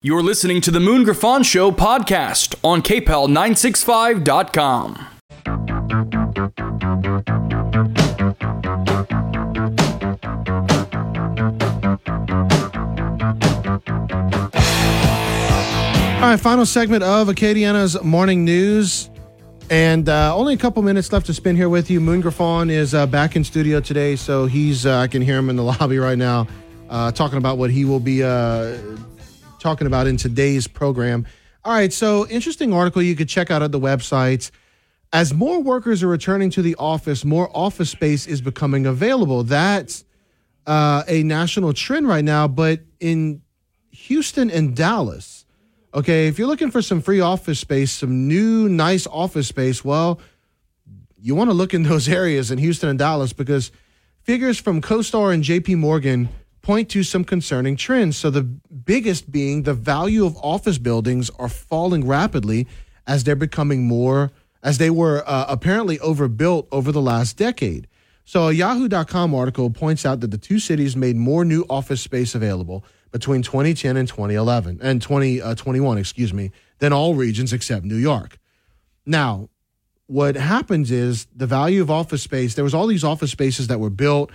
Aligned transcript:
You're 0.00 0.22
listening 0.22 0.60
to 0.60 0.70
the 0.70 0.78
Moon 0.78 1.02
Griffon 1.02 1.42
Show 1.42 1.72
podcast 1.72 2.54
on 2.62 2.82
KPEL965.com. 2.82 5.06
All 16.14 16.22
right, 16.22 16.38
final 16.38 16.64
segment 16.64 17.02
of 17.02 17.26
Acadiana's 17.26 18.00
morning 18.00 18.44
news. 18.44 19.10
And 19.68 20.08
uh, 20.08 20.32
only 20.36 20.54
a 20.54 20.58
couple 20.58 20.80
minutes 20.82 21.12
left 21.12 21.26
to 21.26 21.34
spend 21.34 21.56
here 21.56 21.68
with 21.68 21.90
you. 21.90 22.00
Moon 22.00 22.20
Griffon 22.20 22.70
is 22.70 22.94
uh, 22.94 23.04
back 23.08 23.34
in 23.34 23.42
studio 23.42 23.80
today, 23.80 24.14
so 24.14 24.46
he's 24.46 24.86
uh, 24.86 24.98
I 24.98 25.08
can 25.08 25.22
hear 25.22 25.38
him 25.38 25.50
in 25.50 25.56
the 25.56 25.64
lobby 25.80 25.98
right 25.98 26.18
now 26.18 26.46
uh, 26.88 27.10
talking 27.10 27.38
about 27.38 27.58
what 27.58 27.70
he 27.70 27.84
will 27.84 27.98
be 27.98 28.22
uh, 28.22 28.76
talking 29.58 29.86
about 29.86 30.06
in 30.06 30.16
today's 30.16 30.66
program. 30.66 31.26
All 31.64 31.72
right, 31.72 31.92
so 31.92 32.26
interesting 32.28 32.72
article 32.72 33.02
you 33.02 33.16
could 33.16 33.28
check 33.28 33.50
out 33.50 33.62
at 33.62 33.72
the 33.72 33.80
website. 33.80 34.50
As 35.12 35.32
more 35.32 35.60
workers 35.62 36.02
are 36.02 36.08
returning 36.08 36.50
to 36.50 36.62
the 36.62 36.76
office, 36.76 37.24
more 37.24 37.50
office 37.54 37.90
space 37.90 38.26
is 38.26 38.40
becoming 38.40 38.86
available. 38.86 39.42
That's 39.42 40.04
uh, 40.66 41.02
a 41.08 41.22
national 41.22 41.72
trend 41.72 42.06
right 42.06 42.24
now, 42.24 42.46
but 42.46 42.80
in 43.00 43.42
Houston 43.90 44.50
and 44.50 44.76
Dallas, 44.76 45.38
Okay, 45.94 46.28
if 46.28 46.38
you're 46.38 46.48
looking 46.48 46.70
for 46.70 46.82
some 46.82 47.00
free 47.00 47.20
office 47.20 47.58
space, 47.58 47.90
some 47.90 48.28
new 48.28 48.68
nice 48.68 49.06
office 49.06 49.48
space, 49.48 49.82
well, 49.82 50.20
you 51.18 51.34
want 51.34 51.48
to 51.48 51.54
look 51.54 51.72
in 51.72 51.82
those 51.82 52.08
areas 52.20 52.50
in 52.50 52.58
Houston 52.58 52.90
and 52.90 52.98
Dallas 52.98 53.32
because 53.32 53.72
figures 54.22 54.58
from 54.58 54.82
CoStar 54.82 55.32
and 55.32 55.42
JP 55.42 55.78
Morgan 55.78 56.28
point 56.68 56.90
to 56.90 57.02
some 57.02 57.24
concerning 57.24 57.76
trends. 57.76 58.18
So 58.18 58.28
the 58.28 58.42
biggest 58.42 59.32
being 59.32 59.62
the 59.62 59.72
value 59.72 60.26
of 60.26 60.36
office 60.36 60.76
buildings 60.76 61.30
are 61.38 61.48
falling 61.48 62.06
rapidly 62.06 62.66
as 63.06 63.24
they're 63.24 63.34
becoming 63.34 63.88
more 63.88 64.30
as 64.62 64.76
they 64.76 64.90
were 64.90 65.22
uh, 65.26 65.46
apparently 65.48 65.98
overbuilt 66.00 66.68
over 66.70 66.92
the 66.92 67.00
last 67.00 67.38
decade. 67.38 67.88
So 68.26 68.48
a 68.48 68.52
yahoo.com 68.52 69.34
article 69.34 69.70
points 69.70 70.04
out 70.04 70.20
that 70.20 70.30
the 70.30 70.36
two 70.36 70.58
cities 70.58 70.94
made 70.94 71.16
more 71.16 71.42
new 71.42 71.64
office 71.70 72.02
space 72.02 72.34
available 72.34 72.84
between 73.12 73.40
2010 73.40 73.96
and 73.96 74.06
2011 74.06 74.80
and 74.82 75.00
2021, 75.00 75.96
uh, 75.96 75.98
excuse 75.98 76.34
me, 76.34 76.50
than 76.80 76.92
all 76.92 77.14
regions 77.14 77.54
except 77.54 77.86
New 77.86 77.96
York. 77.96 78.38
Now, 79.06 79.48
what 80.06 80.36
happens 80.36 80.90
is 80.90 81.26
the 81.34 81.46
value 81.46 81.80
of 81.80 81.90
office 81.90 82.22
space, 82.22 82.56
there 82.56 82.64
was 82.64 82.74
all 82.74 82.86
these 82.86 83.04
office 83.04 83.30
spaces 83.30 83.68
that 83.68 83.80
were 83.80 83.88
built. 83.88 84.30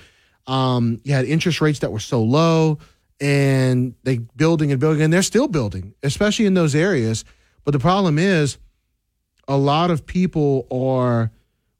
Um, 0.47 0.99
you 1.03 1.13
had 1.13 1.25
interest 1.25 1.61
rates 1.61 1.80
that 1.80 1.91
were 1.91 1.99
so 1.99 2.22
low 2.22 2.80
and 3.19 3.95
they 4.03 4.17
building 4.36 4.72
and 4.72 4.80
building 4.80 5.02
and 5.02 5.13
they're 5.13 5.22
still 5.22 5.47
building, 5.47 5.94
especially 6.03 6.45
in 6.45 6.53
those 6.53 6.75
areas. 6.75 7.23
But 7.63 7.72
the 7.72 7.80
problem 7.80 8.19
is 8.19 8.58
a 9.47 9.58
lot 9.58 9.91
of 9.91 10.05
people 10.05 10.67
are 10.72 11.31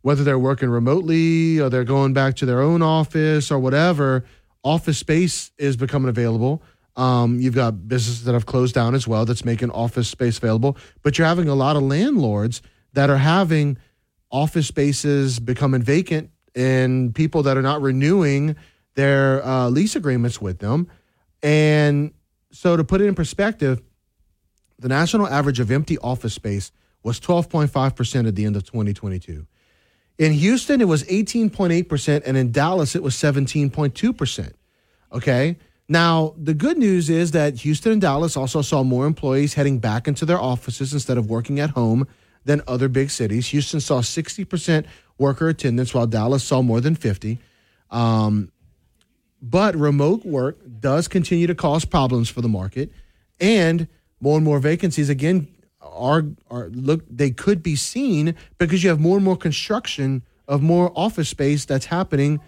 whether 0.02 0.24
they're 0.24 0.40
working 0.40 0.70
remotely 0.70 1.60
or 1.60 1.70
they're 1.70 1.84
going 1.84 2.14
back 2.14 2.36
to 2.36 2.46
their 2.46 2.62
own 2.62 2.82
office 2.82 3.50
or 3.52 3.58
whatever, 3.58 4.26
office 4.64 4.98
space 4.98 5.52
is 5.58 5.78
becoming 5.78 6.10
available. 6.10 6.62
Um, 6.96 7.40
you've 7.40 7.56
got 7.56 7.88
businesses 7.88 8.26
that 8.26 8.34
have 8.34 8.46
closed 8.46 8.76
down 8.76 8.96
as 8.96 9.08
well 9.08 9.26
that's 9.26 9.46
making 9.46 9.72
office 9.72 10.08
space 10.08 10.38
available, 10.38 10.78
but 11.02 11.18
you're 11.18 11.28
having 11.28 11.50
a 11.50 11.56
lot 11.56 11.76
of 11.76 11.84
landlords 11.84 12.62
that 12.94 13.10
are 13.10 13.18
having 13.18 13.78
office 14.30 14.68
spaces 14.68 15.40
becoming 15.40 15.82
vacant 15.82 16.30
and 16.56 17.14
people 17.14 17.44
that 17.44 17.58
are 17.58 17.62
not 17.62 17.82
renewing 17.82 18.56
their 18.96 19.46
uh, 19.46 19.70
lease 19.70 19.96
agreements 19.96 20.42
with 20.42 20.60
them. 20.60 20.88
And 21.42 22.14
so, 22.52 22.78
to 22.78 22.84
put 22.84 23.02
it 23.02 23.06
in 23.06 23.16
perspective, 23.16 23.82
the 24.80 24.88
national 24.88 25.28
average 25.28 25.60
of 25.60 25.72
empty 25.72 25.98
office 26.00 26.34
space 26.34 26.72
was 27.04 27.20
12.5% 27.20 28.28
at 28.28 28.36
the 28.36 28.46
end 28.46 28.56
of 28.56 28.64
2022. 28.64 29.46
In 30.18 30.32
Houston, 30.34 30.80
it 30.80 30.88
was 30.88 31.04
18.8%, 31.06 32.22
and 32.26 32.38
in 32.38 32.52
Dallas, 32.52 32.96
it 32.96 33.04
was 33.04 33.16
17.2%. 33.16 34.54
Okay. 35.12 35.58
Now, 35.90 36.34
the 36.38 36.54
good 36.54 36.78
news 36.78 37.10
is 37.10 37.32
that 37.32 37.56
Houston 37.58 37.92
and 37.92 38.02
Dallas 38.02 38.38
also 38.38 38.62
saw 38.62 38.84
more 38.84 39.06
employees 39.06 39.56
heading 39.56 39.80
back 39.80 40.08
into 40.08 40.26
their 40.26 40.40
offices 40.40 40.94
instead 40.94 41.18
of 41.18 41.30
working 41.30 41.60
at 41.60 41.72
home 41.72 42.08
than 42.46 42.62
other 42.68 42.88
big 42.88 43.10
cities. 43.10 43.48
Houston 43.48 43.80
saw 43.80 44.02
60% 44.02 44.86
worker 45.18 45.50
attendance, 45.50 45.94
while 45.94 46.08
Dallas 46.08 46.44
saw 46.44 46.62
more 46.62 46.82
than 46.82 46.96
50. 46.96 47.40
Um, 47.92 48.52
but 49.42 49.76
remote 49.76 50.26
work 50.26 50.58
does 50.80 51.08
continue 51.08 51.48
to 51.48 51.56
cause 51.56 51.86
problems 51.86 52.30
for 52.30 52.42
the 52.42 52.48
market, 52.48 52.92
and 53.40 53.88
more 54.20 54.38
and 54.38 54.46
more 54.46 54.60
vacancies 54.60 55.10
again 55.10 55.48
are 55.82 56.26
are 56.50 56.70
look 56.70 57.04
they 57.10 57.30
could 57.30 57.62
be 57.62 57.76
seen 57.76 58.36
because 58.58 58.84
you 58.84 58.90
have 58.90 59.00
more 59.00 59.18
and 59.18 59.26
more 59.26 59.36
construction 59.36 60.24
of 60.48 60.62
more 60.62 60.92
office 60.96 61.30
space 61.30 61.66
that's 61.66 61.86
happening 61.86 62.40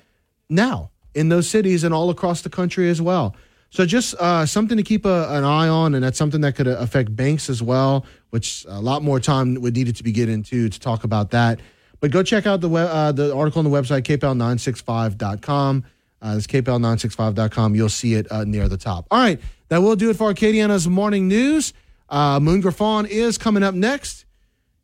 now 0.49 0.89
in 1.13 1.29
those 1.29 1.49
cities 1.49 1.83
and 1.83 1.93
all 1.93 2.09
across 2.09 2.41
the 2.41 2.49
country 2.49 2.89
as 2.89 3.01
well. 3.01 3.35
So 3.69 3.85
just 3.85 4.15
uh, 4.15 4.45
something 4.45 4.77
to 4.77 4.83
keep 4.83 5.05
a, 5.05 5.27
an 5.31 5.43
eye 5.43 5.67
on, 5.67 5.95
and 5.95 6.03
that's 6.03 6.17
something 6.17 6.41
that 6.41 6.55
could 6.55 6.67
affect 6.67 7.13
banks 7.13 7.49
as 7.49 7.61
well, 7.61 8.05
which 8.29 8.65
a 8.69 8.79
lot 8.79 9.03
more 9.03 9.19
time 9.19 9.55
would 9.55 9.75
needed 9.75 9.97
to 9.97 10.03
be 10.03 10.11
get 10.11 10.29
into 10.29 10.69
to 10.69 10.79
talk 10.79 11.03
about 11.03 11.31
that. 11.31 11.59
But 12.05 12.11
go 12.11 12.21
check 12.21 12.45
out 12.45 12.61
the 12.61 12.69
web, 12.69 12.87
uh, 12.91 13.11
the 13.13 13.35
article 13.35 13.57
on 13.57 13.65
the 13.65 13.71
website 13.71 14.03
kpel965.com. 14.03 15.85
Uh, 16.21 16.35
it's 16.37 16.45
kpel965.com. 16.45 17.73
You'll 17.73 17.89
see 17.89 18.13
it 18.13 18.31
uh, 18.31 18.43
near 18.43 18.67
the 18.67 18.77
top. 18.77 19.07
All 19.09 19.17
right, 19.17 19.41
that 19.69 19.79
will 19.79 19.95
do 19.95 20.11
it 20.11 20.15
for 20.15 20.31
Acadiana's 20.31 20.87
morning 20.87 21.27
news. 21.27 21.73
Uh, 22.07 22.39
Moon 22.39 22.61
Griffon 22.61 23.07
is 23.07 23.39
coming 23.39 23.63
up 23.63 23.73
next. 23.73 24.25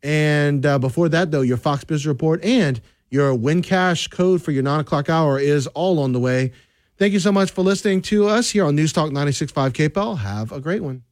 And 0.02 0.66
uh, 0.66 0.80
before 0.80 1.08
that, 1.10 1.30
though, 1.30 1.42
your 1.42 1.58
Fox 1.58 1.84
Business 1.84 2.06
Report 2.06 2.42
and 2.42 2.80
your 3.08 3.38
WinCash 3.38 4.10
code 4.10 4.42
for 4.42 4.50
your 4.50 4.64
nine 4.64 4.80
o'clock 4.80 5.08
hour 5.08 5.38
is 5.38 5.68
all 5.68 6.00
on 6.00 6.10
the 6.10 6.18
way. 6.18 6.50
Thank 6.96 7.12
you 7.12 7.20
so 7.20 7.30
much 7.30 7.52
for 7.52 7.62
listening 7.62 8.02
to 8.02 8.26
us 8.26 8.50
here 8.50 8.64
on 8.64 8.74
News 8.74 8.92
Talk 8.92 9.12
96.5 9.12 9.70
KPEL. 9.70 10.18
Have 10.18 10.50
a 10.50 10.58
great 10.58 10.82
one. 10.82 11.04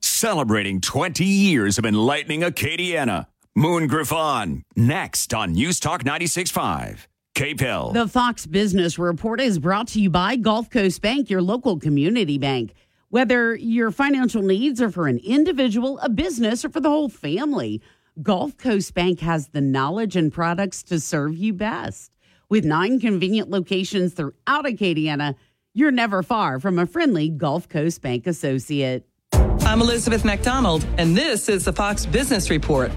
Celebrating 0.00 0.82
20 0.82 1.24
years 1.24 1.78
of 1.78 1.86
enlightening 1.86 2.42
Acadiana. 2.42 3.28
Moon 3.58 3.86
Griffon, 3.86 4.62
next 4.76 5.32
on 5.32 5.52
News 5.52 5.80
Talk 5.80 6.04
96.5. 6.04 7.06
KPEL. 7.34 7.94
The 7.94 8.06
Fox 8.06 8.44
Business 8.44 8.98
Report 8.98 9.40
is 9.40 9.58
brought 9.58 9.88
to 9.88 9.98
you 9.98 10.10
by 10.10 10.36
Gulf 10.36 10.68
Coast 10.68 11.00
Bank, 11.00 11.30
your 11.30 11.40
local 11.40 11.78
community 11.78 12.36
bank. 12.36 12.74
Whether 13.08 13.54
your 13.54 13.90
financial 13.90 14.42
needs 14.42 14.82
are 14.82 14.90
for 14.90 15.08
an 15.08 15.20
individual, 15.24 15.98
a 16.00 16.10
business, 16.10 16.66
or 16.66 16.68
for 16.68 16.80
the 16.80 16.90
whole 16.90 17.08
family, 17.08 17.80
Gulf 18.20 18.58
Coast 18.58 18.92
Bank 18.92 19.20
has 19.20 19.48
the 19.48 19.62
knowledge 19.62 20.16
and 20.16 20.30
products 20.30 20.82
to 20.82 21.00
serve 21.00 21.34
you 21.34 21.54
best. 21.54 22.12
With 22.50 22.66
nine 22.66 23.00
convenient 23.00 23.48
locations 23.48 24.12
throughout 24.12 24.66
Acadiana, 24.66 25.34
you're 25.72 25.90
never 25.90 26.22
far 26.22 26.60
from 26.60 26.78
a 26.78 26.84
friendly 26.84 27.30
Gulf 27.30 27.70
Coast 27.70 28.02
Bank 28.02 28.26
associate. 28.26 29.08
I'm 29.32 29.80
Elizabeth 29.80 30.26
McDonald, 30.26 30.86
and 30.98 31.16
this 31.16 31.48
is 31.48 31.64
the 31.64 31.72
Fox 31.72 32.04
Business 32.04 32.50
Report. 32.50 32.92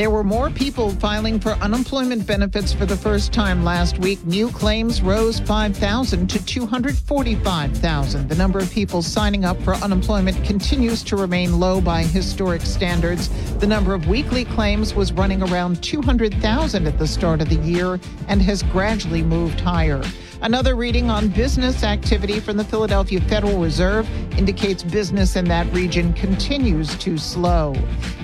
There 0.00 0.08
were 0.08 0.24
more 0.24 0.48
people 0.48 0.92
filing 0.92 1.38
for 1.38 1.50
unemployment 1.56 2.26
benefits 2.26 2.72
for 2.72 2.86
the 2.86 2.96
first 2.96 3.34
time 3.34 3.62
last 3.62 3.98
week. 3.98 4.24
New 4.24 4.48
claims 4.48 5.02
rose 5.02 5.40
5,000 5.40 6.26
to 6.26 6.42
245,000. 6.42 8.26
The 8.26 8.34
number 8.34 8.58
of 8.60 8.70
people 8.70 9.02
signing 9.02 9.44
up 9.44 9.60
for 9.60 9.74
unemployment 9.74 10.42
continues 10.42 11.02
to 11.02 11.16
remain 11.16 11.60
low 11.60 11.82
by 11.82 12.02
historic 12.02 12.62
standards. 12.62 13.28
The 13.58 13.66
number 13.66 13.92
of 13.92 14.08
weekly 14.08 14.46
claims 14.46 14.94
was 14.94 15.12
running 15.12 15.42
around 15.42 15.82
200,000 15.82 16.86
at 16.86 16.98
the 16.98 17.06
start 17.06 17.42
of 17.42 17.50
the 17.50 17.56
year 17.56 18.00
and 18.26 18.40
has 18.40 18.62
gradually 18.62 19.20
moved 19.20 19.60
higher. 19.60 20.02
Another 20.42 20.74
reading 20.74 21.10
on 21.10 21.28
business 21.28 21.82
activity 21.82 22.40
from 22.40 22.56
the 22.56 22.64
Philadelphia 22.64 23.20
Federal 23.20 23.60
Reserve 23.60 24.08
indicates 24.38 24.82
business 24.82 25.36
in 25.36 25.44
that 25.44 25.70
region 25.70 26.14
continues 26.14 26.96
to 26.96 27.18
slow. 27.18 27.74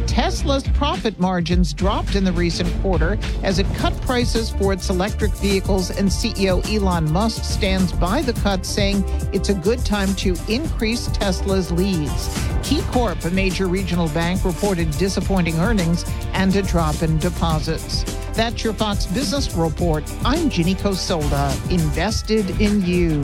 Tesla's 0.06 0.66
profit 0.68 1.18
margins 1.20 1.74
dropped 1.74 2.14
in 2.14 2.24
the 2.24 2.32
recent 2.32 2.72
quarter 2.80 3.18
as 3.42 3.58
it 3.58 3.66
cut 3.74 3.92
prices 4.00 4.48
for 4.48 4.72
its 4.72 4.88
electric 4.88 5.30
vehicles, 5.32 5.90
and 5.90 6.08
CEO 6.08 6.64
Elon 6.74 7.12
Musk 7.12 7.44
stands 7.44 7.92
by 7.92 8.22
the 8.22 8.32
cut, 8.40 8.64
saying 8.64 9.04
it's 9.34 9.50
a 9.50 9.54
good 9.54 9.84
time 9.84 10.14
to 10.14 10.34
increase 10.48 11.08
Tesla's 11.08 11.70
leads. 11.70 12.28
KeyCorp, 12.66 13.26
a 13.26 13.30
major 13.30 13.66
regional 13.66 14.08
bank, 14.08 14.42
reported 14.42 14.90
disappointing 14.92 15.58
earnings 15.58 16.06
and 16.32 16.56
a 16.56 16.62
drop 16.62 17.02
in 17.02 17.18
deposits. 17.18 18.25
That's 18.36 18.62
your 18.62 18.74
Fox 18.74 19.06
Business 19.06 19.54
Report. 19.54 20.04
I'm 20.22 20.50
Ginny 20.50 20.74
Cosolda, 20.74 21.70
invested 21.70 22.60
in 22.60 22.84
you. 22.84 23.22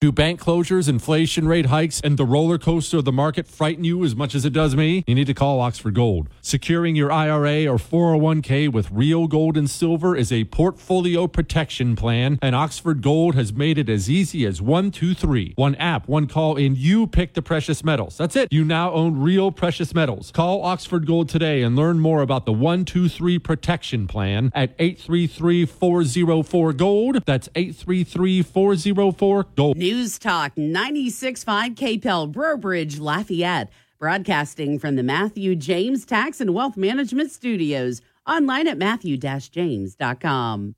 Do 0.00 0.12
bank 0.12 0.40
closures, 0.40 0.88
inflation 0.88 1.48
rate 1.48 1.66
hikes, 1.66 2.00
and 2.00 2.16
the 2.16 2.24
roller 2.24 2.56
coaster 2.56 2.98
of 2.98 3.04
the 3.04 3.10
market 3.10 3.48
frighten 3.48 3.82
you 3.82 4.04
as 4.04 4.14
much 4.14 4.32
as 4.36 4.44
it 4.44 4.52
does 4.52 4.76
me? 4.76 5.02
You 5.08 5.16
need 5.16 5.26
to 5.26 5.34
call 5.34 5.58
Oxford 5.58 5.94
Gold. 5.94 6.28
Securing 6.40 6.94
your 6.94 7.10
IRA 7.10 7.66
or 7.66 7.78
401k 7.78 8.72
with 8.72 8.92
real 8.92 9.26
gold 9.26 9.56
and 9.56 9.68
silver 9.68 10.14
is 10.14 10.30
a 10.30 10.44
portfolio 10.44 11.26
protection 11.26 11.96
plan, 11.96 12.38
and 12.40 12.54
Oxford 12.54 13.02
Gold 13.02 13.34
has 13.34 13.52
made 13.52 13.76
it 13.76 13.88
as 13.88 14.08
easy 14.08 14.46
as 14.46 14.62
one, 14.62 14.92
two, 14.92 15.14
three. 15.14 15.52
One 15.56 15.74
app, 15.74 16.06
one 16.06 16.28
call, 16.28 16.56
and 16.56 16.78
you 16.78 17.08
pick 17.08 17.34
the 17.34 17.42
precious 17.42 17.82
metals. 17.82 18.16
That's 18.18 18.36
it. 18.36 18.52
You 18.52 18.64
now 18.64 18.92
own 18.92 19.18
real 19.18 19.50
precious 19.50 19.92
metals. 19.96 20.30
Call 20.30 20.62
Oxford 20.62 21.08
Gold 21.08 21.28
today 21.28 21.64
and 21.64 21.74
learn 21.74 21.98
more 21.98 22.22
about 22.22 22.46
the 22.46 22.52
123 22.52 23.40
protection 23.40 24.06
plan 24.06 24.52
at 24.54 24.76
833 24.78 25.66
404 25.66 26.72
Gold. 26.74 27.24
That's 27.26 27.48
833 27.56 28.42
404 28.42 29.46
Gold. 29.56 29.76
News 29.88 30.18
Talk 30.18 30.54
96.5 30.54 31.74
KPEL, 31.74 32.30
Breaux 32.30 32.58
Bridge, 32.58 32.98
Lafayette. 32.98 33.70
Broadcasting 33.98 34.78
from 34.78 34.96
the 34.96 35.02
Matthew 35.02 35.56
James 35.56 36.04
Tax 36.04 36.42
and 36.42 36.52
Wealth 36.52 36.76
Management 36.76 37.30
Studios. 37.30 38.02
Online 38.26 38.68
at 38.68 38.76
matthew-james.com. 38.76 40.74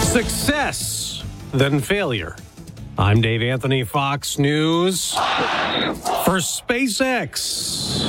Success, 0.00 1.22
then 1.52 1.78
failure. 1.78 2.34
I'm 2.96 3.20
Dave 3.20 3.42
Anthony, 3.42 3.84
Fox 3.84 4.38
News. 4.38 5.12
For 5.12 6.38
SpaceX, 6.40 8.08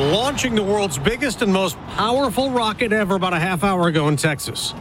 launching 0.00 0.54
the 0.54 0.62
world's 0.62 0.98
biggest 0.98 1.42
and 1.42 1.52
most 1.52 1.76
powerful 1.88 2.50
rocket 2.50 2.92
ever 2.92 3.16
about 3.16 3.32
a 3.32 3.38
half 3.38 3.64
hour 3.64 3.88
ago 3.88 4.08
in 4.08 4.16
Texas. 4.16 4.74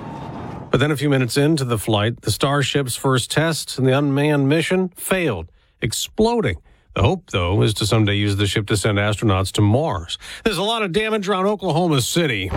But 0.70 0.80
then 0.80 0.92
a 0.92 0.98
few 0.98 1.10
minutes 1.10 1.38
into 1.38 1.64
the 1.64 1.78
flight, 1.78 2.22
the 2.22 2.32
Starship's 2.32 2.96
first 2.96 3.32
test 3.32 3.78
and 3.78 3.88
the 3.88 3.98
unmanned 3.98 4.50
mission 4.50 4.90
failed, 4.90 5.52
exploding. 5.82 6.58
The 6.94 7.04
hope, 7.04 7.30
though, 7.32 7.62
is 7.62 7.74
to 7.76 7.86
someday 7.86 8.16
use 8.16 8.36
the 8.36 8.48
ship 8.48 8.68
to 8.68 8.78
send 8.78 8.98
astronauts 8.98 9.52
to 9.54 9.62
Mars. 9.62 10.18
There's 10.44 10.58
a 10.58 10.64
lot 10.64 10.82
of 10.84 10.92
damage 10.92 11.30
around 11.30 11.46
Oklahoma 11.46 12.02
City. 12.02 12.50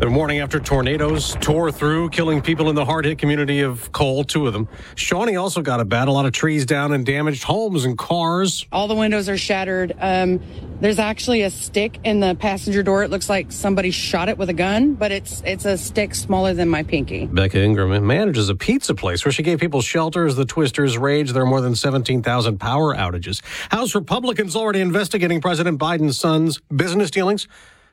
The 0.00 0.08
morning 0.08 0.38
after 0.38 0.60
tornadoes 0.60 1.36
tore 1.40 1.72
through, 1.72 2.10
killing 2.10 2.40
people 2.40 2.70
in 2.70 2.76
the 2.76 2.84
hard 2.84 3.04
hit 3.04 3.18
community 3.18 3.62
of 3.62 3.90
Cole, 3.90 4.22
two 4.22 4.46
of 4.46 4.52
them. 4.52 4.68
Shawnee 4.94 5.34
also 5.34 5.60
got 5.60 5.80
a 5.80 5.84
bad. 5.84 6.06
A 6.06 6.12
lot 6.12 6.24
of 6.24 6.30
trees 6.30 6.64
down 6.64 6.92
and 6.92 7.04
damaged 7.04 7.42
homes 7.42 7.84
and 7.84 7.98
cars. 7.98 8.64
All 8.70 8.86
the 8.86 8.94
windows 8.94 9.28
are 9.28 9.36
shattered. 9.36 9.92
Um, 9.98 10.40
there's 10.80 11.00
actually 11.00 11.42
a 11.42 11.50
stick 11.50 11.98
in 12.04 12.20
the 12.20 12.36
passenger 12.36 12.84
door. 12.84 13.02
It 13.02 13.10
looks 13.10 13.28
like 13.28 13.50
somebody 13.50 13.90
shot 13.90 14.28
it 14.28 14.38
with 14.38 14.48
a 14.50 14.54
gun, 14.54 14.94
but 14.94 15.10
it's 15.10 15.42
it's 15.44 15.64
a 15.64 15.76
stick 15.76 16.14
smaller 16.14 16.54
than 16.54 16.68
my 16.68 16.84
pinky. 16.84 17.26
Becca 17.26 17.60
Ingram 17.60 18.06
manages 18.06 18.48
a 18.48 18.54
pizza 18.54 18.94
place 18.94 19.24
where 19.24 19.32
she 19.32 19.42
gave 19.42 19.58
people 19.58 19.82
shelter 19.82 20.26
as 20.26 20.36
the 20.36 20.44
twisters 20.44 20.96
rage. 20.96 21.32
There 21.32 21.42
are 21.42 21.46
more 21.46 21.60
than 21.60 21.74
17,000 21.74 22.58
power 22.58 22.94
outages. 22.94 23.42
House 23.72 23.96
Republicans 23.96 24.54
already 24.54 24.80
investigating 24.80 25.40
President 25.40 25.80
Biden's 25.80 26.20
son's 26.20 26.60
business 26.74 27.10
dealings 27.10 27.48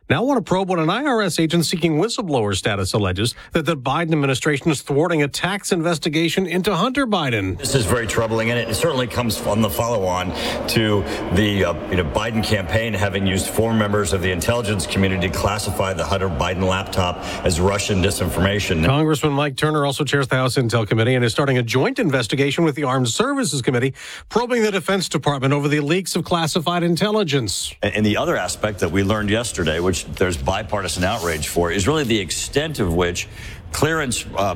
now 0.07 0.23
want 0.23 0.37
to 0.37 0.47
probe 0.47 0.69
what 0.69 0.77
an 0.77 0.85
IRS 0.85 1.39
agent 1.39 1.65
seeking 1.65 1.97
whistleblower 1.97 2.55
status 2.55 2.93
alleges 2.93 3.33
that 3.53 3.65
the 3.65 3.75
Biden 3.75 4.11
administration 4.11 4.69
is 4.69 4.83
thwarting 4.83 5.23
a 5.23 5.27
tax 5.27 5.71
investigation 5.71 6.45
into 6.45 6.75
Hunter 6.75 7.07
Biden. 7.07 7.57
This 7.57 7.73
is 7.73 7.85
very 7.85 8.05
troubling, 8.05 8.51
and 8.51 8.59
it 8.59 8.75
certainly 8.75 9.07
comes 9.07 9.41
on 9.47 9.61
the 9.61 9.69
follow-on 9.69 10.27
to 10.67 11.01
the 11.33 11.65
uh, 11.65 11.89
you 11.89 11.97
know, 11.97 12.03
Biden 12.03 12.43
campaign 12.43 12.93
having 12.93 13.25
used 13.25 13.47
former 13.47 13.77
members 13.77 14.13
of 14.13 14.21
the 14.21 14.31
intelligence 14.31 14.85
community 14.85 15.27
to 15.27 15.33
classify 15.33 15.91
the 15.93 16.05
Hunter 16.05 16.29
Biden 16.29 16.67
laptop 16.67 17.17
as 17.43 17.59
Russian 17.59 18.03
disinformation. 18.03 18.85
Congressman 18.85 19.33
Mike 19.33 19.57
Turner 19.57 19.87
also 19.87 20.03
chairs 20.03 20.27
the 20.27 20.35
House 20.35 20.55
Intel 20.55 20.87
Committee 20.87 21.15
and 21.15 21.25
is 21.25 21.31
starting 21.31 21.57
a 21.57 21.63
joint 21.63 21.97
investigation 21.97 22.63
with 22.63 22.75
the 22.75 22.83
Armed 22.83 23.09
Services 23.09 23.63
Committee, 23.63 23.95
probing 24.29 24.61
the 24.61 24.71
Defense 24.71 25.09
Department 25.09 25.51
over 25.51 25.67
the 25.67 25.79
leaks 25.79 26.15
of 26.15 26.23
classified 26.23 26.83
intelligence. 26.83 27.73
And 27.81 28.05
the 28.05 28.17
other 28.17 28.37
aspect 28.37 28.79
that 28.79 28.91
we 28.91 29.03
learned 29.03 29.31
yesterday, 29.31 29.79
which 29.79 29.94
which 29.95 30.17
there's 30.17 30.35
bipartisan 30.35 31.03
outrage 31.03 31.47
for, 31.47 31.71
is 31.71 31.87
really 31.87 32.03
the 32.03 32.19
extent 32.19 32.79
of 32.79 32.93
which 32.93 33.27
clearance 33.71 34.25
uh, 34.37 34.55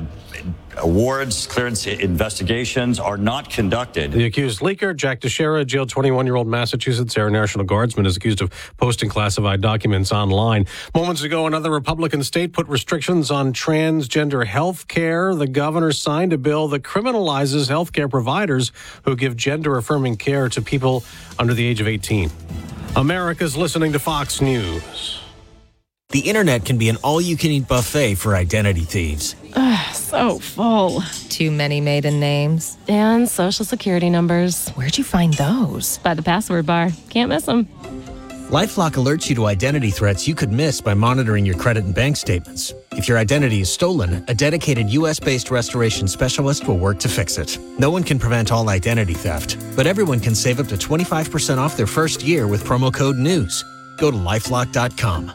awards, 0.76 1.46
clearance 1.46 1.86
investigations 1.86 2.98
are 2.98 3.16
not 3.16 3.48
conducted. 3.48 4.12
The 4.12 4.26
accused 4.26 4.60
leaker, 4.60 4.94
Jack 4.94 5.20
Teixeira, 5.20 5.64
jailed 5.64 5.88
21 5.88 6.26
year 6.26 6.36
old 6.36 6.46
Massachusetts 6.46 7.16
Air 7.16 7.30
National 7.30 7.64
Guardsman, 7.64 8.04
is 8.04 8.16
accused 8.16 8.42
of 8.42 8.50
posting 8.76 9.08
classified 9.08 9.62
documents 9.62 10.12
online. 10.12 10.66
Moments 10.94 11.22
ago, 11.22 11.46
another 11.46 11.70
Republican 11.70 12.22
state 12.22 12.52
put 12.52 12.66
restrictions 12.68 13.30
on 13.30 13.54
transgender 13.54 14.46
health 14.46 14.88
care. 14.88 15.34
The 15.34 15.48
governor 15.48 15.92
signed 15.92 16.34
a 16.34 16.38
bill 16.38 16.68
that 16.68 16.82
criminalizes 16.82 17.68
health 17.68 17.92
care 17.92 18.08
providers 18.08 18.72
who 19.04 19.16
give 19.16 19.36
gender 19.36 19.78
affirming 19.78 20.16
care 20.16 20.50
to 20.50 20.60
people 20.60 21.02
under 21.38 21.54
the 21.54 21.66
age 21.66 21.80
of 21.80 21.88
18. 21.88 22.30
America's 22.96 23.56
listening 23.56 23.92
to 23.92 23.98
Fox 23.98 24.40
News. 24.40 25.19
The 26.10 26.20
internet 26.20 26.64
can 26.64 26.76
be 26.76 26.88
an 26.88 26.96
all 27.04 27.20
you 27.20 27.36
can 27.36 27.52
eat 27.52 27.68
buffet 27.68 28.16
for 28.16 28.34
identity 28.34 28.80
thieves. 28.80 29.36
Ugh, 29.54 29.94
so 29.94 30.38
full. 30.40 31.02
Too 31.28 31.52
many 31.52 31.80
maiden 31.80 32.18
names. 32.18 32.76
And 32.88 33.28
social 33.28 33.64
security 33.64 34.10
numbers. 34.10 34.70
Where'd 34.70 34.98
you 34.98 35.04
find 35.04 35.34
those? 35.34 35.98
By 35.98 36.14
the 36.14 36.22
password 36.22 36.66
bar. 36.66 36.90
Can't 37.10 37.28
miss 37.28 37.44
them. 37.44 37.68
Lifelock 38.50 38.94
alerts 38.94 39.28
you 39.28 39.36
to 39.36 39.46
identity 39.46 39.90
threats 39.90 40.26
you 40.26 40.34
could 40.34 40.50
miss 40.50 40.80
by 40.80 40.94
monitoring 40.94 41.46
your 41.46 41.54
credit 41.54 41.84
and 41.84 41.94
bank 41.94 42.16
statements. 42.16 42.74
If 42.90 43.06
your 43.06 43.16
identity 43.16 43.60
is 43.60 43.72
stolen, 43.72 44.24
a 44.26 44.34
dedicated 44.34 44.90
US 44.90 45.20
based 45.20 45.52
restoration 45.52 46.08
specialist 46.08 46.66
will 46.66 46.76
work 46.78 46.98
to 47.00 47.08
fix 47.08 47.38
it. 47.38 47.56
No 47.78 47.88
one 47.92 48.02
can 48.02 48.18
prevent 48.18 48.50
all 48.50 48.68
identity 48.68 49.14
theft, 49.14 49.56
but 49.76 49.86
everyone 49.86 50.18
can 50.18 50.34
save 50.34 50.58
up 50.58 50.66
to 50.66 50.76
25% 50.76 51.58
off 51.58 51.76
their 51.76 51.86
first 51.86 52.24
year 52.24 52.48
with 52.48 52.64
promo 52.64 52.92
code 52.92 53.16
NEWS. 53.16 53.64
Go 53.98 54.10
to 54.10 54.16
lifelock.com. 54.16 55.32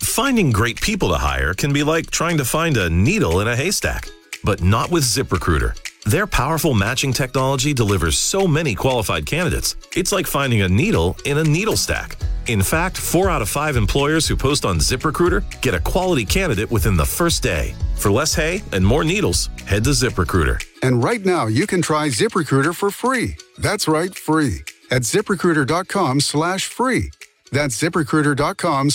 Finding 0.00 0.50
great 0.50 0.80
people 0.80 1.08
to 1.10 1.18
hire 1.18 1.54
can 1.54 1.72
be 1.72 1.82
like 1.82 2.10
trying 2.10 2.38
to 2.38 2.44
find 2.44 2.76
a 2.76 2.90
needle 2.90 3.40
in 3.40 3.48
a 3.48 3.56
haystack, 3.56 4.08
but 4.44 4.62
not 4.62 4.90
with 4.90 5.04
ZipRecruiter. 5.04 5.74
Their 6.04 6.26
powerful 6.26 6.74
matching 6.74 7.12
technology 7.12 7.74
delivers 7.74 8.18
so 8.18 8.46
many 8.46 8.74
qualified 8.74 9.26
candidates. 9.26 9.76
It's 9.94 10.12
like 10.12 10.26
finding 10.26 10.62
a 10.62 10.68
needle 10.68 11.16
in 11.24 11.38
a 11.38 11.44
needle 11.44 11.76
stack. 11.76 12.16
In 12.46 12.62
fact, 12.62 12.96
four 12.96 13.30
out 13.30 13.42
of 13.42 13.48
five 13.48 13.76
employers 13.76 14.26
who 14.26 14.36
post 14.36 14.64
on 14.64 14.78
ZipRecruiter 14.78 15.44
get 15.60 15.74
a 15.74 15.78
quality 15.78 16.24
candidate 16.24 16.70
within 16.70 16.96
the 16.96 17.04
first 17.04 17.42
day. 17.42 17.74
For 17.96 18.10
less 18.10 18.34
hay 18.34 18.62
and 18.72 18.84
more 18.84 19.04
needles, 19.04 19.50
head 19.66 19.84
to 19.84 19.90
ZipRecruiter. 19.90 20.64
And 20.82 21.04
right 21.04 21.24
now, 21.24 21.46
you 21.46 21.66
can 21.66 21.82
try 21.82 22.08
ZipRecruiter 22.08 22.74
for 22.74 22.90
free. 22.90 23.36
That's 23.58 23.86
right, 23.86 24.14
free. 24.14 24.64
At 24.90 25.02
ziprecruiter.com 25.02 26.20
slash 26.20 26.64
free. 26.66 27.10
That's 27.52 27.80
ziprecruiter.com. 27.80 28.88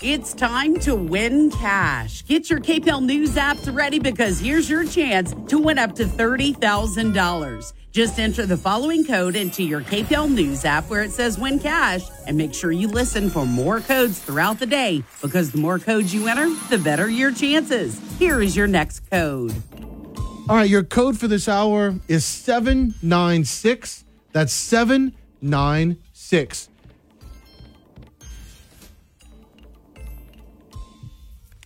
It's 0.00 0.32
time 0.32 0.78
to 0.80 0.94
win 0.94 1.50
cash. 1.50 2.24
Get 2.24 2.48
your 2.48 2.60
KPEL 2.60 3.04
News 3.04 3.34
apps 3.34 3.74
ready 3.74 3.98
because 3.98 4.38
here's 4.38 4.70
your 4.70 4.86
chance 4.86 5.34
to 5.48 5.58
win 5.58 5.76
up 5.76 5.94
to 5.96 6.04
$30,000. 6.04 7.72
Just 7.90 8.18
enter 8.20 8.46
the 8.46 8.56
following 8.56 9.04
code 9.04 9.34
into 9.34 9.64
your 9.64 9.80
KPEL 9.80 10.30
News 10.30 10.64
app 10.64 10.88
where 10.88 11.02
it 11.02 11.10
says 11.10 11.36
win 11.38 11.58
cash 11.58 12.02
and 12.26 12.38
make 12.38 12.54
sure 12.54 12.70
you 12.70 12.86
listen 12.86 13.28
for 13.28 13.44
more 13.44 13.80
codes 13.80 14.20
throughout 14.20 14.60
the 14.60 14.66
day 14.66 15.02
because 15.20 15.50
the 15.50 15.58
more 15.58 15.78
codes 15.78 16.14
you 16.14 16.28
enter, 16.28 16.48
the 16.70 16.78
better 16.78 17.10
your 17.10 17.32
chances. 17.32 18.00
Here 18.18 18.40
is 18.40 18.56
your 18.56 18.68
next 18.68 19.00
code. 19.10 19.52
All 20.48 20.56
right, 20.56 20.70
your 20.70 20.84
code 20.84 21.18
for 21.18 21.28
this 21.28 21.48
hour 21.48 21.96
is 22.06 22.24
796. 22.24 24.04
That's 24.32 24.52
796. 24.52 26.07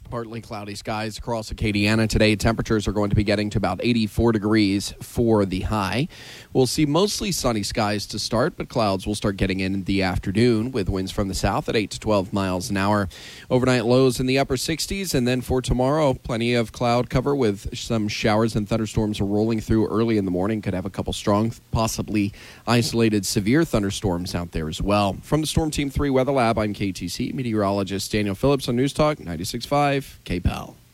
Partly 0.09 0.41
cloudy 0.41 0.77
skies 0.77 1.19
across 1.19 1.51
Acadiana 1.51 2.09
today. 2.09 2.37
Temperatures 2.37 2.87
are 2.87 2.93
going 2.93 3.11
to 3.11 3.17
be 3.17 3.25
getting 3.25 3.51
to 3.51 3.59
about 3.59 3.81
84 3.83 4.31
degrees 4.31 4.95
for 5.01 5.45
the 5.45 5.63
high. 5.63 6.07
We'll 6.53 6.67
see 6.67 6.85
mostly 6.85 7.33
sunny 7.33 7.63
skies 7.63 8.07
to 8.09 8.19
start, 8.19 8.59
but 8.59 8.69
clouds 8.69 9.07
will 9.07 9.15
start 9.15 9.39
getting 9.39 9.61
in 9.61 9.85
the 9.85 10.03
afternoon 10.03 10.71
with 10.71 10.91
winds 10.91 11.11
from 11.11 11.29
the 11.29 11.35
south 11.35 11.67
at 11.69 11.77
8 11.77 11.91
to 11.93 12.01
12 12.01 12.33
miles 12.33 12.69
an 12.69 12.77
hour. 12.77 13.09
Overnight 13.49 13.87
lows 13.87 14.21
in 14.21 14.27
the 14.27 14.39
upper 14.39 14.57
60s, 14.57 15.15
and 15.15 15.27
then 15.27 15.41
for 15.41 15.63
tomorrow, 15.63 16.13
plenty 16.13 16.53
of 16.53 16.71
cloud 16.71 17.09
cover 17.09 17.35
with 17.35 17.75
some 17.77 18.07
showers 18.07 18.55
and 18.55 18.69
thunderstorms 18.69 19.19
rolling 19.19 19.61
through 19.61 19.87
early 19.89 20.19
in 20.19 20.27
the 20.27 20.31
morning. 20.31 20.61
Could 20.61 20.75
have 20.75 20.85
a 20.85 20.91
couple 20.91 21.15
strong, 21.15 21.55
possibly 21.71 22.35
isolated 22.67 23.25
severe 23.25 23.65
thunderstorms 23.65 24.35
out 24.35 24.53
there 24.53 24.69
as 24.69 24.83
well. 24.83 25.17
From 25.23 25.41
the 25.41 25.47
Storm 25.47 25.71
Team 25.71 25.89
3 25.89 26.11
Weather 26.11 26.33
Lab, 26.33 26.59
I'm 26.59 26.75
KATC 26.75 27.33
meteorologist 27.33 28.13
Daniel 28.13 28.35
Phillips 28.35 28.69
on 28.69 28.77
News 28.77 28.93
Talk 28.93 29.17
96.5 29.17 30.19
KPEL. 30.27 30.75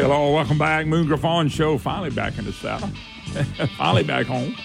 Hello, 0.00 0.32
welcome 0.32 0.56
back. 0.56 0.86
Moon 0.86 1.06
Griffon 1.06 1.50
Show. 1.50 1.76
Finally 1.76 2.08
back 2.08 2.38
in 2.38 2.46
the 2.46 2.54
saddle. 2.54 2.88
Finally 3.76 4.04
back 4.04 4.24
home. 4.24 4.56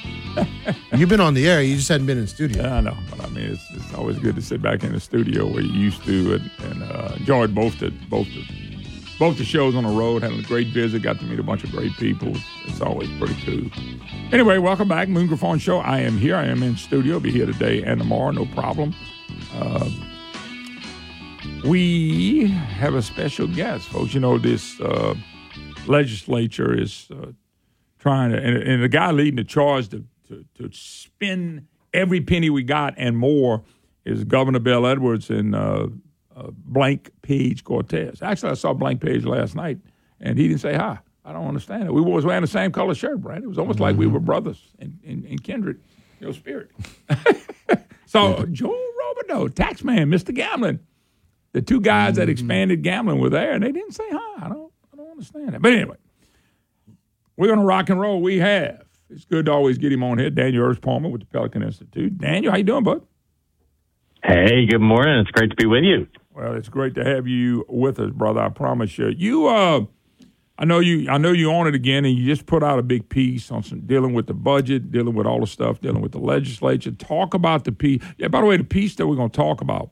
You've 0.95 1.09
been 1.09 1.19
on 1.19 1.33
the 1.33 1.45
air. 1.49 1.61
You 1.61 1.75
just 1.75 1.89
hadn't 1.89 2.07
been 2.07 2.17
in 2.17 2.23
the 2.23 2.29
studio. 2.29 2.63
Yeah, 2.63 2.75
I 2.75 2.79
know, 2.79 2.95
but 3.09 3.19
I 3.19 3.27
mean, 3.27 3.51
it's, 3.51 3.61
it's 3.71 3.93
always 3.93 4.17
good 4.17 4.37
to 4.37 4.41
sit 4.41 4.61
back 4.61 4.85
in 4.85 4.93
the 4.93 4.99
studio 5.01 5.45
where 5.45 5.61
you 5.61 5.73
used 5.73 6.05
to, 6.05 6.35
and, 6.35 6.51
and 6.63 6.83
uh, 6.83 7.15
enjoyed 7.17 7.53
both 7.53 7.77
the 7.79 7.91
both 8.09 8.27
the 8.27 8.45
both 9.19 9.37
the 9.37 9.43
shows 9.43 9.75
on 9.75 9.83
the 9.83 9.89
road. 9.89 10.23
Had 10.23 10.31
a 10.31 10.41
great 10.43 10.67
visit. 10.67 11.01
Got 11.01 11.19
to 11.19 11.25
meet 11.25 11.37
a 11.37 11.43
bunch 11.43 11.65
of 11.65 11.71
great 11.71 11.91
people. 11.97 12.29
It's, 12.29 12.39
it's 12.67 12.81
always 12.81 13.09
pretty 13.19 13.35
cool. 13.45 13.69
Anyway, 14.31 14.57
welcome 14.57 14.87
back, 14.87 15.09
Moon 15.09 15.27
Griffon 15.27 15.59
Show. 15.59 15.79
I 15.79 15.99
am 15.99 16.17
here. 16.17 16.37
I 16.37 16.45
am 16.45 16.63
in 16.63 16.77
studio. 16.77 17.19
Be 17.19 17.31
here 17.31 17.45
today 17.45 17.83
and 17.83 17.99
tomorrow. 17.99 18.31
No 18.31 18.45
problem. 18.45 18.95
Uh, 19.53 19.89
we 21.65 22.47
have 22.47 22.93
a 22.93 23.01
special 23.01 23.47
guest, 23.47 23.87
folks. 23.87 24.13
You 24.13 24.19
know, 24.19 24.37
this 24.37 24.79
uh, 24.79 25.15
legislature 25.87 26.77
is 26.79 27.07
uh, 27.11 27.31
trying 27.97 28.31
to, 28.31 28.37
and, 28.37 28.55
and 28.57 28.83
the 28.83 28.89
guy 28.89 29.11
leading 29.11 29.35
the 29.35 29.43
charge 29.43 29.89
to, 29.89 30.03
to, 30.27 30.45
to 30.55 30.69
spend 30.71 31.67
every 31.93 32.21
penny 32.21 32.49
we 32.49 32.63
got 32.63 32.93
and 32.97 33.17
more 33.17 33.63
is 34.05 34.23
Governor 34.23 34.59
Bel 34.59 34.85
Edwards 34.85 35.29
and 35.29 35.55
uh, 35.55 35.87
uh, 36.35 36.51
Blank 36.51 37.09
Page 37.23 37.63
Cortez. 37.63 38.21
Actually, 38.21 38.51
I 38.51 38.55
saw 38.55 38.73
Blank 38.73 39.01
Page 39.01 39.25
last 39.25 39.55
night, 39.55 39.79
and 40.19 40.37
he 40.37 40.47
didn't 40.47 40.61
say 40.61 40.75
hi. 40.75 40.99
I 41.23 41.33
don't 41.33 41.47
understand 41.47 41.85
it. 41.85 41.93
We 41.93 42.01
was 42.01 42.23
wearing 42.23 42.41
the 42.41 42.47
same 42.47 42.71
color 42.71 42.93
shirt, 42.93 43.19
Brad. 43.21 43.41
It 43.41 43.47
was 43.47 43.57
almost 43.57 43.79
like 43.79 43.97
we 43.97 44.05
were 44.05 44.19
brothers 44.19 44.61
in, 44.77 44.99
in, 45.03 45.25
in 45.25 45.39
kindred, 45.39 45.81
your 46.19 46.33
spirit. 46.33 46.69
so 48.05 48.45
Joe 48.51 48.67
Robideau, 49.01 49.49
taxman, 49.49 50.13
Mr. 50.13 50.31
Gambling, 50.31 50.79
the 51.55 51.61
two 51.61 51.79
guys 51.79 52.17
that 52.17 52.27
expanded 52.27 52.83
gambling 52.83 53.17
were 53.21 53.29
there, 53.29 53.53
and 53.53 53.63
they 53.63 53.71
didn't 53.71 53.93
say 53.93 54.03
hi. 54.11 54.45
I 54.45 54.49
don't, 54.49 54.73
I 54.91 54.97
don't 54.97 55.09
understand 55.09 55.53
that. 55.53 55.61
But 55.61 55.71
anyway, 55.71 55.95
we're 57.37 57.47
going 57.47 57.59
to 57.59 57.65
rock 57.65 57.89
and 57.89 57.97
roll. 57.97 58.21
We 58.21 58.39
have. 58.39 58.83
It's 59.09 59.23
good 59.23 59.45
to 59.45 59.53
always 59.53 59.77
get 59.77 59.89
him 59.89 60.03
on 60.03 60.17
here. 60.17 60.29
Daniel 60.29 60.65
Erspamer 60.65 61.09
with 61.09 61.21
the 61.21 61.27
Pelican 61.27 61.63
Institute. 61.63 62.17
Daniel, 62.17 62.51
how 62.51 62.57
you 62.57 62.65
doing, 62.65 62.83
bud? 62.83 63.07
Hey, 64.21 64.65
good 64.65 64.81
morning. 64.81 65.17
It's 65.19 65.31
great 65.31 65.49
to 65.49 65.55
be 65.55 65.65
with 65.65 65.85
you. 65.85 66.07
Well, 66.33 66.55
it's 66.55 66.67
great 66.67 66.93
to 66.95 67.05
have 67.05 67.25
you 67.25 67.63
with 67.69 68.01
us, 68.01 68.11
brother. 68.11 68.41
I 68.41 68.49
promise 68.49 68.97
you. 68.97 69.07
You, 69.07 69.47
uh, 69.47 69.85
I 70.59 70.65
know 70.65 70.79
you. 70.79 71.09
I 71.09 71.17
know 71.17 71.31
you 71.31 71.53
on 71.53 71.67
it 71.67 71.75
again, 71.75 72.03
and 72.03 72.17
you 72.17 72.25
just 72.25 72.47
put 72.47 72.63
out 72.63 72.79
a 72.79 72.83
big 72.83 73.07
piece 73.07 73.49
on 73.49 73.63
some 73.63 73.79
dealing 73.79 74.13
with 74.13 74.27
the 74.27 74.33
budget, 74.33 74.91
dealing 74.91 75.15
with 75.15 75.25
all 75.25 75.39
the 75.39 75.47
stuff, 75.47 75.79
dealing 75.79 76.01
with 76.01 76.11
the 76.11 76.19
legislature. 76.19 76.91
Talk 76.91 77.33
about 77.33 77.63
the 77.63 77.71
piece. 77.71 78.01
Yeah. 78.17 78.27
By 78.27 78.41
the 78.41 78.47
way, 78.47 78.57
the 78.57 78.65
piece 78.65 78.95
that 78.95 79.07
we're 79.07 79.15
going 79.15 79.29
to 79.29 79.37
talk 79.37 79.61
about 79.61 79.91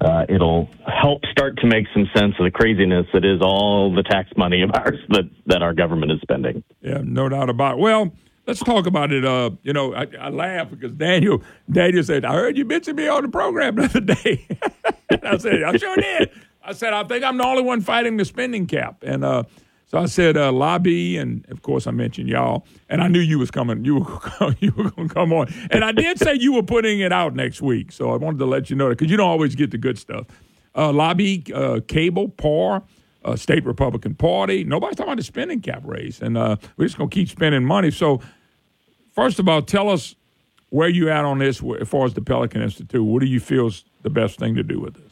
uh, 0.00 0.24
it'll 0.28 0.68
help 0.86 1.24
start 1.26 1.58
to 1.58 1.66
make 1.66 1.86
some 1.94 2.08
sense 2.16 2.34
of 2.38 2.44
the 2.44 2.50
craziness 2.50 3.06
that 3.12 3.24
is 3.24 3.40
all 3.42 3.94
the 3.94 4.02
tax 4.02 4.30
money 4.36 4.62
of 4.62 4.70
ours 4.74 4.98
that, 5.10 5.30
that 5.46 5.62
our 5.62 5.74
government 5.74 6.10
is 6.10 6.20
spending. 6.22 6.64
Yeah, 6.80 7.02
no 7.04 7.28
doubt 7.28 7.50
about 7.50 7.74
it. 7.74 7.80
Well, 7.80 8.12
let's 8.46 8.60
talk 8.60 8.86
about 8.86 9.12
it. 9.12 9.24
Uh, 9.24 9.50
you 9.62 9.72
know, 9.72 9.94
I, 9.94 10.06
I 10.18 10.30
laugh 10.30 10.70
because 10.70 10.92
Daniel 10.92 11.42
Daniel 11.70 12.02
said, 12.02 12.24
I 12.24 12.34
heard 12.34 12.56
you 12.56 12.64
mention 12.64 12.96
me 12.96 13.06
on 13.08 13.22
the 13.22 13.28
program 13.28 13.76
the 13.76 13.84
other 13.84 14.00
day. 14.00 14.48
I 15.22 15.36
said, 15.36 15.62
I 15.62 15.76
sure 15.76 15.96
did. 15.96 16.30
I 16.70 16.72
said, 16.72 16.92
I 16.92 17.02
think 17.02 17.24
I'm 17.24 17.36
the 17.36 17.44
only 17.44 17.64
one 17.64 17.80
fighting 17.80 18.16
the 18.16 18.24
spending 18.24 18.64
cap. 18.68 19.02
And 19.02 19.24
uh, 19.24 19.42
so 19.86 19.98
I 19.98 20.06
said, 20.06 20.36
uh, 20.36 20.52
LABI, 20.52 21.18
and 21.18 21.44
of 21.50 21.62
course 21.62 21.88
I 21.88 21.90
mentioned 21.90 22.28
y'all. 22.28 22.64
And 22.88 23.02
I 23.02 23.08
knew 23.08 23.18
you 23.18 23.40
was 23.40 23.50
coming. 23.50 23.84
You 23.84 23.96
were 23.96 24.54
you 24.60 24.70
were 24.76 24.90
going 24.90 25.08
to 25.08 25.14
come 25.14 25.32
on. 25.32 25.52
And 25.72 25.84
I 25.84 25.90
did 25.90 26.20
say 26.20 26.34
you 26.34 26.52
were 26.52 26.62
putting 26.62 27.00
it 27.00 27.12
out 27.12 27.34
next 27.34 27.60
week. 27.60 27.90
So 27.90 28.12
I 28.12 28.16
wanted 28.16 28.38
to 28.38 28.46
let 28.46 28.70
you 28.70 28.76
know 28.76 28.88
that 28.88 28.98
because 28.98 29.10
you 29.10 29.16
don't 29.16 29.28
always 29.28 29.56
get 29.56 29.72
the 29.72 29.78
good 29.78 29.98
stuff. 29.98 30.28
Uh, 30.76 30.92
LABI, 30.92 31.52
uh, 31.52 31.80
CABL, 31.80 32.36
PAR, 32.36 32.84
uh, 33.24 33.34
state 33.34 33.64
Republican 33.64 34.14
Party. 34.14 34.62
Nobody's 34.62 34.94
talking 34.94 35.12
about 35.12 35.18
the 35.18 35.24
spending 35.24 35.60
cap 35.60 35.82
raise, 35.84 36.22
and 36.22 36.38
uh, 36.38 36.54
we're 36.76 36.84
just 36.84 36.98
going 36.98 37.10
to 37.10 37.14
keep 37.14 37.28
spending 37.28 37.64
money. 37.64 37.90
So 37.90 38.20
first 39.10 39.40
of 39.40 39.48
all, 39.48 39.60
tell 39.60 39.88
us 39.88 40.14
where 40.68 40.88
you 40.88 41.10
at 41.10 41.24
on 41.24 41.40
this 41.40 41.60
as 41.80 41.88
far 41.88 42.06
as 42.06 42.14
the 42.14 42.22
Pelican 42.22 42.62
Institute. 42.62 43.04
What 43.04 43.22
do 43.22 43.26
you 43.26 43.40
feel 43.40 43.66
is 43.66 43.84
the 44.02 44.10
best 44.10 44.38
thing 44.38 44.54
to 44.54 44.62
do 44.62 44.78
with 44.78 44.94
this? 44.94 45.09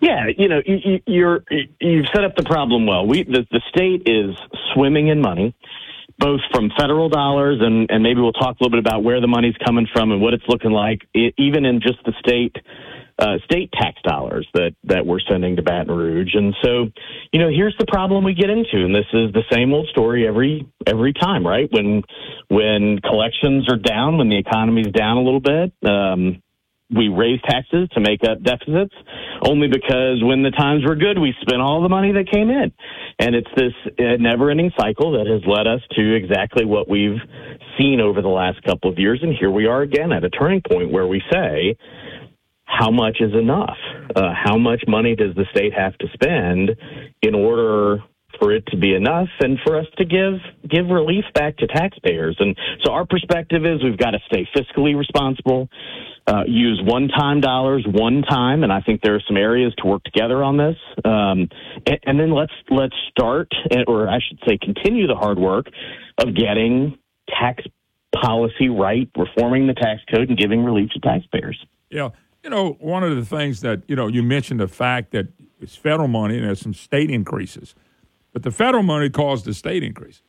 Yeah, 0.00 0.28
you 0.36 0.48
know, 0.48 0.62
you, 0.64 1.00
you're 1.06 1.44
you've 1.80 2.06
set 2.14 2.24
up 2.24 2.34
the 2.34 2.42
problem 2.42 2.86
well. 2.86 3.06
We 3.06 3.22
the, 3.24 3.46
the 3.50 3.60
state 3.68 4.02
is 4.06 4.34
swimming 4.72 5.08
in 5.08 5.20
money, 5.20 5.54
both 6.18 6.40
from 6.52 6.70
federal 6.78 7.10
dollars 7.10 7.58
and 7.60 7.90
and 7.90 8.02
maybe 8.02 8.20
we'll 8.20 8.32
talk 8.32 8.56
a 8.58 8.64
little 8.64 8.70
bit 8.70 8.78
about 8.78 9.04
where 9.04 9.20
the 9.20 9.26
money's 9.26 9.56
coming 9.64 9.86
from 9.92 10.10
and 10.10 10.22
what 10.22 10.32
it's 10.32 10.44
looking 10.48 10.70
like, 10.70 11.02
it, 11.12 11.34
even 11.38 11.64
in 11.64 11.80
just 11.80 11.98
the 12.04 12.12
state. 12.18 12.56
Uh, 13.18 13.36
state 13.44 13.70
tax 13.72 14.00
dollars 14.02 14.48
that 14.54 14.74
that 14.82 15.04
we're 15.04 15.20
sending 15.20 15.54
to 15.54 15.60
Baton 15.60 15.94
Rouge, 15.94 16.34
and 16.34 16.54
so 16.64 16.86
you 17.32 17.38
know 17.38 17.50
here's 17.50 17.76
the 17.78 17.84
problem 17.84 18.24
we 18.24 18.32
get 18.32 18.48
into, 18.48 18.82
and 18.82 18.94
this 18.94 19.04
is 19.12 19.30
the 19.34 19.42
same 19.52 19.74
old 19.74 19.88
story 19.88 20.26
every 20.26 20.66
every 20.86 21.12
time, 21.12 21.46
right? 21.46 21.68
When 21.70 22.02
when 22.48 22.98
collections 23.00 23.68
are 23.70 23.76
down, 23.76 24.16
when 24.16 24.30
the 24.30 24.38
economy's 24.38 24.86
down 24.86 25.18
a 25.18 25.22
little 25.22 25.40
bit, 25.40 25.70
um, 25.84 26.42
we 26.94 27.08
raise 27.08 27.40
taxes 27.42 27.88
to 27.92 28.00
make 28.00 28.24
up 28.24 28.42
deficits 28.42 28.94
only 29.42 29.68
because 29.68 30.22
when 30.22 30.42
the 30.42 30.50
times 30.50 30.84
were 30.84 30.96
good, 30.96 31.18
we 31.18 31.34
spent 31.40 31.62
all 31.62 31.82
the 31.82 31.88
money 31.88 32.12
that 32.12 32.30
came 32.30 32.50
in. 32.50 32.72
And 33.18 33.34
it's 33.34 33.50
this 33.56 33.72
uh, 33.98 34.16
never 34.18 34.50
ending 34.50 34.72
cycle 34.78 35.12
that 35.12 35.26
has 35.26 35.42
led 35.46 35.66
us 35.66 35.80
to 35.96 36.14
exactly 36.14 36.64
what 36.64 36.88
we've 36.88 37.20
seen 37.78 38.00
over 38.00 38.22
the 38.22 38.28
last 38.28 38.62
couple 38.64 38.90
of 38.90 38.98
years. 38.98 39.20
And 39.22 39.34
here 39.38 39.50
we 39.50 39.66
are 39.66 39.82
again 39.82 40.12
at 40.12 40.24
a 40.24 40.30
turning 40.30 40.62
point 40.68 40.90
where 40.90 41.06
we 41.06 41.22
say, 41.32 41.76
how 42.64 42.90
much 42.90 43.18
is 43.20 43.34
enough? 43.34 43.76
Uh, 44.14 44.32
how 44.34 44.56
much 44.56 44.82
money 44.86 45.16
does 45.16 45.34
the 45.34 45.44
state 45.50 45.72
have 45.74 45.96
to 45.98 46.06
spend 46.14 46.70
in 47.22 47.34
order 47.34 47.98
for 48.38 48.52
it 48.52 48.64
to 48.68 48.76
be 48.76 48.94
enough 48.94 49.28
and 49.40 49.58
for 49.64 49.78
us 49.78 49.86
to 49.98 50.04
give 50.04 50.34
give 50.68 50.86
relief 50.86 51.24
back 51.34 51.56
to 51.58 51.66
taxpayers. 51.66 52.36
And 52.38 52.56
so 52.84 52.92
our 52.92 53.04
perspective 53.04 53.64
is 53.64 53.82
we've 53.82 53.98
got 53.98 54.12
to 54.12 54.18
stay 54.26 54.48
fiscally 54.56 54.96
responsible, 54.96 55.68
uh, 56.26 56.44
use 56.46 56.80
one 56.84 57.08
time 57.08 57.40
dollars 57.40 57.84
one 57.86 58.22
time, 58.22 58.62
and 58.62 58.72
I 58.72 58.80
think 58.80 59.00
there 59.02 59.14
are 59.14 59.22
some 59.26 59.36
areas 59.36 59.74
to 59.78 59.86
work 59.86 60.04
together 60.04 60.42
on 60.42 60.56
this. 60.56 60.76
Um, 61.04 61.48
and, 61.86 61.98
and 62.04 62.20
then 62.20 62.32
let's 62.32 62.52
let's 62.70 62.94
start, 63.10 63.48
or 63.86 64.08
I 64.08 64.18
should 64.26 64.38
say, 64.46 64.58
continue 64.58 65.06
the 65.06 65.16
hard 65.16 65.38
work 65.38 65.66
of 66.18 66.34
getting 66.34 66.98
tax 67.28 67.64
policy 68.14 68.68
right, 68.68 69.08
reforming 69.16 69.66
the 69.66 69.74
tax 69.74 70.00
code, 70.12 70.28
and 70.28 70.38
giving 70.38 70.64
relief 70.64 70.90
to 70.90 71.00
taxpayers. 71.00 71.58
Yeah. 71.90 72.10
You 72.42 72.50
know, 72.50 72.76
one 72.80 73.04
of 73.04 73.14
the 73.16 73.24
things 73.24 73.60
that, 73.60 73.82
you 73.86 73.94
know, 73.94 74.08
you 74.08 74.22
mentioned 74.22 74.60
the 74.60 74.68
fact 74.68 75.10
that 75.12 75.28
it's 75.60 75.76
federal 75.76 76.08
money 76.08 76.36
and 76.36 76.46
there's 76.46 76.60
some 76.60 76.72
state 76.72 77.10
increases. 77.10 77.74
But 78.32 78.44
the 78.44 78.50
federal 78.50 78.82
money 78.82 79.10
caused 79.10 79.44
the 79.44 79.52
state 79.52 79.82
increases. 79.82 80.22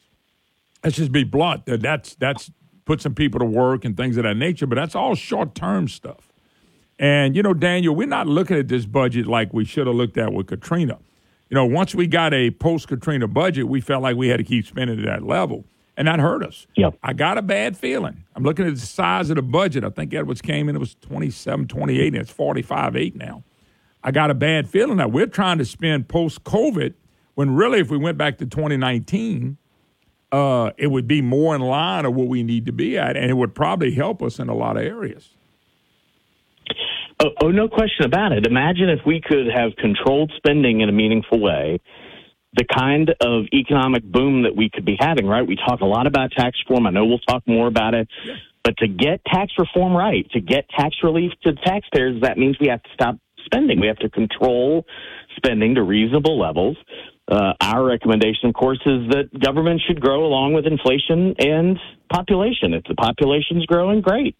Let's 0.83 0.97
just 0.97 1.11
be 1.11 1.23
blunt. 1.23 1.65
That 1.67 1.81
that's 1.81 2.15
that's 2.15 2.51
put 2.85 3.01
some 3.01 3.15
people 3.15 3.39
to 3.39 3.45
work 3.45 3.85
and 3.85 3.95
things 3.95 4.17
of 4.17 4.23
that 4.23 4.37
nature. 4.37 4.67
But 4.67 4.75
that's 4.75 4.95
all 4.95 5.15
short 5.15 5.55
term 5.55 5.87
stuff. 5.87 6.31
And 6.99 7.35
you 7.35 7.43
know, 7.43 7.53
Daniel, 7.53 7.95
we're 7.95 8.07
not 8.07 8.27
looking 8.27 8.57
at 8.57 8.67
this 8.67 8.85
budget 8.85 9.27
like 9.27 9.53
we 9.53 9.65
should 9.65 9.87
have 9.87 9.95
looked 9.95 10.17
at 10.17 10.33
with 10.33 10.47
Katrina. 10.47 10.99
You 11.49 11.55
know, 11.55 11.65
once 11.65 11.93
we 11.93 12.07
got 12.07 12.33
a 12.33 12.51
post 12.51 12.87
Katrina 12.87 13.27
budget, 13.27 13.67
we 13.67 13.81
felt 13.81 14.03
like 14.03 14.15
we 14.15 14.29
had 14.29 14.37
to 14.37 14.43
keep 14.43 14.65
spending 14.65 14.99
at 14.99 15.05
that 15.05 15.23
level. 15.23 15.65
And 15.97 16.07
that 16.07 16.19
hurt 16.19 16.43
us. 16.43 16.65
Yep. 16.77 16.97
I 17.03 17.13
got 17.13 17.37
a 17.37 17.41
bad 17.41 17.77
feeling. 17.77 18.23
I'm 18.35 18.43
looking 18.43 18.65
at 18.65 18.73
the 18.73 18.79
size 18.79 19.29
of 19.29 19.35
the 19.35 19.41
budget. 19.41 19.83
I 19.83 19.89
think 19.89 20.13
Edwards 20.13 20.41
came 20.41 20.69
in, 20.69 20.75
it 20.75 20.79
was 20.79 20.95
27, 21.01 21.67
28, 21.67 22.07
and 22.07 22.15
it's 22.15 22.31
45, 22.31 22.95
8 22.95 23.15
now. 23.17 23.43
I 24.03 24.11
got 24.11 24.31
a 24.31 24.33
bad 24.33 24.69
feeling 24.69 24.97
that 24.97 25.11
we're 25.11 25.27
trying 25.27 25.57
to 25.57 25.65
spend 25.65 26.07
post 26.07 26.43
COVID 26.43 26.93
when 27.35 27.53
really, 27.55 27.79
if 27.79 27.89
we 27.89 27.97
went 27.97 28.17
back 28.17 28.37
to 28.37 28.45
2019, 28.45 29.57
uh, 30.31 30.71
it 30.77 30.87
would 30.87 31.07
be 31.07 31.21
more 31.21 31.55
in 31.55 31.61
line 31.61 32.05
of 32.05 32.13
what 32.13 32.27
we 32.27 32.43
need 32.43 32.65
to 32.65 32.71
be 32.71 32.97
at, 32.97 33.17
and 33.17 33.29
it 33.29 33.35
would 33.35 33.53
probably 33.53 33.93
help 33.93 34.21
us 34.21 34.39
in 34.39 34.49
a 34.49 34.55
lot 34.55 34.77
of 34.77 34.83
areas. 34.83 35.29
Oh, 37.19 37.29
oh, 37.43 37.51
no 37.51 37.67
question 37.67 38.05
about 38.05 38.31
it. 38.31 38.47
Imagine 38.47 38.89
if 38.89 38.99
we 39.05 39.21
could 39.21 39.47
have 39.53 39.75
controlled 39.77 40.31
spending 40.37 40.81
in 40.81 40.89
a 40.89 40.91
meaningful 40.91 41.39
way, 41.39 41.79
the 42.53 42.65
kind 42.65 43.13
of 43.21 43.45
economic 43.53 44.03
boom 44.03 44.43
that 44.43 44.55
we 44.55 44.69
could 44.73 44.85
be 44.85 44.97
having, 44.99 45.27
right? 45.27 45.45
We 45.45 45.55
talk 45.55 45.81
a 45.81 45.85
lot 45.85 46.07
about 46.07 46.31
tax 46.31 46.57
reform. 46.67 46.87
I 46.87 46.89
know 46.89 47.05
we'll 47.05 47.19
talk 47.19 47.43
more 47.47 47.67
about 47.67 47.93
it. 47.93 48.07
But 48.63 48.77
to 48.77 48.87
get 48.87 49.23
tax 49.25 49.53
reform 49.57 49.93
right, 49.93 50.29
to 50.31 50.39
get 50.39 50.67
tax 50.69 50.95
relief 51.03 51.31
to 51.43 51.53
taxpayers, 51.53 52.21
that 52.21 52.37
means 52.37 52.57
we 52.59 52.67
have 52.67 52.83
to 52.83 52.89
stop 52.93 53.17
spending. 53.45 53.79
We 53.79 53.87
have 53.87 53.97
to 53.97 54.09
control 54.09 54.85
spending 55.35 55.75
to 55.75 55.83
reasonable 55.83 56.39
levels. 56.39 56.77
Uh, 57.27 57.53
our 57.61 57.85
recommendation, 57.85 58.49
of 58.49 58.55
course, 58.55 58.79
is 58.85 59.07
that 59.09 59.29
government 59.39 59.81
should 59.87 60.01
grow 60.01 60.25
along 60.25 60.53
with 60.53 60.65
inflation 60.65 61.33
and 61.39 61.79
population. 62.11 62.73
If 62.73 62.83
the 62.85 62.95
population's 62.95 63.65
growing, 63.65 64.01
great. 64.01 64.35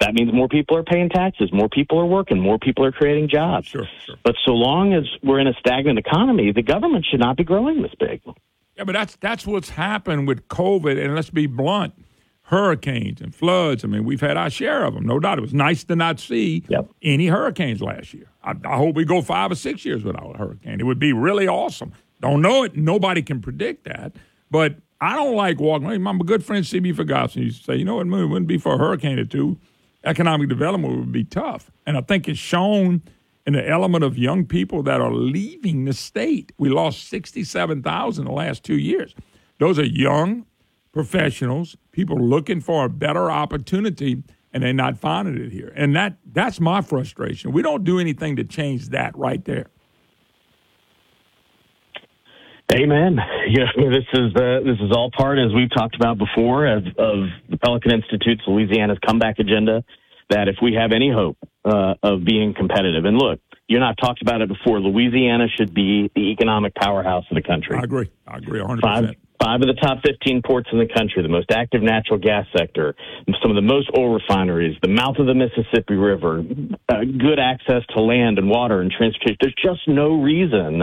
That 0.00 0.14
means 0.14 0.32
more 0.32 0.48
people 0.48 0.76
are 0.78 0.82
paying 0.82 1.10
taxes, 1.10 1.50
more 1.52 1.68
people 1.68 1.98
are 1.98 2.06
working, 2.06 2.40
more 2.40 2.58
people 2.58 2.86
are 2.86 2.92
creating 2.92 3.28
jobs. 3.28 3.66
Sure, 3.66 3.86
sure. 4.06 4.16
But 4.24 4.36
so 4.46 4.52
long 4.52 4.94
as 4.94 5.04
we're 5.22 5.40
in 5.40 5.46
a 5.46 5.52
stagnant 5.58 5.98
economy, 5.98 6.52
the 6.52 6.62
government 6.62 7.04
should 7.10 7.20
not 7.20 7.36
be 7.36 7.44
growing 7.44 7.82
this 7.82 7.92
big. 8.00 8.22
Yeah, 8.76 8.84
but 8.84 8.92
that's 8.92 9.16
that's 9.16 9.46
what's 9.46 9.70
happened 9.70 10.26
with 10.26 10.48
COVID. 10.48 11.02
And 11.02 11.14
let's 11.14 11.28
be 11.28 11.46
blunt, 11.46 11.92
hurricanes 12.44 13.20
and 13.20 13.34
floods. 13.34 13.84
I 13.84 13.88
mean, 13.88 14.04
we've 14.04 14.22
had 14.22 14.38
our 14.38 14.48
share 14.48 14.84
of 14.84 14.94
them, 14.94 15.04
no 15.04 15.18
doubt. 15.20 15.36
It 15.36 15.42
was 15.42 15.52
nice 15.52 15.84
to 15.84 15.96
not 15.96 16.18
see 16.18 16.64
any 17.02 17.26
hurricanes 17.26 17.82
last 17.82 18.14
year. 18.14 18.30
I, 18.42 18.54
I 18.64 18.78
hope 18.78 18.94
we 18.94 19.04
go 19.04 19.20
five 19.20 19.52
or 19.52 19.56
six 19.56 19.84
years 19.84 20.02
without 20.02 20.34
a 20.34 20.38
hurricane. 20.38 20.80
It 20.80 20.84
would 20.84 20.98
be 20.98 21.12
really 21.12 21.46
awesome. 21.46 21.92
Don't 22.20 22.42
know 22.42 22.64
it. 22.64 22.76
Nobody 22.76 23.22
can 23.22 23.40
predict 23.40 23.84
that. 23.84 24.12
But 24.50 24.76
I 25.00 25.16
don't 25.16 25.34
like 25.34 25.60
walking. 25.60 26.02
My 26.02 26.16
good 26.18 26.44
friend 26.44 26.66
C.B. 26.66 26.92
Ferguson 26.92 27.42
used 27.42 27.60
to 27.60 27.72
say, 27.72 27.76
you 27.76 27.84
know 27.84 27.96
what, 27.96 28.06
it 28.06 28.26
wouldn't 28.26 28.46
be 28.46 28.58
for 28.58 28.74
a 28.74 28.78
hurricane 28.78 29.18
or 29.18 29.24
two. 29.24 29.58
Economic 30.04 30.48
development 30.48 30.98
would 30.98 31.12
be 31.12 31.24
tough. 31.24 31.70
And 31.86 31.96
I 31.96 32.02
think 32.02 32.28
it's 32.28 32.38
shown 32.38 33.02
in 33.46 33.54
the 33.54 33.66
element 33.66 34.04
of 34.04 34.18
young 34.18 34.44
people 34.44 34.82
that 34.82 35.00
are 35.00 35.12
leaving 35.12 35.84
the 35.84 35.92
state. 35.92 36.52
We 36.58 36.68
lost 36.68 37.08
67,000 37.08 38.24
the 38.24 38.30
last 38.30 38.64
two 38.64 38.78
years. 38.78 39.14
Those 39.58 39.78
are 39.78 39.84
young 39.84 40.46
professionals, 40.92 41.76
people 41.92 42.18
looking 42.18 42.60
for 42.60 42.84
a 42.84 42.88
better 42.88 43.30
opportunity, 43.30 44.22
and 44.52 44.62
they're 44.62 44.72
not 44.72 44.98
finding 44.98 45.38
it 45.38 45.52
here. 45.52 45.72
And 45.76 45.94
that 45.96 46.16
that's 46.32 46.60
my 46.60 46.80
frustration. 46.80 47.52
We 47.52 47.62
don't 47.62 47.84
do 47.84 47.98
anything 47.98 48.36
to 48.36 48.44
change 48.44 48.88
that 48.88 49.16
right 49.16 49.44
there. 49.44 49.66
Amen. 52.72 53.18
You 53.50 53.64
know, 53.64 53.90
this 53.90 54.06
is 54.12 54.32
uh, 54.36 54.60
this 54.64 54.78
is 54.80 54.92
all 54.94 55.10
part, 55.10 55.36
as 55.40 55.52
we've 55.52 55.70
talked 55.74 55.96
about 55.96 56.18
before, 56.18 56.66
of, 56.66 56.86
of 56.98 57.26
the 57.48 57.56
Pelican 57.56 57.90
Institute's 57.90 58.42
Louisiana's 58.46 58.98
comeback 59.04 59.40
agenda. 59.40 59.82
That 60.28 60.46
if 60.46 60.56
we 60.62 60.74
have 60.74 60.92
any 60.92 61.10
hope 61.10 61.36
uh, 61.64 61.94
of 62.00 62.24
being 62.24 62.54
competitive, 62.54 63.06
and 63.06 63.18
look, 63.18 63.40
you're 63.66 63.80
not 63.80 63.96
talked 63.98 64.22
about 64.22 64.40
it 64.40 64.48
before. 64.48 64.78
Louisiana 64.78 65.46
should 65.56 65.74
be 65.74 66.12
the 66.14 66.30
economic 66.30 66.76
powerhouse 66.76 67.24
of 67.28 67.34
the 67.34 67.42
country. 67.42 67.76
I 67.76 67.82
agree. 67.82 68.08
I 68.28 68.36
agree 68.36 68.60
100. 68.60 68.80
Five, 68.80 69.02
percent 69.02 69.18
five 69.42 69.60
of 69.62 69.66
the 69.66 69.80
top 69.80 69.98
15 70.04 70.42
ports 70.42 70.68
in 70.70 70.78
the 70.78 70.86
country, 70.86 71.22
the 71.22 71.28
most 71.28 71.50
active 71.50 71.82
natural 71.82 72.18
gas 72.18 72.46
sector, 72.56 72.94
some 73.42 73.50
of 73.50 73.56
the 73.56 73.62
most 73.62 73.90
oil 73.96 74.14
refineries, 74.14 74.76
the 74.82 74.88
mouth 74.88 75.16
of 75.18 75.26
the 75.26 75.34
Mississippi 75.34 75.94
River, 75.94 76.44
uh, 76.88 77.04
good 77.04 77.40
access 77.40 77.82
to 77.96 78.02
land 78.02 78.38
and 78.38 78.48
water 78.48 78.80
and 78.80 78.92
transportation. 78.92 79.38
There's 79.40 79.54
just 79.54 79.88
no 79.88 80.20
reason 80.20 80.82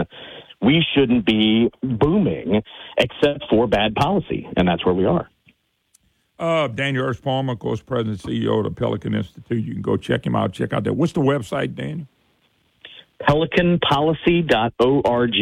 we 0.60 0.84
shouldn't 0.94 1.24
be 1.24 1.70
booming 1.82 2.62
except 2.96 3.44
for 3.48 3.66
bad 3.66 3.94
policy, 3.94 4.48
and 4.56 4.66
that's 4.66 4.84
where 4.84 4.94
we 4.94 5.04
are. 5.04 5.28
Uh, 6.38 6.68
Daniel 6.68 7.06
Erspamer, 7.06 7.52
of 7.52 7.58
course, 7.58 7.82
President 7.82 8.24
and 8.24 8.32
CEO 8.32 8.58
of 8.58 8.64
the 8.64 8.70
Pelican 8.70 9.14
Institute. 9.14 9.64
You 9.64 9.72
can 9.72 9.82
go 9.82 9.96
check 9.96 10.24
him 10.24 10.36
out. 10.36 10.52
Check 10.52 10.72
out 10.72 10.84
that. 10.84 10.92
What's 10.92 11.12
the 11.12 11.20
website, 11.20 11.74
Daniel? 11.74 12.06
PelicanPolicy.org. 13.22 15.34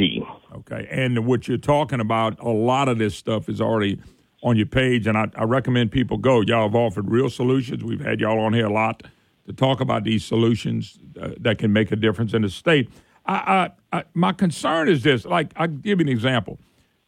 Okay. 0.54 0.88
And 0.90 1.26
what 1.26 1.48
you're 1.48 1.58
talking 1.58 2.00
about, 2.00 2.40
a 2.40 2.48
lot 2.48 2.88
of 2.88 2.96
this 2.96 3.14
stuff 3.14 3.50
is 3.50 3.60
already 3.60 4.00
on 4.42 4.56
your 4.56 4.66
page, 4.66 5.06
and 5.06 5.18
I, 5.18 5.26
I 5.34 5.44
recommend 5.44 5.92
people 5.92 6.16
go. 6.16 6.40
Y'all 6.40 6.62
have 6.62 6.74
offered 6.74 7.10
real 7.10 7.28
solutions. 7.28 7.84
We've 7.84 8.00
had 8.00 8.20
y'all 8.20 8.40
on 8.40 8.54
here 8.54 8.66
a 8.66 8.72
lot 8.72 9.02
to 9.46 9.52
talk 9.52 9.80
about 9.80 10.04
these 10.04 10.24
solutions 10.24 10.98
uh, 11.20 11.30
that 11.40 11.58
can 11.58 11.72
make 11.72 11.92
a 11.92 11.96
difference 11.96 12.32
in 12.32 12.42
the 12.42 12.48
state. 12.48 12.88
I, 13.26 13.34
I, 13.34 13.98
I, 13.98 14.04
my 14.14 14.32
concern 14.32 14.88
is 14.88 15.02
this. 15.02 15.24
Like, 15.24 15.52
I'll 15.56 15.66
give 15.68 16.00
you 16.00 16.06
an 16.06 16.08
example. 16.08 16.58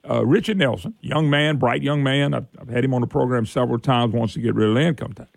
Uh, 0.08 0.24
Richard 0.24 0.58
Nelson, 0.58 0.94
young 1.00 1.28
man, 1.28 1.56
bright 1.56 1.82
young 1.82 2.02
man. 2.02 2.34
I've, 2.34 2.46
I've, 2.58 2.68
had 2.68 2.84
him 2.84 2.94
on 2.94 3.00
the 3.00 3.06
program 3.06 3.46
several 3.46 3.78
times. 3.78 4.14
Wants 4.14 4.34
to 4.34 4.40
get 4.40 4.54
rid 4.54 4.68
of 4.68 4.74
the 4.74 4.80
income 4.80 5.12
tax, 5.12 5.30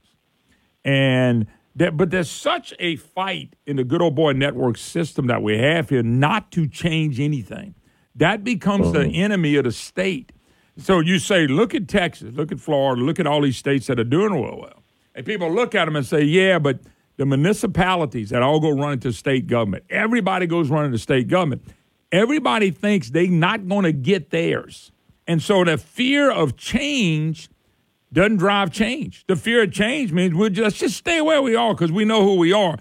and 0.86 1.48
that, 1.76 1.98
but 1.98 2.10
there's 2.12 2.30
such 2.30 2.74
a 2.80 2.96
fight 2.96 3.56
in 3.66 3.78
the 3.78 3.84
good 3.84 4.02
old 4.02 4.16
boy 4.16 4.34
network 4.34 4.78
system 4.78 5.28
that 5.28 5.42
we 5.42 5.58
have 5.58 5.90
here 5.90 6.04
not 6.04 6.52
to 6.54 6.68
change 6.68 7.20
anything. 7.20 7.76
That 8.16 8.44
becomes 8.44 8.92
the 8.92 9.06
enemy 9.08 9.56
of 9.56 9.64
the 9.64 9.72
state. 9.72 10.32
So 10.78 11.00
you 11.00 11.20
say, 11.20 11.48
look 11.48 11.74
at 11.76 11.88
Texas, 11.88 12.34
look 12.34 12.52
at 12.52 12.60
Florida, 12.60 13.02
look 13.02 13.20
at 13.20 13.28
all 13.28 13.42
these 13.42 13.58
states 13.58 13.88
that 13.88 14.00
are 14.00 14.06
doing 14.06 14.40
well. 14.40 14.58
well. 14.60 14.84
And 15.16 15.26
people 15.26 15.52
look 15.52 15.76
at 15.76 15.86
them 15.86 15.96
and 15.96 16.06
say, 16.06 16.22
yeah, 16.24 16.60
but 16.60 16.80
the 17.22 17.26
municipalities 17.28 18.32
that 18.32 18.42
all 18.42 18.60
go 18.60 18.72
running 18.72 19.00
to 19.02 19.14
state 19.14 19.46
government, 19.46 19.84
everybody 19.92 20.48
goes 20.48 20.72
running 20.72 20.92
to 20.92 20.98
state 20.98 21.28
government. 21.28 21.62
Everybody 22.12 22.72
thinks 22.72 23.12
they're 23.12 23.28
not 23.28 23.68
going 23.68 23.84
to 23.84 23.94
get 23.94 24.32
theirs. 24.32 24.92
And 25.28 25.40
so 25.40 25.64
the 25.64 25.78
fear 25.78 26.32
of 26.32 26.58
change 26.58 27.48
doesn't 28.12 28.38
drive 28.38 28.72
change. 28.72 29.24
The 29.28 29.36
fear 29.36 29.62
of 29.62 29.72
change 29.72 30.12
means 30.12 30.34
we'll 30.34 30.50
just, 30.50 30.78
just 30.78 30.98
stay 30.98 31.22
where 31.22 31.44
we 31.44 31.56
are 31.56 31.76
because 31.76 31.92
we 31.92 32.06
know 32.06 32.24
who 32.24 32.38
we 32.38 32.52
are. 32.54 32.78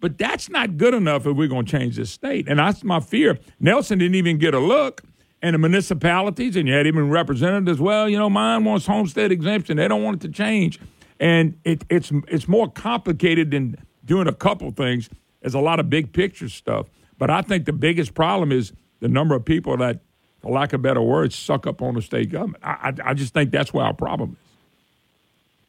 But 0.00 0.16
that's 0.16 0.48
not 0.48 0.78
good 0.78 0.94
enough 0.94 1.26
if 1.26 1.36
we're 1.36 1.48
going 1.48 1.66
to 1.66 1.70
change 1.70 1.96
this 1.96 2.10
state. 2.10 2.48
And 2.48 2.58
that's 2.58 2.82
my 2.82 2.98
fear. 2.98 3.38
Nelson 3.60 3.98
didn't 3.98 4.14
even 4.14 4.38
get 4.38 4.54
a 4.54 4.58
look. 4.58 5.02
And 5.42 5.54
the 5.54 5.58
municipalities, 5.58 6.56
and 6.56 6.66
you 6.66 6.72
had 6.72 6.86
even 6.86 7.10
representatives, 7.10 7.78
well, 7.78 8.08
you 8.08 8.18
know, 8.18 8.30
mine 8.30 8.64
wants 8.64 8.86
homestead 8.86 9.30
exemption. 9.30 9.76
They 9.76 9.86
don't 9.86 10.02
want 10.02 10.24
it 10.24 10.26
to 10.28 10.32
change. 10.32 10.80
And 11.22 11.56
it, 11.62 11.84
it's 11.88 12.10
it's 12.26 12.48
more 12.48 12.68
complicated 12.68 13.52
than 13.52 13.76
doing 14.04 14.26
a 14.26 14.32
couple 14.32 14.68
things. 14.72 15.08
There's 15.40 15.54
a 15.54 15.60
lot 15.60 15.78
of 15.78 15.88
big 15.88 16.12
picture 16.12 16.48
stuff. 16.48 16.88
But 17.16 17.30
I 17.30 17.42
think 17.42 17.64
the 17.64 17.72
biggest 17.72 18.14
problem 18.14 18.50
is 18.50 18.72
the 18.98 19.06
number 19.06 19.36
of 19.36 19.44
people 19.44 19.76
that, 19.76 20.00
for 20.40 20.50
lack 20.50 20.72
of 20.72 20.82
better 20.82 21.00
words, 21.00 21.36
suck 21.36 21.64
up 21.68 21.80
on 21.80 21.94
the 21.94 22.02
state 22.02 22.30
government. 22.30 22.64
I, 22.64 22.92
I, 23.04 23.10
I 23.10 23.14
just 23.14 23.34
think 23.34 23.52
that's 23.52 23.72
where 23.72 23.84
our 23.84 23.94
problem 23.94 24.32
is. 24.32 24.41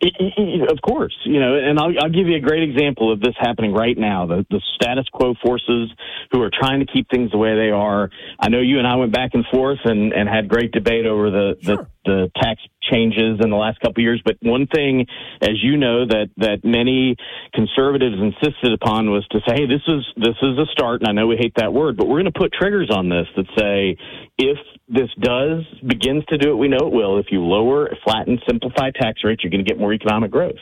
Of 0.04 0.82
course, 0.82 1.16
you 1.24 1.40
know, 1.40 1.56
and 1.56 1.80
I'll, 1.80 1.94
I'll, 2.02 2.10
give 2.10 2.28
you 2.28 2.36
a 2.36 2.40
great 2.40 2.64
example 2.64 3.12
of 3.12 3.22
this 3.22 3.36
happening 3.40 3.74
right 3.74 3.98
now. 3.98 4.26
The, 4.26 4.46
the 4.50 4.62
status 4.76 5.06
quo 5.12 5.34
forces 5.42 5.90
who 6.32 6.42
are 6.42 6.52
trying 6.52 6.80
to 6.80 6.86
keep 6.86 7.10
things 7.10 7.32
the 7.32 7.38
way 7.38 7.56
they 7.56 7.72
are. 7.72 8.10
I 8.40 8.50
know 8.50 8.60
you 8.60 8.80
and 8.80 8.88
I 8.88 8.96
went 8.98 9.14
back 9.14 9.32
and 9.34 9.46
forth 9.52 9.80
and, 9.86 10.12
and 10.14 10.28
had 10.28 10.50
great 10.50 10.72
debate 10.72 11.06
over 11.06 11.32
the, 11.32 11.58
sure. 11.62 11.78
the, 11.78 11.90
the 12.06 12.32
tax 12.36 12.62
changes 12.92 13.40
in 13.42 13.50
the 13.50 13.56
last 13.56 13.80
couple 13.80 14.02
of 14.02 14.04
years. 14.04 14.22
But 14.24 14.38
one 14.42 14.68
thing, 14.68 15.06
as 15.42 15.62
you 15.62 15.78
know, 15.78 16.06
that 16.06 16.30
that 16.38 16.64
many 16.64 17.16
conservatives 17.54 18.18
insisted 18.20 18.74
upon 18.74 19.10
was 19.10 19.26
to 19.32 19.40
say, 19.48 19.56
"Hey, 19.56 19.66
this 19.68 19.82
is 19.88 20.06
this 20.18 20.36
is 20.42 20.58
a 20.58 20.66
start." 20.72 21.02
And 21.02 21.10
I 21.10 21.14
know 21.14 21.28
we 21.28 21.38
hate 21.38 21.54
that 21.58 21.74
word, 21.74 21.98
but 21.98 22.08
we're 22.08 22.22
going 22.22 22.34
to 22.34 22.40
put 22.40 22.52
triggers 22.54 22.90
on 22.92 23.10
this 23.10 23.28
that 23.36 23.46
say, 23.58 23.98
if 24.38 24.58
this 24.94 25.10
does 25.20 25.64
begins 25.88 26.24
to 26.30 26.38
do 26.38 26.50
what 26.50 26.60
we 26.60 26.68
know 26.68 26.88
it 26.88 26.94
will, 26.94 27.20
if 27.20 27.28
you 27.32 27.42
lower, 27.42 27.90
flatten, 28.04 28.40
simplify 28.48 28.92
tax 28.92 29.22
rates, 29.24 29.44
you're 29.44 29.52
going 29.52 29.64
to 29.64 29.70
get 29.70 29.80
more 29.80 29.94
economic 29.94 30.32
growth, 30.32 30.62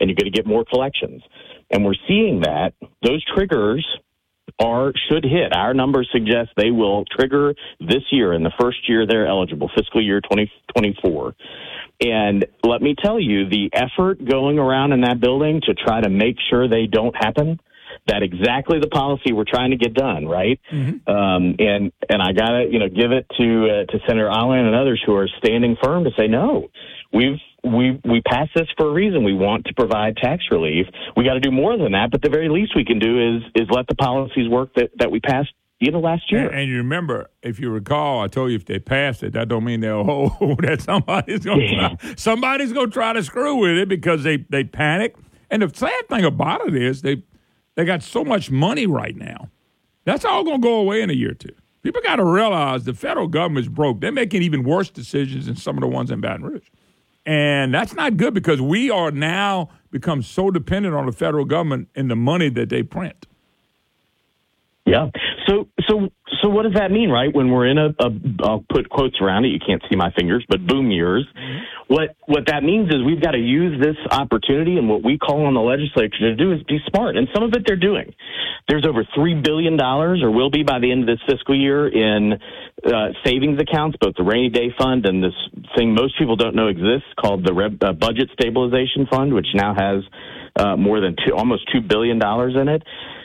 and 0.00 0.08
you're 0.08 0.16
going 0.16 0.32
to 0.32 0.36
get 0.36 0.46
more 0.46 0.64
collections. 0.64 1.22
And 1.70 1.84
we're 1.84 1.94
seeing 2.08 2.40
that 2.40 2.72
those 3.02 3.24
triggers 3.34 3.86
are 4.60 4.92
should 5.10 5.24
hit. 5.24 5.54
Our 5.54 5.74
numbers 5.74 6.08
suggest 6.12 6.50
they 6.56 6.70
will 6.70 7.04
trigger 7.04 7.54
this 7.80 8.02
year 8.10 8.32
in 8.32 8.42
the 8.42 8.52
first 8.58 8.88
year 8.88 9.06
they're 9.06 9.26
eligible, 9.26 9.70
fiscal 9.76 10.02
year 10.02 10.20
2024. 10.20 11.34
And 12.00 12.46
let 12.62 12.82
me 12.82 12.94
tell 13.02 13.20
you, 13.20 13.48
the 13.48 13.70
effort 13.72 14.24
going 14.24 14.58
around 14.58 14.92
in 14.92 15.02
that 15.02 15.20
building 15.20 15.60
to 15.66 15.74
try 15.74 16.00
to 16.00 16.08
make 16.08 16.36
sure 16.48 16.68
they 16.68 16.86
don't 16.86 17.14
happen, 17.14 17.58
that 18.06 18.22
exactly 18.22 18.78
the 18.80 18.88
policy 18.88 19.32
we're 19.32 19.44
trying 19.44 19.70
to 19.70 19.76
get 19.76 19.94
done, 19.94 20.26
right? 20.26 20.60
Mm-hmm. 20.72 21.10
Um, 21.10 21.56
and 21.58 21.92
and 22.08 22.22
I 22.22 22.32
gotta 22.32 22.66
you 22.70 22.78
know 22.78 22.88
give 22.88 23.12
it 23.12 23.26
to 23.38 23.84
uh, 23.86 23.92
to 23.92 23.98
Senator 24.06 24.28
Allen 24.28 24.66
and 24.66 24.74
others 24.74 25.02
who 25.04 25.14
are 25.14 25.28
standing 25.38 25.76
firm 25.82 26.04
to 26.04 26.10
say 26.16 26.26
no. 26.28 26.68
We've 27.12 27.38
we 27.64 28.00
we 28.04 28.20
passed 28.22 28.52
this 28.54 28.68
for 28.76 28.88
a 28.88 28.92
reason. 28.92 29.24
We 29.24 29.34
want 29.34 29.66
to 29.66 29.74
provide 29.74 30.16
tax 30.16 30.44
relief. 30.50 30.86
We 31.16 31.24
got 31.24 31.34
to 31.34 31.40
do 31.40 31.50
more 31.50 31.76
than 31.76 31.92
that, 31.92 32.10
but 32.10 32.22
the 32.22 32.30
very 32.30 32.48
least 32.48 32.72
we 32.76 32.84
can 32.84 32.98
do 32.98 33.36
is 33.36 33.42
is 33.54 33.68
let 33.70 33.86
the 33.88 33.96
policies 33.96 34.48
work 34.48 34.70
that 34.76 34.90
that 34.98 35.10
we 35.10 35.20
passed 35.20 35.52
you 35.80 35.90
know 35.90 36.00
last 36.00 36.30
year. 36.30 36.48
And, 36.48 36.60
and 36.60 36.70
you 36.70 36.76
remember, 36.78 37.30
if 37.42 37.58
you 37.58 37.70
recall, 37.70 38.20
I 38.20 38.28
told 38.28 38.50
you 38.50 38.56
if 38.56 38.66
they 38.66 38.78
pass 38.78 39.22
it, 39.22 39.32
that 39.32 39.48
don't 39.48 39.64
mean 39.64 39.80
they'll 39.80 40.04
hold 40.28 40.62
that 40.62 40.82
somebody's 40.82 41.44
going 41.44 41.72
yeah. 41.72 41.88
to 41.88 42.18
somebody's 42.18 42.72
going 42.72 42.86
to 42.86 42.92
try 42.92 43.12
to 43.12 43.22
screw 43.22 43.56
with 43.56 43.76
it 43.76 43.88
because 43.88 44.22
they 44.22 44.38
they 44.48 44.64
panic. 44.64 45.16
And 45.50 45.62
the 45.62 45.70
sad 45.72 46.08
thing 46.08 46.24
about 46.24 46.66
it 46.66 46.74
is 46.74 47.02
they 47.02 47.22
they 47.76 47.84
got 47.84 48.02
so 48.02 48.24
much 48.24 48.50
money 48.50 48.86
right 48.86 49.16
now. 49.16 49.48
That's 50.04 50.24
all 50.24 50.44
going 50.44 50.60
to 50.60 50.66
go 50.66 50.74
away 50.80 51.02
in 51.02 51.10
a 51.10 51.14
year 51.14 51.30
or 51.30 51.34
two. 51.34 51.54
People 51.82 52.02
got 52.02 52.16
to 52.16 52.24
realize 52.24 52.84
the 52.84 52.94
federal 52.94 53.28
government's 53.28 53.68
broke. 53.68 54.00
They're 54.00 54.10
making 54.10 54.42
even 54.42 54.64
worse 54.64 54.90
decisions 54.90 55.46
than 55.46 55.56
some 55.56 55.76
of 55.76 55.82
the 55.82 55.88
ones 55.88 56.10
in 56.10 56.20
Baton 56.20 56.42
Rouge. 56.42 56.68
And 57.24 57.72
that's 57.72 57.94
not 57.94 58.16
good 58.16 58.34
because 58.34 58.60
we 58.60 58.90
are 58.90 59.10
now 59.10 59.68
become 59.90 60.22
so 60.22 60.50
dependent 60.50 60.94
on 60.94 61.06
the 61.06 61.12
federal 61.12 61.44
government 61.44 61.88
and 61.94 62.10
the 62.10 62.16
money 62.16 62.48
that 62.50 62.68
they 62.70 62.82
print. 62.82 63.26
Yeah. 64.84 65.10
So 65.46 65.68
so 65.88 66.10
so 66.46 66.50
what 66.50 66.62
does 66.62 66.74
that 66.74 66.92
mean, 66.92 67.10
right? 67.10 67.34
When 67.34 67.50
we're 67.50 67.66
in 67.66 67.76
a, 67.76 67.88
a 67.98 68.10
I'll 68.44 68.64
put 68.70 68.88
quotes 68.88 69.16
around 69.20 69.46
it. 69.46 69.48
You 69.48 69.58
can't 69.58 69.82
see 69.90 69.96
my 69.96 70.12
fingers, 70.12 70.46
but 70.48 70.64
boom 70.64 70.92
years. 70.92 71.26
Mm-hmm. 71.36 71.92
What 71.92 72.16
what 72.26 72.46
that 72.46 72.62
means 72.62 72.88
is 72.90 73.02
we've 73.04 73.20
got 73.20 73.32
to 73.32 73.38
use 73.38 73.82
this 73.82 73.96
opportunity 74.12 74.78
and 74.78 74.88
what 74.88 75.02
we 75.02 75.18
call 75.18 75.46
on 75.46 75.54
the 75.54 75.60
legislature 75.60 76.18
to 76.20 76.36
do 76.36 76.52
is 76.52 76.62
be 76.62 76.78
smart. 76.94 77.16
And 77.16 77.26
some 77.34 77.42
of 77.42 77.52
it 77.54 77.64
they're 77.66 77.76
doing. 77.76 78.14
There's 78.68 78.86
over 78.86 79.02
three 79.14 79.34
billion 79.34 79.76
dollars, 79.76 80.22
or 80.22 80.30
will 80.30 80.50
be 80.50 80.62
by 80.62 80.78
the 80.78 80.92
end 80.92 81.02
of 81.02 81.06
this 81.08 81.22
fiscal 81.28 81.58
year, 81.58 81.88
in 81.88 82.34
uh, 82.84 83.08
savings 83.24 83.60
accounts, 83.60 83.96
both 84.00 84.14
the 84.16 84.24
rainy 84.24 84.50
day 84.50 84.72
fund 84.78 85.04
and 85.04 85.22
this 85.22 85.34
thing 85.76 85.94
most 85.94 86.16
people 86.16 86.36
don't 86.36 86.54
know 86.54 86.68
exists 86.68 87.10
called 87.20 87.44
the 87.44 87.54
Re- 87.54 87.78
uh, 87.80 87.92
Budget 87.92 88.30
Stabilization 88.38 89.06
Fund, 89.10 89.34
which 89.34 89.48
now 89.54 89.74
has 89.74 90.04
uh, 90.54 90.76
more 90.76 91.00
than 91.00 91.16
two, 91.26 91.34
almost 91.34 91.68
two 91.72 91.80
billion 91.80 92.20
dollars 92.20 92.54
in 92.54 92.68
it. 92.68 92.82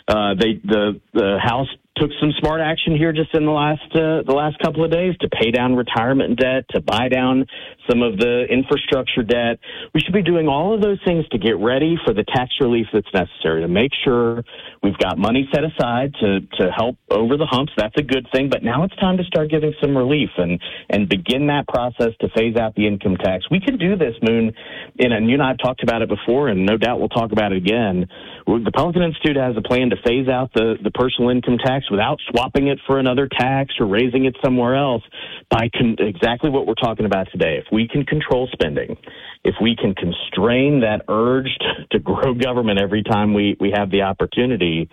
Uh, 0.07 0.33
they 0.33 0.59
the 0.63 0.99
the 1.13 1.37
House 1.41 1.69
took 2.01 2.11
some 2.19 2.31
smart 2.39 2.61
action 2.61 2.95
here 2.95 3.13
just 3.13 3.29
in 3.35 3.45
the 3.45 3.51
last 3.51 3.85
uh, 3.93 4.25
the 4.25 4.33
last 4.33 4.57
couple 4.59 4.83
of 4.83 4.89
days 4.89 5.13
to 5.21 5.29
pay 5.29 5.51
down 5.51 5.75
retirement 5.75 6.39
debt, 6.39 6.65
to 6.71 6.81
buy 6.81 7.07
down 7.07 7.45
some 7.87 8.01
of 8.01 8.17
the 8.17 8.45
infrastructure 8.49 9.21
debt. 9.21 9.59
We 9.93 10.01
should 10.01 10.13
be 10.13 10.23
doing 10.23 10.47
all 10.47 10.73
of 10.73 10.81
those 10.81 10.97
things 11.05 11.27
to 11.29 11.37
get 11.37 11.57
ready 11.57 11.97
for 12.03 12.13
the 12.13 12.23
tax 12.23 12.49
relief 12.59 12.87
that's 12.91 13.13
necessary 13.13 13.61
to 13.61 13.67
make 13.67 13.91
sure 14.03 14.43
we've 14.81 14.97
got 14.97 15.19
money 15.19 15.47
set 15.53 15.63
aside 15.63 16.13
to 16.21 16.41
to 16.57 16.71
help 16.71 16.97
over 17.11 17.37
the 17.37 17.45
humps. 17.45 17.71
That's 17.77 17.95
a 17.97 18.03
good 18.03 18.27
thing, 18.33 18.49
but 18.49 18.63
now 18.63 18.83
it's 18.83 18.95
time 18.95 19.17
to 19.17 19.23
start 19.23 19.51
giving 19.51 19.73
some 19.79 19.95
relief 19.95 20.29
and 20.37 20.59
and 20.89 21.07
begin 21.07 21.47
that 21.47 21.67
process 21.67 22.17
to 22.21 22.29
phase 22.35 22.55
out 22.55 22.73
the 22.73 22.87
income 22.87 23.17
tax. 23.17 23.45
We 23.51 23.59
can 23.59 23.77
do 23.77 23.95
this, 23.95 24.15
Moon, 24.23 24.53
and 24.97 25.29
you 25.29 25.35
and 25.35 25.43
I 25.43 25.49
have 25.49 25.59
talked 25.59 25.83
about 25.83 26.01
it 26.01 26.09
before, 26.09 26.47
and 26.47 26.65
no 26.65 26.77
doubt 26.77 26.99
we'll 26.99 27.09
talk 27.09 27.31
about 27.31 27.51
it 27.51 27.57
again. 27.57 28.07
The 28.47 28.71
Pelican 28.73 29.03
Institute 29.03 29.37
has 29.37 29.55
a 29.55 29.61
plan 29.61 29.91
to 29.91 29.97
phase 30.03 30.27
out 30.27 30.49
the 30.53 30.77
the 30.81 30.91
personal 30.91 31.29
income 31.29 31.59
tax 31.59 31.90
without 31.91 32.19
swapping 32.29 32.67
it 32.67 32.79
for 32.87 32.97
another 32.97 33.27
tax 33.27 33.73
or 33.79 33.85
raising 33.85 34.25
it 34.25 34.35
somewhere 34.43 34.75
else 34.75 35.03
by 35.49 35.69
con- 35.77 35.97
exactly 35.99 36.49
what 36.49 36.65
we're 36.65 36.73
talking 36.73 37.05
about 37.05 37.27
today. 37.31 37.57
If 37.57 37.65
we 37.71 37.87
can 37.87 38.05
control 38.05 38.49
spending, 38.51 38.97
if 39.43 39.55
we 39.61 39.75
can 39.75 39.93
constrain 39.93 40.81
that 40.81 41.03
urge 41.09 41.49
to 41.91 41.99
grow 41.99 42.33
government 42.33 42.79
every 42.79 43.03
time 43.03 43.33
we, 43.33 43.57
we 43.59 43.71
have 43.75 43.91
the 43.91 44.03
opportunity, 44.03 44.89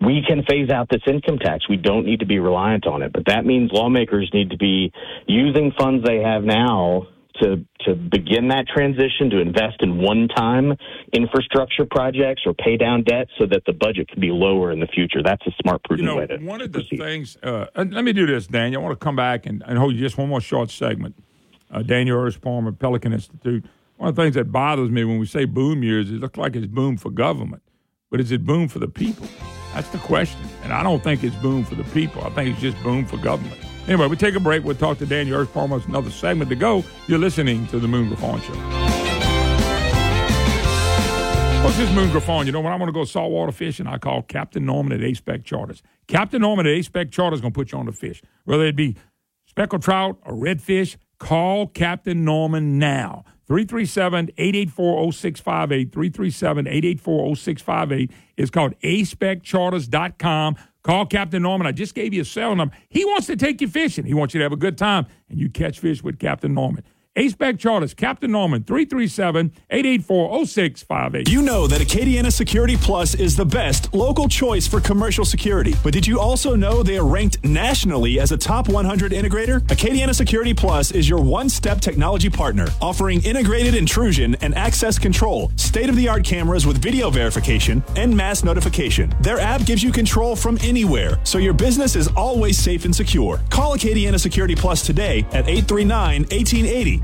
we 0.00 0.22
can 0.26 0.42
phase 0.44 0.70
out 0.70 0.88
this 0.90 1.02
income 1.06 1.38
tax. 1.38 1.68
We 1.68 1.76
don't 1.76 2.04
need 2.04 2.20
to 2.20 2.26
be 2.26 2.38
reliant 2.38 2.86
on 2.86 3.02
it. 3.02 3.12
But 3.12 3.26
that 3.26 3.46
means 3.46 3.70
lawmakers 3.72 4.30
need 4.34 4.50
to 4.50 4.58
be 4.58 4.92
using 5.26 5.72
funds 5.78 6.04
they 6.04 6.20
have 6.20 6.42
now 6.42 7.06
to 7.42 7.64
to 7.80 7.94
begin 7.94 8.48
that 8.48 8.66
transition 8.66 9.30
to 9.30 9.40
invest 9.40 9.80
in 9.80 9.98
one-time 9.98 10.74
infrastructure 11.12 11.84
projects 11.90 12.42
or 12.46 12.54
pay 12.54 12.76
down 12.76 13.02
debt 13.02 13.28
so 13.38 13.46
that 13.46 13.62
the 13.66 13.72
budget 13.72 14.08
can 14.08 14.20
be 14.20 14.30
lower 14.30 14.72
in 14.72 14.80
the 14.80 14.86
future. 14.86 15.22
That's 15.22 15.46
a 15.46 15.50
smart, 15.62 15.82
prudent 15.84 16.08
you 16.08 16.14
know, 16.14 16.20
way 16.20 16.26
to. 16.26 16.38
One 16.38 16.60
of 16.60 16.72
the 16.72 16.82
things. 16.82 17.36
Uh, 17.42 17.66
let 17.74 18.04
me 18.04 18.12
do 18.12 18.26
this, 18.26 18.46
Daniel. 18.46 18.82
I 18.82 18.84
want 18.84 18.98
to 18.98 19.04
come 19.04 19.16
back 19.16 19.46
and, 19.46 19.62
and 19.66 19.78
hold 19.78 19.94
you 19.94 20.00
just 20.00 20.16
one 20.16 20.28
more 20.28 20.40
short 20.40 20.70
segment. 20.70 21.16
Uh, 21.70 21.82
Daniel 21.82 22.18
Erspamer, 22.18 22.78
Pelican 22.78 23.12
Institute. 23.12 23.64
One 23.96 24.08
of 24.08 24.16
the 24.16 24.22
things 24.22 24.34
that 24.34 24.50
bothers 24.50 24.90
me 24.90 25.04
when 25.04 25.18
we 25.18 25.26
say 25.26 25.44
boom 25.44 25.82
years, 25.82 26.10
it 26.10 26.20
looks 26.20 26.36
like 26.36 26.56
it's 26.56 26.66
boom 26.66 26.96
for 26.96 27.10
government, 27.10 27.62
but 28.10 28.20
is 28.20 28.32
it 28.32 28.44
boom 28.44 28.68
for 28.68 28.78
the 28.78 28.88
people? 28.88 29.26
That's 29.72 29.88
the 29.88 29.98
question. 29.98 30.40
And 30.62 30.72
I 30.72 30.82
don't 30.82 31.02
think 31.02 31.24
it's 31.24 31.36
boom 31.36 31.64
for 31.64 31.74
the 31.74 31.84
people. 31.84 32.22
I 32.22 32.30
think 32.30 32.50
it's 32.50 32.60
just 32.60 32.80
boom 32.82 33.06
for 33.06 33.16
government. 33.16 33.60
Anyway, 33.86 34.06
we 34.06 34.16
take 34.16 34.34
a 34.34 34.40
break. 34.40 34.64
We'll 34.64 34.76
talk 34.76 34.98
to 34.98 35.06
Daniel 35.06 35.44
Erspamer. 35.44 35.86
Another 35.86 36.10
segment 36.10 36.48
to 36.50 36.56
go. 36.56 36.84
You're 37.06 37.18
listening 37.18 37.66
to 37.68 37.78
the 37.78 37.88
Moon 37.88 38.08
Griffon 38.08 38.40
Show. 38.40 38.54
What's 41.62 41.76
this 41.78 41.90
Moon 41.94 42.10
Griffon? 42.10 42.46
You 42.46 42.52
know, 42.52 42.60
when 42.60 42.72
I 42.72 42.76
want 42.76 42.88
to 42.88 42.92
go 42.92 43.04
saltwater 43.04 43.52
fishing, 43.52 43.86
I 43.86 43.98
call 43.98 44.22
Captain 44.22 44.66
Norman 44.66 44.92
at 44.92 45.02
A-Spec 45.02 45.44
Charters. 45.44 45.82
Captain 46.08 46.42
Norman 46.42 46.66
at 46.66 46.72
A-Spec 46.72 47.10
Charters 47.10 47.38
is 47.38 47.40
going 47.40 47.52
to 47.52 47.58
put 47.58 47.72
you 47.72 47.78
on 47.78 47.86
the 47.86 47.92
fish. 47.92 48.22
Whether 48.44 48.66
it 48.66 48.76
be 48.76 48.96
speckled 49.46 49.82
trout 49.82 50.18
or 50.24 50.34
redfish, 50.34 50.96
call 51.18 51.66
Captain 51.66 52.24
Norman 52.24 52.78
now. 52.78 53.24
337-884-0658. 53.48 55.90
337-884-0658 55.90 58.10
is 58.36 58.50
called 58.50 58.74
aspeccharters.com. 58.82 60.56
Call 60.84 61.06
Captain 61.06 61.42
Norman. 61.42 61.66
I 61.66 61.72
just 61.72 61.94
gave 61.94 62.12
you 62.12 62.20
a 62.20 62.26
cell 62.26 62.54
number. 62.54 62.76
He 62.90 63.04
wants 63.06 63.26
to 63.28 63.36
take 63.36 63.62
you 63.62 63.68
fishing. 63.68 64.04
He 64.04 64.12
wants 64.12 64.34
you 64.34 64.38
to 64.38 64.44
have 64.44 64.52
a 64.52 64.56
good 64.56 64.76
time, 64.76 65.06
and 65.30 65.40
you 65.40 65.48
catch 65.48 65.78
fish 65.80 66.02
with 66.02 66.18
Captain 66.18 66.52
Norman. 66.52 66.84
Ace-Spec 67.16 67.60
Charters, 67.60 67.94
Captain 67.94 68.32
Norman, 68.32 68.64
337-884-0658. 68.64 71.28
You 71.28 71.42
know 71.42 71.68
that 71.68 71.80
Acadiana 71.80 72.32
Security 72.32 72.76
Plus 72.76 73.14
is 73.14 73.36
the 73.36 73.44
best 73.44 73.94
local 73.94 74.26
choice 74.26 74.66
for 74.66 74.80
commercial 74.80 75.24
security. 75.24 75.76
But 75.84 75.92
did 75.92 76.08
you 76.08 76.18
also 76.18 76.56
know 76.56 76.82
they 76.82 76.98
are 76.98 77.06
ranked 77.06 77.44
nationally 77.44 78.18
as 78.18 78.32
a 78.32 78.36
top 78.36 78.68
100 78.68 79.12
integrator? 79.12 79.60
Acadiana 79.60 80.12
Security 80.12 80.52
Plus 80.52 80.90
is 80.90 81.08
your 81.08 81.22
one-step 81.22 81.80
technology 81.80 82.28
partner, 82.28 82.66
offering 82.82 83.24
integrated 83.24 83.76
intrusion 83.76 84.34
and 84.40 84.52
access 84.56 84.98
control, 84.98 85.52
state-of-the-art 85.54 86.24
cameras 86.24 86.66
with 86.66 86.82
video 86.82 87.10
verification, 87.10 87.80
and 87.94 88.16
mass 88.16 88.42
notification. 88.42 89.14
Their 89.20 89.38
app 89.38 89.64
gives 89.66 89.84
you 89.84 89.92
control 89.92 90.34
from 90.34 90.58
anywhere, 90.62 91.20
so 91.22 91.38
your 91.38 91.54
business 91.54 91.94
is 91.94 92.08
always 92.16 92.58
safe 92.58 92.84
and 92.84 92.94
secure. 92.94 93.40
Call 93.50 93.76
Acadiana 93.76 94.18
Security 94.18 94.56
Plus 94.56 94.84
today 94.84 95.24
at 95.30 95.44
839-1880. 95.44 97.03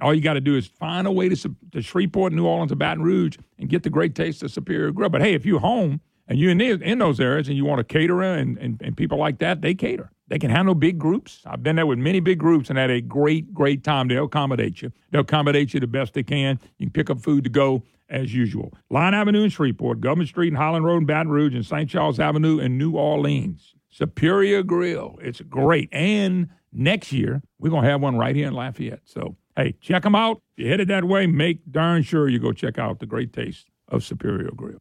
All 0.00 0.14
you 0.14 0.20
got 0.20 0.34
to 0.34 0.40
do 0.40 0.56
is 0.56 0.66
find 0.66 1.06
a 1.06 1.12
way 1.12 1.28
to, 1.28 1.56
to 1.72 1.82
Shreveport, 1.82 2.32
New 2.32 2.46
Orleans, 2.46 2.72
or 2.72 2.76
Baton 2.76 3.02
Rouge 3.02 3.36
and 3.58 3.68
get 3.68 3.82
the 3.82 3.90
great 3.90 4.14
taste 4.14 4.42
of 4.42 4.50
Superior 4.50 4.90
Grill. 4.92 5.08
But 5.08 5.22
hey, 5.22 5.34
if 5.34 5.44
you're 5.44 5.60
home 5.60 6.00
and 6.26 6.38
you're 6.38 6.50
in, 6.50 6.58
the, 6.58 6.70
in 6.70 6.98
those 6.98 7.20
areas 7.20 7.48
and 7.48 7.56
you 7.56 7.64
want 7.64 7.80
a 7.80 7.84
caterer 7.84 8.34
and, 8.34 8.58
and, 8.58 8.80
and 8.82 8.96
people 8.96 9.18
like 9.18 9.38
that, 9.38 9.62
they 9.62 9.74
cater. 9.74 10.10
They 10.28 10.38
can 10.38 10.50
handle 10.50 10.74
big 10.74 10.98
groups. 10.98 11.40
I've 11.46 11.62
been 11.62 11.76
there 11.76 11.86
with 11.86 11.98
many 11.98 12.20
big 12.20 12.38
groups 12.38 12.68
and 12.68 12.78
had 12.78 12.90
a 12.90 13.00
great, 13.00 13.52
great 13.54 13.82
time. 13.82 14.08
They'll 14.08 14.26
accommodate 14.26 14.82
you. 14.82 14.92
They'll 15.10 15.22
accommodate 15.22 15.72
you 15.72 15.80
the 15.80 15.86
best 15.86 16.14
they 16.14 16.22
can. 16.22 16.60
You 16.76 16.86
can 16.86 16.92
pick 16.92 17.08
up 17.08 17.20
food 17.20 17.44
to 17.44 17.50
go 17.50 17.82
as 18.10 18.34
usual. 18.34 18.74
Line 18.90 19.14
Avenue 19.14 19.44
in 19.44 19.50
Shreveport, 19.50 20.00
Government 20.00 20.28
Street 20.28 20.48
and 20.48 20.56
Highland 20.56 20.84
Road 20.84 20.98
in 20.98 21.06
Baton 21.06 21.30
Rouge, 21.30 21.54
and 21.54 21.64
St. 21.64 21.88
Charles 21.88 22.20
Avenue 22.20 22.58
in 22.58 22.76
New 22.76 22.92
Orleans. 22.92 23.74
Superior 23.90 24.62
Grill. 24.62 25.18
It's 25.22 25.40
great. 25.40 25.88
And 25.92 26.48
next 26.72 27.10
year, 27.12 27.42
we're 27.58 27.70
going 27.70 27.84
to 27.84 27.90
have 27.90 28.02
one 28.02 28.16
right 28.16 28.36
here 28.36 28.48
in 28.48 28.54
Lafayette. 28.54 29.00
So, 29.04 29.36
hey, 29.58 29.74
check 29.80 30.04
them 30.04 30.14
out. 30.14 30.40
If 30.56 30.62
you're 30.62 30.70
headed 30.70 30.88
that 30.88 31.04
way, 31.04 31.26
make 31.26 31.60
darn 31.70 32.02
sure 32.02 32.28
you 32.28 32.38
go 32.38 32.52
check 32.52 32.78
out 32.78 33.00
the 33.00 33.06
great 33.06 33.32
taste 33.32 33.66
of 33.88 34.04
Superior 34.04 34.50
Grill. 34.54 34.78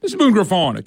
This 0.00 0.12
is 0.12 0.18
Moon 0.18 0.32
Griffon. 0.32 0.82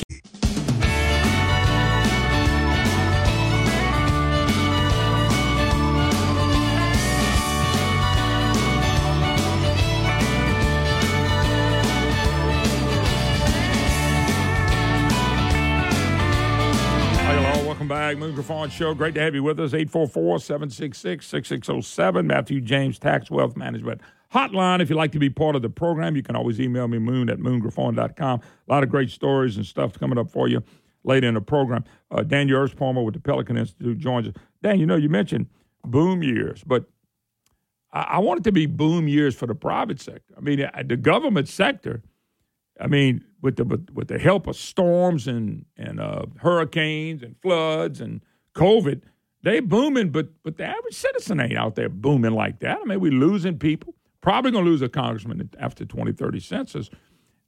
Back. 18.50 18.72
Show. 18.72 18.96
Great 18.96 19.14
to 19.14 19.22
have 19.22 19.36
you 19.36 19.44
with 19.44 19.60
us. 19.60 19.76
844 19.76 20.40
766 20.40 21.28
6607. 21.28 22.26
Matthew 22.26 22.60
James 22.60 22.98
Tax 22.98 23.30
Wealth 23.30 23.56
Management 23.56 24.02
Hotline. 24.34 24.82
If 24.82 24.90
you'd 24.90 24.96
like 24.96 25.12
to 25.12 25.20
be 25.20 25.30
part 25.30 25.56
of 25.56 25.62
the 25.62 25.70
program, 25.70 26.16
you 26.16 26.24
can 26.24 26.36
always 26.36 26.60
email 26.60 26.88
me, 26.88 26.98
moon 26.98 27.30
at 27.30 27.38
moongriffon.com. 27.38 28.40
A 28.40 28.72
lot 28.72 28.82
of 28.82 28.90
great 28.90 29.12
stories 29.12 29.56
and 29.58 29.68
stuff 29.68 30.00
coming 30.00 30.18
up 30.18 30.32
for 30.32 30.48
you 30.48 30.64
later 31.04 31.28
in 31.28 31.36
the 31.36 31.42
program. 31.42 31.84
Uh, 32.10 32.24
Daniel 32.24 32.66
Erspamer 32.68 33.06
with 33.06 33.14
the 33.14 33.20
Pelican 33.20 33.56
Institute 33.56 34.00
joins 34.00 34.30
us. 34.30 34.34
Dan, 34.64 34.80
you 34.80 34.88
know, 34.88 34.96
you 34.96 35.10
mentioned 35.10 35.46
boom 35.86 36.24
years, 36.24 36.64
but 36.66 36.86
I, 37.94 38.02
I 38.02 38.18
want 38.18 38.40
it 38.40 38.44
to 38.46 38.52
be 38.52 38.66
boom 38.66 39.08
years 39.08 39.36
for 39.36 39.46
the 39.46 39.54
private 39.54 40.02
sector. 40.02 40.34
I 40.36 40.42
mean, 40.42 40.68
the 40.88 40.98
government 40.98 41.48
sector, 41.50 42.02
I 42.82 42.88
mean, 42.88 43.24
with 43.44 43.58
the 43.58 43.84
with 43.94 44.08
the 44.08 44.18
help 44.18 44.48
of 44.48 44.56
storms 44.56 45.28
and 45.28 45.66
and 45.78 46.00
uh, 46.00 46.26
hurricanes 46.38 47.22
and 47.22 47.36
floods 47.44 48.02
and 48.02 48.22
COVID, 48.60 49.02
they 49.44 49.62
booming, 49.62 50.10
but 50.10 50.28
but 50.44 50.58
the 50.58 50.66
average 50.66 50.96
citizen 50.96 51.40
ain't 51.40 51.58
out 51.58 51.76
there 51.76 51.90
booming 51.90 52.34
like 52.34 52.60
that. 52.60 52.80
I 52.82 52.86
mean, 52.86 53.00
we 53.00 53.10
losing 53.10 53.58
people. 53.58 53.96
Probably 54.22 54.52
gonna 54.52 54.66
lose 54.66 54.82
a 54.82 54.90
congressman 54.90 55.50
after 55.60 55.86
2030 55.86 56.40
census. 56.42 56.90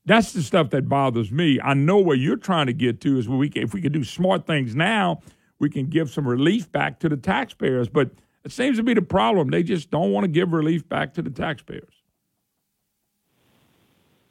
That's 0.06 0.32
the 0.32 0.42
stuff 0.42 0.70
that 0.72 0.88
bothers 0.88 1.32
me. 1.32 1.60
I 1.62 1.74
know 1.74 2.00
where 2.00 2.16
you're 2.16 2.38
trying 2.38 2.68
to 2.68 2.74
get 2.74 3.02
to 3.02 3.20
is 3.20 3.30
we 3.30 3.50
can, 3.50 3.64
if 3.64 3.74
we 3.74 3.82
can 3.82 3.92
do 3.92 4.04
smart 4.04 4.48
things 4.48 4.76
now, 4.76 5.22
we 5.60 5.70
can 5.70 5.88
give 5.88 6.10
some 6.10 6.28
relief 6.28 6.72
back 6.72 7.00
to 7.02 7.10
the 7.10 7.18
taxpayers. 7.18 7.88
But 7.90 8.10
it 8.44 8.52
seems 8.52 8.78
to 8.78 8.84
be 8.84 8.96
the 8.96 9.04
problem. 9.04 9.50
They 9.50 9.62
just 9.62 9.92
don't 9.92 10.12
want 10.12 10.24
to 10.24 10.28
give 10.30 10.54
relief 10.54 10.88
back 10.90 11.14
to 11.16 11.22
the 11.22 11.30
taxpayers. 11.30 11.94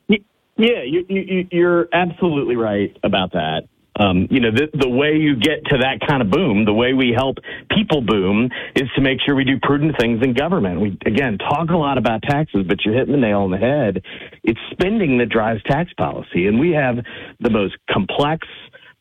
Yeah, 0.08 0.82
you, 0.84 1.06
you, 1.08 1.48
you're 1.50 1.88
absolutely 1.92 2.56
right 2.56 2.94
about 3.02 3.32
that. 3.32 3.62
Um, 4.00 4.26
you 4.30 4.40
know, 4.40 4.50
the, 4.50 4.68
the 4.72 4.88
way 4.88 5.16
you 5.16 5.36
get 5.36 5.62
to 5.66 5.78
that 5.78 6.00
kind 6.08 6.22
of 6.22 6.30
boom, 6.30 6.64
the 6.64 6.72
way 6.72 6.94
we 6.94 7.12
help 7.14 7.36
people 7.70 8.00
boom 8.00 8.48
is 8.74 8.88
to 8.96 9.02
make 9.02 9.18
sure 9.20 9.34
we 9.34 9.44
do 9.44 9.58
prudent 9.62 9.94
things 10.00 10.20
in 10.24 10.32
government. 10.32 10.80
We, 10.80 10.98
again, 11.04 11.36
talk 11.36 11.68
a 11.68 11.76
lot 11.76 11.98
about 11.98 12.22
taxes, 12.22 12.64
but 12.66 12.78
you're 12.82 12.94
hitting 12.94 13.12
the 13.12 13.20
nail 13.20 13.40
on 13.40 13.50
the 13.50 13.58
head. 13.58 14.02
It's 14.42 14.60
spending 14.70 15.18
that 15.18 15.28
drives 15.28 15.62
tax 15.64 15.92
policy. 15.98 16.46
And 16.46 16.58
we 16.58 16.70
have 16.70 16.96
the 17.40 17.50
most 17.50 17.76
complex, 17.90 18.48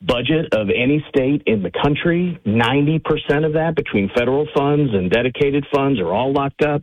budget 0.02 0.54
of 0.54 0.70
any 0.70 1.04
state 1.10 1.44
in 1.46 1.62
the 1.62 1.72
country. 1.72 2.40
90% 2.46 3.46
of 3.46 3.54
that 3.54 3.74
between 3.76 4.10
federal 4.16 4.48
funds 4.56 4.94
and 4.94 5.12
dedicated 5.12 5.66
funds 5.74 6.00
are 6.00 6.14
all 6.14 6.32
locked 6.32 6.64
up, 6.64 6.82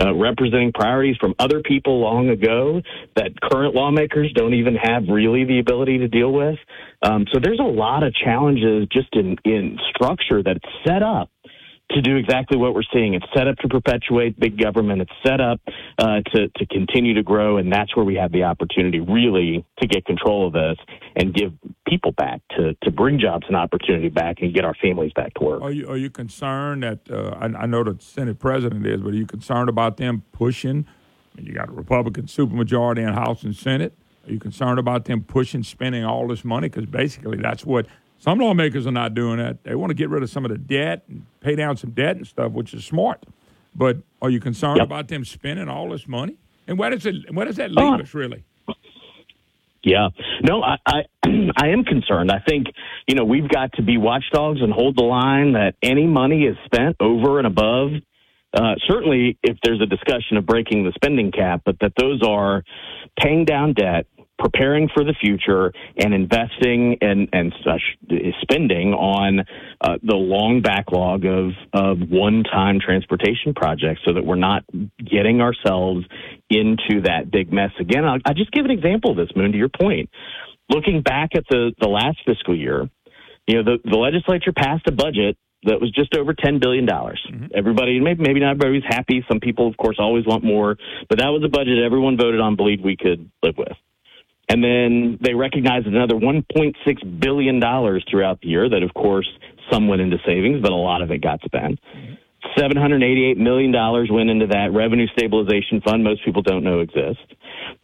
uh, 0.00 0.14
representing 0.14 0.72
priorities 0.72 1.16
from 1.20 1.34
other 1.38 1.60
people 1.62 2.00
long 2.00 2.28
ago 2.30 2.82
that 3.14 3.30
current 3.40 3.74
lawmakers 3.74 4.32
don't 4.34 4.54
even 4.54 4.74
have 4.74 5.04
really 5.08 5.44
the 5.44 5.58
ability 5.58 5.98
to 5.98 6.08
deal 6.08 6.32
with. 6.32 6.58
Um, 7.02 7.26
so 7.32 7.38
there's 7.42 7.60
a 7.60 7.62
lot 7.62 8.02
of 8.02 8.12
challenges 8.14 8.88
just 8.92 9.14
in, 9.14 9.36
in 9.44 9.78
structure 9.94 10.42
that's 10.42 10.64
set 10.84 11.02
up 11.02 11.30
to 11.90 12.02
do 12.02 12.16
exactly 12.16 12.58
what 12.58 12.74
we're 12.74 12.82
seeing. 12.92 13.14
It's 13.14 13.26
set 13.34 13.46
up 13.46 13.56
to 13.58 13.68
perpetuate 13.68 14.38
big 14.38 14.60
government. 14.60 15.02
It's 15.02 15.12
set 15.24 15.40
up 15.40 15.60
uh, 15.98 16.20
to 16.32 16.48
to 16.48 16.66
continue 16.66 17.14
to 17.14 17.22
grow, 17.22 17.58
and 17.58 17.72
that's 17.72 17.94
where 17.94 18.04
we 18.04 18.16
have 18.16 18.32
the 18.32 18.44
opportunity 18.44 19.00
really 19.00 19.64
to 19.80 19.86
get 19.86 20.04
control 20.04 20.48
of 20.48 20.52
this 20.52 20.76
and 21.14 21.32
give 21.32 21.52
people 21.88 22.12
back 22.12 22.40
to 22.56 22.74
to 22.82 22.90
bring 22.90 23.18
jobs 23.20 23.46
and 23.46 23.56
opportunity 23.56 24.08
back 24.08 24.38
and 24.40 24.54
get 24.54 24.64
our 24.64 24.74
families 24.74 25.12
back 25.14 25.34
to 25.34 25.44
work. 25.44 25.62
Are 25.62 25.70
you 25.70 25.88
are 25.88 25.96
you 25.96 26.10
concerned 26.10 26.82
that 26.82 27.10
uh, 27.10 27.36
I, 27.40 27.62
I 27.62 27.66
know 27.66 27.84
the 27.84 27.96
Senate 28.00 28.38
president 28.38 28.86
is, 28.86 29.00
but 29.00 29.10
are 29.10 29.16
you 29.16 29.26
concerned 29.26 29.68
about 29.68 29.96
them 29.96 30.22
pushing? 30.32 30.86
You 31.38 31.52
got 31.52 31.68
a 31.68 31.72
Republican 31.72 32.24
supermajority 32.24 33.06
in 33.06 33.12
House 33.12 33.42
and 33.42 33.54
Senate. 33.54 33.92
Are 34.26 34.32
you 34.32 34.40
concerned 34.40 34.78
about 34.78 35.04
them 35.04 35.22
pushing 35.22 35.62
spending 35.62 36.04
all 36.04 36.26
this 36.26 36.44
money? 36.44 36.68
Because 36.68 36.86
basically, 36.86 37.38
that's 37.38 37.64
what 37.64 37.86
some 38.18 38.38
lawmakers 38.38 38.86
are 38.86 38.92
not 38.92 39.14
doing 39.14 39.38
that. 39.38 39.62
They 39.64 39.74
want 39.74 39.90
to 39.90 39.94
get 39.94 40.08
rid 40.08 40.22
of 40.22 40.30
some 40.30 40.44
of 40.44 40.50
the 40.50 40.58
debt 40.58 41.04
and 41.08 41.24
pay 41.40 41.54
down 41.56 41.76
some 41.76 41.90
debt 41.90 42.16
and 42.16 42.26
stuff, 42.26 42.52
which 42.52 42.74
is 42.74 42.84
smart. 42.84 43.22
But 43.74 43.98
are 44.22 44.30
you 44.30 44.40
concerned 44.40 44.78
Yep. 44.78 44.86
about 44.86 45.08
them 45.08 45.24
spending 45.24 45.68
all 45.68 45.90
this 45.90 46.08
money? 46.08 46.36
And 46.66 46.78
where 46.78 46.90
does 46.90 47.06
it 47.06 47.32
where 47.32 47.46
does 47.46 47.56
that 47.56 47.70
leave 47.70 47.86
Uh, 47.86 47.98
us 48.02 48.14
really? 48.14 48.42
Yeah. 49.84 50.08
No, 50.42 50.62
I, 50.62 50.76
I 50.86 51.02
I 51.56 51.68
am 51.68 51.84
concerned. 51.84 52.30
I 52.32 52.40
think, 52.40 52.66
you 53.06 53.14
know, 53.14 53.24
we've 53.24 53.48
got 53.48 53.72
to 53.74 53.82
be 53.82 53.98
watchdogs 53.98 54.60
and 54.62 54.72
hold 54.72 54.96
the 54.96 55.04
line 55.04 55.52
that 55.52 55.74
any 55.82 56.06
money 56.06 56.44
is 56.44 56.56
spent 56.64 56.96
over 57.00 57.38
and 57.38 57.46
above 57.46 57.90
uh, 58.54 58.74
certainly 58.88 59.36
if 59.42 59.58
there's 59.62 59.82
a 59.82 59.86
discussion 59.86 60.38
of 60.38 60.46
breaking 60.46 60.84
the 60.84 60.92
spending 60.94 61.30
cap, 61.30 61.60
but 61.66 61.76
that 61.80 61.92
those 61.98 62.22
are 62.26 62.64
paying 63.20 63.44
down 63.44 63.74
debt, 63.74 64.06
preparing 64.38 64.88
for 64.94 65.04
the 65.04 65.14
future, 65.20 65.72
and 65.96 66.14
investing 66.14 66.98
and 67.00 67.28
and 67.32 67.54
such 67.64 67.82
spending 68.42 68.92
on 68.92 69.40
uh, 69.80 69.96
the 70.02 70.16
long 70.16 70.60
backlog 70.62 71.24
of 71.24 71.50
of 71.72 71.98
one-time 72.08 72.78
transportation 72.80 73.54
projects, 73.54 74.00
so 74.04 74.12
that 74.12 74.24
we're 74.24 74.36
not 74.36 74.64
getting 74.98 75.40
ourselves 75.40 76.04
into 76.50 77.02
that 77.02 77.30
big 77.30 77.52
mess 77.52 77.72
again. 77.80 78.04
I'll, 78.04 78.18
I'll 78.24 78.34
just 78.34 78.52
give 78.52 78.64
an 78.64 78.70
example 78.70 79.12
of 79.12 79.16
this, 79.16 79.30
Moon. 79.34 79.52
To 79.52 79.58
your 79.58 79.70
point, 79.70 80.10
looking 80.70 81.02
back 81.02 81.30
at 81.34 81.44
the 81.48 81.72
the 81.80 81.88
last 81.88 82.18
fiscal 82.26 82.56
year, 82.56 82.88
you 83.46 83.56
know, 83.56 83.62
the, 83.62 83.78
the 83.88 83.96
legislature 83.96 84.52
passed 84.52 84.86
a 84.86 84.92
budget 84.92 85.36
that 85.64 85.80
was 85.80 85.90
just 85.90 86.14
over 86.16 86.32
$10 86.32 86.60
billion. 86.60 86.88
Everybody, 87.54 87.98
maybe, 88.00 88.22
maybe 88.22 88.40
not 88.40 88.50
everybody 88.52 88.74
was 88.74 88.84
happy. 88.86 89.24
Some 89.28 89.40
people, 89.40 89.66
of 89.68 89.76
course, 89.76 89.96
always 89.98 90.24
want 90.26 90.44
more, 90.44 90.76
but 91.08 91.18
that 91.18 91.28
was 91.28 91.42
a 91.44 91.48
budget 91.48 91.78
everyone 91.84 92.16
voted 92.16 92.40
on, 92.40 92.56
believed 92.56 92.84
we 92.84 92.96
could 92.96 93.30
live 93.42 93.56
with. 93.58 93.76
And 94.48 94.62
then 94.62 95.18
they 95.20 95.34
recognized 95.34 95.86
another 95.86 96.14
$1.6 96.14 97.20
billion 97.20 97.60
throughout 98.08 98.40
the 98.40 98.48
year 98.48 98.68
that, 98.68 98.82
of 98.82 98.94
course, 98.94 99.28
some 99.70 99.88
went 99.88 100.00
into 100.00 100.18
savings, 100.24 100.62
but 100.62 100.70
a 100.70 100.76
lot 100.76 101.02
of 101.02 101.10
it 101.10 101.20
got 101.20 101.40
spent. 101.44 101.80
$788 102.56 103.36
million 103.38 103.72
went 104.12 104.30
into 104.30 104.46
that 104.46 104.72
revenue 104.72 105.06
stabilization 105.08 105.80
fund 105.84 106.04
most 106.04 106.24
people 106.24 106.42
don't 106.42 106.62
know 106.62 106.80
exists. 106.80 107.24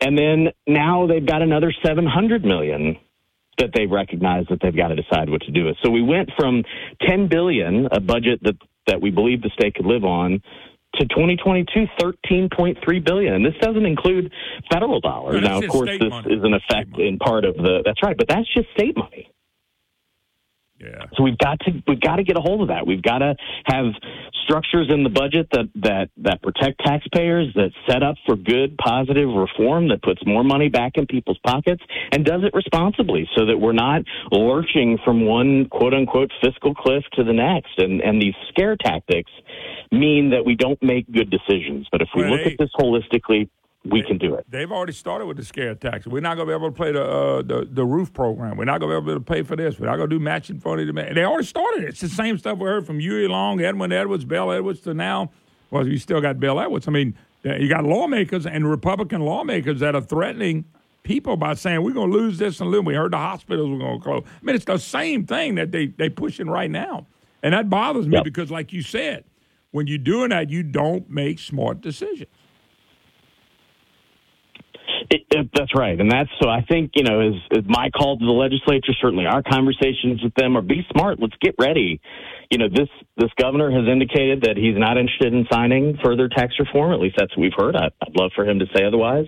And 0.01 0.17
then 0.17 0.49
now 0.67 1.07
they've 1.09 1.27
got 1.27 1.43
another 1.43 1.73
700 1.85 2.45
million 2.45 2.97
that 3.59 3.71
they've 3.75 3.91
recognized 3.91 4.49
that 4.51 4.61
they've 4.63 4.77
got 4.77 4.89
to 4.89 4.97
decide 4.97 5.29
what 5.29 5.43
to 5.43 5.51
do 5.51 5.67
with. 5.67 5.77
So 5.85 5.91
we 5.91 6.03
went 6.03 6.31
from 6.39 6.63
10 7.07 7.29
billion, 7.29 7.89
a 7.91 8.01
budget 8.01 8.41
that 8.43 8.57
that 8.89 9.01
we 9.01 9.11
believe 9.11 9.43
the 9.43 9.51
state 9.51 9.75
could 9.75 9.87
live 9.87 10.05
on, 10.05 10.43
to 10.95 11.07
2022 11.07 11.87
13.3 12.01 13.05
billion, 13.05 13.35
and 13.35 13.45
this 13.45 13.55
doesn't 13.61 13.87
include 13.87 14.33
federal 14.71 15.01
dollars. 15.01 15.43
Now, 15.43 15.59
of 15.59 15.69
course, 15.69 15.91
this 15.99 16.11
money. 16.11 16.35
is 16.35 16.45
an 16.45 16.55
effect 16.55 16.99
in 16.99 17.19
part 17.19 17.45
of 17.45 17.57
the. 17.57 17.83
That's 17.85 18.03
right, 18.03 18.17
but 18.17 18.29
that's 18.29 18.53
just 18.55 18.69
state 18.75 18.97
money. 18.97 19.33
Yeah. 20.83 21.07
So 21.15 21.23
we've 21.23 21.39
got 21.39 21.61
to 21.61 21.73
we've 21.87 22.01
got 22.01 22.17
to 22.17 22.25
get 22.25 22.37
a 22.37 22.41
hold 22.41 22.63
of 22.63 22.69
that. 22.69 22.87
We've 22.87 23.03
got 23.03 23.19
to 23.19 23.35
have 23.67 23.87
structures 24.45 24.91
in 24.91 25.05
the 25.05 25.11
budget 25.11 25.49
that 25.53 25.71
that 25.77 26.11
that 26.19 26.43
protect 26.43 26.85
taxpayers, 26.85 27.53
that 27.55 27.71
set 27.89 28.03
up 28.03 28.17
for 28.27 28.37
good, 28.37 28.77
positive 28.79 29.29
reform, 29.29 29.89
that 29.89 30.03
puts 30.03 30.21
more 30.27 30.43
money 30.43 30.69
back 30.69 30.93
in 30.97 31.07
people's 31.07 31.39
pockets, 31.47 31.83
and 32.13 32.25
does 32.25 32.43
it 32.43 32.53
responsibly, 32.55 33.29
so 33.37 33.47
that 33.47 33.59
we're 33.59 33.73
not 33.73 34.03
lurching 34.33 34.99
from 35.05 35.25
one 35.25 35.67
quote 35.67 35.95
unquote 35.95 36.33
fiscal 36.43 36.75
cliff 36.75 37.05
to 37.15 37.23
the 37.23 37.33
next. 37.33 37.79
And 37.79 38.01
and 38.01 38.21
these 38.21 38.35
scare 38.49 38.77
tactics 38.77 39.31
mean 39.93 40.31
that 40.31 40.45
we 40.45 40.57
don't 40.57 40.83
make 40.83 41.11
good 41.13 41.31
decisions. 41.31 41.87
But 41.93 42.03
if 42.03 42.09
we 42.15 42.23
Well, 42.23 42.33
look 42.33 42.47
at 42.47 42.59
this 42.59 42.71
holistically, 42.79 43.49
we 43.85 44.03
can 44.03 44.17
do 44.19 44.35
it. 44.37 44.47
They've 44.49 44.71
already 44.71 44.93
started 44.93 45.27
with 45.27 45.37
the 45.37 45.45
scare 45.45 45.75
tax. 45.75 46.07
We're 46.07 46.21
not 46.21 46.37
going 46.37 46.47
to 46.47 46.53
be 46.53 46.57
able 46.57 46.71
to 46.71 46.77
play 46.77 46.93
the, 46.93 47.05
uh, 47.05 47.43
the 47.43 47.69
the 47.69 47.85
roof 47.85 48.13
program. 48.13 48.57
We're 48.57 48.65
not 48.65 48.81
going 48.81 48.95
to 48.95 49.01
be 49.01 49.11
able 49.11 49.21
to 49.21 49.25
pay 49.25 49.43
for 49.43 49.57
this. 49.57 49.79
We're 49.79 49.87
not 49.87 49.97
going 49.97 50.09
to 50.09 50.17
do 50.17 50.21
matching 50.21 50.61
funding. 50.61 50.95
They 50.95 51.25
already 51.25 51.47
started 51.47 51.85
it. 51.85 51.89
It's 51.91 52.01
the 52.01 52.09
same 52.09 52.39
stuff 52.39 52.59
we 52.59 52.67
heard 52.67 52.87
from 52.87 53.01
Huey 53.01 53.27
Long, 53.27 53.61
Edwin 53.61 53.93
Edwards, 53.93 54.25
Bel 54.25 54.53
Edwards 54.53 54.81
to 54.81 54.95
now. 54.95 55.31
Well, 55.71 55.89
you 55.89 55.99
still 55.99 56.21
got 56.21 56.39
Bel 56.39 56.61
Edwards. 56.61 56.87
I 56.87 56.93
mean, 56.93 57.17
you 57.45 57.69
got 57.69 57.85
lawmakers 57.85 58.47
and 58.47 58.69
Republican 58.71 59.23
lawmakers 59.23 59.81
that 59.81 59.97
are 59.97 60.01
threatening 60.01 60.65
people 61.03 61.37
by 61.37 61.55
saying 61.55 61.83
we're 61.83 61.93
going 61.93 62.11
to 62.11 62.17
lose 62.17 62.39
this 62.39 62.61
and 62.61 62.71
lose. 62.71 62.85
We 62.85 62.95
heard 62.95 63.13
the 63.13 63.19
hospitals 63.19 63.69
were 63.69 63.79
going 63.79 63.99
to 63.99 64.05
close. 64.05 64.23
I 64.25 64.45
mean, 64.45 64.55
it's 64.55 64.65
the 64.65 64.79
same 64.79 65.27
thing 65.27 65.57
that 65.57 65.73
they 65.73 65.87
they 65.87 66.09
pushing 66.09 66.49
right 66.49 66.71
now, 66.71 67.07
and 67.43 67.53
that 67.53 67.69
bothers 67.69 68.07
me 68.07 68.21
because, 68.23 68.51
like 68.51 68.73
you 68.73 68.83
said, 68.83 69.25
when 69.73 69.89
you're 69.89 69.99
doing 69.99 70.29
that, 70.29 70.51
you 70.51 70.63
don't 70.63 71.11
make 71.11 71.41
smart 71.41 71.81
decisions. 71.81 72.29
It, 75.11 75.23
it, 75.31 75.51
that's 75.55 75.75
right, 75.75 75.99
and 75.99 76.11
that's 76.11 76.31
so. 76.41 76.49
I 76.49 76.63
think 76.63 76.93
you 76.95 77.05
know, 77.05 77.21
is, 77.21 77.35
is 77.51 77.65
my 77.67 77.91
call 77.91 78.19
to 78.19 78.25
the 78.25 78.33
legislature. 78.33 78.93
Certainly, 79.01 79.27
our 79.27 79.43
conversations 79.43 80.23
with 80.23 80.35
them 80.35 80.57
are 80.57 80.63
be 80.63 80.87
smart. 80.93 81.19
Let's 81.21 81.37
get 81.41 81.55
ready. 81.59 82.01
You 82.51 82.59
know, 82.59 82.69
this 82.69 82.89
this 83.17 83.31
governor 83.39 83.71
has 83.71 83.89
indicated 83.89 84.43
that 84.43 84.57
he's 84.57 84.77
not 84.77 84.99
interested 84.99 85.33
in 85.33 85.47
signing 85.51 85.99
further 86.05 86.29
tax 86.29 86.55
reform. 86.59 86.93
At 86.93 87.01
least 87.01 87.17
that's 87.19 87.37
what 87.37 87.43
we've 87.43 87.57
heard. 87.57 87.77
I, 87.77 87.87
I'd 87.87 88.17
love 88.17 88.33
for 88.35 88.49
him 88.49 88.59
to 88.61 88.67
say 88.75 88.85
otherwise. 88.85 89.27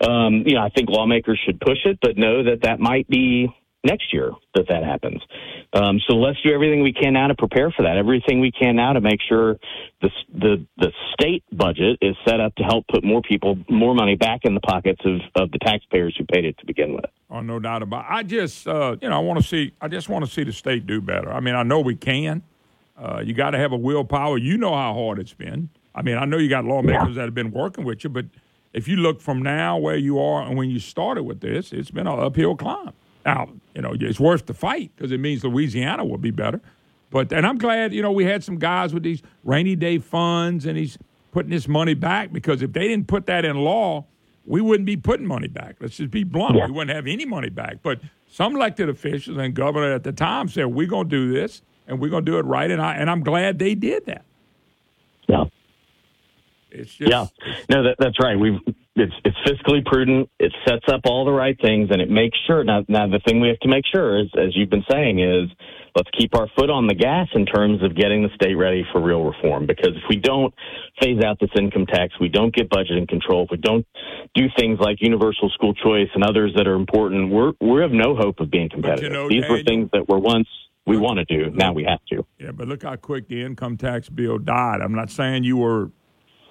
Um, 0.00 0.44
you 0.46 0.54
know, 0.54 0.62
I 0.62 0.70
think 0.70 0.88
lawmakers 0.88 1.40
should 1.44 1.60
push 1.60 1.78
it, 1.84 1.98
but 2.00 2.16
know 2.16 2.44
that 2.44 2.62
that 2.62 2.80
might 2.80 3.08
be 3.08 3.48
next 3.84 4.12
year 4.12 4.30
that 4.54 4.66
that 4.68 4.84
happens. 4.84 5.22
Um, 5.72 6.00
so 6.08 6.16
let's 6.16 6.40
do 6.42 6.52
everything 6.52 6.82
we 6.82 6.92
can 6.92 7.14
now 7.14 7.28
to 7.28 7.34
prepare 7.34 7.70
for 7.70 7.82
that. 7.82 7.96
Everything 7.96 8.40
we 8.40 8.52
can 8.52 8.76
now 8.76 8.92
to 8.92 9.00
make 9.00 9.20
sure 9.28 9.56
the 10.02 10.10
the 10.32 10.66
the 10.76 10.92
state 11.14 11.44
budget 11.52 11.98
is 12.00 12.16
set 12.26 12.40
up 12.40 12.54
to 12.56 12.62
help 12.62 12.86
put 12.88 13.04
more 13.04 13.22
people, 13.22 13.58
more 13.68 13.94
money 13.94 14.16
back 14.16 14.40
in 14.44 14.54
the 14.54 14.60
pockets 14.60 15.00
of, 15.04 15.20
of 15.36 15.50
the 15.52 15.58
taxpayers 15.58 16.14
who 16.18 16.24
paid 16.26 16.44
it 16.44 16.58
to 16.58 16.66
begin 16.66 16.94
with. 16.94 17.06
Oh, 17.30 17.40
no 17.40 17.58
doubt 17.58 17.82
about. 17.82 18.04
it. 18.06 18.10
I 18.10 18.22
just, 18.22 18.66
uh, 18.66 18.96
you 19.00 19.08
know, 19.08 19.16
I 19.16 19.20
want 19.20 19.40
to 19.40 19.46
see. 19.46 19.72
I 19.80 19.88
just 19.88 20.08
want 20.08 20.24
to 20.24 20.30
see 20.30 20.44
the 20.44 20.52
state 20.52 20.86
do 20.86 21.00
better. 21.00 21.32
I 21.32 21.40
mean, 21.40 21.54
I 21.54 21.62
know 21.62 21.80
we 21.80 21.96
can. 21.96 22.42
Uh, 22.96 23.22
you 23.24 23.32
got 23.32 23.50
to 23.50 23.58
have 23.58 23.72
a 23.72 23.76
willpower. 23.76 24.36
You 24.36 24.58
know 24.58 24.74
how 24.74 24.92
hard 24.92 25.18
it's 25.18 25.32
been. 25.32 25.70
I 25.94 26.02
mean, 26.02 26.18
I 26.18 26.24
know 26.24 26.36
you 26.36 26.48
got 26.48 26.64
lawmakers 26.64 27.16
that 27.16 27.22
have 27.22 27.34
been 27.34 27.50
working 27.50 27.84
with 27.84 28.04
you, 28.04 28.10
but 28.10 28.26
if 28.72 28.86
you 28.86 28.96
look 28.96 29.20
from 29.20 29.42
now 29.42 29.76
where 29.78 29.96
you 29.96 30.20
are 30.20 30.42
and 30.42 30.56
when 30.56 30.70
you 30.70 30.78
started 30.78 31.24
with 31.24 31.40
this, 31.40 31.72
it's 31.72 31.90
been 31.90 32.06
an 32.06 32.18
uphill 32.18 32.56
climb. 32.56 32.92
Now, 33.24 33.50
you 33.74 33.82
know, 33.82 33.94
it's 33.98 34.20
worth 34.20 34.46
the 34.46 34.54
fight 34.54 34.90
because 34.96 35.12
it 35.12 35.20
means 35.20 35.44
Louisiana 35.44 36.04
will 36.04 36.18
be 36.18 36.30
better. 36.30 36.60
But 37.10 37.32
and 37.32 37.46
I'm 37.46 37.58
glad, 37.58 37.92
you 37.92 38.02
know, 38.02 38.12
we 38.12 38.24
had 38.24 38.44
some 38.44 38.58
guys 38.58 38.94
with 38.94 39.02
these 39.02 39.22
rainy 39.44 39.76
day 39.76 39.98
funds 39.98 40.64
and 40.66 40.78
he's 40.78 40.96
putting 41.32 41.50
this 41.50 41.68
money 41.68 41.94
back 41.94 42.32
because 42.32 42.62
if 42.62 42.72
they 42.72 42.88
didn't 42.88 43.08
put 43.08 43.26
that 43.26 43.44
in 43.44 43.56
law, 43.56 44.04
we 44.46 44.60
wouldn't 44.60 44.86
be 44.86 44.96
putting 44.96 45.26
money 45.26 45.48
back. 45.48 45.76
Let's 45.80 45.96
just 45.96 46.10
be 46.10 46.24
blunt. 46.24 46.54
We 46.54 46.72
wouldn't 46.72 46.94
have 46.94 47.06
any 47.06 47.24
money 47.24 47.50
back. 47.50 47.78
But 47.82 48.00
some 48.28 48.56
elected 48.56 48.88
officials 48.88 49.36
and 49.38 49.54
governor 49.54 49.92
at 49.92 50.04
the 50.04 50.12
time 50.12 50.48
said, 50.48 50.66
We're 50.66 50.86
gonna 50.86 51.08
do 51.08 51.32
this 51.32 51.62
and 51.86 52.00
we're 52.00 52.10
gonna 52.10 52.24
do 52.24 52.38
it 52.38 52.44
right 52.44 52.70
and 52.70 52.80
I 52.80 52.94
and 52.94 53.10
I'm 53.10 53.22
glad 53.22 53.58
they 53.58 53.74
did 53.74 54.06
that. 54.06 54.24
Yeah. 55.28 55.44
It's 56.72 56.94
just 56.94 57.10
yeah, 57.10 57.26
no, 57.68 57.84
that, 57.84 57.96
that's 57.98 58.18
right. 58.22 58.38
We've 58.38 58.60
it's 58.96 59.14
it's 59.24 59.36
fiscally 59.46 59.84
prudent. 59.84 60.28
It 60.38 60.52
sets 60.66 60.84
up 60.88 61.02
all 61.04 61.24
the 61.24 61.32
right 61.32 61.56
things, 61.60 61.88
and 61.90 62.02
it 62.02 62.10
makes 62.10 62.38
sure. 62.46 62.64
Now, 62.64 62.84
now 62.88 63.06
the 63.06 63.20
thing 63.26 63.40
we 63.40 63.48
have 63.48 63.60
to 63.60 63.68
make 63.68 63.84
sure 63.90 64.20
is, 64.20 64.26
as 64.36 64.56
you've 64.56 64.70
been 64.70 64.84
saying, 64.90 65.20
is 65.20 65.48
let's 65.94 66.08
keep 66.18 66.34
our 66.34 66.48
foot 66.56 66.70
on 66.70 66.86
the 66.86 66.94
gas 66.94 67.28
in 67.34 67.46
terms 67.46 67.82
of 67.82 67.96
getting 67.96 68.22
the 68.22 68.28
state 68.34 68.54
ready 68.54 68.84
for 68.92 69.00
real 69.00 69.24
reform. 69.24 69.66
Because 69.66 69.90
if 69.96 70.02
we 70.08 70.16
don't 70.16 70.52
phase 71.00 71.22
out 71.24 71.38
this 71.40 71.50
income 71.56 71.86
tax, 71.86 72.14
we 72.20 72.28
don't 72.28 72.54
get 72.54 72.68
budget 72.68 72.90
budgeting 72.90 73.08
control. 73.08 73.44
If 73.44 73.50
we 73.50 73.56
don't 73.58 73.86
do 74.34 74.46
things 74.58 74.78
like 74.80 74.98
universal 75.00 75.50
school 75.50 75.74
choice 75.74 76.08
and 76.14 76.24
others 76.24 76.52
that 76.56 76.66
are 76.66 76.74
important, 76.74 77.30
we're 77.30 77.52
we 77.60 77.80
have 77.80 77.92
no 77.92 78.14
hope 78.16 78.40
of 78.40 78.50
being 78.50 78.68
competitive. 78.68 79.12
know, 79.12 79.28
These 79.28 79.48
were 79.48 79.62
things 79.62 79.90
that 79.92 80.08
were 80.08 80.18
once 80.18 80.48
we 80.86 80.96
want 80.96 81.18
to 81.18 81.24
do. 81.24 81.50
Now 81.50 81.72
we 81.72 81.84
have 81.84 82.00
to. 82.10 82.24
Yeah, 82.38 82.52
but 82.52 82.68
look 82.68 82.82
how 82.82 82.96
quick 82.96 83.28
the 83.28 83.42
income 83.42 83.76
tax 83.76 84.08
bill 84.08 84.38
died. 84.38 84.80
I'm 84.80 84.94
not 84.94 85.10
saying 85.10 85.44
you 85.44 85.58
were 85.58 85.90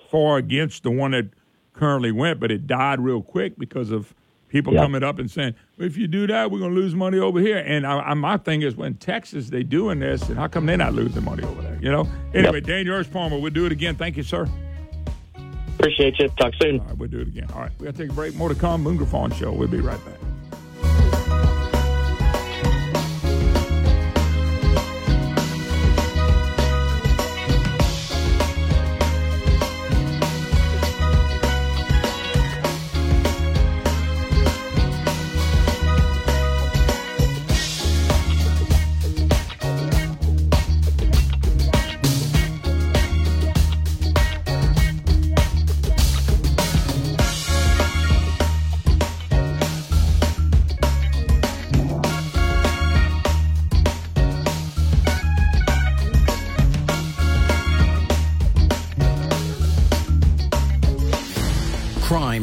far 0.09 0.37
against 0.37 0.83
the 0.83 0.91
one 0.91 1.11
that 1.11 1.29
currently 1.73 2.11
went, 2.11 2.39
but 2.39 2.51
it 2.51 2.67
died 2.67 2.99
real 2.99 3.21
quick 3.21 3.57
because 3.57 3.91
of 3.91 4.13
People 4.49 4.73
coming 4.73 5.03
up 5.03 5.19
and 5.19 5.29
saying, 5.29 5.53
well, 5.77 5.85
if 5.85 5.95
you 5.95 6.07
do 6.07 6.25
that, 6.25 6.49
we're 6.49 6.57
going 6.57 6.73
to 6.73 6.79
lose 6.79 6.95
money 6.95 7.19
over 7.19 7.39
here. 7.39 7.59
And 7.59 7.85
I, 7.85 7.99
I, 7.99 8.13
my 8.15 8.35
thing 8.37 8.63
is, 8.63 8.75
when 8.75 8.95
Texas 8.95 9.51
they 9.51 9.61
doing 9.61 9.99
this, 9.99 10.27
and 10.27 10.39
how 10.39 10.47
come 10.47 10.65
they're 10.65 10.75
not 10.75 10.95
losing 10.95 11.23
money 11.23 11.43
over 11.43 11.61
there? 11.61 11.77
You 11.79 11.91
know. 11.91 12.07
Anyway, 12.33 12.59
Daniel 12.59 12.99
Erspamer, 12.99 13.39
we'll 13.39 13.51
do 13.51 13.67
it 13.67 13.71
again. 13.71 13.95
Thank 13.95 14.17
you, 14.17 14.23
sir. 14.23 14.47
Appreciate 15.77 16.17
you. 16.17 16.29
Talk 16.29 16.53
soon. 16.59 16.79
All 16.79 16.87
right, 16.87 16.97
we'll 16.97 17.09
do 17.09 17.19
it 17.19 17.27
again. 17.27 17.47
All 17.53 17.61
right, 17.61 17.71
we 17.77 17.85
got 17.85 17.95
to 17.95 18.01
take 18.01 18.09
a 18.09 18.13
break. 18.13 18.33
More 18.33 18.49
to 18.49 18.55
come. 18.55 18.81
Moon 18.81 18.97
Griffon 18.97 19.31
Show. 19.31 19.51
We'll 19.51 19.67
be 19.67 19.81
right 19.81 20.03
back. 20.03 20.28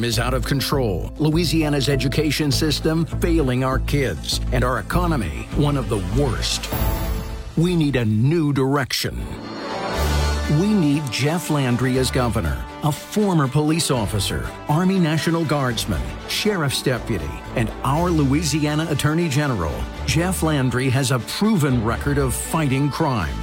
Is 0.06 0.18
out 0.20 0.32
of 0.32 0.44
control. 0.44 1.12
Louisiana's 1.18 1.88
education 1.88 2.52
system 2.52 3.04
failing 3.04 3.64
our 3.64 3.80
kids, 3.80 4.40
and 4.52 4.62
our 4.62 4.78
economy 4.78 5.48
one 5.56 5.76
of 5.76 5.88
the 5.88 5.98
worst. 6.18 6.72
We 7.56 7.74
need 7.74 7.96
a 7.96 8.04
new 8.04 8.52
direction. 8.52 9.18
We 10.60 10.72
need 10.72 11.02
Jeff 11.10 11.50
Landry 11.50 11.98
as 11.98 12.12
governor, 12.12 12.64
a 12.84 12.92
former 12.92 13.48
police 13.48 13.90
officer, 13.90 14.48
Army 14.68 15.00
National 15.00 15.44
Guardsman, 15.44 16.00
sheriff's 16.28 16.82
deputy, 16.82 17.28
and 17.56 17.68
our 17.82 18.08
Louisiana 18.08 18.86
Attorney 18.88 19.28
General. 19.28 19.74
Jeff 20.06 20.44
Landry 20.44 20.88
has 20.88 21.10
a 21.10 21.18
proven 21.18 21.84
record 21.84 22.18
of 22.18 22.32
fighting 22.32 22.88
crime. 22.90 23.34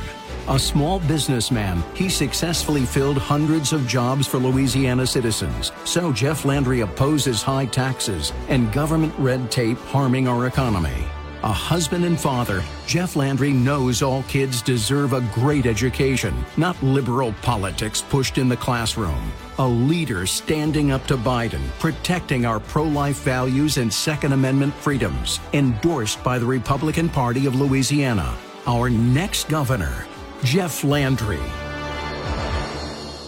A 0.49 0.59
small 0.59 0.99
businessman, 0.99 1.81
he 1.95 2.09
successfully 2.09 2.85
filled 2.85 3.17
hundreds 3.17 3.71
of 3.71 3.87
jobs 3.87 4.27
for 4.27 4.39
Louisiana 4.39 5.07
citizens. 5.07 5.71
So 5.85 6.11
Jeff 6.11 6.43
Landry 6.43 6.81
opposes 6.81 7.41
high 7.41 7.65
taxes 7.65 8.33
and 8.49 8.71
government 8.73 9.13
red 9.17 9.49
tape 9.49 9.77
harming 9.77 10.27
our 10.27 10.47
economy. 10.47 11.05
A 11.43 11.51
husband 11.51 12.03
and 12.03 12.19
father, 12.19 12.61
Jeff 12.87 13.15
Landry 13.15 13.51
knows 13.51 14.01
all 14.01 14.23
kids 14.23 14.61
deserve 14.61 15.13
a 15.13 15.21
great 15.33 15.65
education, 15.65 16.33
not 16.57 16.81
liberal 16.83 17.33
politics 17.41 18.01
pushed 18.01 18.37
in 18.37 18.49
the 18.49 18.57
classroom. 18.57 19.31
A 19.59 19.67
leader 19.67 20.25
standing 20.25 20.91
up 20.91 21.07
to 21.07 21.15
Biden, 21.15 21.65
protecting 21.79 22.45
our 22.45 22.59
pro 22.59 22.83
life 22.83 23.23
values 23.23 23.77
and 23.77 23.93
Second 23.93 24.33
Amendment 24.33 24.73
freedoms, 24.73 25.39
endorsed 25.53 26.21
by 26.21 26.37
the 26.37 26.45
Republican 26.45 27.07
Party 27.07 27.45
of 27.45 27.55
Louisiana. 27.55 28.37
Our 28.65 28.89
next 28.89 29.49
governor, 29.49 30.05
Jeff 30.43 30.83
Landry. 30.83 31.39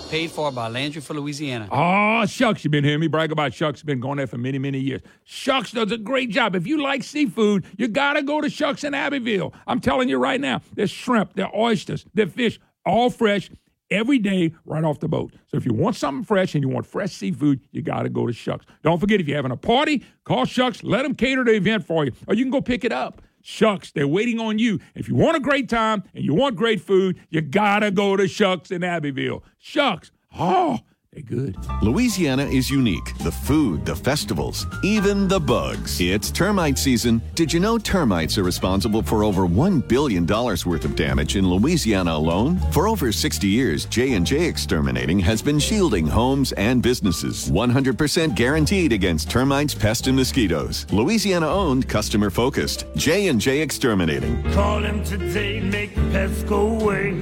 Paid 0.10 0.32
for 0.32 0.52
by 0.52 0.68
Landry 0.68 1.02
for 1.02 1.14
Louisiana. 1.14 1.68
Oh, 1.72 2.26
Shucks, 2.26 2.64
you've 2.64 2.72
been 2.72 2.84
hearing 2.84 3.00
me 3.00 3.08
brag 3.08 3.32
about 3.32 3.54
Shucks. 3.54 3.82
Been 3.84 4.00
going 4.00 4.18
there 4.18 4.28
for 4.28 4.38
many, 4.38 4.60
many 4.60 4.80
years. 4.80 5.02
Shucks 5.24 5.72
does 5.72 5.92
a 5.92 5.98
great 5.98 6.30
job. 6.30 6.56
If 6.56 6.68
you 6.68 6.82
like 6.82 7.04
seafood, 7.04 7.66
you 7.78 7.88
got 7.88 8.14
to 8.14 8.22
go 8.22 8.42
to 8.42 8.50
Shucks 8.50 8.84
in 8.84 8.94
Abbeville. 8.94 9.54
I'm 9.66 9.80
telling 9.80 10.10
you 10.10 10.18
right 10.18 10.40
now, 10.40 10.62
there's 10.74 10.92
shrimp, 10.92 11.34
there's 11.36 11.50
oysters, 11.56 12.06
there's 12.14 12.32
fish, 12.32 12.60
all 12.86 13.10
fresh 13.10 13.50
every 13.90 14.20
day 14.20 14.54
right 14.66 14.84
off 14.84 15.00
the 15.00 15.08
boat. 15.08 15.34
So 15.48 15.58
if 15.58 15.66
you 15.66 15.74
want 15.74 15.96
something 15.96 16.24
fresh 16.24 16.54
and 16.54 16.64
you 16.64 16.70
want 16.70 16.86
fresh 16.86 17.14
seafood, 17.14 17.62
you 17.72 17.82
got 17.82 18.04
to 18.04 18.10
go 18.10 18.28
to 18.28 18.34
Shucks. 18.34 18.66
Don't 18.84 19.00
forget, 19.00 19.20
if 19.22 19.28
you're 19.28 19.38
having 19.38 19.52
a 19.52 19.58
party, 19.58 20.04
call 20.26 20.46
Shucks. 20.46 20.84
Let 20.84 21.04
them 21.04 21.16
cater 21.16 21.44
the 21.44 21.54
event 21.54 21.86
for 21.86 22.06
you, 22.06 22.12
or 22.28 22.36
you 22.36 22.44
can 22.44 22.52
go 22.52 22.62
pick 22.62 22.84
it 22.84 22.92
up. 22.92 23.22
Shucks, 23.48 23.92
they're 23.92 24.08
waiting 24.08 24.40
on 24.40 24.58
you. 24.58 24.80
If 24.96 25.08
you 25.08 25.14
want 25.14 25.38
a 25.38 25.40
great 25.40 25.70
time 25.70 26.04
and 26.16 26.26
you 26.26 26.34
want 26.34 26.56
great 26.56 26.82
food, 26.82 27.22
you 27.30 27.42
got 27.42 27.82
to 27.82 27.92
go 27.92 28.18
to 28.18 28.28
Shucks 28.28 28.72
in 28.72 28.84
Abbeville. 28.84 29.44
Shucks, 29.60 30.10
oh, 30.36 30.80
they're 31.16 31.24
good. 31.24 31.58
Louisiana 31.82 32.44
is 32.46 32.70
unique. 32.70 33.18
The 33.20 33.32
food, 33.32 33.86
the 33.86 33.96
festivals, 33.96 34.68
even 34.84 35.28
the 35.28 35.40
bugs. 35.40 36.00
It's 36.02 36.30
termite 36.30 36.78
season. 36.78 37.22
Did 37.36 37.52
you 37.52 37.60
know 37.60 37.78
termites 37.78 38.38
are 38.38 38.44
responsible 38.44 39.02
for 39.02 39.24
over 39.24 39.48
$1 39.48 39.88
billion 39.88 40.26
worth 40.26 40.86
of 40.86 40.96
damage 40.96 41.38
in 41.38 41.50
Louisiana 41.50 42.14
alone? 42.14 42.60
For 42.72 42.88
over 42.88 43.12
60 43.12 43.48
years, 43.48 43.86
J&J 43.86 44.46
Exterminating 44.46 45.20
has 45.20 45.42
been 45.42 45.60
shielding 45.60 46.06
homes 46.06 46.52
and 46.54 46.82
businesses. 46.82 47.50
100% 47.50 48.36
guaranteed 48.36 48.92
against 48.92 49.30
termites, 49.30 49.74
pests, 49.74 50.08
and 50.08 50.18
mosquitoes. 50.18 50.86
Louisiana 50.92 51.48
owned, 51.48 51.88
customer 51.88 52.30
focused. 52.30 52.86
J&J 52.96 53.62
Exterminating. 53.62 54.44
Call 54.52 54.82
them 54.82 55.04
today, 55.04 55.62
make 55.62 55.96
the 55.96 56.02
pests 56.12 56.44
go 56.44 56.68
away. 56.80 57.18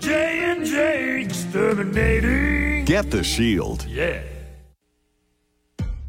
J 0.00 0.44
and 0.44 0.64
J 0.64 1.22
Exterminating. 1.22 2.75
Get 2.86 3.10
the 3.10 3.24
shield. 3.24 3.84
Yeah. 3.86 4.22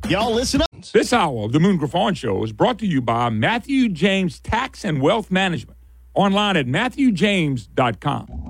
Y'all 0.07 0.31
listen 0.31 0.61
up. 0.61 0.69
This 0.93 1.11
hour 1.11 1.45
of 1.45 1.51
the 1.51 1.59
Moon 1.59 1.77
Griffon 1.77 2.13
Show 2.13 2.43
is 2.43 2.53
brought 2.53 2.77
to 2.79 2.85
you 2.85 3.01
by 3.01 3.31
Matthew 3.31 3.89
James 3.89 4.39
Tax 4.39 4.85
and 4.85 5.01
Wealth 5.01 5.31
Management. 5.31 5.79
Online 6.13 6.55
at 6.55 6.67
matthewjames.com. 6.67 8.47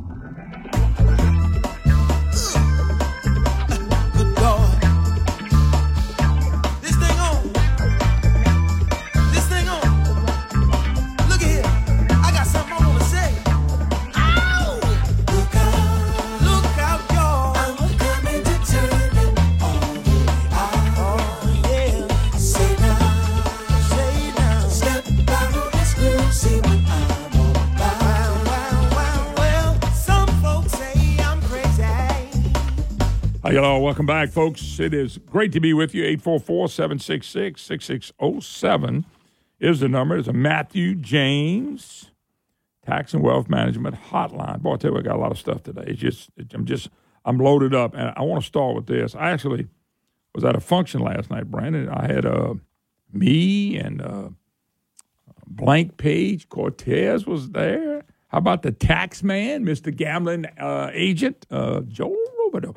Y'all. 33.52 33.82
Welcome 33.82 34.06
back, 34.06 34.30
folks. 34.30 34.78
It 34.78 34.94
is 34.94 35.20
great 35.20 35.54
to 35.54 35.62
be 35.62 35.74
with 35.74 35.96
you. 35.96 36.04
844 36.04 36.68
766 36.68 37.62
6607 37.62 39.06
is 39.62 39.80
the 39.80 39.88
number. 39.88 40.18
It's 40.18 40.28
a 40.28 40.34
Matthew 40.34 40.96
James 40.96 42.12
Tax 42.86 43.14
and 43.14 43.24
Wealth 43.24 43.48
Management 43.48 43.96
Hotline. 44.12 44.60
Boy, 44.60 44.74
I 44.74 44.76
tell 44.76 44.92
you, 44.92 44.98
I 44.98 45.02
got 45.02 45.16
a 45.16 45.20
lot 45.20 45.32
of 45.32 45.40
stuff 45.40 45.64
today. 45.64 45.86
It's 45.88 46.00
just, 46.00 46.30
I'm 46.54 46.66
just, 46.66 46.90
I'm 47.24 47.38
loaded 47.38 47.74
up. 47.74 47.94
And 47.94 48.12
I 48.18 48.22
want 48.24 48.42
to 48.42 48.46
start 48.46 48.76
with 48.76 48.88
this. 48.88 49.16
I 49.16 49.32
actually 49.32 49.68
was 50.36 50.44
at 50.44 50.58
a 50.58 50.60
function 50.60 51.00
last 51.00 51.32
night, 51.32 51.50
Brandon. 51.50 51.88
I 51.88 52.06
had 52.06 52.26
uh, 52.26 52.56
me 53.14 53.78
and 53.78 54.02
uh, 54.02 54.30
Blank 55.48 55.96
Page 55.96 56.50
Cortez 56.50 57.26
was 57.26 57.52
there. 57.52 58.04
How 58.28 58.40
about 58.40 58.64
the 58.64 58.74
tax 58.74 59.24
man, 59.24 59.66
Mr. 59.66 59.96
Gambling 59.96 60.48
uh, 60.60 60.92
agent, 60.92 61.46
uh, 61.50 61.80
Joe 61.88 62.14
Robideaux? 62.42 62.76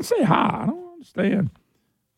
You 0.00 0.16
know, 0.16 0.18
they 0.18 0.18
didn't 0.18 0.18
say 0.18 0.24
hi. 0.24 0.60
I 0.62 0.66
don't 0.66 0.92
understand 0.92 1.50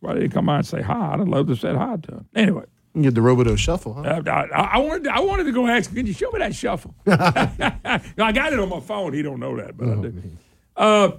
why 0.00 0.14
they 0.14 0.20
didn't 0.20 0.32
come 0.32 0.46
by 0.46 0.56
and 0.56 0.66
say 0.66 0.82
hi. 0.82 1.14
I'd 1.14 1.20
love 1.20 1.46
to 1.46 1.52
have 1.52 1.61
said 1.61 1.76
hi 1.76 1.96
to 1.96 2.12
him. 2.12 2.26
Anyway. 2.34 2.64
You 2.94 3.02
get 3.02 3.14
the 3.14 3.22
Roboto 3.22 3.56
shuffle, 3.56 3.94
huh? 3.94 4.20
I, 4.26 4.30
I, 4.30 4.44
I 4.74 4.78
wanted 4.78 5.09
I 5.09 5.20
wanted 5.20 5.44
to 5.44 5.52
go 5.52 5.66
ask, 5.66 5.94
Can 5.94 6.06
you 6.06 6.12
show 6.12 6.30
me 6.30 6.40
that 6.40 6.54
shuffle? 6.54 6.94
I 7.06 8.00
got 8.16 8.52
it 8.52 8.59
on 8.59 8.68
my 8.68 8.80
phone. 8.80 9.14
He 9.14 9.22
don't 9.22 9.40
know 9.40 9.56
that, 9.56 9.78
but 9.78 9.88
I 9.88 9.94
do. 9.94 10.22
Uh, 10.76 11.11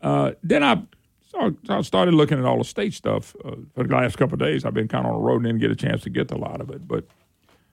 uh, 0.00 0.32
then 0.44 0.62
I 0.62 0.82
I 1.68 1.82
started 1.82 2.14
looking 2.14 2.38
at 2.38 2.44
all 2.44 2.58
the 2.58 2.64
state 2.64 2.94
stuff 2.94 3.34
uh, 3.44 3.56
for 3.74 3.82
the 3.82 3.92
last 3.92 4.16
couple 4.16 4.34
of 4.34 4.40
days. 4.40 4.64
I've 4.64 4.74
been 4.74 4.86
kind 4.86 5.06
of 5.06 5.12
on 5.12 5.18
the 5.20 5.26
road 5.26 5.36
and 5.38 5.44
didn't 5.46 5.60
get 5.60 5.70
a 5.72 5.76
chance 5.76 6.02
to 6.02 6.10
get 6.10 6.28
to 6.28 6.36
a 6.36 6.38
lot 6.38 6.60
of 6.60 6.70
it. 6.70 6.86
But 6.86 7.04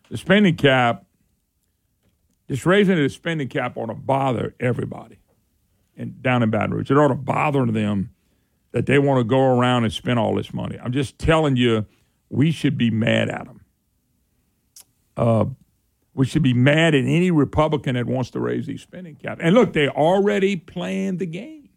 the 0.10 0.18
spending 0.18 0.56
cap, 0.56 1.06
just 2.50 2.66
raising 2.66 2.96
the 2.96 3.10
spending 3.10 3.48
cap 3.48 3.78
ought 3.78 3.88
to 3.88 3.94
bother 3.94 4.56
everybody 4.60 5.19
and 6.00 6.24
down 6.24 6.42
in 6.42 6.50
Baton 6.50 6.72
Rouge. 6.72 6.90
It 6.90 6.98
ought 6.98 7.10
to 7.10 7.16
bother 7.16 7.66
them 7.66 8.12
that 8.72 8.86
they 8.86 8.98
want 8.98 9.20
to 9.20 9.24
go 9.24 9.40
around 9.40 9.84
and 9.84 9.94
spend 9.94 10.18
all 10.18 10.34
this 10.36 10.54
money. 10.54 10.80
I'm 10.82 10.92
just 10.92 11.20
telling 11.20 11.56
you, 11.56 11.86
we 12.30 12.52
should 12.52 12.78
be 12.78 12.90
mad 12.90 13.30
at 13.30 13.46
them. 13.46 13.62
Uh, 15.18 15.46
we 16.14 16.26
should 16.26 16.44
be 16.44 16.54
mad 16.54 16.96
at 16.96 17.04
any 17.04 17.32
Republican 17.32 17.96
that 17.96 18.06
wants 18.06 18.32
to 18.32 18.40
raise 18.40 18.66
these 18.66 18.82
spending 18.82 19.16
caps. 19.16 19.42
And 19.44 19.54
look, 19.54 19.74
they 19.74 19.88
already 19.90 20.56
playing 20.56 21.18
the 21.18 21.26
game. 21.26 21.70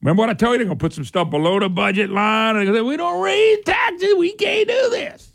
Remember 0.00 0.20
what 0.20 0.30
I 0.30 0.34
told 0.34 0.52
you? 0.52 0.58
They're 0.58 0.66
going 0.66 0.78
to 0.78 0.82
put 0.82 0.92
some 0.92 1.04
stuff 1.04 1.30
below 1.30 1.58
the 1.58 1.68
budget 1.68 2.10
line. 2.10 2.56
And 2.56 2.68
they 2.68 2.72
say, 2.72 2.82
we 2.82 2.96
don't 2.96 3.22
raise 3.22 3.64
taxes. 3.64 4.14
We 4.18 4.32
can't 4.32 4.68
do 4.68 4.90
this. 4.90 5.32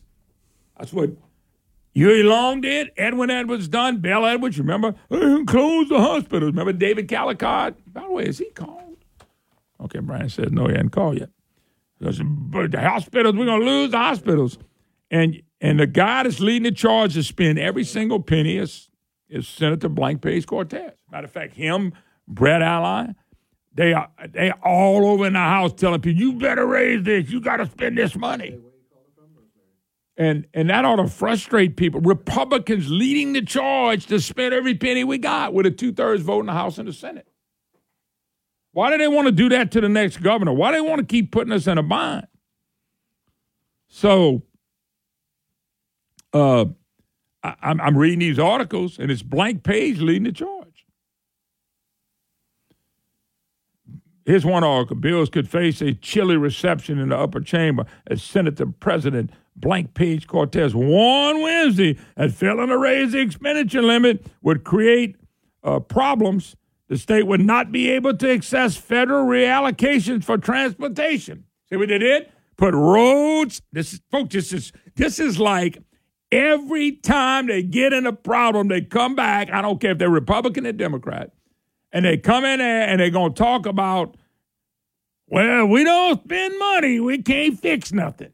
That's 0.77 0.93
what 0.93 1.11
Huey 1.93 2.23
Long 2.23 2.61
did. 2.61 2.89
Edwin 2.97 3.29
Edwards 3.29 3.67
done. 3.67 3.97
Bel 3.97 4.25
Edwards, 4.25 4.57
remember? 4.57 4.93
Close 5.09 5.89
the 5.89 5.99
hospitals. 5.99 6.51
Remember 6.51 6.73
David 6.73 7.07
Calicott? 7.07 7.75
By 7.87 8.03
the 8.03 8.11
way, 8.11 8.25
is 8.25 8.37
he 8.37 8.49
called? 8.51 8.97
Okay, 9.81 9.99
Brian 9.99 10.29
says, 10.29 10.51
no, 10.51 10.67
he 10.67 10.73
hadn't 10.73 10.91
called 10.91 11.19
yet. 11.19 11.29
Because, 11.99 12.19
the 12.19 12.79
hospitals, 12.81 13.35
we're 13.35 13.45
going 13.45 13.59
to 13.59 13.65
lose 13.65 13.91
the 13.91 13.97
hospitals. 13.97 14.57
And 15.09 15.41
and 15.59 15.79
the 15.79 15.87
guy 15.87 16.23
that's 16.23 16.39
leading 16.39 16.63
the 16.63 16.71
charge 16.71 17.13
to 17.13 17.23
spend 17.23 17.59
every 17.59 17.83
single 17.83 18.19
penny 18.19 18.57
is, 18.57 18.89
is 19.29 19.47
Senator 19.47 19.89
Blank 19.89 20.21
Page 20.21 20.47
Cortez. 20.47 20.93
Matter 21.11 21.25
of 21.25 21.31
fact, 21.31 21.53
him, 21.53 21.93
Bret 22.27 22.63
Allain, 22.63 23.15
they 23.73 23.93
are 23.93 24.09
they 24.29 24.51
all 24.63 25.05
over 25.05 25.27
in 25.27 25.33
the 25.33 25.39
house 25.39 25.73
telling 25.73 26.01
people, 26.01 26.19
you 26.19 26.33
better 26.33 26.65
raise 26.65 27.03
this, 27.03 27.29
you 27.29 27.39
got 27.41 27.57
to 27.57 27.67
spend 27.67 27.97
this 27.97 28.15
money. 28.15 28.57
And 30.21 30.45
and 30.53 30.69
that 30.69 30.85
ought 30.85 30.97
to 30.97 31.07
frustrate 31.07 31.77
people. 31.77 31.99
Republicans 31.99 32.91
leading 32.91 33.33
the 33.33 33.41
charge 33.41 34.05
to 34.05 34.19
spend 34.21 34.53
every 34.53 34.75
penny 34.75 35.03
we 35.03 35.17
got 35.17 35.51
with 35.51 35.65
a 35.65 35.71
two 35.71 35.91
thirds 35.91 36.21
vote 36.21 36.41
in 36.41 36.45
the 36.45 36.53
House 36.53 36.77
and 36.77 36.87
the 36.87 36.93
Senate. 36.93 37.27
Why 38.71 38.91
do 38.91 38.99
they 38.99 39.07
want 39.07 39.25
to 39.25 39.31
do 39.31 39.49
that 39.49 39.71
to 39.71 39.81
the 39.81 39.89
next 39.89 40.17
governor? 40.17 40.53
Why 40.53 40.69
do 40.69 40.77
they 40.77 40.87
want 40.87 40.99
to 40.99 41.07
keep 41.07 41.31
putting 41.31 41.51
us 41.51 41.65
in 41.65 41.79
a 41.79 41.81
bind? 41.81 42.27
So, 43.87 44.43
uh, 46.33 46.65
I, 47.41 47.55
I'm, 47.59 47.81
I'm 47.81 47.97
reading 47.97 48.19
these 48.19 48.37
articles, 48.37 48.99
and 48.99 49.09
it's 49.09 49.23
blank 49.23 49.63
page 49.63 50.01
leading 50.01 50.25
the 50.25 50.31
charge. 50.33 50.85
Here's 54.23 54.45
one 54.45 54.63
article. 54.63 54.97
Bills 54.97 55.31
could 55.31 55.49
face 55.49 55.81
a 55.81 55.95
chilly 55.95 56.37
reception 56.37 56.99
in 56.99 57.09
the 57.09 57.17
upper 57.17 57.39
chamber 57.39 57.87
as 58.05 58.21
Senator 58.21 58.67
President 58.67 59.31
Blank 59.55 59.93
Page 59.93 60.27
Cortez 60.27 60.73
warned 60.73 61.41
Wednesday 61.41 61.97
that 62.15 62.31
failing 62.31 62.67
to 62.67 62.77
raise 62.77 63.11
the 63.11 63.19
expenditure 63.19 63.81
limit 63.81 64.25
would 64.41 64.63
create 64.63 65.15
uh, 65.63 65.79
problems. 65.79 66.55
The 66.87 66.97
state 66.97 67.27
would 67.27 67.41
not 67.41 67.71
be 67.71 67.89
able 67.91 68.17
to 68.17 68.33
access 68.33 68.75
federal 68.75 69.25
reallocations 69.25 70.23
for 70.23 70.37
transportation. 70.37 71.45
See 71.69 71.77
what 71.77 71.89
they 71.89 71.99
did? 71.99 72.29
Put 72.57 72.73
roads. 72.73 73.61
This 73.71 73.93
is, 73.93 74.01
folks. 74.11 74.33
This 74.33 74.51
is 74.51 74.71
this 74.95 75.19
is 75.19 75.39
like 75.39 75.77
every 76.31 76.91
time 76.91 77.47
they 77.47 77.63
get 77.63 77.93
in 77.93 78.05
a 78.05 78.13
problem, 78.13 78.67
they 78.67 78.81
come 78.81 79.15
back. 79.15 79.49
I 79.51 79.61
don't 79.61 79.79
care 79.79 79.91
if 79.91 79.97
they're 79.97 80.09
Republican 80.09 80.67
or 80.67 80.71
Democrat, 80.71 81.31
and 81.91 82.05
they 82.05 82.17
come 82.17 82.43
in 82.43 82.59
there 82.59 82.87
and 82.87 82.99
they're 82.99 83.09
gonna 83.09 83.33
talk 83.33 83.65
about, 83.65 84.17
well, 85.27 85.65
we 85.65 85.83
don't 85.83 86.23
spend 86.23 86.59
money, 86.59 86.99
we 86.99 87.21
can't 87.21 87.59
fix 87.59 87.93
nothing. 87.93 88.31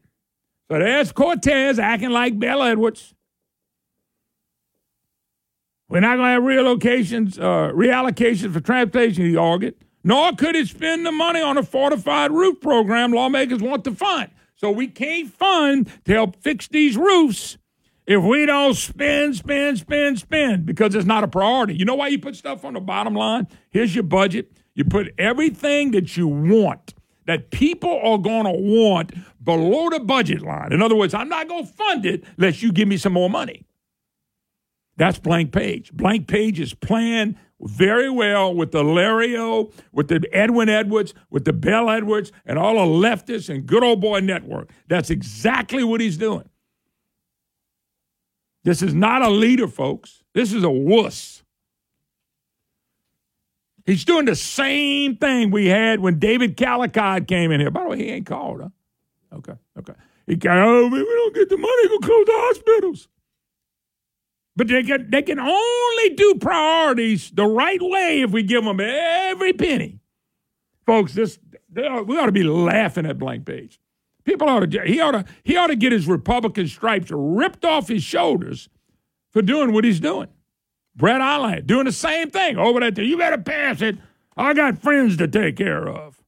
So 0.70 0.78
there's 0.78 1.12
Cortez 1.12 1.78
acting 1.78 2.10
like 2.10 2.38
Bel 2.38 2.62
Edwards. 2.62 3.14
We're 5.88 6.00
not 6.00 6.16
going 6.16 6.26
to 6.26 6.32
have 6.32 6.42
relocations, 6.42 7.38
uh, 7.38 7.72
reallocations 7.72 8.52
for 8.52 8.60
transportation, 8.60 9.24
he 9.24 9.36
argued. 9.36 9.74
Nor 10.04 10.32
could 10.32 10.54
it 10.54 10.68
spend 10.68 11.06
the 11.06 11.12
money 11.12 11.40
on 11.40 11.56
a 11.56 11.62
fortified 11.62 12.30
roof 12.30 12.60
program 12.60 13.12
lawmakers 13.12 13.60
want 13.60 13.84
to 13.84 13.94
fund. 13.94 14.30
So 14.54 14.70
we 14.70 14.88
can't 14.88 15.32
fund 15.32 15.90
to 16.04 16.12
help 16.12 16.36
fix 16.36 16.68
these 16.68 16.96
roofs 16.96 17.56
if 18.06 18.22
we 18.22 18.46
don't 18.46 18.74
spend, 18.74 19.36
spend, 19.36 19.78
spend, 19.78 20.18
spend, 20.18 20.66
because 20.66 20.94
it's 20.94 21.06
not 21.06 21.24
a 21.24 21.28
priority. 21.28 21.74
You 21.74 21.84
know 21.84 21.94
why 21.94 22.08
you 22.08 22.18
put 22.18 22.36
stuff 22.36 22.64
on 22.64 22.74
the 22.74 22.80
bottom 22.80 23.14
line? 23.14 23.46
Here's 23.70 23.94
your 23.94 24.04
budget. 24.04 24.50
You 24.74 24.84
put 24.84 25.12
everything 25.18 25.90
that 25.92 26.16
you 26.16 26.26
want, 26.26 26.94
that 27.28 27.50
people 27.50 28.00
are 28.02 28.16
going 28.16 28.44
to 28.44 28.52
want 28.52 29.12
below 29.44 29.90
the 29.90 30.00
budget 30.00 30.40
line. 30.40 30.72
In 30.72 30.80
other 30.80 30.96
words, 30.96 31.12
I'm 31.12 31.28
not 31.28 31.46
going 31.46 31.66
to 31.66 31.72
fund 31.72 32.06
it 32.06 32.24
unless 32.38 32.62
you 32.62 32.72
give 32.72 32.88
me 32.88 32.96
some 32.96 33.12
more 33.12 33.28
money. 33.28 33.66
That's 34.96 35.18
Blank 35.18 35.52
Page. 35.52 35.92
Blank 35.92 36.26
Page 36.26 36.58
is 36.58 36.72
playing 36.72 37.36
very 37.60 38.08
well 38.08 38.54
with 38.54 38.72
the 38.72 38.82
Lario, 38.82 39.70
with 39.92 40.08
the 40.08 40.26
Edwin 40.32 40.70
Edwards, 40.70 41.12
with 41.28 41.44
the 41.44 41.52
Bel 41.52 41.90
Edwards, 41.90 42.32
and 42.46 42.58
all 42.58 42.76
the 42.76 43.08
leftists 43.08 43.50
and 43.50 43.66
good 43.66 43.84
old 43.84 44.00
boy 44.00 44.20
network. 44.20 44.70
That's 44.88 45.10
exactly 45.10 45.84
what 45.84 46.00
he's 46.00 46.16
doing. 46.16 46.48
This 48.64 48.80
is 48.80 48.94
not 48.94 49.20
a 49.20 49.28
leader, 49.28 49.68
folks. 49.68 50.24
This 50.32 50.54
is 50.54 50.64
a 50.64 50.70
wuss. 50.70 51.37
He's 53.88 54.04
doing 54.04 54.26
the 54.26 54.36
same 54.36 55.16
thing 55.16 55.50
we 55.50 55.64
had 55.64 56.00
when 56.00 56.18
David 56.18 56.58
Calicott 56.58 57.26
came 57.26 57.50
in 57.50 57.58
here. 57.58 57.70
By 57.70 57.84
the 57.84 57.88
way, 57.88 57.96
he 57.96 58.10
ain't 58.10 58.26
called, 58.26 58.60
huh? 58.60 58.68
Okay, 59.36 59.54
okay. 59.78 59.94
He 60.26 60.36
got, 60.36 60.58
oh, 60.58 60.88
we 60.88 60.98
don't 60.98 61.34
get 61.34 61.48
the 61.48 61.56
money, 61.56 61.88
go 61.88 61.98
close 62.00 62.26
the 62.26 62.32
hospitals. 62.34 63.08
But 64.56 64.68
they 64.68 64.82
can, 64.82 65.08
they 65.08 65.22
can 65.22 65.40
only 65.40 66.10
do 66.10 66.34
priorities 66.34 67.30
the 67.30 67.46
right 67.46 67.80
way 67.80 68.20
if 68.20 68.30
we 68.30 68.42
give 68.42 68.62
them 68.62 68.78
every 68.78 69.54
penny. 69.54 70.00
Folks, 70.84 71.14
this 71.14 71.38
we 71.74 71.82
ought 72.18 72.26
to 72.26 72.32
be 72.32 72.42
laughing 72.42 73.06
at 73.06 73.18
Blank 73.18 73.46
Page. 73.46 73.80
People 74.24 74.50
ought 74.50 74.70
to 74.70 74.82
he 74.84 75.00
ought 75.00 75.12
to 75.12 75.24
he 75.44 75.56
ought 75.56 75.68
to 75.68 75.76
get 75.76 75.92
his 75.92 76.06
Republican 76.06 76.68
stripes 76.68 77.10
ripped 77.10 77.64
off 77.64 77.88
his 77.88 78.02
shoulders 78.02 78.68
for 79.30 79.40
doing 79.40 79.72
what 79.72 79.84
he's 79.84 80.00
doing. 80.00 80.28
Bret 80.98 81.20
Allain 81.20 81.64
doing 81.64 81.84
the 81.84 81.92
same 81.92 82.28
thing 82.28 82.58
over 82.58 82.80
there. 82.80 83.04
You 83.04 83.16
better 83.16 83.38
pass 83.38 83.80
it. 83.80 83.96
I 84.36 84.52
got 84.52 84.82
friends 84.82 85.16
to 85.18 85.28
take 85.28 85.56
care 85.56 85.88
of. 85.88 86.22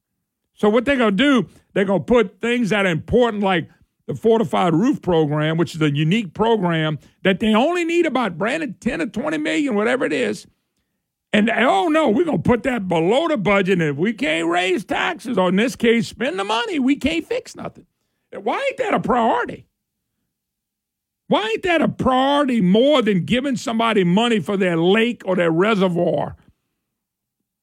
So 0.53 0.69
what 0.69 0.85
they're 0.85 0.97
gonna 0.97 1.11
do? 1.11 1.47
They're 1.73 1.85
gonna 1.85 2.03
put 2.03 2.39
things 2.39 2.69
that 2.69 2.85
are 2.85 2.89
important 2.89 3.43
like 3.43 3.69
the 4.07 4.15
fortified 4.15 4.73
roof 4.73 5.01
program, 5.01 5.57
which 5.57 5.75
is 5.75 5.81
a 5.81 5.93
unique 5.93 6.33
program 6.33 6.99
that 7.23 7.39
they 7.41 7.53
only 7.53 7.83
need 7.83 8.05
about 8.05 8.37
Brandon 8.37 8.75
10 8.79 9.01
or 9.01 9.07
20 9.07 9.37
million, 9.37 9.75
whatever 9.75 10.05
it 10.05 10.13
is. 10.13 10.47
And 11.33 11.49
oh 11.49 11.87
no, 11.89 12.09
we're 12.09 12.25
gonna 12.25 12.39
put 12.39 12.63
that 12.63 12.87
below 12.87 13.27
the 13.27 13.37
budget. 13.37 13.81
And 13.81 13.89
if 13.91 13.97
we 13.97 14.13
can't 14.13 14.47
raise 14.47 14.85
taxes, 14.85 15.37
or 15.37 15.49
in 15.49 15.57
this 15.57 15.75
case, 15.75 16.07
spend 16.07 16.39
the 16.39 16.43
money, 16.45 16.79
we 16.79 16.95
can't 16.95 17.25
fix 17.25 17.55
nothing. 17.55 17.85
Why 18.31 18.57
ain't 18.57 18.77
that 18.77 18.93
a 18.93 18.99
priority? 18.99 19.65
Why 21.31 21.47
ain't 21.47 21.63
that 21.63 21.81
a 21.81 21.87
priority 21.87 22.59
more 22.59 23.01
than 23.01 23.23
giving 23.23 23.55
somebody 23.55 24.03
money 24.03 24.41
for 24.41 24.57
their 24.57 24.75
lake 24.75 25.21
or 25.23 25.37
their 25.37 25.49
reservoir 25.49 26.35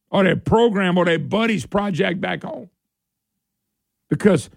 or 0.09 0.25
their 0.25 0.37
program 0.37 0.97
or 0.97 1.05
their 1.05 1.19
buddy's 1.19 1.67
project 1.67 2.19
back 2.19 2.45
home? 2.45 2.71
Because 4.09 4.49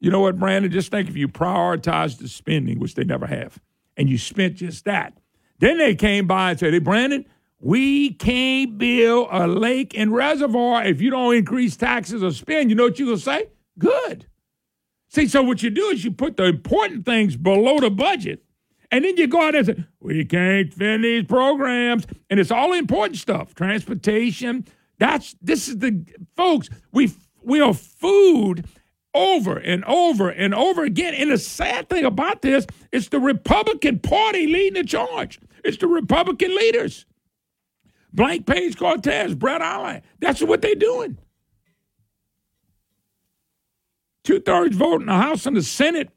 you 0.00 0.10
know 0.10 0.20
what, 0.20 0.38
Brandon? 0.38 0.72
Just 0.72 0.90
think 0.90 1.10
if 1.10 1.16
you 1.18 1.28
prioritize 1.28 2.16
the 2.16 2.26
spending, 2.26 2.78
which 2.78 2.94
they 2.94 3.04
never 3.04 3.26
have, 3.26 3.60
and 3.98 4.08
you 4.08 4.16
spent 4.16 4.54
just 4.54 4.86
that. 4.86 5.12
Then 5.58 5.76
they 5.76 5.94
came 5.94 6.26
by 6.26 6.52
and 6.52 6.58
said, 6.58 6.72
Hey, 6.72 6.78
Brandon, 6.78 7.26
we 7.60 8.14
can't 8.14 8.78
build 8.78 9.28
a 9.30 9.46
lake 9.46 9.92
and 9.94 10.10
reservoir 10.10 10.86
if 10.86 11.02
you 11.02 11.10
don't 11.10 11.34
increase 11.34 11.76
taxes 11.76 12.22
or 12.22 12.32
spend. 12.32 12.70
You 12.70 12.76
know 12.76 12.84
what 12.84 12.98
you're 12.98 13.08
going 13.08 13.18
to 13.18 13.22
say? 13.22 13.50
Good. 13.78 14.24
See, 15.08 15.26
so 15.26 15.42
what 15.42 15.62
you 15.62 15.70
do 15.70 15.86
is 15.86 16.04
you 16.04 16.10
put 16.10 16.36
the 16.36 16.44
important 16.44 17.04
things 17.04 17.36
below 17.36 17.80
the 17.80 17.90
budget, 17.90 18.44
and 18.90 19.04
then 19.04 19.16
you 19.16 19.26
go 19.26 19.42
out 19.42 19.54
and 19.54 19.66
say, 19.66 19.84
we 20.00 20.24
can't 20.24 20.72
fund 20.72 21.04
these 21.04 21.24
programs. 21.24 22.06
And 22.30 22.38
it's 22.40 22.50
all 22.50 22.72
important 22.72 23.18
stuff. 23.18 23.54
Transportation. 23.54 24.66
That's 24.98 25.34
this 25.40 25.68
is 25.68 25.78
the 25.78 26.04
folks, 26.36 26.68
we 26.92 27.12
we 27.42 27.60
are 27.60 27.74
food 27.74 28.66
over 29.14 29.56
and 29.58 29.84
over 29.84 30.28
and 30.28 30.54
over 30.54 30.84
again. 30.84 31.14
And 31.14 31.30
the 31.30 31.38
sad 31.38 31.88
thing 31.88 32.04
about 32.04 32.42
this, 32.42 32.66
it's 32.92 33.08
the 33.08 33.20
Republican 33.20 34.00
Party 34.00 34.46
leading 34.46 34.82
the 34.82 34.88
charge. 34.88 35.38
It's 35.64 35.78
the 35.78 35.86
Republican 35.88 36.54
leaders. 36.54 37.04
Blank 38.12 38.46
Page 38.46 38.76
Cortez, 38.78 39.34
Bret 39.34 39.60
Allain. 39.60 40.02
That's 40.18 40.42
what 40.42 40.62
they're 40.62 40.74
doing. 40.74 41.18
Two 44.28 44.40
thirds 44.40 44.76
vote 44.76 45.00
in 45.00 45.06
the 45.06 45.14
House 45.14 45.46
and 45.46 45.56
the 45.56 45.62
Senate. 45.62 46.10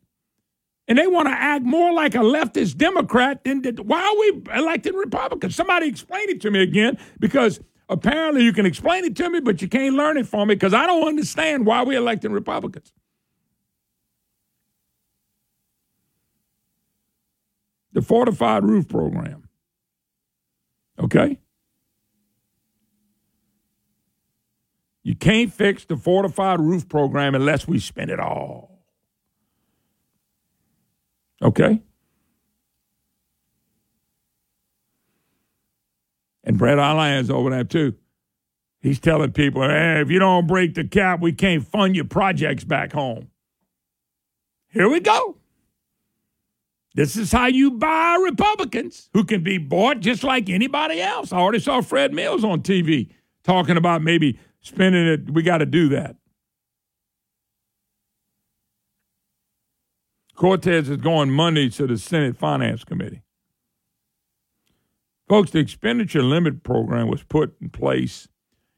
And 0.89 0.97
they 0.97 1.07
want 1.07 1.29
to 1.29 1.33
act 1.33 1.63
more 1.63 1.93
like 1.93 2.13
a 2.13 2.17
leftist 2.17 2.75
Democrat 2.75 3.45
than 3.45 3.61
did, 3.61 3.79
why 3.79 4.01
are 4.01 4.19
we 4.19 4.53
electing 4.53 4.95
Republicans? 4.95 5.55
Somebody 5.55 5.87
explain 5.87 6.27
it 6.27 6.41
to 6.41 6.51
me 6.51 6.61
again 6.61 6.97
because 7.21 7.61
apparently 7.87 8.43
you 8.43 8.51
can 8.51 8.65
explain 8.65 9.05
it 9.05 9.15
to 9.15 9.29
me, 9.29 9.39
but 9.39 9.61
you 9.61 9.69
can't 9.69 9.95
learn 9.95 10.17
it 10.17 10.27
for 10.27 10.45
me 10.45 10.55
because 10.55 10.73
I 10.73 10.87
don't 10.87 11.07
understand 11.07 11.65
why 11.65 11.83
we're 11.83 11.99
electing 11.99 12.33
Republicans. 12.33 12.91
The 17.93 18.01
fortified 18.01 18.65
roof 18.65 18.89
program. 18.89 19.47
Okay? 20.99 21.39
You 25.03 25.15
can't 25.15 25.51
fix 25.51 25.85
the 25.85 25.97
fortified 25.97 26.59
roof 26.59 26.87
program 26.87 27.33
unless 27.35 27.67
we 27.67 27.79
spend 27.79 28.11
it 28.11 28.19
all. 28.19 28.79
Okay? 31.41 31.81
And 36.43 36.57
Bret 36.57 36.77
Allain 36.77 37.29
over 37.31 37.49
there 37.49 37.63
too. 37.63 37.95
He's 38.81 38.99
telling 38.99 39.31
people, 39.31 39.61
hey, 39.61 40.01
if 40.01 40.09
you 40.09 40.19
don't 40.19 40.47
break 40.47 40.73
the 40.73 40.83
cap, 40.83 41.19
we 41.19 41.33
can't 41.33 41.65
fund 41.65 41.95
your 41.95 42.05
projects 42.05 42.63
back 42.63 42.91
home. 42.91 43.29
Here 44.69 44.89
we 44.89 44.99
go. 44.99 45.37
This 46.93 47.15
is 47.15 47.31
how 47.31 47.47
you 47.47 47.71
buy 47.71 48.17
Republicans 48.21 49.09
who 49.13 49.23
can 49.23 49.43
be 49.43 49.57
bought 49.57 49.99
just 49.99 50.23
like 50.23 50.49
anybody 50.49 50.99
else. 50.99 51.31
I 51.31 51.37
already 51.37 51.59
saw 51.59 51.81
Fred 51.81 52.13
Mills 52.13 52.43
on 52.43 52.63
TV 52.63 53.09
talking 53.43 53.77
about 53.77 54.01
maybe 54.01 54.39
spending 54.61 55.05
it. 55.05 55.31
We 55.31 55.43
got 55.43 55.59
to 55.59 55.65
do 55.65 55.89
that. 55.89 56.15
Cortez 60.35 60.89
is 60.89 60.97
going 60.97 61.29
Monday 61.29 61.69
to 61.69 61.85
the 61.85 61.97
Senate 61.97 62.35
Finance 62.35 62.83
Committee. 62.83 63.21
Folks, 65.27 65.51
the 65.51 65.59
expenditure 65.59 66.23
limit 66.23 66.63
program 66.63 67.07
was 67.09 67.23
put 67.23 67.55
in 67.61 67.69
place. 67.69 68.27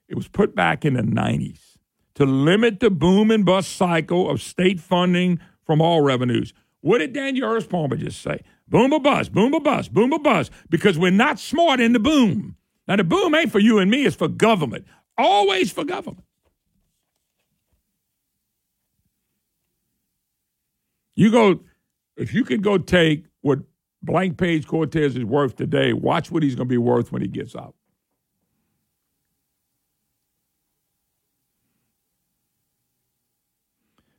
It 0.10 0.16
was 0.16 0.28
put 0.28 0.56
back 0.56 0.84
in 0.84 0.96
the 0.96 1.02
90s 1.02 1.78
to 2.16 2.26
limit 2.26 2.80
the 2.80 2.90
boom 2.90 3.32
and 3.32 3.46
bust 3.46 3.76
cycle 3.76 4.30
of 4.30 4.42
state 4.42 4.80
funding 4.80 5.40
from 5.66 5.82
all 5.82 6.02
revenues. 6.02 6.54
What 6.82 7.00
did 7.00 7.14
Daniel 7.14 7.50
Erspamer 7.50 7.98
just 7.98 8.22
say? 8.22 8.42
Boom 8.68 8.94
or 8.94 9.00
bust, 9.00 9.32
boom 9.32 9.54
or 9.54 9.62
bust, 9.62 9.94
boom 9.94 10.14
or 10.14 10.20
bust, 10.20 10.52
because 10.70 10.98
we're 10.98 11.12
not 11.12 11.40
smart 11.40 11.80
in 11.80 11.94
the 11.94 12.00
boom. 12.00 12.58
Now, 12.88 12.98
the 12.98 13.04
boom 13.04 13.34
ain't 13.34 13.52
for 13.52 13.60
you 13.60 13.80
and 13.80 13.90
me, 13.90 14.06
it's 14.06 14.16
for 14.16 14.28
government. 14.28 14.86
Always 15.24 15.71
for 15.71 15.86
government. 15.86 16.26
You 21.15 21.32
go, 21.32 21.61
if 22.17 22.34
you 22.34 22.43
could 22.43 22.61
go 22.61 22.78
take 22.78 23.26
what 23.39 23.59
blank 24.01 24.38
page 24.38 24.67
Cortez 24.67 25.15
is 25.15 25.24
worth 25.24 25.55
today, 25.55 25.93
watch 25.93 26.30
what 26.30 26.43
he's 26.43 26.55
going 26.55 26.67
to 26.67 26.69
be 26.69 26.78
worth 26.78 27.13
when 27.13 27.21
he 27.21 27.30
gets 27.30 27.55
out. 27.55 27.74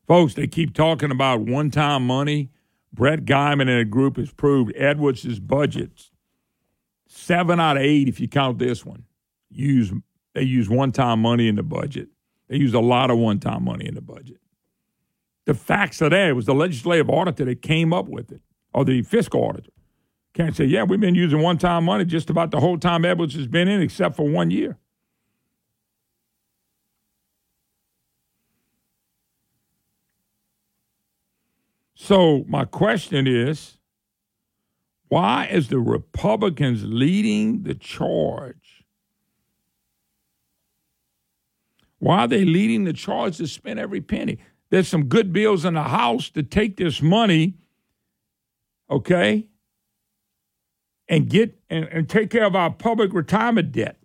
Folks, 0.07 0.33
they 0.33 0.47
keep 0.47 0.73
talking 0.73 1.11
about 1.11 1.41
one 1.41 1.71
time 1.71 2.07
money. 2.07 2.51
Brett 2.95 3.27
Geymann 3.27 3.63
and 3.63 3.71
a 3.81 3.85
group 3.85 4.17
has 4.17 4.33
proved 4.33 4.73
Edwards' 4.75 5.39
budgets, 5.39 6.13
seven 7.09 7.61
out 7.61 7.77
of 7.77 7.83
eight, 7.83 8.09
if 8.09 8.21
you 8.21 8.29
count 8.29 8.59
this 8.59 8.87
one, 8.87 9.05
use 9.51 9.93
they 10.35 10.43
use 10.43 10.69
one 10.69 10.93
time 10.93 11.21
money 11.21 11.49
in 11.49 11.57
the 11.57 11.63
budget. 11.63 12.09
They 12.49 12.57
use 12.57 12.75
a 12.75 12.81
lot 12.81 13.11
of 13.11 13.19
one 13.19 13.41
time 13.41 13.65
money 13.65 13.87
in 13.87 13.95
the 13.95 14.01
budget. 14.03 14.39
The 15.47 15.55
facts 15.55 16.03
are 16.03 16.11
there. 16.11 16.31
It 16.31 16.35
was 16.35 16.47
the 16.47 16.55
legislative 16.55 17.09
auditor 17.09 17.45
that 17.47 17.63
came 17.63 17.93
up 17.93 18.09
with 18.09 18.33
it, 18.33 18.41
or 18.73 18.85
the 18.85 19.03
fiscal 19.03 19.43
auditor. 19.45 19.71
Can't 20.35 20.57
say, 20.57 20.65
yeah, 20.65 20.83
we've 20.83 21.01
been 21.01 21.15
using 21.15 21.41
one 21.41 21.59
time 21.59 21.85
money 21.85 22.05
just 22.05 22.29
about 22.29 22.51
the 22.51 22.61
whole 22.61 22.79
time 22.79 23.05
Edwards 23.05 23.35
has 23.35 23.47
been 23.47 23.69
in, 23.69 23.81
except 23.81 24.17
for 24.17 24.29
one 24.29 24.51
year. 24.51 24.79
So, 31.95 32.45
my 32.49 32.65
question 32.65 33.27
is 33.27 33.79
why 35.09 35.47
is 35.47 35.69
the 35.69 35.79
Republicans 35.79 36.85
leading 36.85 37.63
the 37.63 37.75
charge? 37.75 38.64
Why 42.05 42.19
are 42.19 42.29
they 42.29 42.45
leading 42.45 42.85
the 42.85 42.93
charge 42.93 43.39
to 43.39 43.47
spend 43.47 43.81
every 43.81 44.03
penny? 44.03 44.37
There's 44.69 44.89
some 44.89 45.07
good 45.07 45.33
bills 45.33 45.65
in 45.65 45.73
the 45.73 45.85
House 45.85 46.29
to 46.33 46.43
take 46.43 46.77
this 46.77 47.01
money, 47.01 47.55
okay, 48.91 49.47
and 51.09 51.31
get 51.31 51.59
and, 51.71 51.87
and 51.87 52.07
take 52.07 52.29
care 52.29 52.45
of 52.45 52.55
our 52.55 52.71
public 52.71 53.15
retirement 53.15 53.73
debt. 53.73 53.97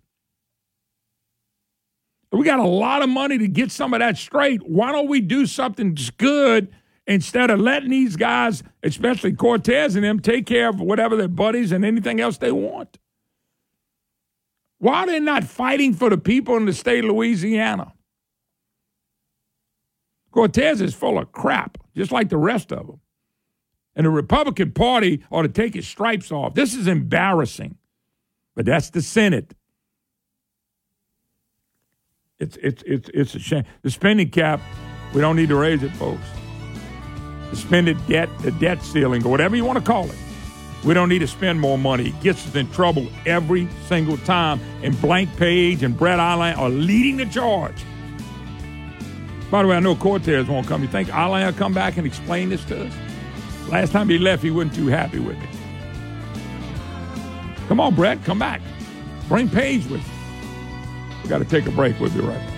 We 2.32 2.42
got 2.42 2.58
a 2.58 2.66
lot 2.66 3.02
of 3.02 3.10
money 3.10 3.36
to 3.36 3.48
get 3.48 3.70
some 3.70 3.92
of 3.92 4.00
that 4.00 4.16
straight. 4.16 4.62
Why 4.66 4.92
don't 4.92 5.08
we 5.08 5.20
do 5.20 5.44
something 5.44 5.94
good 6.16 6.68
instead 7.06 7.50
of 7.50 7.60
letting 7.60 7.90
these 7.90 8.16
guys, 8.16 8.62
especially 8.82 9.34
Cortez 9.34 9.94
and 9.94 10.06
them, 10.06 10.20
take 10.20 10.46
care 10.46 10.70
of 10.70 10.80
whatever 10.80 11.16
their 11.16 11.28
buddies 11.28 11.70
and 11.70 11.84
anything 11.84 12.18
else 12.18 12.38
they 12.38 12.52
want? 12.52 12.98
Why 14.80 15.04
are 15.04 15.06
they 15.06 15.20
not 15.20 15.44
fighting 15.44 15.92
for 15.92 16.08
the 16.08 16.16
people 16.16 16.56
in 16.56 16.64
the 16.64 16.72
state 16.72 17.04
of 17.04 17.10
Louisiana? 17.10 17.92
Cortez 20.30 20.80
is 20.80 20.94
full 20.94 21.18
of 21.18 21.32
crap, 21.32 21.76
just 21.94 22.10
like 22.10 22.30
the 22.30 22.38
rest 22.38 22.72
of 22.72 22.86
them. 22.86 23.00
And 23.94 24.06
the 24.06 24.10
Republican 24.10 24.72
Party 24.72 25.22
ought 25.30 25.42
to 25.42 25.48
take 25.48 25.76
its 25.76 25.86
stripes 25.86 26.32
off. 26.32 26.54
This 26.54 26.74
is 26.74 26.86
embarrassing. 26.86 27.76
But 28.56 28.64
that's 28.64 28.88
the 28.88 29.02
Senate. 29.02 29.54
It's 32.38 32.56
it's 32.56 32.82
it's 32.86 33.10
it's 33.12 33.34
a 33.34 33.38
shame. 33.38 33.64
The 33.82 33.90
spending 33.90 34.30
cap, 34.30 34.62
we 35.12 35.20
don't 35.20 35.36
need 35.36 35.50
to 35.50 35.56
raise 35.56 35.82
it, 35.82 35.90
folks. 35.92 36.24
The 37.50 37.56
spending 37.56 37.98
debt, 38.08 38.30
the 38.38 38.52
debt 38.52 38.82
ceiling, 38.82 39.26
or 39.26 39.30
whatever 39.30 39.56
you 39.56 39.64
want 39.66 39.78
to 39.78 39.84
call 39.84 40.06
it. 40.06 40.16
We 40.84 40.94
don't 40.94 41.10
need 41.10 41.18
to 41.18 41.26
spend 41.26 41.60
more 41.60 41.76
money. 41.76 42.08
It 42.08 42.20
gets 42.20 42.46
us 42.46 42.54
in 42.54 42.70
trouble 42.70 43.06
every 43.26 43.68
single 43.86 44.16
time. 44.18 44.60
And 44.82 44.98
Blank 45.00 45.36
Page 45.36 45.82
and 45.82 45.96
Bret 45.96 46.18
Allain 46.18 46.54
are 46.54 46.70
leading 46.70 47.18
the 47.18 47.26
charge. 47.26 47.84
By 49.50 49.62
the 49.62 49.68
way, 49.68 49.76
I 49.76 49.80
know 49.80 49.94
Cortez 49.94 50.46
won't 50.48 50.66
come. 50.66 50.82
You 50.82 50.88
think 50.88 51.08
Allain 51.12 51.44
will 51.44 51.52
come 51.52 51.74
back 51.74 51.96
and 51.96 52.06
explain 52.06 52.48
this 52.48 52.64
to 52.66 52.86
us? 52.86 52.94
Last 53.68 53.92
time 53.92 54.08
he 54.08 54.18
left, 54.18 54.42
he 54.42 54.50
wasn't 54.50 54.74
too 54.74 54.86
happy 54.86 55.18
with 55.18 55.36
me. 55.38 55.48
Come 57.68 57.78
on, 57.78 57.94
Brett, 57.94 58.24
come 58.24 58.38
back. 58.38 58.62
Bring 59.28 59.48
Page 59.48 59.86
with 59.86 60.00
you. 60.00 60.14
We 61.22 61.28
got 61.28 61.38
to 61.38 61.44
take 61.44 61.66
a 61.66 61.70
break. 61.70 62.00
We'll 62.00 62.10
be 62.10 62.20
right 62.20 62.38
back. 62.38 62.56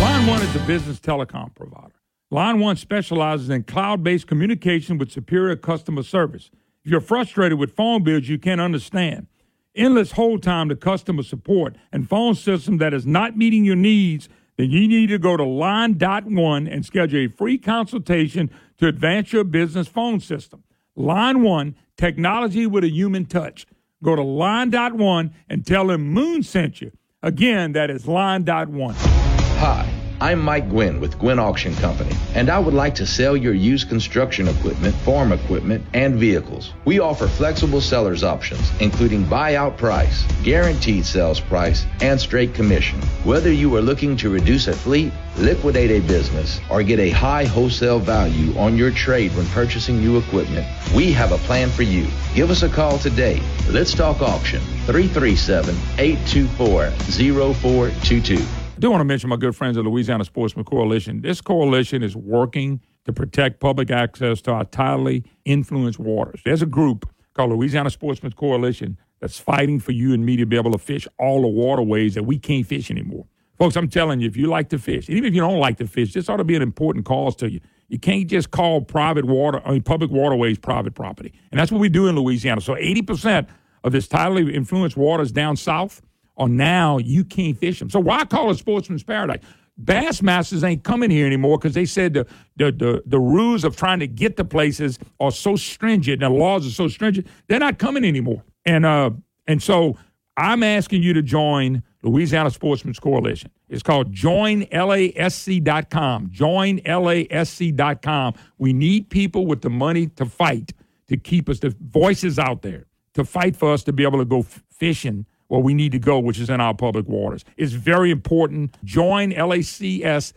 Line 0.00 0.26
One 0.26 0.42
is 0.42 0.56
a 0.56 0.60
business 0.60 0.98
telecom 0.98 1.54
provider. 1.54 1.97
Line 2.30 2.60
One 2.60 2.76
specializes 2.76 3.48
in 3.48 3.62
cloud 3.62 4.02
based 4.02 4.26
communication 4.26 4.98
with 4.98 5.10
superior 5.10 5.56
customer 5.56 6.02
service. 6.02 6.50
If 6.84 6.90
you're 6.90 7.00
frustrated 7.00 7.58
with 7.58 7.74
phone 7.74 8.04
bills 8.04 8.28
you 8.28 8.38
can't 8.38 8.60
understand, 8.60 9.28
endless 9.74 10.12
hold 10.12 10.42
time 10.42 10.68
to 10.68 10.76
customer 10.76 11.22
support, 11.22 11.76
and 11.90 12.08
phone 12.08 12.34
system 12.34 12.78
that 12.78 12.92
is 12.92 13.06
not 13.06 13.36
meeting 13.36 13.64
your 13.64 13.76
needs, 13.76 14.28
then 14.58 14.70
you 14.70 14.86
need 14.86 15.06
to 15.08 15.18
go 15.18 15.38
to 15.38 15.44
Line.one 15.44 16.66
and 16.66 16.84
schedule 16.84 17.24
a 17.24 17.28
free 17.28 17.56
consultation 17.56 18.50
to 18.76 18.88
advance 18.88 19.32
your 19.32 19.44
business 19.44 19.88
phone 19.88 20.20
system. 20.20 20.64
Line 20.96 21.42
One, 21.42 21.76
technology 21.96 22.66
with 22.66 22.84
a 22.84 22.90
human 22.90 23.24
touch. 23.24 23.66
Go 24.02 24.16
to 24.16 24.22
Line.one 24.22 25.34
and 25.48 25.64
tell 25.64 25.86
them 25.86 26.08
Moon 26.08 26.42
sent 26.42 26.82
you. 26.82 26.92
Again, 27.22 27.72
that 27.72 27.90
is 27.90 28.06
Line.one. 28.06 28.94
Hi, 28.98 29.88
I'm 30.20 30.40
Mike 30.40 30.68
Gwynn 30.68 30.98
with 30.98 31.16
Gwynn 31.16 31.38
Auction 31.38 31.72
Company, 31.76 32.10
and 32.34 32.50
I 32.50 32.58
would 32.58 32.74
like 32.74 32.96
to 32.96 33.06
sell 33.06 33.36
your 33.36 33.54
used 33.54 33.88
construction 33.88 34.48
equipment, 34.48 34.96
farm 34.96 35.30
equipment, 35.30 35.86
and 35.94 36.16
vehicles. 36.16 36.72
We 36.84 36.98
offer 36.98 37.28
flexible 37.28 37.80
seller's 37.80 38.24
options, 38.24 38.68
including 38.80 39.26
buyout 39.26 39.76
price, 39.76 40.24
guaranteed 40.42 41.06
sales 41.06 41.38
price, 41.38 41.86
and 42.00 42.20
straight 42.20 42.52
commission. 42.52 43.00
Whether 43.22 43.52
you 43.52 43.76
are 43.76 43.80
looking 43.80 44.16
to 44.16 44.28
reduce 44.28 44.66
a 44.66 44.72
fleet, 44.72 45.12
liquidate 45.36 45.92
a 45.92 46.00
business, 46.00 46.58
or 46.68 46.82
get 46.82 46.98
a 46.98 47.10
high 47.10 47.44
wholesale 47.44 48.00
value 48.00 48.58
on 48.58 48.76
your 48.76 48.90
trade 48.90 49.32
when 49.36 49.46
purchasing 49.46 50.00
new 50.00 50.18
equipment, 50.18 50.66
we 50.96 51.12
have 51.12 51.30
a 51.30 51.38
plan 51.38 51.68
for 51.68 51.84
you. 51.84 52.08
Give 52.34 52.50
us 52.50 52.64
a 52.64 52.68
call 52.68 52.98
today. 52.98 53.40
Let's 53.70 53.94
talk 53.94 54.20
auction 54.20 54.62
337 54.86 55.76
824 55.96 56.90
0422. 56.90 58.67
I 58.78 58.80
do 58.80 58.92
want 58.92 59.00
to 59.00 59.04
mention 59.04 59.28
my 59.28 59.34
good 59.34 59.56
friends 59.56 59.76
at 59.76 59.82
Louisiana 59.82 60.24
Sportsman 60.24 60.64
Coalition. 60.64 61.20
This 61.20 61.40
coalition 61.40 62.04
is 62.04 62.14
working 62.14 62.80
to 63.06 63.12
protect 63.12 63.58
public 63.58 63.90
access 63.90 64.40
to 64.42 64.52
our 64.52 64.64
tidally 64.66 65.24
influenced 65.44 65.98
waters. 65.98 66.40
There's 66.44 66.62
a 66.62 66.66
group 66.66 67.10
called 67.34 67.50
Louisiana 67.50 67.90
Sportsman 67.90 68.30
Coalition 68.34 68.96
that's 69.20 69.36
fighting 69.36 69.80
for 69.80 69.90
you 69.90 70.14
and 70.14 70.24
me 70.24 70.36
to 70.36 70.46
be 70.46 70.54
able 70.54 70.70
to 70.70 70.78
fish 70.78 71.08
all 71.18 71.42
the 71.42 71.48
waterways 71.48 72.14
that 72.14 72.22
we 72.22 72.38
can't 72.38 72.64
fish 72.64 72.88
anymore. 72.88 73.26
Folks, 73.58 73.74
I'm 73.74 73.88
telling 73.88 74.20
you, 74.20 74.28
if 74.28 74.36
you 74.36 74.46
like 74.46 74.68
to 74.68 74.78
fish, 74.78 75.10
even 75.10 75.24
if 75.24 75.34
you 75.34 75.40
don't 75.40 75.58
like 75.58 75.78
to 75.78 75.88
fish, 75.88 76.12
this 76.12 76.28
ought 76.28 76.36
to 76.36 76.44
be 76.44 76.54
an 76.54 76.62
important 76.62 77.04
cause 77.04 77.34
to 77.34 77.50
you. 77.50 77.58
You 77.88 77.98
can't 77.98 78.28
just 78.28 78.52
call 78.52 78.82
private 78.82 79.24
water, 79.24 79.60
I 79.64 79.72
mean, 79.72 79.82
public 79.82 80.12
waterways 80.12 80.56
private 80.56 80.94
property. 80.94 81.34
And 81.50 81.58
that's 81.58 81.72
what 81.72 81.80
we 81.80 81.88
do 81.88 82.06
in 82.06 82.14
Louisiana. 82.14 82.60
So 82.60 82.76
80% 82.76 83.48
of 83.82 83.90
this 83.90 84.06
tidally 84.06 84.54
influenced 84.54 84.96
waters 84.96 85.32
down 85.32 85.56
south 85.56 86.00
are 86.38 86.48
now 86.48 86.96
you 86.98 87.24
can't 87.24 87.58
fish 87.58 87.78
them. 87.78 87.90
So 87.90 88.00
why 88.00 88.24
call 88.24 88.50
it 88.50 88.58
sportsman's 88.58 89.02
paradise? 89.02 89.40
Bassmasters 89.82 90.64
ain't 90.64 90.82
coming 90.82 91.10
here 91.10 91.26
anymore 91.26 91.58
because 91.58 91.74
they 91.74 91.84
said 91.84 92.14
the, 92.14 92.26
the, 92.56 92.72
the 92.72 93.02
the 93.06 93.20
rules 93.20 93.62
of 93.62 93.76
trying 93.76 94.00
to 94.00 94.08
get 94.08 94.36
to 94.36 94.44
places 94.44 94.98
are 95.20 95.30
so 95.30 95.54
stringent 95.54 96.20
and 96.22 96.34
the 96.34 96.38
laws 96.38 96.66
are 96.66 96.70
so 96.70 96.88
stringent. 96.88 97.28
They're 97.46 97.60
not 97.60 97.78
coming 97.78 98.04
anymore. 98.04 98.42
And 98.64 98.84
uh 98.84 99.10
and 99.46 99.62
so 99.62 99.96
I'm 100.36 100.64
asking 100.64 101.02
you 101.02 101.12
to 101.14 101.22
join 101.22 101.82
Louisiana 102.02 102.50
Sportsman's 102.50 103.00
Coalition. 103.00 103.50
It's 103.68 103.82
called 103.82 104.12
joinlasc.com. 104.12 106.28
Joinlasc.com. 106.28 108.34
We 108.58 108.72
need 108.72 109.10
people 109.10 109.46
with 109.46 109.62
the 109.62 109.70
money 109.70 110.06
to 110.08 110.26
fight 110.26 110.72
to 111.08 111.16
keep 111.16 111.48
us 111.48 111.58
the 111.60 111.74
voices 111.80 112.38
out 112.38 112.62
there 112.62 112.86
to 113.14 113.24
fight 113.24 113.56
for 113.56 113.72
us 113.72 113.82
to 113.84 113.92
be 113.92 114.02
able 114.04 114.18
to 114.18 114.24
go 114.24 114.40
f- 114.40 114.62
fishing 114.70 115.26
where 115.48 115.60
we 115.60 115.74
need 115.74 115.92
to 115.92 115.98
go, 115.98 116.18
which 116.18 116.38
is 116.38 116.48
in 116.48 116.60
our 116.60 116.74
public 116.74 117.08
waters. 117.08 117.44
It's 117.56 117.72
very 117.72 118.10
important. 118.10 118.76
Join 118.84 119.32
LACS.com. 119.32 120.32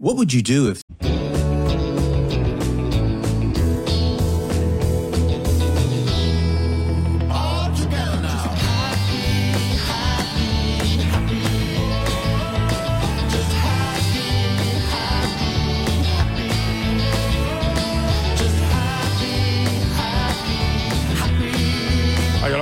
What 0.00 0.16
would 0.16 0.32
you 0.32 0.42
do 0.42 0.70
if 0.70 0.82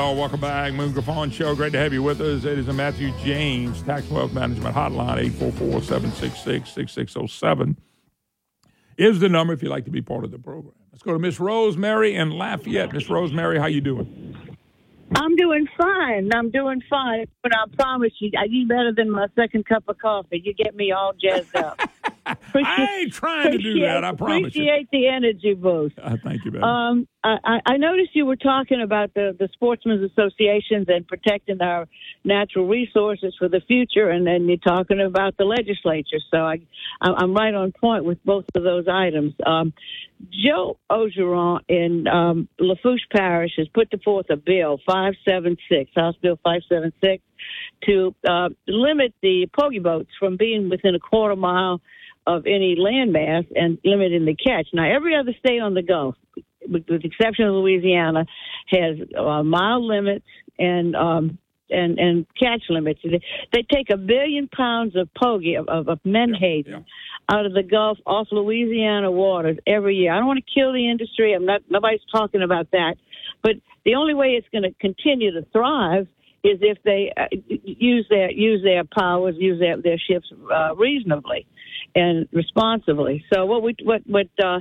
y'all. 0.07 0.17
Welcome 0.17 0.41
back. 0.41 0.73
Moon 0.73 0.93
Griffon 0.93 1.31
Show. 1.31 1.55
Great 1.57 1.73
to 1.73 1.79
have 1.79 1.93
you 1.93 2.03
with 2.03 2.21
us. 2.21 2.45
It 2.45 2.59
is 2.59 2.69
a 2.69 2.73
Matthew 2.73 3.11
James 3.25 3.83
Tax 3.83 4.09
Wealth 4.09 4.33
Management 4.33 4.75
Hotline, 4.75 5.19
844 5.19 5.83
766 5.83 6.71
6607 6.71 7.77
is 8.99 9.19
the 9.19 9.29
number 9.29 9.53
if 9.53 9.63
you'd 9.63 9.69
like 9.69 9.85
to 9.85 9.91
be 9.91 10.01
part 10.01 10.25
of 10.25 10.31
the 10.31 10.39
program. 10.39 10.73
Let's 10.93 11.03
go 11.03 11.13
to 11.13 11.19
Miss 11.19 11.39
Rosemary 11.39 12.15
in 12.15 12.31
Lafayette. 12.31 12.93
Miss 12.93 13.11
Rosemary, 13.11 13.59
how 13.59 13.67
you 13.67 13.81
doing? 13.81 14.35
I'm 15.15 15.37
doing 15.37 15.67
fine. 15.77 16.31
I'm 16.35 16.51
doing 16.51 16.81
fine. 16.89 17.27
But 17.43 17.53
I 17.55 17.65
promise 17.77 18.13
you, 18.21 18.31
you 18.49 18.67
better 18.67 18.93
than 18.97 19.11
my 19.11 19.27
second 19.37 19.67
cup 19.67 19.85
of 19.89 19.99
coffee. 19.99 20.41
You 20.43 20.55
get 20.55 20.75
me 20.75 20.93
all 20.93 21.13
jazzed 21.21 21.55
up. 21.57 21.79
I 22.27 22.97
ain't 23.01 23.13
trying 23.13 23.53
to 23.53 23.59
do 23.59 23.81
that. 23.81 24.05
I 24.05 24.13
promise 24.13 24.55
you. 24.55 24.63
Appreciate 24.65 24.89
the 24.91 25.09
energy 25.09 25.55
boost. 25.55 25.97
Uh, 26.03 26.17
thank 26.25 26.45
you, 26.45 26.51
baby. 26.51 26.63
Um, 26.63 27.07
I, 27.25 27.61
I- 27.67 27.77
noticed 27.77 28.11
you 28.15 28.25
were 28.27 28.37
talking 28.37 28.81
about 28.83 29.15
the, 29.15 29.37
the 29.39 29.49
sportsmen's 29.53 30.11
associations 30.11 30.87
and 30.89 31.07
protecting 31.07 31.61
our 31.61 31.87
natural 32.25 32.67
resources 32.67 33.35
for 33.39 33.49
the 33.49 33.61
future, 33.61 34.11
and 34.11 34.27
then 34.27 34.49
you're 34.49 34.57
talking 34.59 35.01
about 35.01 35.37
the 35.37 35.45
legislature. 35.45 36.19
So 36.31 36.39
I, 36.39 36.61
I'm 37.01 37.35
right 37.35 37.55
on 37.55 37.73
point 37.73 38.05
with 38.05 38.23
both 38.25 38.45
of 38.55 38.63
those 38.63 38.87
items. 38.89 39.35
Um, 39.45 39.73
Joe 40.31 40.79
Orgeron 40.91 41.61
in 41.69 42.07
um, 42.09 42.49
Lafourche 42.59 43.07
Parish 43.15 43.53
has 43.59 43.69
put 43.69 43.93
forth 44.03 44.27
a 44.31 44.37
bill, 44.37 44.79
576, 44.87 45.91
House 45.95 46.15
Bill 46.23 46.37
576, 46.43 47.23
to 47.85 48.15
uh, 48.29 48.49
limit 48.67 49.15
the 49.23 49.49
pogie 49.59 49.83
boats 49.83 50.11
from 50.19 50.37
being 50.37 50.69
within 50.69 50.95
a 50.95 50.99
quarter 50.99 51.37
mile 51.37 51.81
of 52.27 52.47
any 52.47 52.77
landmass 52.77 53.47
and 53.55 53.79
limiting 53.85 54.25
the 54.25 54.35
catch. 54.35 54.67
Now, 54.73 54.91
every 54.91 55.15
other 55.15 55.33
state 55.39 55.61
on 55.61 55.75
the 55.75 55.83
Gulf, 55.83 56.17
with, 56.69 56.85
with 56.89 57.03
the 57.03 57.09
exception 57.09 57.47
of 57.47 57.55
Louisiana, 57.55 58.27
has 58.69 58.97
uh, 59.17 59.43
mile 59.43 59.87
limits 59.87 60.27
and 60.59 60.97
um, 60.97 61.39
and 61.71 61.99
and 61.99 62.27
catch 62.41 62.63
limits. 62.69 63.01
They, 63.03 63.21
they 63.53 63.65
take 63.71 63.91
a 63.91 63.97
billion 63.97 64.49
pounds 64.49 64.97
of 64.97 65.09
pogie 65.21 65.59
of, 65.59 65.69
of, 65.69 65.89
of 65.89 66.01
menhaden 66.05 66.85
out 67.29 67.47
of 67.47 67.55
the 67.55 67.63
Gulf 67.63 67.99
off 68.07 68.29
Louisiana 68.31 69.11
waters 69.11 69.59
every 69.67 69.97
year. 69.97 70.13
I 70.13 70.19
don't 70.19 70.27
want 70.27 70.45
to 70.45 70.53
kill 70.53 70.73
the 70.73 70.89
industry. 70.89 71.33
I'm 71.33 71.45
not. 71.45 71.63
Nobody's 71.69 72.01
talking 72.13 72.43
about 72.43 72.71
that. 72.73 72.97
But 73.43 73.57
the 73.85 73.95
only 73.95 74.15
way 74.15 74.29
it's 74.31 74.49
going 74.51 74.65
to 74.65 74.75
continue 74.81 75.33
to 75.33 75.47
thrive 75.53 76.09
is 76.45 76.59
if 76.63 76.79
they 76.85 77.13
uh, 77.17 77.27
use 77.49 78.07
their 78.11 78.31
use 78.31 78.63
their 78.63 78.85
powers, 78.85 79.35
use 79.39 79.59
their 79.61 79.81
their 79.81 79.99
ships 79.99 80.27
uh, 80.53 80.75
reasonably 80.77 81.47
and 81.95 82.29
responsibly. 82.33 83.25
So 83.33 83.47
what 83.47 83.63
we 83.63 83.75
what 83.83 84.03
what 84.07 84.27
uh, 84.43 84.61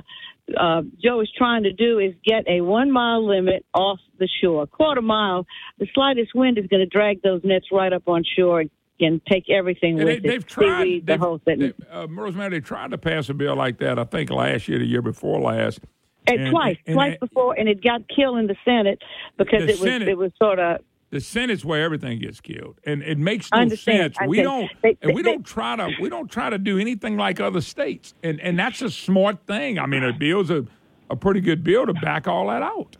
uh, 0.56 0.82
Joe 1.02 1.20
is 1.20 1.30
trying 1.36 1.64
to 1.64 1.72
do 1.72 1.98
is 1.98 2.14
get 2.24 2.46
a 2.48 2.60
one 2.60 2.90
mile 2.90 3.26
limit 3.26 3.64
off 3.74 3.98
the 4.18 4.28
shore. 4.42 4.62
A 4.64 4.66
quarter 4.66 5.02
mile, 5.02 5.46
the 5.78 5.86
slightest 5.94 6.34
wind 6.34 6.58
is 6.58 6.66
going 6.66 6.80
to 6.80 6.86
drag 6.86 7.22
those 7.22 7.40
nets 7.44 7.66
right 7.72 7.92
up 7.92 8.04
on 8.08 8.22
shore 8.36 8.60
and, 8.60 8.70
and 9.00 9.20
take 9.26 9.50
everything 9.50 9.98
And 10.00 10.08
with 10.08 10.22
they, 10.22 10.28
it. 10.28 10.32
they've 10.32 10.46
tried. 10.46 10.82
Seaweed, 10.82 11.06
the 11.06 11.12
They've, 11.12 11.20
whole 11.20 11.38
thing. 11.38 11.58
they, 11.58 11.72
uh, 11.90 12.06
Rosemary, 12.08 12.50
they 12.50 12.60
tried 12.60 12.92
to 12.92 12.98
pass 12.98 13.28
a 13.28 13.34
bill 13.34 13.56
like 13.56 13.78
that. 13.78 13.98
I 13.98 14.04
think 14.04 14.30
last 14.30 14.68
year, 14.68 14.78
the 14.78 14.86
year 14.86 15.02
before 15.02 15.40
last. 15.40 15.80
And, 16.28 16.50
twice, 16.50 16.76
and- 16.86 16.94
twice 16.94 17.16
before, 17.20 17.54
and 17.58 17.68
it 17.68 17.82
got 17.84 18.02
killed 18.08 18.38
in 18.38 18.46
the 18.48 18.56
Senate 18.64 19.00
because 19.36 19.60
The 19.60 19.68
it 19.68 19.78
was 19.78 19.80
Senate- 19.80 20.08
it 20.08 20.16
was 20.18 20.32
sort 20.42 20.58
of 20.58 20.80
the 21.10 21.20
Senate's 21.20 21.64
where 21.64 21.82
everything 21.84 22.18
gets 22.18 22.40
killed, 22.40 22.78
and 22.84 23.02
it 23.02 23.16
makes 23.18 23.48
no 23.52 23.68
sense. 23.68 24.16
I 24.20 24.26
We 24.26 24.42
don't, 24.42 24.70
They- 24.82 24.96
and 25.02 25.14
we 25.14 25.22
they- 25.22 25.30
don't 25.32 25.44
try 25.46 25.76
to, 25.76 25.90
we 26.00 26.08
don't 26.08 26.30
try 26.30 26.50
to 26.50 26.58
do 26.58 26.78
anything 26.78 27.16
like 27.16 27.40
other 27.40 27.60
states, 27.60 28.14
and 28.22 28.40
and 28.40 28.58
that's 28.58 28.82
a 28.82 28.90
smart 28.90 29.46
thing. 29.46 29.78
I 29.78 29.86
mean, 29.86 30.02
a 30.02 30.12
bill's 30.12 30.50
a, 30.50 30.64
a 31.10 31.16
pretty 31.16 31.40
good 31.40 31.62
bill 31.62 31.86
to 31.86 31.94
back 31.94 32.26
all 32.26 32.48
that 32.48 32.62
out. 32.62 32.96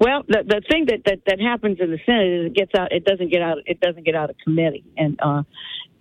Well, 0.00 0.24
the 0.26 0.42
the 0.44 0.60
thing 0.70 0.86
that, 0.86 1.02
that 1.06 1.20
that 1.26 1.40
happens 1.40 1.78
in 1.80 1.90
the 1.90 1.98
Senate 2.04 2.26
is 2.40 2.46
it 2.46 2.54
gets 2.54 2.74
out. 2.74 2.90
It 2.92 3.04
doesn't 3.04 3.30
get 3.30 3.42
out. 3.42 3.58
It 3.66 3.78
doesn't 3.80 4.04
get 4.04 4.14
out 4.16 4.30
of 4.30 4.36
committee, 4.42 4.84
and 4.96 5.18
uh, 5.22 5.42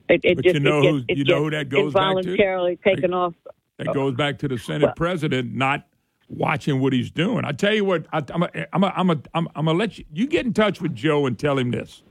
it, 0.09 0.21
it 0.23 0.35
But 0.37 0.43
just 0.45 0.53
you 0.55 0.59
know 0.61 0.79
it 0.79 0.81
gets, 0.81 0.91
who- 0.91 1.03
it 1.09 1.17
you 1.19 1.23
know 1.25 1.29
gets 1.35 1.43
who 1.43 1.49
that 1.51 1.69
goes 1.69 1.93
back 1.93 2.01
to? 2.03 2.17
involuntarily 2.19 2.79
taken 2.83 3.13
off. 3.13 3.33
That 3.77 3.93
goes 3.93 4.15
back 4.15 4.39
to 4.39 4.47
the 4.47 4.57
Senate 4.57 4.95
president 4.95 5.53
not 5.53 5.85
watching 6.29 6.79
what 6.79 6.93
he's 6.93 7.11
doing. 7.11 7.45
I 7.45 7.51
tell 7.51 7.73
you 7.73 7.85
what, 7.85 8.05
I, 8.11 8.21
I'm 8.33 8.43
a, 8.43 8.49
I'm 8.73 8.83
a, 8.83 8.93
I'm 8.95 9.09
a, 9.09 9.21
I'm, 9.33 9.47
I'm 9.55 9.65
gonna 9.65 9.77
let 9.77 9.97
you. 9.97 10.05
You 10.13 10.27
get 10.27 10.45
in 10.45 10.53
touch 10.53 10.81
with 10.81 10.95
Joe 10.95 11.25
and 11.25 11.37
tell 11.37 11.57
him 11.57 11.71
this. 11.71 12.03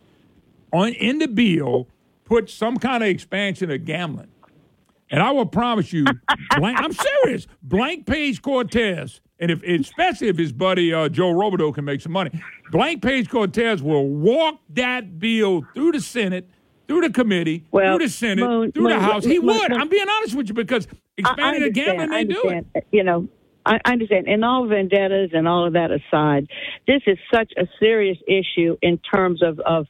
On 0.72 0.88
in 0.88 1.18
the 1.18 1.28
bill, 1.28 1.88
put 2.24 2.50
some 2.50 2.76
kind 2.78 3.02
of 3.02 3.08
expansion 3.08 3.70
of 3.70 3.84
gambling, 3.84 4.28
and 5.10 5.22
I 5.22 5.30
will 5.30 5.46
promise 5.46 5.92
you, 5.92 6.04
blank, 6.58 6.78
I'm 6.80 6.92
serious. 6.92 7.46
Blank 7.62 8.06
page 8.06 8.42
Cortez, 8.42 9.20
and 9.38 9.50
if 9.50 9.62
especially 9.62 10.28
if 10.28 10.38
his 10.38 10.52
buddy 10.52 10.92
uh, 10.92 11.08
Joe 11.08 11.32
Robideaux 11.32 11.74
can 11.74 11.84
make 11.84 12.00
some 12.00 12.12
money, 12.12 12.30
blank 12.70 13.02
page 13.02 13.28
Cortez 13.28 13.82
will 13.82 14.06
walk 14.08 14.60
that 14.70 15.18
bill 15.18 15.64
through 15.74 15.92
the 15.92 16.00
Senate. 16.00 16.48
Through 16.86 17.00
the 17.00 17.10
committee, 17.10 17.64
Well, 17.70 17.96
through 17.96 18.06
the 18.08 18.12
Senate, 18.12 18.42
Moon- 18.46 18.70
through 18.70 18.88
the 18.88 19.00
House, 19.00 19.24
he 19.24 19.38
Moon- 19.38 19.46
would. 19.58 19.72
I'm 19.72 19.88
being 19.88 20.04
honest 20.06 20.34
with 20.34 20.48
you 20.48 20.54
because 20.54 20.86
expanding 21.16 21.62
the 21.62 21.70
gambling, 21.70 22.10
they 22.10 22.24
do 22.24 22.42
it. 22.74 22.86
You 22.92 23.02
know, 23.04 23.26
I, 23.66 23.78
understand. 23.84 24.28
And 24.28 24.44
all 24.44 24.66
vendettas 24.66 25.30
and 25.32 25.48
all 25.48 25.66
of 25.66 25.74
that 25.74 25.90
aside, 25.90 26.48
this 26.86 27.02
is 27.06 27.18
such 27.32 27.52
a 27.56 27.66
serious 27.80 28.18
issue 28.26 28.76
in 28.82 28.98
terms 28.98 29.42
of 29.42 29.60
of 29.60 29.86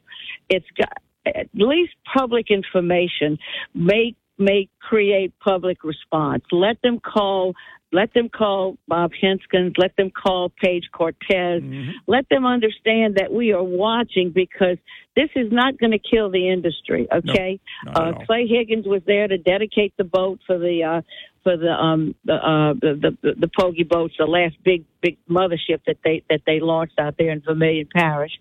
it's 0.49 0.65
got 0.77 0.97
at 1.25 1.47
least 1.53 1.93
public 2.13 2.51
information 2.51 3.37
may 3.73 4.15
may 4.37 4.67
create 4.79 5.33
public 5.39 5.83
response. 5.83 6.43
Let 6.51 6.81
them 6.81 6.99
call. 6.99 7.53
Let 7.91 8.13
them 8.13 8.27
call 8.27 8.77
Bob 8.89 9.11
Hensgens. 9.23 9.75
Let 9.77 9.95
them 9.95 10.11
call 10.11 10.51
Page 10.61 10.89
Cortez. 10.91 11.61
Let 12.07 12.27
them 12.29 12.45
understand 12.45 13.15
that 13.15 13.31
we 13.31 13.53
are 13.53 13.63
watching 13.63 14.31
because 14.35 14.77
this 15.15 15.29
is 15.35 15.49
not 15.51 15.77
going 15.77 15.91
to 15.91 15.99
kill 15.99 16.29
the 16.29 16.49
industry. 16.49 17.07
Okay, 17.13 17.59
at 17.87 17.97
uh. 17.97 18.25
Clay 18.25 18.47
Higgins 18.47 18.85
was 18.85 19.01
there 19.07 19.27
to 19.27 19.37
dedicate 19.37 19.93
the 19.97 20.03
boat 20.03 20.39
for 20.45 20.57
the 20.57 20.83
uh, 20.83 21.01
for 21.45 21.55
the 21.55 21.69
um 21.69 22.15
the 22.25 22.33
uh 22.33 22.73
the, 22.73 23.15
the 23.23 23.35
the 23.39 23.47
Pogie 23.47 23.87
boats, 23.87 24.15
the 24.17 24.25
last 24.25 24.55
big 24.65 24.83
big 25.05 25.17
mothership 25.29 25.81
that 25.85 25.97
they 26.03 26.23
that 26.29 26.41
they 26.47 26.59
launched 26.59 26.97
out 26.99 27.15
there 27.17 27.31
in 27.31 27.41
Vermilion 27.41 27.87
Parish. 27.93 28.31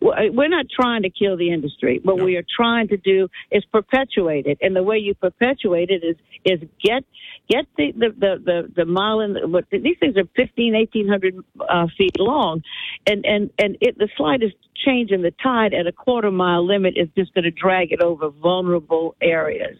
We're 0.00 0.30
we're 0.30 0.48
not 0.48 0.66
trying 0.80 1.02
to 1.02 1.10
kill 1.10 1.36
the 1.36 1.52
industry. 1.52 2.00
What 2.02 2.22
we 2.22 2.36
are 2.36 2.44
trying 2.56 2.88
to 2.88 2.96
do 2.96 3.28
is 3.50 3.64
perpetuate 3.72 4.46
it, 4.46 4.58
and 4.60 4.76
the 4.76 4.82
way 4.82 4.98
you 4.98 5.14
perpetuate 5.14 5.90
it 5.90 6.02
is 6.04 6.16
is 6.44 6.60
get 6.82 7.04
get 7.48 7.66
the 7.76 7.92
the 7.92 8.08
the 8.18 8.42
the, 8.44 8.72
the 8.76 8.84
mile 8.84 9.20
in 9.20 9.34
the, 9.34 9.48
what 9.48 9.64
these 9.70 9.96
things 9.98 10.16
are 10.16 10.28
15 10.36 10.74
1800 10.74 11.34
uh, 11.68 11.86
feet 11.98 12.18
long. 12.18 12.62
And 13.06 13.24
and 13.24 13.50
and 13.58 13.76
it 13.80 13.98
the 13.98 14.08
slightest 14.16 14.54
change 14.84 15.10
in 15.10 15.22
the 15.22 15.32
tide 15.42 15.74
at 15.74 15.86
a 15.86 15.92
quarter 15.92 16.30
mile 16.30 16.66
limit 16.66 16.94
is 16.96 17.08
just 17.16 17.32
going 17.34 17.44
to 17.44 17.50
drag 17.50 17.92
it 17.92 18.00
over 18.00 18.30
vulnerable 18.30 19.14
areas. 19.20 19.76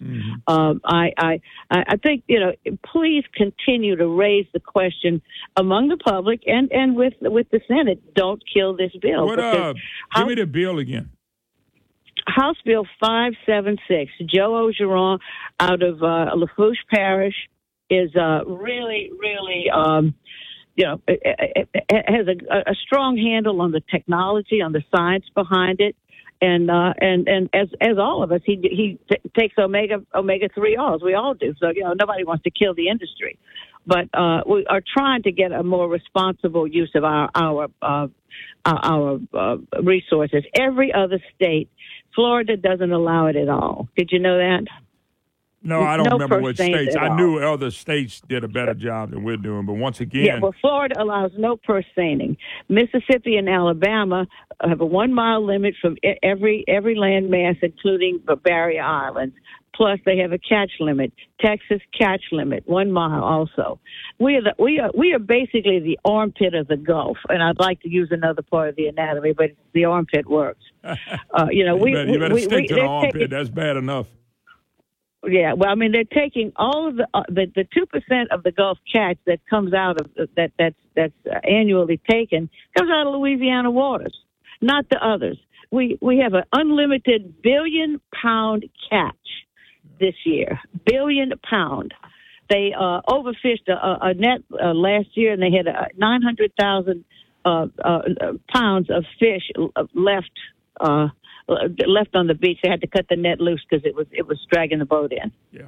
Um, 0.46 0.80
I, 0.84 1.12
I 1.18 1.40
I 1.70 1.84
I 1.88 1.96
think 1.96 2.24
you 2.26 2.40
know 2.40 2.52
please 2.92 3.24
continue 3.34 3.96
to 3.96 4.06
raise 4.06 4.46
the 4.52 4.60
question 4.60 5.22
among 5.56 5.88
the 5.88 5.96
public 5.96 6.31
and 6.46 6.70
and 6.72 6.96
with 6.96 7.14
with 7.20 7.48
the 7.50 7.60
Senate 7.68 8.14
don't 8.14 8.42
kill 8.52 8.76
this 8.76 8.92
bill 9.00 9.26
What 9.26 9.36
because 9.36 9.74
uh? 10.14 10.18
Give 10.18 10.28
me 10.28 10.34
the 10.34 10.46
bill 10.46 10.78
again. 10.78 11.10
House 12.26 12.56
Bill 12.64 12.86
576, 13.00 14.12
Joe 14.32 14.50
Orgeron 14.50 15.18
out 15.58 15.82
of 15.82 16.02
uh, 16.02 16.30
Lafourche 16.36 16.84
Parish 16.92 17.34
is 17.90 18.14
uh, 18.16 18.44
really, 18.46 19.10
really, 19.18 19.66
um, 19.74 20.14
you 20.76 20.86
know, 20.86 21.00
it, 21.06 21.20
it, 21.22 21.68
it 21.74 22.04
has 22.08 22.26
a, 22.28 22.70
a 22.70 22.74
strong 22.86 23.16
handle 23.16 23.60
on 23.60 23.72
the 23.72 23.82
technology, 23.90 24.62
on 24.62 24.72
the 24.72 24.82
science 24.94 25.24
behind 25.34 25.80
it. 25.80 25.96
And 26.40 26.72
uh, 26.72 26.92
and 26.98 27.28
and 27.28 27.48
as 27.54 27.68
as 27.80 27.98
all 27.98 28.24
of 28.24 28.32
us, 28.32 28.40
he 28.44 28.56
he 28.62 28.98
t- 29.08 29.30
takes 29.38 29.54
omega 29.56 30.02
omega 30.12 30.48
three 30.52 30.76
oils. 30.76 31.00
We 31.00 31.14
all 31.14 31.34
do. 31.34 31.54
So 31.60 31.68
you 31.72 31.84
know, 31.84 31.92
nobody 31.92 32.24
wants 32.24 32.42
to 32.42 32.50
kill 32.50 32.74
the 32.74 32.88
industry, 32.88 33.38
but 33.86 34.08
uh, 34.14 34.42
we 34.48 34.66
are 34.66 34.82
trying 34.96 35.22
to 35.24 35.32
get 35.32 35.52
a 35.52 35.62
more 35.62 35.88
responsible 35.88 36.66
use 36.66 36.90
of 36.94 37.04
our 37.04 37.30
our 37.34 37.68
uh, 37.82 38.06
our, 38.64 39.18
uh, 39.34 39.56
resources. 39.82 40.44
Every 40.58 40.92
other 40.92 41.18
state, 41.34 41.68
Florida 42.14 42.56
doesn't 42.56 42.92
allow 42.92 43.26
it 43.26 43.36
at 43.36 43.48
all. 43.48 43.88
Did 43.96 44.10
you 44.12 44.20
know 44.20 44.38
that? 44.38 44.66
No, 45.64 45.80
I 45.82 45.96
don't 45.96 46.06
no 46.06 46.12
remember 46.14 46.40
which 46.40 46.56
states. 46.56 46.96
I 46.96 47.08
all. 47.08 47.16
knew 47.16 47.38
other 47.38 47.70
states 47.70 48.20
did 48.28 48.42
a 48.44 48.48
better 48.48 48.74
job 48.74 49.10
than 49.10 49.22
we're 49.22 49.36
doing, 49.36 49.64
but 49.66 49.74
once 49.74 50.00
again, 50.00 50.24
Yeah, 50.24 50.38
well, 50.40 50.54
Florida 50.60 51.00
allows 51.00 51.30
no 51.38 51.56
purse 51.56 51.84
seining. 51.96 52.36
Mississippi 52.68 53.36
and 53.36 53.48
Alabama 53.48 54.26
have 54.62 54.80
a 54.80 54.86
one 54.86 55.12
mile 55.14 55.44
limit 55.44 55.74
from 55.80 55.96
every 56.22 56.64
every 56.68 56.96
landmass, 56.96 57.58
including 57.62 58.20
the 58.26 58.36
barrier 58.36 58.82
islands. 58.82 59.34
Plus, 59.74 59.98
they 60.04 60.18
have 60.18 60.32
a 60.32 60.38
catch 60.38 60.70
limit. 60.80 61.14
Texas 61.40 61.80
catch 61.98 62.20
limit, 62.30 62.62
one 62.68 62.92
mile 62.92 63.24
also. 63.24 63.80
We 64.18 64.34
are 64.36 64.42
the, 64.42 64.54
we 64.58 64.78
are 64.80 64.90
we 64.94 65.14
are 65.14 65.18
basically 65.18 65.80
the 65.80 65.98
armpit 66.04 66.54
of 66.54 66.68
the 66.68 66.76
Gulf, 66.76 67.16
and 67.30 67.42
I'd 67.42 67.58
like 67.58 67.80
to 67.82 67.88
use 67.88 68.08
another 68.10 68.42
part 68.42 68.68
of 68.68 68.76
the 68.76 68.86
anatomy, 68.88 69.32
but 69.32 69.52
the 69.72 69.84
armpit 69.86 70.28
works. 70.28 70.64
Uh, 71.34 71.46
you 71.50 71.64
know, 71.64 71.76
you 71.76 71.82
we 71.82 71.92
better, 71.94 72.06
you 72.06 72.12
we, 72.12 72.18
better 72.18 72.34
we, 72.34 72.40
stick 72.42 72.60
we- 72.62 72.66
to 72.68 72.74
the 72.74 72.80
armpit. 72.82 73.12
taking- 73.14 73.30
That's 73.30 73.48
bad 73.48 73.76
enough. 73.78 74.06
Yeah, 75.24 75.52
well, 75.52 75.70
I 75.70 75.74
mean, 75.74 75.92
they're 75.92 76.04
taking 76.04 76.52
all 76.56 76.88
of 76.88 76.96
the 76.96 77.06
uh, 77.14 77.22
the 77.28 77.66
two 77.72 77.86
percent 77.86 78.32
of 78.32 78.42
the 78.42 78.50
Gulf 78.50 78.78
catch 78.92 79.18
that 79.26 79.40
comes 79.48 79.72
out 79.72 80.00
of 80.00 80.10
that 80.36 80.52
that's 80.58 80.76
that's 80.96 81.12
uh, 81.30 81.38
annually 81.48 82.00
taken 82.10 82.50
comes 82.76 82.90
out 82.90 83.06
of 83.06 83.14
Louisiana 83.14 83.70
waters, 83.70 84.16
not 84.60 84.88
the 84.90 85.04
others. 85.04 85.38
We 85.70 85.96
we 86.00 86.18
have 86.18 86.34
an 86.34 86.44
unlimited 86.52 87.40
billion 87.42 88.00
pound 88.20 88.64
catch 88.90 89.14
this 90.00 90.14
year, 90.24 90.58
billion 90.84 91.32
pound. 91.48 91.94
They 92.50 92.72
uh, 92.76 93.00
overfished 93.08 93.68
a, 93.68 94.06
a 94.08 94.14
net 94.14 94.42
uh, 94.52 94.74
last 94.74 95.08
year, 95.14 95.32
and 95.32 95.42
they 95.42 95.56
had 95.56 95.68
uh, 95.68 95.86
nine 95.96 96.22
hundred 96.22 96.52
thousand 96.58 97.04
uh, 97.44 97.66
uh, 97.82 98.00
pounds 98.52 98.90
of 98.90 99.04
fish 99.20 99.50
uh, 99.76 99.84
left. 99.94 100.32
Uh, 100.80 101.08
left 101.86 102.14
on 102.14 102.26
the 102.26 102.34
beach. 102.34 102.58
They 102.62 102.68
had 102.68 102.80
to 102.80 102.86
cut 102.86 103.06
the 103.08 103.16
net 103.16 103.40
loose 103.40 103.64
because 103.68 103.84
it 103.84 103.94
was 103.94 104.06
it 104.12 104.26
was 104.26 104.38
dragging 104.50 104.78
the 104.78 104.84
boat 104.84 105.12
in. 105.12 105.32
Yeah. 105.52 105.62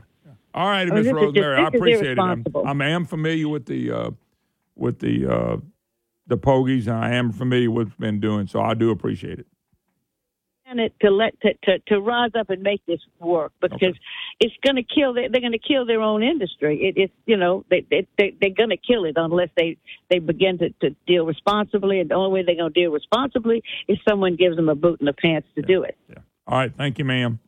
All 0.54 0.68
right, 0.68 0.86
Miss 0.88 1.00
is 1.00 1.06
just- 1.06 1.14
Rosemary, 1.16 1.56
I 1.56 1.66
appreciate 1.66 2.06
it. 2.12 2.18
I'm. 2.18 2.44
I'm- 2.54 2.80
I 2.82 2.88
am 2.88 3.04
familiar 3.04 3.48
with 3.48 3.66
the 3.66 3.90
uh, 3.90 4.10
with 4.76 5.00
the 5.00 5.26
uh, 5.26 5.56
the 6.26 6.38
pogies, 6.38 6.86
and 6.86 6.96
I 6.96 7.14
am 7.14 7.32
familiar 7.32 7.70
with 7.70 7.88
what's 7.88 7.98
been 7.98 8.20
doing. 8.20 8.46
So 8.46 8.60
I 8.60 8.74
do 8.74 8.90
appreciate 8.90 9.38
it. 9.40 9.46
To 10.74 11.10
let 11.10 11.40
to, 11.40 11.54
to 11.64 11.78
to 11.88 12.00
rise 12.00 12.32
up 12.38 12.50
and 12.50 12.62
make 12.62 12.84
this 12.86 13.00
work 13.20 13.52
because 13.60 13.94
it's 14.40 14.54
going 14.64 14.76
to 14.76 14.82
kill. 14.82 15.14
Their, 15.14 15.28
they're 15.28 15.40
going 15.40 15.52
to 15.52 15.58
kill 15.58 15.86
their 15.86 16.00
own 16.00 16.22
industry. 16.22 16.78
It, 16.82 17.00
it's 17.00 17.12
you 17.26 17.36
know 17.36 17.64
they, 17.70 17.86
they, 17.90 18.06
they 18.18 18.34
they're 18.40 18.50
going 18.50 18.70
to 18.70 18.76
kill 18.76 19.04
it 19.04 19.14
unless 19.16 19.50
they 19.56 19.76
they 20.10 20.18
begin 20.18 20.58
to, 20.58 20.70
to 20.80 20.96
deal 21.06 21.26
responsibly. 21.26 22.00
And 22.00 22.10
the 22.10 22.14
only 22.14 22.32
way 22.32 22.42
they're 22.44 22.56
going 22.56 22.72
to 22.72 22.80
deal 22.80 22.90
responsibly 22.90 23.62
is 23.88 23.98
someone 24.08 24.36
gives 24.36 24.56
them 24.56 24.68
a 24.68 24.74
boot 24.74 25.00
in 25.00 25.06
the 25.06 25.12
pants 25.12 25.48
to 25.54 25.62
do 25.62 25.82
it. 25.82 25.96
All 26.46 26.58
right, 26.58 26.72
thank 26.76 26.98
you, 26.98 27.04
ma'am. 27.04 27.38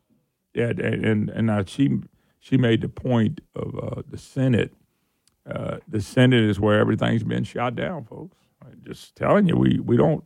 Yeah, 0.53 0.69
and 0.69 0.79
and, 0.79 1.29
and 1.29 1.51
uh, 1.51 1.63
she 1.65 1.99
she 2.39 2.57
made 2.57 2.81
the 2.81 2.89
point 2.89 3.41
of 3.55 3.75
uh, 3.77 4.01
the 4.09 4.17
Senate. 4.17 4.73
Uh, 5.45 5.77
the 5.87 6.01
Senate 6.01 6.43
is 6.43 6.59
where 6.59 6.79
everything's 6.79 7.23
been 7.23 7.43
shot 7.43 7.75
down, 7.75 8.05
folks. 8.05 8.37
I'm 8.61 8.81
just 8.85 9.15
telling 9.15 9.47
you, 9.47 9.55
we 9.55 9.79
we 9.79 9.97
don't. 9.97 10.23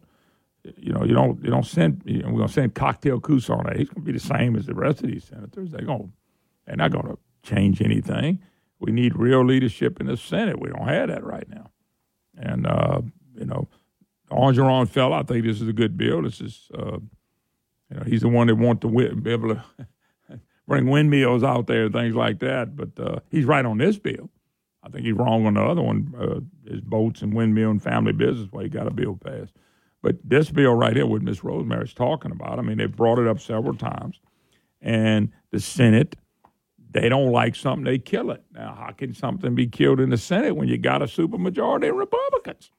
You 0.78 0.94
know, 0.94 1.04
you 1.04 1.14
don't 1.14 1.44
you 1.44 1.50
don't 1.50 1.66
send. 1.66 2.04
You 2.06 2.20
know, 2.20 2.30
we're 2.30 2.40
gonna 2.40 2.52
send 2.52 2.76
cocktail 2.76 3.20
Cous 3.20 3.50
on 3.50 3.68
it. 3.70 3.78
He's 3.78 3.90
gonna 3.90 4.06
be 4.06 4.12
the 4.12 4.20
same 4.20 4.56
as 4.56 4.68
the 4.68 4.76
rest 4.76 5.04
of 5.04 5.10
these 5.10 5.24
senators. 5.24 5.72
They're 5.72 5.86
gonna 5.86 6.10
they're 6.66 6.76
not 6.76 6.92
gonna 6.92 7.18
change 7.44 7.82
anything. 7.82 8.40
We 8.80 8.92
need 8.92 9.16
real 9.16 9.46
leadership 9.46 10.00
in 10.00 10.08
the 10.08 10.18
Senate. 10.18 10.60
We 10.60 10.70
don't 10.70 10.88
have 10.88 11.10
that 11.10 11.24
right 11.24 11.48
now. 11.50 11.72
And 12.38 12.68
uh, 12.68 13.02
you 13.36 13.46
know, 13.46 13.68
Orgeron 14.30 14.88
fell. 14.88 15.14
I 15.14 15.24
think 15.24 15.46
this 15.46 15.62
is 15.62 15.68
a 15.68 15.74
good 15.74 15.98
bill. 15.98 16.22
This 16.22 16.42
is 16.42 16.70
uh, 16.78 16.98
you 17.90 17.98
know, 17.98 18.04
he's 18.06 18.22
the 18.22 18.30
one 18.30 18.48
that 18.48 18.56
wants 18.56 18.82
to 18.82 18.88
wi- 18.88 19.14
be 19.14 19.32
able 19.32 19.56
to 19.56 19.64
bring 20.68 20.90
windmills 20.90 21.44
out 21.44 21.68
there, 21.68 21.86
and 21.86 21.94
things 21.94 22.16
like 22.16 22.40
that. 22.40 22.76
But 22.76 23.00
uh, 23.00 23.20
he's 23.30 23.46
right 23.46 23.66
on 23.66 23.80
this 23.80 23.98
bill. 23.98 24.30
I 24.84 24.90
think 24.90 25.06
he's 25.06 25.14
wrong 25.14 25.46
on 25.46 25.56
the 25.56 25.62
other 25.62 25.82
one. 25.82 26.14
Uh, 26.18 26.70
his 26.70 26.82
boats 26.82 27.22
and 27.22 27.34
windmill 27.34 27.72
and 27.72 27.82
family 27.82 28.14
business. 28.14 28.50
Well, 28.52 28.64
he 28.64 28.70
got 28.70 28.88
a 28.88 28.92
bill 28.92 29.16
passed. 29.16 29.54
But 30.02 30.18
this 30.24 30.50
bill 30.50 30.74
right 30.74 30.96
here, 30.96 31.06
what 31.06 31.22
Miss 31.22 31.44
Rosemary's 31.44 31.94
talking 31.94 32.32
about, 32.32 32.58
I 32.58 32.64
mean, 32.64 32.78
they've 32.78 32.96
brought 32.96 33.20
it 33.20 33.28
up 33.28 33.40
several 33.40 33.76
times, 33.76 34.20
and 34.82 35.32
the 35.52 35.60
Senate, 35.60 36.16
they 36.90 37.08
don't 37.08 37.32
like 37.32 37.56
something, 37.56 37.84
they 37.84 38.00
kill 38.00 38.32
it. 38.32 38.44
Now, 38.52 38.76
how 38.78 38.92
can 38.92 39.14
something 39.14 39.56
be 39.56 39.68
killed 39.68 40.00
in 40.00 40.10
the 40.10 40.18
Senate 40.18 40.56
when 40.56 40.68
you 40.68 40.78
got 40.78 41.02
a 41.02 41.06
supermajority 41.06 41.90
of 41.90 41.96
Republicans? 41.96 42.72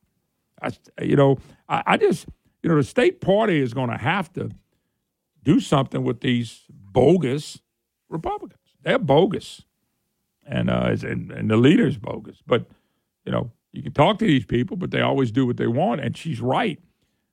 I, 0.60 0.70
you 1.02 1.16
know, 1.16 1.38
I, 1.68 1.82
I 1.86 1.96
just, 1.96 2.26
you 2.62 2.70
know, 2.70 2.76
the 2.76 2.84
state 2.84 3.20
party 3.20 3.60
is 3.60 3.72
going 3.72 3.90
to 3.90 3.96
have 3.96 4.32
to 4.34 4.50
do 5.42 5.60
something 5.60 6.04
with 6.04 6.20
these 6.20 6.62
bogus 6.70 7.60
Republicans. 8.08 8.60
They're 8.82 8.98
bogus, 8.98 9.62
and 10.46 10.70
uh, 10.70 10.96
and, 11.02 11.30
and 11.32 11.50
the 11.50 11.56
leader's 11.56 11.96
bogus. 11.96 12.38
But 12.46 12.66
you 13.24 13.32
know, 13.32 13.50
you 13.72 13.82
can 13.82 13.92
talk 13.92 14.18
to 14.18 14.26
these 14.26 14.44
people, 14.44 14.76
but 14.76 14.90
they 14.90 15.00
always 15.00 15.30
do 15.30 15.46
what 15.46 15.56
they 15.56 15.66
want. 15.66 16.00
And 16.00 16.16
she's 16.16 16.40
right. 16.40 16.80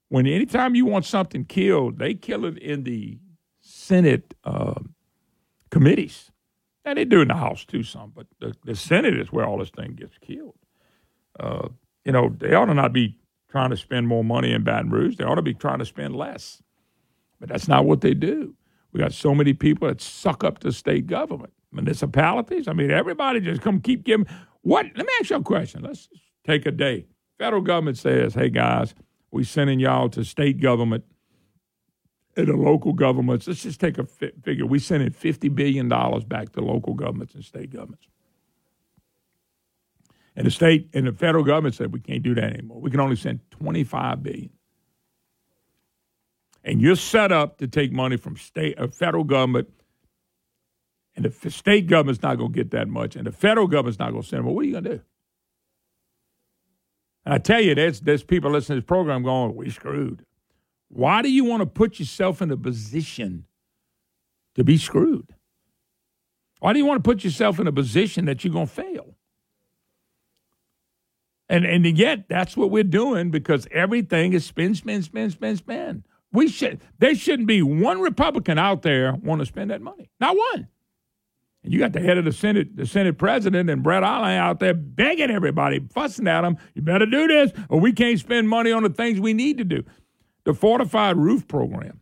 When 0.10 0.26
anytime 0.28 0.76
you 0.76 0.86
want 0.86 1.05
something 1.05 1.45
killed, 1.45 1.99
they 1.99 2.14
kill 2.16 2.45
it 2.45 2.57
in 2.57 2.84
the 2.84 3.20
Senate 3.60 4.34
uh, 4.43 4.80
committees, 5.70 6.32
and 6.84 6.97
they 6.97 7.05
do 7.05 7.22
in 7.22 7.28
the 7.28 7.36
House 7.36 7.64
too 7.64 7.84
some. 7.84 8.12
But 8.16 8.26
the, 8.39 8.55
the 8.66 8.76
Senate 8.76 9.18
is 9.18 9.32
where 9.32 9.45
all 9.45 9.60
this 9.60 9.70
thing 9.70 9.93
gets 9.93 10.18
killed. 10.18 10.55
Uh, 11.39 11.70
you 12.05 12.12
know, 12.12 12.36
they 12.39 12.55
ought 12.55 12.66
to 12.66 12.74
not 12.74 12.91
be 12.91 13.18
trying 13.49 13.70
to 13.70 13.78
spend 13.78 14.07
more 14.07 14.24
money 14.24 14.51
in 14.51 14.64
Baton 14.64 14.89
Rouge. 14.89 15.16
They 15.18 15.24
ought 15.24 15.36
to 15.36 15.41
be 15.41 15.53
trying 15.53 15.80
to 15.80 15.86
spend 15.86 16.16
less. 16.16 16.62
But 17.39 17.49
that's 17.49 17.68
not 17.68 17.86
what 17.86 18.01
they 18.01 18.14
do. 18.14 18.55
We 18.91 18.99
got 18.99 19.14
so 19.14 19.36
many 19.36 19.53
people 19.53 19.88
that 19.88 20.01
suck 20.01 20.43
up 20.43 20.60
to 20.60 20.72
state 20.72 21.07
government, 21.07 21.53
municipalities. 21.72 22.68
I 22.68 22.74
mean, 22.74 22.91
everybody 22.91 23.39
just 23.39 23.62
come 23.62 23.80
keep 23.80 24.03
giving. 24.03 24.26
What? 24.62 24.88
Let 24.95 25.05
me 25.05 25.14
ask 25.20 25.30
you 25.30 25.38
a 25.38 25.43
question. 25.43 25.84
Let's 25.84 26.10
take 26.45 26.66
a 26.66 26.72
day. 26.72 27.05
Federal 27.38 27.62
government 27.62 27.97
says, 27.97 28.34
"Hey 28.34 28.49
guys, 28.49 28.93
we 29.32 29.44
sending 29.44 29.80
y'all 29.80 30.10
to 30.10 30.24
state 30.24 30.60
government 30.62 31.06
and 32.36 32.48
the 32.48 32.56
local 32.56 32.94
governments. 32.94 33.48
Let's 33.48 33.64
just 33.64 33.80
take 33.80 33.98
a 33.98 34.06
fi- 34.06 34.32
figure. 34.44 34.66
We 34.66 34.80
sending 34.80 35.12
fifty 35.12 35.50
billion 35.50 35.90
dollars 35.90 36.24
back 36.24 36.52
to 36.54 36.62
local 36.62 36.94
governments 36.94 37.36
and 37.36 37.44
state 37.44 37.72
governments." 37.72 38.08
And 40.36 40.48
the 40.48 40.52
state 40.52 40.90
and 40.94 41.08
the 41.08 41.12
federal 41.12 41.44
government 41.44 41.76
said 41.76 41.92
we 41.94 42.00
can't 42.00 42.24
do 42.24 42.36
that 42.36 42.54
anymore. 42.54 42.80
We 42.82 42.92
can 42.92 43.00
only 43.00 43.16
send 43.16 43.40
twenty-five 43.52 44.24
billion 44.24 44.52
and 46.64 46.82
you're 46.82 46.96
set 46.96 47.32
up 47.32 47.58
to 47.58 47.68
take 47.68 47.92
money 47.92 48.18
from 48.18 48.36
state 48.38 48.76
or 48.78 48.88
federal 48.88 49.24
government, 49.24 49.70
and 51.16 51.26
the 51.26 51.52
state 51.52 51.88
government's 51.88 52.22
not 52.22 52.38
going 52.38 52.52
to 52.52 52.56
get 52.56 52.72
that 52.72 52.88
much, 52.88 53.16
and 53.16 53.26
the 53.26 53.32
federal 53.32 53.68
government's 53.68 54.00
not 54.00 54.12
going 54.12 54.24
to 54.24 54.28
send 54.28 54.40
them. 54.40 54.46
Well, 54.48 54.56
what 54.56 54.62
are 54.62 54.68
you 54.68 54.74
going 54.74 54.84
to 54.84 54.98
do? 54.98 55.02
And 57.26 57.34
I 57.34 57.38
tell 57.38 57.62
you, 57.62 57.76
there's 57.76 58.02
there's 58.02 58.24
people 58.24 58.52
listening 58.52 58.78
to 58.78 58.82
this 58.82 58.88
program 58.88 59.24
going, 59.24 59.56
"We 59.56 59.70
screwed." 59.70 60.26
Why 60.90 61.22
do 61.22 61.32
you 61.32 61.46
want 61.46 61.62
to 61.62 61.68
put 61.68 62.00
yourself 62.00 62.42
in 62.42 62.52
a 62.52 62.58
position 62.58 63.46
to 64.56 64.64
be 64.64 64.78
screwed? 64.78 65.36
Why 66.60 66.74
do 66.74 66.80
you 66.80 66.86
want 66.86 67.04
to 67.04 67.08
put 67.08 67.24
yourself 67.24 67.60
in 67.60 67.68
a 67.68 67.72
position 67.72 68.26
that 68.26 68.44
you're 68.44 68.54
going 68.54 68.68
to 68.68 68.74
fail? 68.74 69.16
And 71.48 71.66
and 71.66 71.86
yet 71.98 72.30
that's 72.30 72.56
what 72.56 72.70
we're 72.70 72.84
doing 72.84 73.32
because 73.32 73.68
everything 73.72 74.34
is 74.34 74.46
spin, 74.46 74.76
spin, 74.76 75.02
spin, 75.02 75.32
spin, 75.32 75.56
spin. 75.58 76.04
We 76.32 76.48
should 76.48 76.80
there 77.00 77.16
shouldn't 77.16 77.48
be 77.48 77.62
one 77.62 78.02
Republican 78.02 78.60
out 78.60 78.84
there 78.84 79.16
want 79.16 79.40
to 79.40 79.46
spend 79.46 79.72
that 79.72 79.82
money. 79.82 80.12
Not 80.20 80.38
one. 80.38 80.68
And 81.64 81.74
you 81.74 81.80
got 81.80 81.93
the 81.93 81.99
head 81.99 82.18
of 82.18 82.26
the 82.26 82.32
Senate, 82.32 82.76
the 82.78 82.86
Senate 82.86 83.18
president, 83.18 83.70
and 83.70 83.84
Bret 83.84 84.03
Allain 84.03 84.38
out 84.38 84.60
there 84.60 84.74
begging 84.74 85.30
everybody, 85.30 85.80
fussing 85.91 86.28
at 86.28 86.41
them, 86.41 86.57
you 86.74 86.82
better 86.82 87.05
do 87.05 87.28
this, 87.28 87.51
or 87.68 87.80
we 87.80 87.91
can't 87.91 88.20
spend 88.20 88.47
money 88.47 88.72
on 88.72 88.84
the 88.84 88.89
things 88.89 89.20
we 89.20 89.34
need 89.34 89.57
to 89.57 89.66
do. 89.66 89.84
The 90.45 90.53
fortified 90.53 91.18
roof 91.18 91.47
program. 91.47 91.99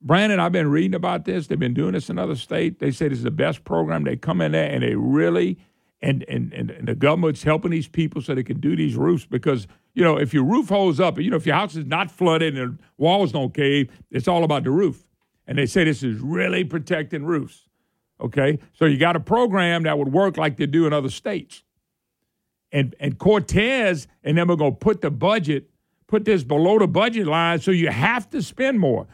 Brandon, 0.00 0.38
I've 0.38 0.52
been 0.52 0.70
reading 0.70 0.94
about 0.94 1.24
this. 1.24 1.46
They've 1.46 1.58
been 1.58 1.74
doing 1.74 1.92
this 1.92 2.10
in 2.10 2.18
other 2.18 2.36
states. 2.36 2.76
They 2.78 2.90
say 2.90 3.08
this 3.08 3.18
is 3.18 3.24
the 3.24 3.30
best 3.30 3.64
program. 3.64 4.04
They 4.04 4.16
come 4.16 4.40
in 4.40 4.52
there 4.52 4.70
and 4.70 4.82
they 4.82 4.94
really 4.94 5.58
and, 6.04 6.22
and, 6.28 6.52
and, 6.52 6.70
and 6.70 6.86
the 6.86 6.94
government's 6.94 7.42
helping 7.42 7.70
these 7.70 7.88
people 7.88 8.20
so 8.20 8.34
they 8.34 8.42
can 8.42 8.60
do 8.60 8.76
these 8.76 8.94
roofs 8.94 9.24
because, 9.24 9.66
you 9.94 10.04
know, 10.04 10.18
if 10.18 10.34
your 10.34 10.44
roof 10.44 10.68
holds 10.68 11.00
up, 11.00 11.18
you 11.18 11.30
know, 11.30 11.36
if 11.36 11.46
your 11.46 11.54
house 11.54 11.76
is 11.76 11.86
not 11.86 12.10
flooded 12.10 12.58
and 12.58 12.78
walls 12.98 13.32
don't 13.32 13.54
cave, 13.54 13.90
it's 14.10 14.28
all 14.28 14.44
about 14.44 14.64
the 14.64 14.70
roof. 14.70 15.06
And 15.46 15.58
they 15.58 15.66
say 15.66 15.84
this 15.84 16.02
is 16.02 16.20
really 16.20 16.64
protecting 16.64 17.24
roofs. 17.24 17.68
Okay? 18.20 18.58
So 18.72 18.86
you 18.86 18.98
got 18.98 19.16
a 19.16 19.20
program 19.20 19.82
that 19.82 19.98
would 19.98 20.12
work 20.12 20.36
like 20.36 20.56
they 20.56 20.66
do 20.66 20.86
in 20.86 20.92
other 20.92 21.10
states. 21.10 21.62
And 22.72 22.94
and 22.98 23.18
Cortez 23.18 24.08
and 24.24 24.36
them 24.36 24.50
are 24.50 24.56
gonna 24.56 24.72
put 24.72 25.00
the 25.00 25.10
budget, 25.10 25.70
put 26.08 26.24
this 26.24 26.42
below 26.42 26.78
the 26.78 26.88
budget 26.88 27.26
line, 27.26 27.60
so 27.60 27.70
you 27.70 27.88
have 27.88 28.28
to 28.30 28.42
spend 28.42 28.80
more. 28.80 29.06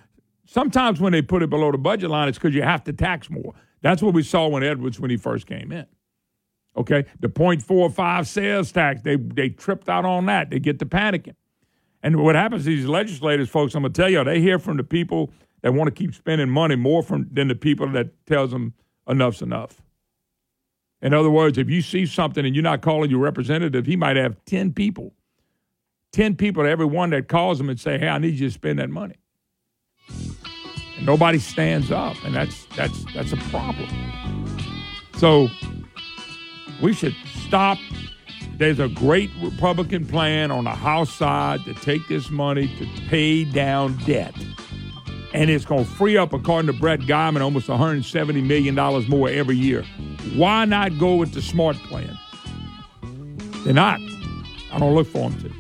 Sometimes 0.47 1.01
when 1.01 1.13
they 1.13 1.23
put 1.23 1.43
it 1.43 1.51
below 1.51 1.71
the 1.71 1.79
budget 1.79 2.11
line, 2.11 2.29
it's 2.29 2.39
because 2.39 2.55
you 2.55 2.63
have 2.63 2.83
to 2.85 2.93
tax 2.93 3.29
more. 3.29 3.55
That's 3.83 4.03
what 4.03 4.15
we 4.15 4.23
saw 4.23 4.49
when 4.49 4.63
Edwards 4.63 4.99
when 4.99 5.11
he 5.11 5.17
first 5.17 5.47
came 5.47 5.73
in. 5.73 5.87
Okay, 6.77 7.05
the 7.19 7.29
0.45 7.29 8.27
sales 8.27 8.73
tax, 8.73 9.03
they 9.03 9.17
they 9.17 9.51
tripped 9.51 9.89
out 9.89 10.05
on 10.05 10.27
that. 10.27 10.51
They 10.51 10.59
get 10.59 10.79
to 10.79 10.87
panicking. 10.87 11.35
And 12.03 12.17
what 12.23 12.35
happens 12.35 12.65
to 12.65 12.71
these 12.71 12.87
legislators, 12.87 13.49
folks, 13.51 13.75
I'm 13.75 13.83
gonna 13.83 13.93
tell 13.93 14.09
you, 14.09 14.25
they 14.25 14.41
hear 14.41 14.59
from 14.59 14.77
the 14.77 14.85
people 14.85 15.31
that 15.63 15.75
want 15.75 15.89
to 15.89 15.93
keep 15.93 16.15
spending 16.15 16.49
money 16.49 16.77
more 16.77 17.03
from 17.03 17.29
than 17.33 17.49
the 17.49 17.55
people 17.55 17.89
that 17.93 18.27
tells 18.27 18.51
them 18.51 18.75
enough's 19.09 19.43
enough. 19.43 19.83
In 21.03 21.15
other 21.15 21.31
words, 21.31 21.57
if 21.57 21.71
you 21.71 21.81
see 21.81 22.05
something 22.07 22.45
and 22.45 22.55
you're 22.55 22.63
not 22.63 22.83
calling 22.83 23.11
your 23.11 23.21
representative, 23.21 23.87
he 23.87 23.97
might 23.97 24.17
have 24.17 24.37
10 24.45 24.73
people, 24.75 25.15
10 26.13 26.37
people 26.37 26.63
to 26.63 26.69
every 26.69 26.85
one 26.85 27.11
that 27.11 27.29
calls 27.29 27.61
him 27.61 27.71
and 27.71 27.81
say, 27.81 27.99
hey, 27.99 28.09
I 28.09 28.19
need 28.19 28.35
you 28.35 28.49
to 28.49 28.53
spend 28.53 28.79
that 28.79 28.91
money. 28.91 29.17
And 30.97 31.07
nobody 31.07 31.39
stands 31.39 31.91
up, 31.91 32.17
and 32.25 32.35
that's 32.35 32.67
that's 32.77 33.05
that's 33.15 33.33
a 33.33 33.39
problem. 33.49 33.89
So 35.17 35.49
we 36.83 36.93
should 36.93 37.15
stop. 37.47 37.79
There's 38.57 38.79
a 38.79 38.89
great 38.89 39.31
Republican 39.41 40.05
plan 40.05 40.51
on 40.51 40.65
the 40.65 40.71
House 40.75 41.11
side 41.15 41.65
to 41.65 41.73
take 41.73 42.07
this 42.09 42.31
money 42.31 42.69
to 42.77 42.87
pay 43.09 43.45
down 43.45 43.97
debt. 44.05 44.35
And 45.33 45.49
it's 45.49 45.65
going 45.65 45.85
to 45.85 45.91
free 45.91 46.17
up, 46.17 46.33
according 46.33 46.73
to 46.73 46.79
Brett 46.79 47.01
Geymann, 47.01 47.41
almost 47.41 47.69
$170 47.69 48.45
million 48.45 48.75
more 49.09 49.29
every 49.29 49.57
year. 49.57 49.85
Why 50.35 50.65
not 50.65 50.99
go 50.99 51.15
with 51.17 51.35
the 51.35 51.43
smart 51.43 51.77
plan? 51.77 52.19
They're 53.65 53.75
not. 53.75 54.01
I 54.73 54.79
don't 54.79 54.95
look 54.95 55.07
for 55.07 55.31
them 55.31 55.41
to. 55.43 55.51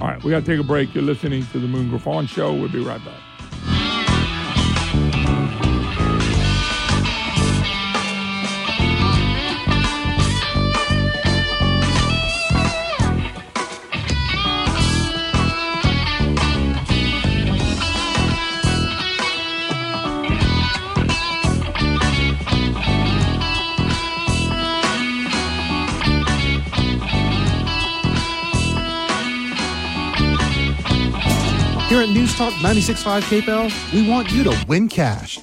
All 0.00 0.08
right, 0.08 0.22
we 0.22 0.30
got 0.30 0.40
to 0.40 0.46
take 0.46 0.60
a 0.60 0.64
break. 0.66 0.94
You're 0.94 1.04
listening 1.04 1.46
to 1.46 1.58
the 1.58 1.66
Moon 1.66 1.88
Griffon 1.90 2.26
Show. 2.26 2.52
We'll 2.52 2.68
be 2.68 2.84
right 2.84 3.04
back. 3.04 3.20
News 32.34 32.52
Talk 32.52 32.54
96.5 32.54 33.42
KPEL, 33.42 33.92
we 33.92 34.08
want 34.08 34.32
you 34.32 34.42
to 34.42 34.64
win 34.66 34.88
cash. 34.88 35.38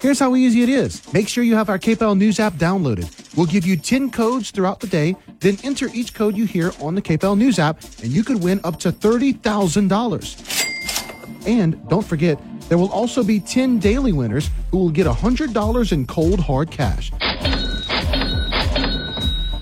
Here's 0.00 0.20
how 0.20 0.36
easy 0.36 0.62
it 0.62 0.68
is. 0.68 1.12
Make 1.12 1.26
sure 1.26 1.42
you 1.42 1.56
have 1.56 1.68
our 1.68 1.78
KPEL 1.78 2.16
News 2.16 2.38
app 2.38 2.52
downloaded. 2.52 3.36
We'll 3.36 3.46
give 3.46 3.66
you 3.66 3.76
10 3.76 4.12
codes 4.12 4.52
throughout 4.52 4.78
the 4.78 4.86
day, 4.86 5.16
then 5.40 5.58
enter 5.64 5.88
each 5.92 6.14
code 6.14 6.36
you 6.36 6.44
hear 6.44 6.70
on 6.80 6.94
the 6.94 7.02
KPEL 7.02 7.36
News 7.36 7.58
app, 7.58 7.82
and 8.00 8.12
you 8.12 8.22
could 8.22 8.44
win 8.44 8.60
up 8.62 8.78
to 8.78 8.92
$30,000. 8.92 11.48
And 11.48 11.88
don't 11.88 12.06
forget, 12.06 12.40
there 12.68 12.78
will 12.78 12.92
also 12.92 13.24
be 13.24 13.40
10 13.40 13.80
daily 13.80 14.12
winners 14.12 14.50
who 14.70 14.78
will 14.78 14.90
get 14.90 15.08
$100 15.08 15.92
in 15.92 16.06
cold 16.06 16.38
hard 16.38 16.70
cash. 16.70 17.10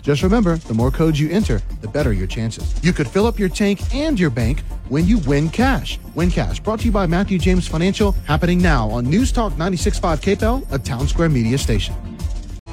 Just 0.04 0.22
remember, 0.22 0.56
the 0.58 0.74
more 0.74 0.90
codes 0.90 1.18
you 1.18 1.30
enter, 1.30 1.62
the 1.80 1.88
better 1.88 2.12
your 2.12 2.26
chances. 2.26 2.74
You 2.84 2.92
could 2.92 3.08
fill 3.08 3.26
up 3.26 3.38
your 3.38 3.48
tank 3.48 3.80
and 3.94 4.20
your 4.20 4.28
bank 4.28 4.60
when 4.90 5.06
you 5.06 5.16
win 5.20 5.48
cash. 5.48 5.98
Win 6.14 6.30
cash, 6.30 6.60
brought 6.60 6.80
to 6.80 6.84
you 6.84 6.92
by 6.92 7.06
Matthew 7.06 7.38
James 7.38 7.66
Financial, 7.66 8.12
happening 8.26 8.60
now 8.60 8.90
on 8.90 9.06
News 9.06 9.32
Talk 9.32 9.54
96.5 9.54 10.36
KPEL, 10.36 10.70
a 10.70 10.78
Town 10.78 11.08
Square 11.08 11.30
media 11.30 11.56
station. 11.56 11.94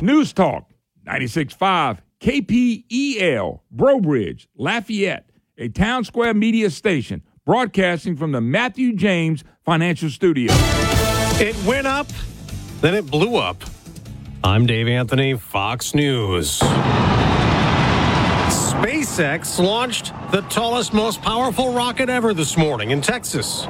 News 0.02 0.34
Talk 0.34 0.70
96.5 1.08 2.00
KPEL, 2.20 3.62
Breaux 3.72 4.02
Bridge, 4.02 4.50
Lafayette, 4.58 5.30
a 5.58 5.70
Town 5.70 6.04
Square 6.04 6.34
media 6.34 6.70
station, 6.70 7.24
broadcasting 7.46 8.18
from 8.18 8.34
the 8.34 8.42
Matthew 8.42 8.94
James 8.94 9.46
Financial 9.64 10.10
Studio. 10.10 10.52
It 11.40 11.56
went 11.66 11.88
up, 11.88 12.08
then 12.82 12.94
it 12.94 13.10
blew 13.10 13.38
up. 13.38 13.64
I'm 14.44 14.66
Dave 14.66 14.90
Anthony, 14.90 15.36
Fox 15.38 15.96
News. 15.96 16.62
SpaceX 18.82 19.64
launched 19.64 20.12
the 20.32 20.42
tallest, 20.50 20.92
most 20.92 21.22
powerful 21.22 21.72
rocket 21.72 22.10
ever 22.10 22.34
this 22.34 22.58
morning 22.58 22.90
in 22.90 23.00
Texas. 23.00 23.68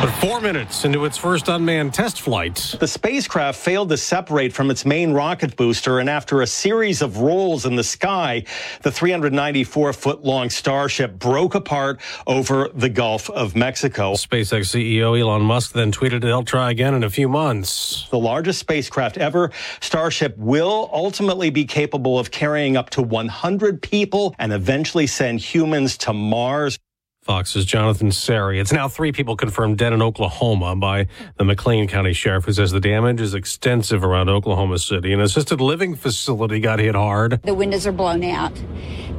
But 0.00 0.12
four 0.12 0.40
minutes 0.40 0.86
into 0.86 1.04
its 1.04 1.18
first 1.18 1.48
unmanned 1.48 1.92
test 1.92 2.22
flight, 2.22 2.74
The 2.80 2.88
spacecraft 2.88 3.58
failed 3.60 3.90
to 3.90 3.98
separate 3.98 4.50
from 4.50 4.70
its 4.70 4.86
main 4.86 5.12
rocket 5.12 5.56
booster, 5.56 5.98
and 5.98 6.08
after 6.08 6.40
a 6.40 6.46
series 6.46 7.02
of 7.02 7.18
rolls 7.18 7.66
in 7.66 7.76
the 7.76 7.84
sky, 7.84 8.44
the 8.80 8.90
394 8.90 9.92
foot 9.92 10.24
long 10.24 10.48
Starship 10.48 11.18
broke 11.18 11.54
apart 11.54 12.00
over 12.26 12.70
the 12.74 12.88
Gulf 12.88 13.28
of 13.28 13.54
Mexico. 13.54 14.14
SpaceX 14.14 14.70
CEO 14.74 15.20
Elon 15.20 15.42
Musk 15.42 15.72
then 15.74 15.92
tweeted 15.92 16.22
they'll 16.22 16.44
try 16.44 16.70
again 16.70 16.94
in 16.94 17.04
a 17.04 17.10
few 17.10 17.28
months. 17.28 18.08
The 18.08 18.18
largest 18.18 18.58
spacecraft 18.58 19.18
ever, 19.18 19.50
Starship 19.80 20.34
will 20.38 20.88
ultimately 20.94 21.50
be 21.50 21.66
capable 21.66 22.18
of 22.18 22.30
carrying 22.30 22.74
up 22.74 22.88
to 22.90 23.02
100 23.02 23.82
people 23.82 24.34
and 24.38 24.50
eventually 24.50 25.06
send 25.06 25.40
humans 25.40 25.98
to 25.98 26.14
Mars. 26.14 26.78
Fox's 27.22 27.66
Jonathan 27.66 28.08
Serrie. 28.08 28.58
It's 28.58 28.72
now 28.72 28.88
three 28.88 29.12
people 29.12 29.36
confirmed 29.36 29.76
dead 29.76 29.92
in 29.92 30.00
Oklahoma 30.00 30.74
by 30.74 31.06
the 31.36 31.44
McClain 31.44 31.86
County 31.86 32.14
Sheriff, 32.14 32.46
who 32.46 32.52
says 32.54 32.72
the 32.72 32.80
damage 32.80 33.20
is 33.20 33.34
extensive 33.34 34.02
around 34.02 34.30
Oklahoma 34.30 34.78
City. 34.78 35.12
An 35.12 35.20
assisted 35.20 35.60
living 35.60 35.94
facility 35.94 36.60
got 36.60 36.78
hit 36.78 36.94
hard. 36.94 37.42
The 37.42 37.52
windows 37.52 37.86
are 37.86 37.92
blown 37.92 38.24
out 38.24 38.58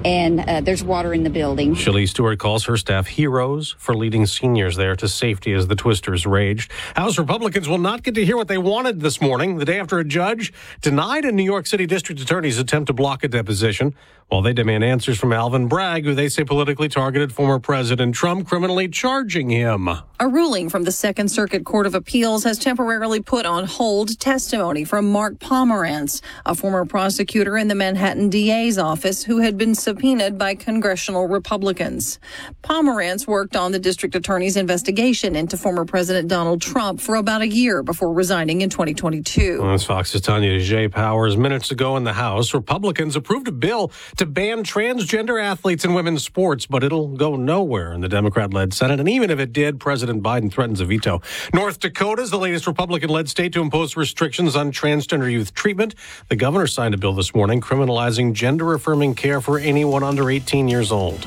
and 0.04 0.40
uh, 0.40 0.62
there's 0.62 0.84
water 0.84 1.14
in 1.14 1.24
the 1.24 1.30
building. 1.30 1.76
Shelley 1.76 2.08
Stewart 2.08 2.40
calls 2.40 2.66
her 2.66 2.78
staff 2.78 3.08
heroes 3.08 3.76
for 3.78 3.96
leading 3.96 4.26
seniors 4.26 4.76
there 4.76 4.96
to 4.96 5.08
safety 5.08 5.54
as 5.54 5.68
the 5.68 5.76
twisters 5.76 6.26
raged. 6.26 6.72
House 6.96 7.18
Republicans 7.20 7.68
will 7.70 7.78
not 7.78 8.04
get 8.04 8.16
to 8.16 8.26
hear 8.26 8.38
what 8.38 8.48
they 8.48 8.58
wanted 8.58 9.02
this 9.02 9.22
morning, 9.22 9.58
the 9.58 9.66
day 9.66 9.80
after 9.80 10.00
a 10.00 10.04
judge 10.04 10.52
denied 10.82 11.26
a 11.26 11.32
New 11.32 11.44
York 11.44 11.68
City 11.68 11.86
district 11.86 12.20
attorney's 12.20 12.58
attempt 12.58 12.88
to 12.88 12.94
block 12.94 13.24
a 13.24 13.28
deposition, 13.28 13.96
while 14.32 14.42
they 14.42 14.54
demand 14.54 14.82
answers 14.82 15.20
from 15.20 15.34
Alvin 15.34 15.68
Bragg, 15.68 16.06
who 16.06 16.14
they 16.14 16.30
say 16.30 16.46
politically 16.46 16.88
targeted 16.88 17.34
former 17.34 17.60
President 17.60 18.16
Trump, 18.16 18.48
criminally 18.48 18.88
charging 18.88 19.50
him. 19.50 19.90
A 19.90 20.28
ruling 20.28 20.70
from 20.70 20.84
the 20.84 20.92
Second 20.92 21.28
Circuit 21.28 21.66
Court 21.66 21.86
of 21.86 21.96
Appeals 21.96 22.46
has 22.46 22.58
temporarily 22.58 23.22
put 23.22 23.46
on 23.46 23.66
hold 23.66 24.18
testimony 24.22 24.86
from 24.86 25.12
Mark 25.12 25.38
Pomerantz, 25.40 26.22
a 26.46 26.56
former 26.56 26.86
prosecutor 26.86 27.58
in 27.58 27.68
the 27.68 27.76
Manhattan 27.76 28.30
DA's 28.30 28.78
office 28.78 29.22
who 29.24 29.40
had 29.40 29.58
been 29.58 29.76
subpoenaed 29.76 30.38
by 30.38 30.56
congressional 30.56 31.28
Republicans. 31.28 32.18
Pomerantz 32.64 33.28
worked 33.28 33.58
on 33.58 33.74
the 33.74 33.80
district 33.80 34.16
attorney's 34.16 34.56
investigation 34.56 35.36
into 35.36 35.58
former 35.58 35.84
President 35.84 36.30
Donald 36.30 36.62
Trump 36.62 37.02
for 37.02 37.16
about 37.16 37.42
a 37.42 37.48
year 37.50 37.84
before 37.84 38.14
resigning 38.14 38.62
in 38.62 38.70
2022. 38.70 39.60
Well, 39.60 39.72
That's 39.72 39.84
Fox's 39.84 40.22
Tonya 40.22 40.62
J. 40.62 40.88
Powers. 40.88 41.36
Minutes 41.36 41.72
ago 41.72 41.98
in 41.98 42.06
the 42.06 42.14
House, 42.14 42.54
Republicans 42.54 43.18
approved 43.18 43.50
a 43.50 43.52
bill 43.52 43.92
to 44.22 44.28
ban 44.28 44.64
transgender 44.64 45.42
athletes 45.44 45.84
in 45.84 45.96
women's 45.96 46.24
sports, 46.24 46.68
but 46.68 46.84
it'll 46.84 47.08
go 47.08 47.36
nowhere 47.36 47.92
in 47.92 48.02
the 48.02 48.08
Democrat 48.08 48.54
led 48.54 48.72
Senate. 48.72 49.00
And 49.00 49.10
even 49.10 49.32
if 49.32 49.40
it 49.40 49.52
did, 49.52 49.80
President 49.80 50.22
Biden 50.22 50.52
threatens 50.52 50.80
a 50.80 50.86
veto. 50.86 51.24
North 51.56 51.80
Dakota 51.80 52.22
is 52.22 52.30
the 52.30 52.38
latest 52.38 52.68
Republican 52.68 53.10
led 53.10 53.28
state 53.30 53.52
to 53.54 53.62
impose 53.62 53.98
restrictions 53.98 54.56
on 54.56 54.72
transgender 54.72 55.32
youth 55.32 55.56
treatment. 55.56 55.96
The 56.30 56.36
governor 56.36 56.68
signed 56.68 56.94
a 56.94 57.00
bill 57.00 57.14
this 57.14 57.34
morning 57.34 57.62
criminalizing 57.62 58.34
gender 58.34 58.76
affirming 58.76 59.16
care 59.16 59.42
for 59.42 59.58
anyone 59.58 60.04
under 60.04 60.30
18 60.30 60.68
years 60.68 60.92
old. 60.92 61.26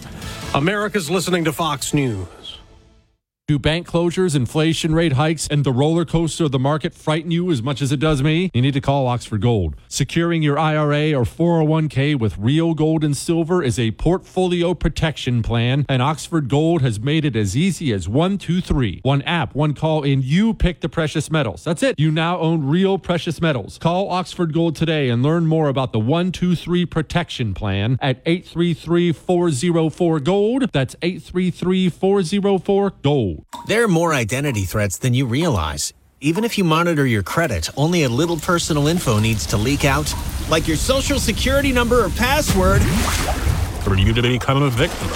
America's 0.54 1.10
listening 1.10 1.44
to 1.46 1.52
Fox 1.52 1.94
News. 1.94 2.43
Do 3.46 3.58
bank 3.58 3.86
closures, 3.86 4.34
inflation 4.34 4.94
rate 4.94 5.12
hikes, 5.12 5.46
and 5.48 5.64
the 5.64 5.70
roller 5.70 6.06
coaster 6.06 6.44
of 6.44 6.50
the 6.50 6.58
market 6.58 6.94
frighten 6.94 7.30
you 7.30 7.50
as 7.50 7.62
much 7.62 7.82
as 7.82 7.92
it 7.92 8.00
does 8.00 8.22
me? 8.22 8.50
You 8.54 8.62
need 8.62 8.72
to 8.72 8.80
call 8.80 9.06
Oxford 9.06 9.42
Gold. 9.42 9.76
Securing 9.86 10.42
your 10.42 10.58
IRA 10.58 11.12
or 11.12 11.24
401k 11.24 12.18
with 12.18 12.38
real 12.38 12.72
gold 12.72 13.04
and 13.04 13.14
silver 13.14 13.62
is 13.62 13.78
a 13.78 13.90
portfolio 13.90 14.72
protection 14.72 15.42
plan, 15.42 15.84
and 15.90 16.00
Oxford 16.00 16.48
Gold 16.48 16.80
has 16.80 16.98
made 16.98 17.26
it 17.26 17.36
as 17.36 17.54
easy 17.54 17.92
as 17.92 18.08
one, 18.08 18.38
two, 18.38 18.62
three. 18.62 19.00
One 19.02 19.20
app, 19.20 19.54
one 19.54 19.74
call, 19.74 20.04
and 20.04 20.24
you 20.24 20.54
pick 20.54 20.80
the 20.80 20.88
precious 20.88 21.30
metals. 21.30 21.64
That's 21.64 21.82
it. 21.82 22.00
You 22.00 22.10
now 22.10 22.38
own 22.38 22.64
real 22.64 22.96
precious 22.96 23.42
metals. 23.42 23.76
Call 23.76 24.08
Oxford 24.08 24.54
Gold 24.54 24.74
today 24.74 25.10
and 25.10 25.22
learn 25.22 25.44
more 25.44 25.68
about 25.68 25.92
the 25.92 26.00
123 26.00 26.86
protection 26.86 27.52
plan 27.52 27.98
at 28.00 28.22
833 28.24 29.12
404 29.12 30.20
Gold. 30.20 30.70
That's 30.72 30.96
833 31.02 31.90
404 31.90 32.92
Gold. 33.02 33.33
There 33.66 33.84
are 33.84 33.88
more 33.88 34.14
identity 34.14 34.64
threats 34.64 34.98
than 34.98 35.14
you 35.14 35.26
realize. 35.26 35.92
Even 36.20 36.44
if 36.44 36.56
you 36.56 36.64
monitor 36.64 37.06
your 37.06 37.22
credit, 37.22 37.68
only 37.76 38.04
a 38.04 38.08
little 38.08 38.36
personal 38.36 38.86
info 38.86 39.18
needs 39.18 39.44
to 39.46 39.56
leak 39.56 39.84
out, 39.84 40.12
like 40.48 40.66
your 40.66 40.76
social 40.76 41.18
security 41.18 41.72
number 41.72 42.04
or 42.04 42.10
password. 42.10 42.82
For 43.82 43.96
you 43.96 44.12
to 44.14 44.22
become 44.22 44.62
a 44.62 44.70
victim. 44.70 45.08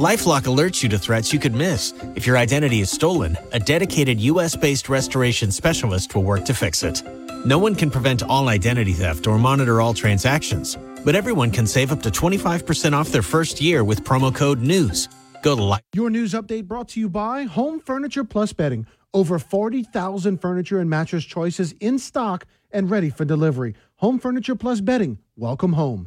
Lifelock 0.00 0.44
alerts 0.44 0.82
you 0.82 0.88
to 0.88 0.98
threats 0.98 1.32
you 1.32 1.38
could 1.38 1.54
miss. 1.54 1.92
If 2.14 2.26
your 2.26 2.38
identity 2.38 2.80
is 2.80 2.90
stolen, 2.90 3.36
a 3.52 3.60
dedicated 3.60 4.18
US 4.20 4.56
based 4.56 4.88
restoration 4.88 5.52
specialist 5.52 6.14
will 6.14 6.24
work 6.24 6.44
to 6.46 6.54
fix 6.54 6.82
it. 6.82 7.02
No 7.44 7.58
one 7.58 7.74
can 7.74 7.90
prevent 7.90 8.22
all 8.22 8.48
identity 8.48 8.92
theft 8.94 9.26
or 9.26 9.38
monitor 9.38 9.80
all 9.80 9.94
transactions, 9.94 10.76
but 11.04 11.14
everyone 11.14 11.50
can 11.50 11.66
save 11.66 11.92
up 11.92 12.02
to 12.02 12.10
25% 12.10 12.92
off 12.92 13.10
their 13.10 13.22
first 13.22 13.60
year 13.60 13.84
with 13.84 14.02
promo 14.02 14.34
code 14.34 14.60
NEWS. 14.60 15.08
Go 15.42 15.56
to 15.56 15.62
li- 15.62 15.78
Your 15.94 16.10
news 16.10 16.32
update 16.34 16.64
brought 16.66 16.88
to 16.90 17.00
you 17.00 17.08
by 17.08 17.44
Home 17.44 17.80
Furniture 17.80 18.24
Plus 18.24 18.52
Bedding. 18.52 18.86
Over 19.12 19.38
40,000 19.38 20.38
furniture 20.40 20.78
and 20.78 20.88
mattress 20.88 21.24
choices 21.24 21.72
in 21.80 21.98
stock 21.98 22.46
and 22.70 22.90
ready 22.90 23.10
for 23.10 23.24
delivery. 23.24 23.74
Home 23.96 24.18
Furniture 24.18 24.54
Plus 24.54 24.80
Bedding. 24.80 25.18
Welcome 25.36 25.72
home. 25.72 26.06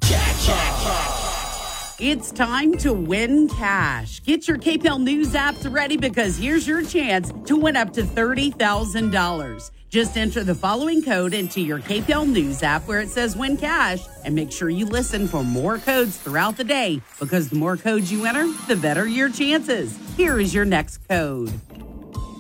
It's 2.00 2.32
time 2.32 2.74
to 2.78 2.94
win 2.94 3.50
cash. 3.50 4.22
Get 4.24 4.48
your 4.48 4.58
KPEL 4.58 5.02
News 5.02 5.34
apps 5.34 5.72
ready 5.72 5.98
because 5.98 6.38
here's 6.38 6.68
your 6.68 6.84
chance 6.84 7.32
to 7.46 7.56
win 7.56 7.76
up 7.76 7.94
to 7.94 8.04
$30,000. 8.04 9.72
Just 9.94 10.18
enter 10.18 10.44
the 10.44 10.56
following 10.56 11.04
code 11.04 11.36
into 11.36 11.62
your 11.62 11.78
KPEL 11.78 12.28
News 12.28 12.64
app 12.64 12.88
where 12.88 13.00
it 13.00 13.10
says 13.10 13.38
win 13.38 13.56
cash 13.58 14.00
and 14.26 14.34
make 14.34 14.52
sure 14.52 14.68
you 14.72 14.88
listen 14.88 15.28
for 15.28 15.44
more 15.44 15.78
codes 15.78 16.18
throughout 16.18 16.58
the 16.58 16.64
day 16.64 17.00
because 17.20 17.50
the 17.50 17.58
more 17.58 17.78
codes 17.78 18.12
you 18.12 18.26
enter, 18.26 18.52
the 18.68 18.76
better 18.76 19.06
your 19.06 19.30
chances. 19.30 19.96
Here 20.18 20.40
is 20.40 20.52
your 20.52 20.66
next 20.66 21.08
code. 21.08 21.54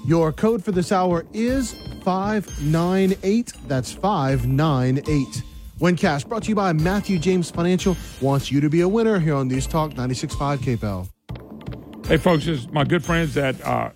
Your 0.04 0.32
code 0.32 0.66
for 0.66 0.72
this 0.72 0.92
hour 0.92 1.28
is 1.32 1.76
598. 2.04 3.54
That's 3.68 3.92
598. 3.92 5.44
Win 5.78 5.96
Cash 5.96 6.24
brought 6.24 6.42
to 6.42 6.50
you 6.50 6.56
by 6.56 6.74
Matthew 6.74 7.20
James 7.20 7.52
Financial 7.52 7.96
wants 8.20 8.52
you 8.52 8.62
to 8.62 8.70
be 8.70 8.82
a 8.82 8.88
winner 8.88 9.20
here 9.20 9.36
on 9.36 9.48
News 9.48 9.68
Talk 9.68 9.92
96.5 9.92 10.58
KPEL. 10.58 12.08
Hey, 12.08 12.18
folks, 12.18 12.46
this 12.46 12.62
is 12.62 12.68
my 12.70 12.84
good 12.84 13.06
friends 13.06 13.38
at, 13.38 13.64
uh, 13.64 13.92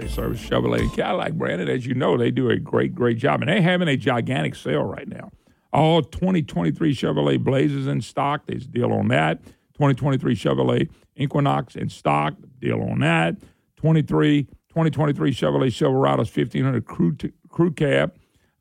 say, 0.00 0.08
Service 0.08 0.40
Chevrolet 0.40 0.80
and 0.80 0.92
Cadillac 0.92 1.34
Brandon. 1.34 1.68
As 1.68 1.86
you 1.86 1.94
know, 1.94 2.16
they 2.16 2.30
do 2.30 2.50
a 2.50 2.56
great, 2.58 2.94
great 2.94 3.18
job. 3.18 3.40
And 3.40 3.48
they're 3.48 3.62
having 3.62 3.88
a 3.88 3.96
gigantic 3.96 4.54
sale 4.54 4.84
right 4.84 5.08
now. 5.08 5.30
All 5.72 6.02
2023 6.02 6.94
Chevrolet 6.94 7.42
Blazers 7.42 7.86
in 7.86 8.00
stock. 8.00 8.46
There's 8.46 8.64
a 8.64 8.68
deal 8.68 8.92
on 8.92 9.08
that. 9.08 9.44
2023 9.74 10.34
Chevrolet 10.34 10.88
Equinox 11.16 11.76
in 11.76 11.88
stock. 11.88 12.34
Deal 12.60 12.80
on 12.80 13.00
that. 13.00 13.36
23, 13.76 14.44
2023 14.44 15.32
Chevrolet 15.32 15.68
Silverado's 15.68 16.34
1500 16.34 16.84
crew, 16.84 17.14
t- 17.14 17.32
crew 17.48 17.70
cab. 17.70 18.14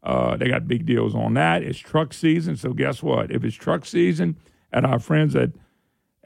Uh, 0.04 0.38
they 0.38 0.48
got 0.48 0.68
big 0.68 0.86
deals 0.86 1.16
on 1.16 1.34
that. 1.34 1.64
It's 1.64 1.80
truck 1.80 2.14
season, 2.14 2.56
so 2.56 2.72
guess 2.72 3.02
what? 3.02 3.32
If 3.32 3.44
it's 3.44 3.56
truck 3.56 3.86
season 3.86 4.38
at 4.72 4.86
our 4.86 5.00
friends 5.00 5.36
at 5.36 5.52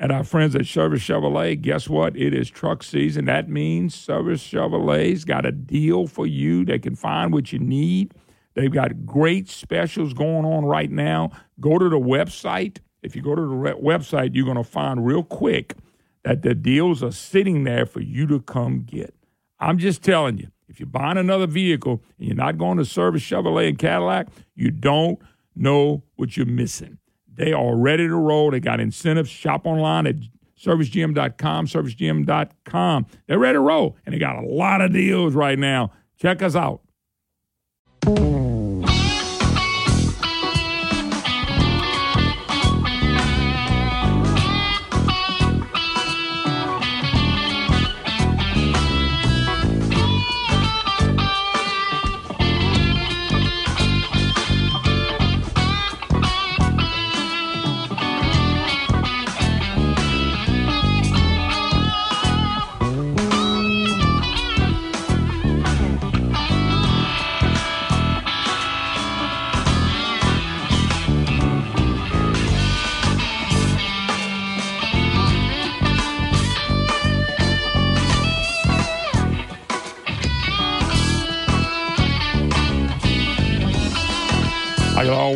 at 0.02 0.10
our 0.10 0.24
friends 0.24 0.56
at 0.56 0.66
Service 0.66 1.04
Chevrolet, 1.04 1.62
guess 1.62 1.88
what? 1.88 2.18
It 2.18 2.34
is 2.34 2.49
truck 2.49 2.82
season. 2.82 3.26
That 3.26 3.47
means 3.47 3.93
Service 3.93 4.41
Chevrolet's 4.41 5.26
got 5.26 5.45
a 5.45 5.52
deal 5.52 6.08
for 6.08 6.26
you. 6.26 6.66
They 6.66 6.80
can 6.80 6.95
find 6.95 7.32
what 7.32 7.54
you 7.54 7.60
need. 7.60 8.16
They've 8.56 8.72
got 8.72 9.06
great 9.06 9.47
specials 9.47 10.16
going 10.16 10.43
on 10.43 10.66
right 10.66 10.89
now. 10.89 11.30
Go 11.60 11.78
to 11.78 11.88
the 11.88 11.99
website. 11.99 12.80
If 13.04 13.16
you 13.16 13.22
go 13.22 13.36
to 13.36 13.41
the 13.41 13.47
re- 13.47 13.74
website, 13.74 14.32
you're 14.34 14.43
going 14.45 14.58
to 14.58 14.64
find 14.64 15.06
real 15.06 15.24
quick 15.24 15.76
that 16.24 16.41
the 16.41 16.56
deals 16.56 17.04
are 17.04 17.12
sitting 17.12 17.64
there 17.64 17.86
for 17.86 18.02
you 18.02 18.26
to 18.26 18.39
come 18.41 18.82
get. 18.82 19.14
I'm 19.60 19.78
just 19.78 20.02
telling 20.02 20.39
you, 20.39 20.47
if 20.68 20.80
you're 20.80 20.88
buying 20.88 21.18
another 21.18 21.45
vehicle 21.45 22.02
and 22.18 22.28
you're 22.28 22.36
not 22.36 22.58
going 22.58 22.80
to 22.80 22.86
Service 22.86 23.22
Chevrolet 23.22 23.70
and 23.70 23.78
Cadillac, 23.78 24.30
you 24.56 24.72
don't 24.72 25.20
know 25.56 26.02
what 26.16 26.36
you're 26.36 26.47
missing. 26.47 26.97
They 27.42 27.54
are 27.54 27.76
ready 27.76 28.08
to 28.08 28.16
roll. 28.16 28.52
They 28.52 28.60
got 28.60 28.80
incentives. 28.80 29.28
Shop 29.28 29.66
online 29.66 30.06
at 30.06 30.16
servicegm.com, 30.64 31.66
servicegm.com. 31.66 33.06
They're 33.26 33.39
ready 33.39 33.56
to 33.56 33.60
roll, 33.60 33.98
and 34.06 34.14
they 34.14 34.20
got 34.20 34.36
a 34.36 34.48
lot 34.48 34.82
of 34.82 34.94
deals 34.94 35.34
right 35.34 35.58
now. 35.58 35.92
Check 36.20 36.44
us 36.44 36.56
out. 36.56 36.82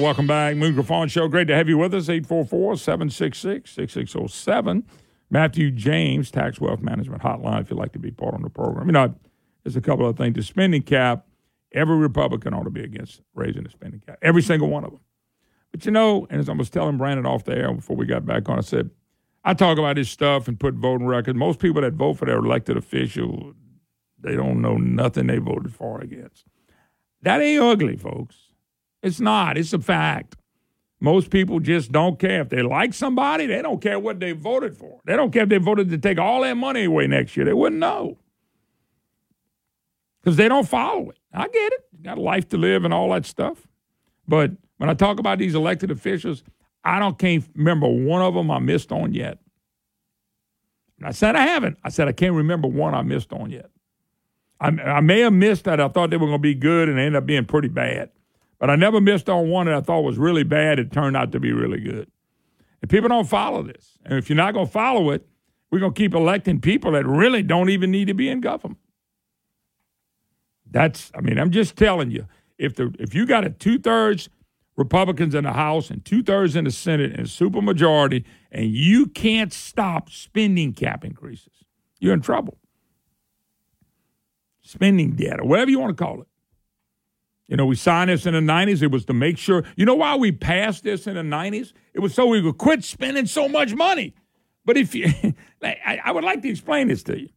Welcome 0.06 0.28
back. 0.28 0.56
Moon 0.56 0.76
Griffon 0.76 1.08
Show. 1.08 1.28
Great 1.28 1.48
to 1.48 1.56
have 1.56 1.68
you 1.68 1.80
with 1.80 1.92
us. 1.96 2.10
844 2.10 2.78
766 2.78 3.72
6607. 3.72 4.84
Matthew 5.32 5.72
James, 5.72 6.30
Tax 6.30 6.62
Wealth 6.62 6.80
Management 6.80 7.24
Hotline, 7.24 7.62
if 7.62 7.72
you'd 7.72 7.80
like 7.80 7.94
to 7.94 8.00
be 8.00 8.12
part 8.12 8.36
of 8.36 8.44
the 8.44 8.52
program. 8.52 8.86
You 8.86 8.92
know, 8.92 9.16
there's 9.64 9.76
a 9.76 9.82
couple 9.82 10.08
of 10.08 10.16
things. 10.16 10.36
The 10.36 10.44
spending 10.44 10.84
cap, 10.84 11.26
every 11.72 11.98
Republican 11.98 12.54
ought 12.54 12.66
to 12.66 12.70
be 12.70 12.84
against 12.84 13.22
raising 13.34 13.64
the 13.64 13.72
spending 13.72 14.00
cap, 14.00 14.20
every 14.22 14.44
single 14.44 14.70
one 14.70 14.84
of 14.84 14.92
them. 14.92 15.00
But 15.72 15.88
you 15.88 15.92
know, 15.92 16.28
and 16.30 16.40
as 16.40 16.50
I 16.50 16.54
was 16.54 16.70
telling 16.70 17.00
Brandon 17.00 17.26
off 17.26 17.44
the 17.44 17.58
air 17.58 17.74
before 17.74 17.96
we 17.96 18.06
got 18.06 18.28
back 18.28 18.48
on, 18.48 18.60
I 18.60 18.62
said, 18.62 18.92
I 19.44 19.56
talk 19.56 19.80
about 19.80 19.96
this 19.96 20.12
stuff 20.12 20.48
and 20.48 20.60
put 20.60 20.76
voting 20.76 21.08
records. 21.08 21.36
Most 21.36 21.58
people 21.58 21.82
that 21.82 21.94
vote 21.94 22.14
for 22.14 22.26
their 22.26 22.38
elected 22.38 22.78
official, 22.78 23.56
they 24.20 24.36
don't 24.36 24.62
know 24.62 24.78
nothing 24.78 25.26
they 25.26 25.40
voted 25.40 25.74
for 25.74 25.98
or 25.98 26.02
against. 26.02 26.46
That 27.24 27.42
ain't 27.42 27.64
ugly, 27.64 27.98
folks. 27.98 28.45
It's 29.06 29.20
not. 29.20 29.56
It's 29.56 29.72
a 29.72 29.78
fact. 29.80 30.36
Most 31.00 31.30
people 31.30 31.60
just 31.60 31.92
don't 31.92 32.18
care. 32.18 32.42
If 32.42 32.50
they 32.50 32.64
like 32.64 32.92
somebody, 32.92 33.46
they 33.46 33.62
don't 33.62 33.80
care 33.80 34.00
what 34.00 34.20
they 34.20 34.32
voted 34.32 34.76
for. 34.76 35.00
They 35.06 35.16
don't 35.16 35.32
care 35.32 35.44
if 35.44 35.50
they 35.50 35.60
voted 35.60 35.92
to 35.92 36.00
take 36.00 36.18
all 36.18 36.42
their 36.42 36.56
money 36.56 36.86
away 36.86 37.06
next 37.06 37.38
year. 37.38 37.46
They 37.46 37.54
wouldn't 37.54 37.80
know. 37.80 38.18
Because 40.22 40.38
they 40.38 40.48
don't 40.48 40.68
follow 40.68 41.12
it. 41.12 41.20
I 41.32 41.48
get 41.48 41.74
it. 41.74 41.86
You 41.96 42.04
got 42.04 42.18
a 42.18 42.22
life 42.22 42.50
to 42.50 42.58
live 42.58 42.84
and 42.84 42.92
all 42.92 43.12
that 43.12 43.28
stuff. 43.28 43.68
But 44.28 44.54
when 44.78 44.90
I 44.90 44.96
talk 44.96 45.20
about 45.20 45.38
these 45.38 45.54
elected 45.54 45.92
officials, 45.92 46.44
I 46.84 46.98
don't 46.98 47.20
can't 47.20 47.46
remember 47.54 47.88
one 47.88 48.24
of 48.24 48.34
them 48.34 48.50
I 48.50 48.58
missed 48.58 48.92
on 48.92 49.14
yet. 49.14 49.38
And 50.98 51.08
I 51.08 51.12
said 51.12 51.36
I 51.36 51.44
haven't. 51.44 51.78
I 51.84 51.90
said 51.90 52.08
I 52.08 52.12
can't 52.12 52.34
remember 52.34 52.68
one 52.68 52.96
I 52.96 53.04
missed 53.04 53.32
on 53.34 53.52
yet. 53.52 53.70
I, 54.60 54.70
I 54.70 55.02
may 55.02 55.20
have 55.20 55.34
missed 55.34 55.66
that 55.66 55.80
I 55.80 55.90
thought 55.90 56.10
they 56.10 56.18
were 56.18 56.26
going 56.26 56.40
to 56.40 56.42
be 56.42 56.56
good 56.56 56.90
and 56.90 56.98
they 56.98 57.04
ended 57.04 57.18
up 57.18 57.28
being 57.28 57.46
pretty 57.46 57.68
bad. 57.68 58.10
But 58.60 58.70
I 58.70 58.76
never 58.76 59.02
missed 59.02 59.30
on 59.30 59.50
one 59.50 59.66
that 59.66 59.76
I 59.76 59.82
thought 59.82 60.02
was 60.02 60.18
really 60.18 60.44
bad. 60.44 60.80
It 60.80 60.92
turned 60.92 61.18
out 61.18 61.32
to 61.34 61.40
be 61.40 61.52
really 61.52 61.80
good. 61.80 62.10
And 62.82 62.90
people 62.90 63.10
don't 63.10 63.28
follow 63.28 63.64
this. 63.64 63.98
And 64.06 64.18
if 64.18 64.30
you're 64.30 64.38
not 64.38 64.54
going 64.54 64.68
to 64.68 64.72
follow 64.72 65.10
it, 65.12 65.28
we're 65.72 65.80
going 65.80 65.94
to 65.94 65.98
keep 65.98 66.14
electing 66.14 66.62
people 66.62 66.92
that 66.92 67.06
really 67.06 67.44
don't 67.44 67.70
even 67.70 67.92
need 67.92 68.08
to 68.08 68.14
be 68.14 68.30
in 68.30 68.42
government. 68.42 68.80
That's, 70.70 71.12
I 71.16 71.22
mean, 71.22 71.38
I'm 71.38 71.52
just 71.52 71.76
telling 71.76 72.12
you, 72.12 72.28
if 72.58 72.76
the 72.76 72.94
if 73.00 73.14
you 73.14 73.26
got 73.26 73.44
a 73.44 73.50
two 73.50 73.78
thirds 73.80 74.30
Republicans 74.78 75.34
in 75.36 75.44
the 75.46 75.54
House 75.54 75.90
and 75.90 76.04
two 76.04 76.22
thirds 76.22 76.56
in 76.56 76.66
the 76.66 76.72
Senate 76.72 77.12
and 77.12 77.22
a 77.22 77.24
supermajority, 77.24 78.24
and 78.52 78.72
you 78.72 79.08
can't 79.08 79.54
stop 79.54 80.10
spending 80.10 80.74
cap 80.74 81.06
increases, 81.06 81.66
you're 82.00 82.14
in 82.14 82.22
trouble. 82.22 82.58
Spending 84.62 85.12
debt, 85.12 85.40
or 85.40 85.46
whatever 85.46 85.72
you 85.72 85.80
want 85.80 85.96
to 85.96 86.04
call 86.04 86.22
it. 86.22 86.28
You 87.48 87.58
know, 87.58 87.66
we 87.66 87.76
signed 87.76 88.10
this 88.10 88.26
in 88.26 88.34
the 88.34 88.40
90s. 88.40 88.82
It 88.82 88.92
was 88.92 89.06
to 89.06 89.14
make 89.14 89.38
sure. 89.38 89.64
You 89.76 89.86
know 89.86 89.96
why 89.96 90.16
we 90.16 90.32
passed 90.32 90.84
this 90.84 91.06
in 91.06 91.16
the 91.16 91.22
90s? 91.22 91.74
It 91.94 92.00
was 92.00 92.14
so 92.14 92.26
we 92.26 92.42
could 92.42 92.58
quit 92.58 92.84
spending 92.84 93.28
so 93.28 93.48
much 93.48 93.74
money. 93.76 94.16
But 94.66 94.78
if 94.78 94.96
you, 94.96 95.14
I, 95.64 96.02
I 96.04 96.12
would 96.12 96.24
like 96.24 96.42
to 96.42 96.50
explain 96.50 96.88
this 96.88 97.04
to 97.04 97.20
you. 97.20 97.30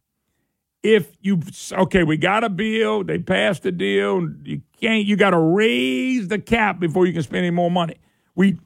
If 0.81 1.11
you, 1.21 1.41
okay, 1.71 2.03
we 2.03 2.17
got 2.17 2.43
a 2.43 2.49
bill, 2.49 3.03
they 3.03 3.19
passed 3.19 3.63
the 3.63 3.71
deal, 3.71 4.27
you 4.43 4.61
can't, 4.79 5.05
you 5.05 5.17
got 5.17 5.31
to 5.31 5.39
raise 5.39 6.29
the 6.29 6.39
cap 6.39 6.79
before 6.79 7.05
you 7.05 7.11
can 7.11 7.21
spend 7.21 7.45
any 7.45 7.49
more 7.53 7.69
money. 7.69 7.97
We, 8.33 8.59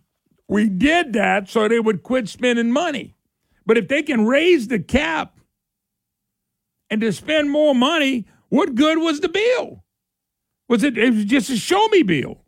we 0.47 0.69
did 0.69 1.13
that 1.13 1.49
so 1.49 1.67
they 1.67 1.79
would 1.79 2.03
quit 2.03 2.29
spending 2.29 2.71
money. 2.71 3.15
But 3.65 3.77
if 3.77 3.87
they 3.87 4.03
can 4.03 4.27
raise 4.27 4.67
the 4.67 4.79
cap 4.79 5.39
and 6.89 7.01
to 7.01 7.11
spend 7.11 7.49
more 7.49 7.73
money, 7.73 8.27
what 8.49 8.75
good 8.75 8.99
was 8.99 9.19
the 9.19 9.29
bill? 9.29 9.82
Was 10.70 10.84
it, 10.84 10.97
it 10.97 11.14
was 11.14 11.26
just 11.26 11.49
a 11.49 11.57
show 11.57 11.88
me 11.89 12.03
bill? 12.03 12.41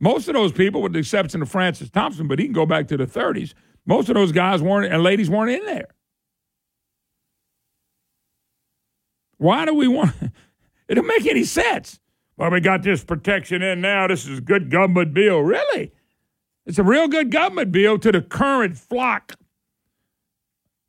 Most 0.00 0.28
of 0.28 0.34
those 0.34 0.52
people, 0.52 0.80
with 0.80 0.92
the 0.92 1.00
exception 1.00 1.42
of 1.42 1.48
Francis 1.48 1.90
Thompson, 1.90 2.28
but 2.28 2.38
he 2.38 2.44
can 2.44 2.52
go 2.52 2.66
back 2.66 2.86
to 2.88 2.96
the 2.96 3.06
30s, 3.06 3.54
most 3.84 4.08
of 4.08 4.14
those 4.14 4.32
guys 4.32 4.62
weren't 4.62 4.92
and 4.92 5.02
ladies 5.02 5.28
weren't 5.28 5.50
in 5.50 5.64
there. 5.64 5.88
Why 9.38 9.64
do 9.64 9.74
we 9.74 9.88
want 9.88 10.14
it 10.88 10.94
don't 10.94 11.06
make 11.06 11.26
any 11.26 11.44
sense. 11.44 11.98
Well, 12.36 12.50
we 12.50 12.60
got 12.60 12.82
this 12.82 13.02
protection 13.02 13.62
in 13.62 13.80
now. 13.80 14.06
This 14.06 14.26
is 14.26 14.38
a 14.38 14.42
good 14.42 14.70
government 14.70 15.12
bill. 15.12 15.40
Really? 15.40 15.92
It's 16.66 16.78
a 16.78 16.84
real 16.84 17.08
good 17.08 17.32
government 17.32 17.72
bill 17.72 17.98
to 17.98 18.12
the 18.12 18.22
current 18.22 18.76
flock. 18.76 19.34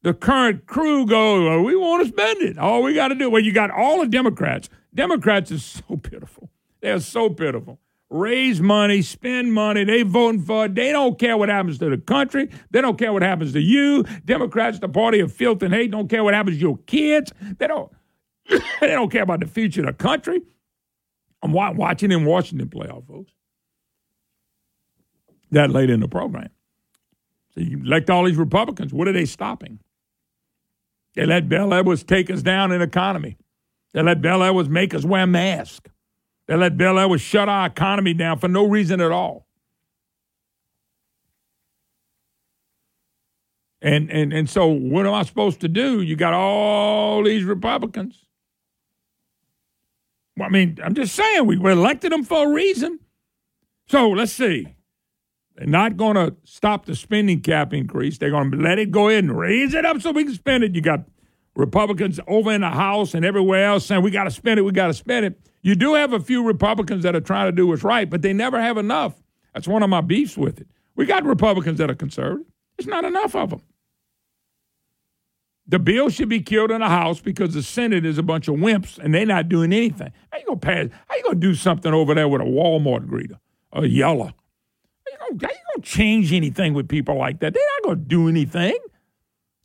The 0.01 0.13
current 0.13 0.65
crew 0.65 1.05
go, 1.05 1.45
well, 1.45 1.63
we 1.63 1.75
want 1.75 2.03
to 2.03 2.09
spend 2.09 2.41
it. 2.41 2.57
All 2.57 2.83
we 2.83 2.93
got 2.93 3.09
to 3.09 3.15
do, 3.15 3.29
well, 3.29 3.41
you 3.41 3.51
got 3.51 3.71
all 3.71 3.99
the 3.99 4.07
Democrats. 4.07 4.69
Democrats 4.93 5.51
is 5.51 5.65
so 5.65 5.97
pitiful. 6.01 6.38
They 6.81 6.91
are 6.91 6.99
so 6.99 7.29
pitiful. 7.29 7.79
Raise 8.09 8.59
money, 8.59 9.03
spend 9.03 9.53
money. 9.53 9.83
They 9.83 10.01
voting 10.01 10.41
for 10.41 10.65
it. 10.65 10.73
They 10.75 10.91
don't 10.91 11.19
care 11.19 11.37
what 11.37 11.49
happens 11.49 11.77
to 11.79 11.89
the 11.89 11.97
country. 11.97 12.49
They 12.71 12.81
don't 12.81 12.97
care 12.97 13.13
what 13.13 13.21
happens 13.21 13.53
to 13.53 13.61
you. 13.61 14.03
Democrats, 14.25 14.79
the 14.79 14.89
party 14.89 15.19
of 15.19 15.31
filth 15.31 15.61
and 15.61 15.73
hate, 15.73 15.91
don't 15.91 16.07
care 16.07 16.23
what 16.23 16.33
happens 16.33 16.57
to 16.57 16.61
your 16.61 16.77
kids. 16.87 17.31
They 17.59 17.67
don't. 17.67 17.91
they 18.49 18.87
don't 18.87 19.11
care 19.11 19.21
about 19.23 19.41
the 19.41 19.47
future 19.47 19.81
of 19.81 19.87
the 19.87 19.93
country. 19.93 20.41
I'm 21.43 21.53
wa- 21.53 21.71
watching 21.71 22.11
in 22.11 22.25
Washington 22.25 22.67
playoff, 22.67 23.07
folks. 23.07 23.31
That 25.51 25.69
late 25.69 25.89
in 25.91 25.99
the 25.99 26.07
program. 26.07 26.49
So 27.53 27.61
you 27.61 27.79
elect 27.79 28.09
all 28.09 28.25
these 28.25 28.37
Republicans. 28.37 28.93
What 28.93 29.07
are 29.07 29.13
they 29.13 29.25
stopping? 29.25 29.79
They 31.15 31.25
let 31.25 31.49
Bel 31.49 31.73
Edwards 31.73 32.03
take 32.03 32.29
us 32.29 32.41
down 32.41 32.71
in 32.71 32.81
economy. 32.81 33.37
They 33.93 34.01
let 34.01 34.21
Bel 34.21 34.43
Edwards 34.43 34.69
make 34.69 34.93
us 34.93 35.03
wear 35.05 35.25
masks. 35.27 35.89
They 36.49 36.55
let 36.55 36.77
Bel 36.77 36.97
Edwards 36.97 37.21
shut 37.21 37.47
our 37.47 37.67
economy 37.67 38.15
down 38.15 38.39
for 38.39 38.47
no 38.47 38.67
reason 38.67 38.99
at 39.01 39.11
all. 39.11 39.45
And 43.83 44.09
and 44.09 44.33
and 44.33 44.49
so 44.49 44.65
what 44.65 45.05
am 45.05 45.13
I 45.13 45.21
supposed 45.21 45.61
to 45.61 45.67
do? 45.67 46.01
You 46.01 46.15
got 46.15 46.33
all 46.33 47.23
these 47.23 47.43
Republicans. 47.43 48.25
Well, 50.37 50.47
I 50.47 50.49
mean, 50.49 50.79
I'm 50.83 50.95
just 50.95 51.13
saying 51.13 51.45
we 51.45 51.55
elected 51.57 52.11
them 52.11 52.23
for 52.23 52.49
a 52.49 52.51
reason. 52.51 52.99
So 53.87 54.09
let's 54.09 54.31
see. 54.31 54.75
They're 55.55 55.67
not 55.67 55.97
going 55.97 56.15
to 56.15 56.35
stop 56.45 56.87
the 56.87 56.95
spending 56.95 57.41
cap 57.41 57.73
increase. 57.73 58.17
They're 58.17 58.31
going 58.31 58.49
to 58.49 58.57
let 58.57 58.79
it 58.79 58.89
go 58.89 59.09
ahead 59.09 59.23
and 59.23 59.37
raise 59.37 59.75
it 59.75 59.85
up 59.85 60.01
so 60.01 60.11
we 60.11 60.23
can 60.23 60.33
spend 60.33 60.63
it. 60.63 60.73
You 60.73 60.81
got 60.81 61.01
Republicans 61.55 62.19
over 62.27 62.51
in 62.51 62.61
the 62.61 62.69
House 62.69 63.13
and 63.13 63.25
everywhere 63.25 63.65
else 63.65 63.85
saying 63.85 64.01
we 64.01 64.11
got 64.11 64.25
to 64.25 64.31
spend 64.31 64.59
it, 64.59 64.63
we 64.63 64.71
got 64.71 64.87
to 64.87 64.93
spend 64.93 65.25
it. 65.25 65.39
You 65.61 65.75
do 65.75 65.93
have 65.95 66.13
a 66.13 66.19
few 66.19 66.43
Republicans 66.43 67.03
that 67.03 67.15
are 67.15 67.21
trying 67.21 67.47
to 67.47 67.51
do 67.51 67.67
what's 67.67 67.83
right, 67.83 68.09
but 68.09 68.21
they 68.21 68.33
never 68.33 68.61
have 68.61 68.77
enough. 68.77 69.13
That's 69.53 69.67
one 69.67 69.83
of 69.83 69.89
my 69.89 70.01
beefs 70.01 70.37
with 70.37 70.61
it. 70.61 70.67
We 70.95 71.05
got 71.05 71.25
Republicans 71.25 71.79
that 71.79 71.89
are 71.89 71.95
conservative. 71.95 72.45
There's 72.77 72.87
not 72.87 73.03
enough 73.03 73.35
of 73.35 73.49
them. 73.49 73.61
The 75.67 75.79
bill 75.79 76.09
should 76.09 76.29
be 76.29 76.39
killed 76.41 76.71
in 76.71 76.81
the 76.81 76.89
House 76.89 77.19
because 77.19 77.53
the 77.53 77.61
Senate 77.61 78.03
is 78.03 78.17
a 78.17 78.23
bunch 78.23 78.47
of 78.47 78.55
wimps 78.55 78.97
and 78.97 79.13
they're 79.13 79.25
not 79.25 79.49
doing 79.49 79.71
anything. 79.71 80.11
How 80.31 80.39
you 80.39 80.45
gonna 80.45 80.59
pass? 80.59 80.87
How 81.07 81.15
you 81.15 81.23
gonna 81.23 81.35
do 81.35 81.53
something 81.53 81.93
over 81.93 82.15
there 82.15 82.27
with 82.27 82.41
a 82.41 82.45
Walmart 82.45 83.05
greeter, 83.05 83.37
a 83.71 83.85
yeller? 83.85 84.33
How 84.33 85.11
you 85.11 85.17
gonna, 85.19 85.47
how 85.47 85.53
you 85.53 85.75
gonna 85.75 85.83
change 85.83 86.33
anything 86.33 86.73
with 86.73 86.87
people 86.87 87.15
like 87.17 87.39
that? 87.41 87.53
They're 87.53 87.63
not 87.77 87.87
gonna 87.87 88.07
do 88.07 88.27
anything. 88.27 88.77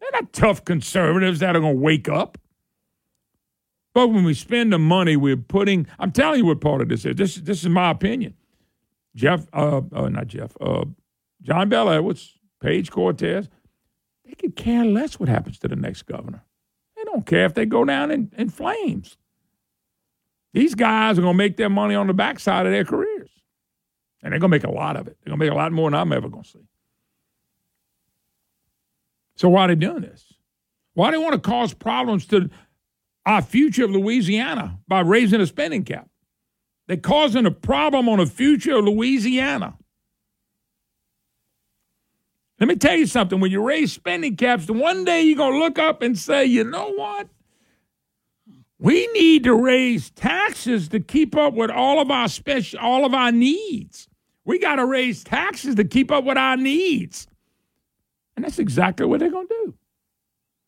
They're 0.04 0.20
not 0.20 0.32
tough 0.32 0.64
conservatives 0.64 1.40
that 1.40 1.56
are 1.56 1.60
gonna 1.60 1.74
wake 1.74 2.08
up. 2.08 2.38
But 3.94 4.08
when 4.08 4.24
we 4.24 4.34
spend 4.34 4.72
the 4.72 4.78
money, 4.78 5.16
we're 5.16 5.36
putting. 5.36 5.86
I'm 5.98 6.12
telling 6.12 6.40
you 6.40 6.46
what 6.46 6.60
part 6.60 6.82
of 6.82 6.88
this 6.88 7.04
is. 7.04 7.16
This 7.16 7.36
this 7.36 7.62
is 7.62 7.68
my 7.68 7.90
opinion. 7.90 8.34
Jeff, 9.14 9.46
uh, 9.52 9.80
uh 9.94 10.08
not 10.08 10.26
Jeff, 10.26 10.56
uh, 10.60 10.84
John 11.42 11.68
Bel 11.68 11.88
Edwards, 11.88 12.36
Page 12.60 12.90
Cortez, 12.90 13.48
they 14.24 14.34
could 14.34 14.56
care 14.56 14.84
less 14.84 15.20
what 15.20 15.28
happens 15.28 15.58
to 15.60 15.68
the 15.68 15.76
next 15.76 16.02
governor. 16.02 16.42
They 16.96 17.04
don't 17.04 17.24
care 17.24 17.44
if 17.44 17.54
they 17.54 17.66
go 17.66 17.84
down 17.84 18.10
in, 18.10 18.32
in 18.36 18.48
flames. 18.48 19.16
These 20.52 20.74
guys 20.74 21.18
are 21.18 21.22
going 21.22 21.34
to 21.34 21.38
make 21.38 21.56
their 21.56 21.68
money 21.68 21.94
on 21.94 22.06
the 22.06 22.14
backside 22.14 22.66
of 22.66 22.72
their 22.72 22.84
careers. 22.84 23.30
And 24.22 24.32
they're 24.32 24.40
going 24.40 24.50
to 24.50 24.56
make 24.56 24.64
a 24.64 24.70
lot 24.70 24.96
of 24.96 25.06
it. 25.06 25.18
They're 25.20 25.30
going 25.30 25.40
to 25.40 25.44
make 25.44 25.52
a 25.52 25.56
lot 25.56 25.72
more 25.72 25.90
than 25.90 26.00
I'm 26.00 26.12
ever 26.12 26.28
going 26.28 26.44
to 26.44 26.48
see. 26.48 26.66
So 29.36 29.48
why 29.48 29.62
are 29.62 29.68
they 29.68 29.74
doing 29.74 30.02
this? 30.02 30.32
Why 30.94 31.10
do 31.10 31.18
they 31.18 31.22
want 31.22 31.34
to 31.34 31.40
cause 31.40 31.74
problems 31.74 32.26
to 32.26 32.50
our 33.26 33.42
future 33.42 33.84
of 33.84 33.90
Louisiana 33.90 34.78
by 34.86 35.00
raising 35.00 35.40
the 35.40 35.46
spending 35.46 35.84
cap? 35.84 36.08
They're 36.86 36.96
causing 36.96 37.46
a 37.46 37.50
problem 37.50 38.08
on 38.08 38.18
the 38.18 38.26
future 38.26 38.76
of 38.76 38.84
Louisiana. 38.84 39.76
Let 42.60 42.68
me 42.68 42.76
tell 42.76 42.96
you 42.96 43.06
something. 43.06 43.40
When 43.40 43.50
you 43.50 43.66
raise 43.66 43.92
spending 43.92 44.36
caps, 44.36 44.68
one 44.68 45.04
day 45.04 45.22
you're 45.22 45.36
going 45.36 45.54
to 45.54 45.58
look 45.58 45.78
up 45.78 46.02
and 46.02 46.16
say, 46.16 46.44
you 46.44 46.62
know 46.62 46.92
what? 46.92 47.28
We 48.78 49.06
need 49.08 49.44
to 49.44 49.54
raise 49.54 50.10
taxes 50.10 50.88
to 50.88 51.00
keep 51.00 51.34
up 51.34 51.54
with 51.54 51.70
all 51.70 52.00
of 52.00 52.10
our 52.10 52.28
special, 52.28 52.78
all 52.80 53.04
of 53.04 53.14
our 53.14 53.32
needs. 53.32 54.08
We 54.44 54.58
got 54.58 54.76
to 54.76 54.84
raise 54.84 55.24
taxes 55.24 55.74
to 55.76 55.84
keep 55.84 56.10
up 56.10 56.24
with 56.24 56.36
our 56.36 56.56
needs. 56.56 57.26
And 58.36 58.44
that's 58.44 58.58
exactly 58.58 59.06
what 59.06 59.20
they're 59.20 59.30
going 59.30 59.48
to 59.48 59.54
do. 59.66 59.74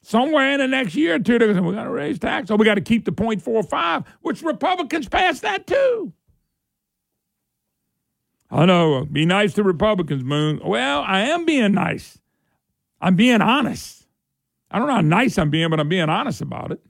Somewhere 0.02 0.52
in 0.52 0.60
the 0.60 0.68
next 0.68 0.94
year 0.94 1.16
or 1.16 1.18
two, 1.18 1.38
they're 1.38 1.52
going 1.52 1.56
to 1.56 1.62
say, 1.62 1.66
we 1.66 1.74
got 1.74 1.84
to 1.84 1.90
raise 1.90 2.18
taxes, 2.18 2.50
or 2.50 2.56
we 2.56 2.64
got 2.64 2.76
to 2.76 2.80
keep 2.80 3.04
the 3.04 3.10
0.45, 3.10 4.04
which 4.20 4.42
Republicans 4.42 5.08
passed 5.08 5.42
that 5.42 5.66
too. 5.66 6.12
I 8.50 8.66
know. 8.66 8.94
Uh, 8.94 9.04
be 9.04 9.26
nice 9.26 9.54
to 9.54 9.64
Republicans, 9.64 10.22
Moon. 10.22 10.60
Well, 10.64 11.02
I 11.02 11.22
am 11.22 11.44
being 11.44 11.72
nice. 11.72 12.18
I'm 13.00 13.16
being 13.16 13.42
honest. 13.42 14.06
I 14.70 14.78
don't 14.78 14.88
know 14.88 14.94
how 14.94 15.00
nice 15.00 15.38
I'm 15.38 15.50
being, 15.50 15.70
but 15.70 15.80
I'm 15.80 15.88
being 15.88 16.08
honest 16.08 16.40
about 16.40 16.72
it. 16.72 16.80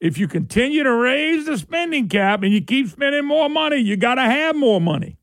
If 0.00 0.16
you 0.16 0.28
continue 0.28 0.82
to 0.82 0.94
raise 0.94 1.46
the 1.46 1.58
spending 1.58 2.08
cap 2.08 2.42
and 2.42 2.52
you 2.52 2.62
keep 2.62 2.88
spending 2.88 3.24
more 3.24 3.48
money, 3.48 3.76
you 3.76 3.96
got 3.96 4.14
to 4.14 4.22
have 4.22 4.56
more 4.56 4.80
money. 4.80 5.18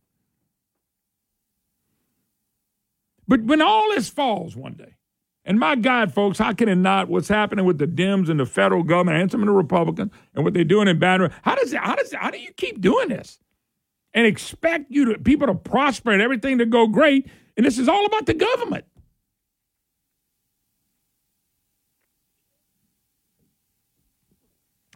But 3.28 3.44
when 3.44 3.62
all 3.62 3.90
this 3.90 4.10
falls 4.10 4.56
one 4.56 4.74
day, 4.74 4.96
and 5.44 5.60
my 5.60 5.76
God, 5.76 6.14
folks, 6.14 6.40
how 6.40 6.54
can 6.54 6.70
it 6.70 6.76
not? 6.76 7.08
What's 7.08 7.30
happening 7.30 7.66
with 7.66 7.78
the 7.78 7.88
Dems 7.88 8.30
and 8.30 8.40
the 8.40 8.46
federal 8.46 8.84
government 8.84 9.22
and 9.22 9.32
some 9.32 9.42
of 9.42 9.48
the 9.48 9.54
Republicans 9.54 10.12
and 10.36 10.44
what 10.44 10.54
they're 10.54 10.64
doing 10.64 10.88
in 10.88 11.00
Baton 11.00 11.22
Rouge? 11.22 11.32
How 11.42 11.56
does 11.56 11.72
it, 11.72 11.80
how 11.80 11.96
does 11.96 12.12
it, 12.12 12.20
how 12.20 12.32
do 12.32 12.40
you 12.40 12.52
keep 12.54 12.82
doing 12.82 13.10
this? 13.10 13.40
and 14.18 14.26
expect 14.26 14.90
you 14.90 15.14
to 15.14 15.20
people 15.20 15.46
to 15.46 15.54
prosper 15.54 16.12
and 16.12 16.24
everything 16.24 16.58
to 16.58 16.66
go 16.66 16.88
great. 16.88 17.30
And 17.56 17.64
this 17.64 17.78
is 17.78 17.88
all 17.88 18.04
about 18.08 18.26
the 18.26 18.34
government. 18.34 18.84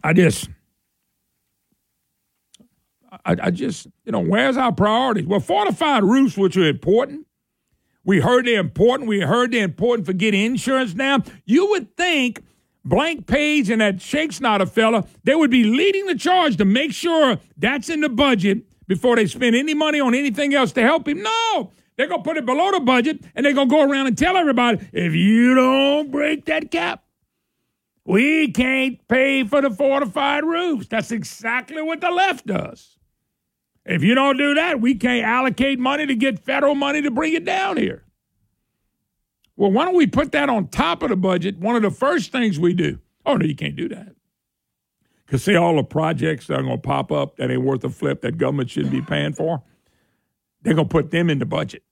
I 0.02 0.12
just, 0.12 0.48
I, 3.24 3.36
I 3.40 3.50
just, 3.52 3.86
you 4.04 4.10
know, 4.10 4.18
where's 4.18 4.56
our 4.56 4.72
priorities? 4.72 5.26
Well, 5.26 5.38
fortified 5.38 6.02
roofs, 6.02 6.36
which 6.36 6.56
are 6.56 6.68
important. 6.68 7.24
We 8.04 8.20
heard 8.20 8.46
they're 8.46 8.60
important. 8.60 9.08
We 9.08 9.20
heard 9.20 9.52
they're 9.52 9.64
important 9.64 10.06
for 10.06 10.12
getting 10.12 10.44
insurance 10.44 10.94
now. 10.94 11.20
You 11.44 11.70
would 11.70 11.96
think 11.96 12.42
Blank 12.84 13.26
Page 13.26 13.70
and 13.70 13.80
that 13.80 14.02
Shakes 14.02 14.40
not 14.40 14.60
a 14.60 14.66
fella, 14.66 15.06
they 15.24 15.34
would 15.34 15.50
be 15.50 15.64
leading 15.64 16.06
the 16.06 16.16
charge 16.16 16.56
to 16.56 16.64
make 16.64 16.92
sure 16.92 17.38
that's 17.56 17.88
in 17.88 18.00
the 18.00 18.08
budget 18.08 18.64
before 18.88 19.16
they 19.16 19.26
spend 19.26 19.54
any 19.54 19.74
money 19.74 20.00
on 20.00 20.14
anything 20.14 20.54
else 20.54 20.72
to 20.72 20.82
help 20.82 21.06
him. 21.06 21.22
No, 21.22 21.72
they're 21.96 22.08
going 22.08 22.22
to 22.22 22.28
put 22.28 22.36
it 22.36 22.44
below 22.44 22.72
the 22.72 22.80
budget 22.80 23.24
and 23.34 23.46
they're 23.46 23.54
going 23.54 23.68
to 23.68 23.74
go 23.74 23.88
around 23.88 24.08
and 24.08 24.18
tell 24.18 24.36
everybody 24.36 24.84
if 24.92 25.14
you 25.14 25.54
don't 25.54 26.10
break 26.10 26.46
that 26.46 26.70
cap, 26.70 27.04
we 28.04 28.50
can't 28.50 28.98
pay 29.06 29.44
for 29.44 29.62
the 29.62 29.70
fortified 29.70 30.44
roofs. 30.44 30.88
That's 30.88 31.12
exactly 31.12 31.80
what 31.82 32.00
the 32.00 32.10
left 32.10 32.46
does. 32.46 32.91
If 33.84 34.02
you 34.02 34.14
don't 34.14 34.36
do 34.36 34.54
that, 34.54 34.80
we 34.80 34.94
can't 34.94 35.26
allocate 35.26 35.78
money 35.78 36.06
to 36.06 36.14
get 36.14 36.38
federal 36.38 36.74
money 36.74 37.02
to 37.02 37.10
bring 37.10 37.34
it 37.34 37.44
down 37.44 37.76
here. 37.76 38.04
Well, 39.56 39.70
why 39.70 39.84
don't 39.84 39.96
we 39.96 40.06
put 40.06 40.32
that 40.32 40.48
on 40.48 40.68
top 40.68 41.02
of 41.02 41.10
the 41.10 41.16
budget? 41.16 41.58
One 41.58 41.76
of 41.76 41.82
the 41.82 41.90
first 41.90 42.32
things 42.32 42.58
we 42.58 42.74
do. 42.74 42.98
Oh, 43.26 43.36
no, 43.36 43.44
you 43.44 43.54
can't 43.54 43.76
do 43.76 43.88
that. 43.88 44.14
Because 45.26 45.44
see 45.44 45.56
all 45.56 45.76
the 45.76 45.84
projects 45.84 46.46
that 46.46 46.58
are 46.58 46.62
going 46.62 46.76
to 46.76 46.82
pop 46.82 47.10
up 47.10 47.36
that 47.36 47.50
ain't 47.50 47.62
worth 47.62 47.84
a 47.84 47.90
flip 47.90 48.22
that 48.22 48.38
government 48.38 48.70
shouldn't 48.70 48.92
be 48.92 49.02
paying 49.02 49.32
for? 49.32 49.62
They're 50.62 50.74
going 50.74 50.88
to 50.88 50.92
put 50.92 51.10
them 51.10 51.30
in 51.30 51.38
the 51.38 51.46
budget. 51.46 51.82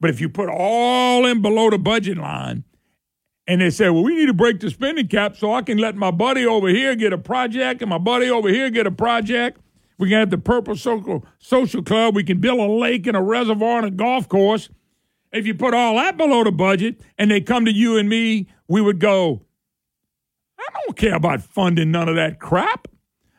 But 0.00 0.10
if 0.10 0.20
you 0.20 0.28
put 0.28 0.48
all 0.48 1.26
in 1.26 1.42
below 1.42 1.70
the 1.70 1.78
budget 1.78 2.18
line 2.18 2.64
and 3.46 3.60
they 3.60 3.70
say, 3.70 3.90
well, 3.90 4.04
we 4.04 4.14
need 4.14 4.26
to 4.26 4.34
break 4.34 4.60
the 4.60 4.70
spending 4.70 5.08
cap 5.08 5.36
so 5.36 5.52
I 5.52 5.62
can 5.62 5.78
let 5.78 5.96
my 5.96 6.10
buddy 6.10 6.46
over 6.46 6.68
here 6.68 6.94
get 6.94 7.12
a 7.12 7.18
project 7.18 7.82
and 7.82 7.90
my 7.90 7.98
buddy 7.98 8.30
over 8.30 8.48
here 8.48 8.70
get 8.70 8.86
a 8.86 8.92
project. 8.92 9.60
We 9.98 10.08
can 10.08 10.18
have 10.18 10.30
the 10.30 10.38
Purple 10.38 10.76
Social, 10.76 11.26
Social 11.38 11.82
Club. 11.82 12.14
We 12.14 12.24
can 12.24 12.40
build 12.40 12.60
a 12.60 12.72
lake 12.72 13.06
and 13.06 13.16
a 13.16 13.20
reservoir 13.20 13.78
and 13.78 13.86
a 13.86 13.90
golf 13.90 14.28
course. 14.28 14.68
If 15.32 15.46
you 15.46 15.54
put 15.54 15.74
all 15.74 15.96
that 15.96 16.16
below 16.16 16.44
the 16.44 16.52
budget 16.52 17.00
and 17.18 17.30
they 17.30 17.40
come 17.40 17.64
to 17.64 17.72
you 17.72 17.98
and 17.98 18.08
me, 18.08 18.46
we 18.68 18.80
would 18.80 19.00
go, 19.00 19.42
I 20.58 20.64
don't 20.84 20.96
care 20.96 21.16
about 21.16 21.42
funding 21.42 21.90
none 21.90 22.08
of 22.08 22.16
that 22.16 22.38
crap. 22.38 22.88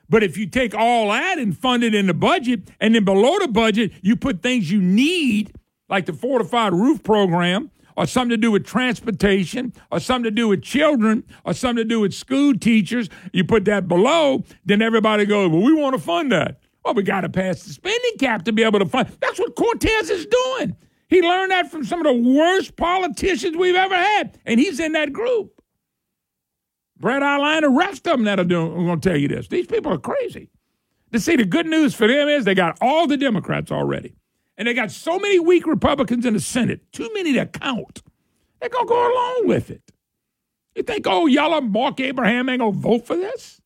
But 0.10 0.24
if 0.24 0.38
you 0.38 0.48
take 0.48 0.76
all 0.76 1.10
that 1.10 1.38
and 1.38 1.58
fund 1.58 1.84
it 1.84 1.94
in 1.96 2.08
the 2.08 2.14
budget, 2.14 2.72
and 2.80 2.96
then 2.96 3.06
below 3.06 3.38
the 3.40 3.48
budget, 3.48 3.92
you 4.02 4.16
put 4.16 4.42
things 4.42 4.72
you 4.72 4.82
need, 4.82 5.54
like 5.88 6.08
the 6.08 6.14
fortified 6.14 6.74
roof 6.74 7.04
program, 7.04 7.72
or 8.00 8.08
something 8.08 8.30
to 8.30 8.38
do 8.38 8.50
with 8.50 8.66
transportation, 8.66 9.74
or 9.92 10.00
something 10.00 10.24
to 10.24 10.32
do 10.32 10.48
with 10.48 10.64
children, 10.64 11.22
or 11.44 11.54
something 11.54 11.84
to 11.84 11.88
do 11.88 12.00
with 12.00 12.14
school 12.14 12.58
teachers, 12.58 13.10
you 13.34 13.44
put 13.44 13.66
that 13.66 13.90
below, 13.90 14.42
then 14.64 14.82
everybody 14.82 15.26
goes, 15.26 15.50
Well, 15.50 15.62
we 15.62 15.74
want 15.74 15.98
to 15.98 16.02
fund 16.02 16.32
that. 16.32 16.62
Well, 16.86 16.94
we 16.94 17.04
got 17.04 17.22
to 17.22 17.30
pass 17.30 17.64
the 17.64 17.74
spending 17.74 18.16
cap 18.18 18.46
to 18.46 18.54
be 18.54 18.64
able 18.64 18.80
to 18.80 18.86
fund. 18.86 19.10
That's 19.20 19.38
what 19.38 19.54
Cortez 19.58 20.10
is 20.10 20.26
doing. 20.26 20.78
He 21.10 21.22
learned 21.22 21.52
that 21.52 21.70
from 21.70 21.84
some 21.84 22.00
of 22.00 22.06
the 22.06 22.32
worst 22.38 22.78
politicians 22.78 23.58
we've 23.58 23.76
ever 23.76 23.96
had, 23.96 24.40
and 24.46 24.62
he's 24.62 24.80
in 24.80 24.94
that 24.94 25.12
group. 25.12 25.62
Bret 26.98 27.22
Allain, 27.22 27.64
the 27.64 27.70
rest 27.70 28.08
of 28.08 28.14
them 28.14 28.24
that 28.24 28.40
are 28.40 28.46
doing, 28.46 28.78
I'm 28.78 28.86
going 28.86 29.02
to 29.02 29.10
tell 29.10 29.18
you 29.18 29.28
this. 29.28 29.50
These 29.50 29.68
people 29.68 29.92
are 29.92 29.98
crazy. 29.98 30.50
To 31.12 31.20
see 31.20 31.36
the 31.36 31.44
good 31.44 31.66
news 31.66 31.94
for 31.94 32.08
them 32.08 32.30
is 32.30 32.46
they 32.46 32.56
got 32.56 32.78
all 32.80 33.08
the 33.08 33.18
Democrats 33.18 33.74
already. 33.74 34.16
And 34.60 34.68
they 34.68 34.74
got 34.74 34.92
so 34.92 35.18
many 35.18 35.40
weak 35.40 35.66
Republicans 35.66 36.26
in 36.26 36.34
the 36.34 36.42
Senate, 36.42 36.82
too 36.92 37.10
many 37.14 37.32
to 37.34 37.46
count. 37.46 38.04
They're 38.60 38.70
going 38.70 38.86
to 38.86 38.90
go 38.90 39.12
along 39.14 39.48
with 39.48 39.72
it. 39.72 39.82
You 40.76 40.84
think, 40.84 41.08
oh, 41.08 41.28
yellow 41.28 41.62
Mark 41.62 42.02
Abraham 42.02 42.50
ain't 42.50 42.60
going 42.60 42.74
to 42.74 42.80
vote 42.80 43.08
for 43.08 43.16
this? 43.16 43.62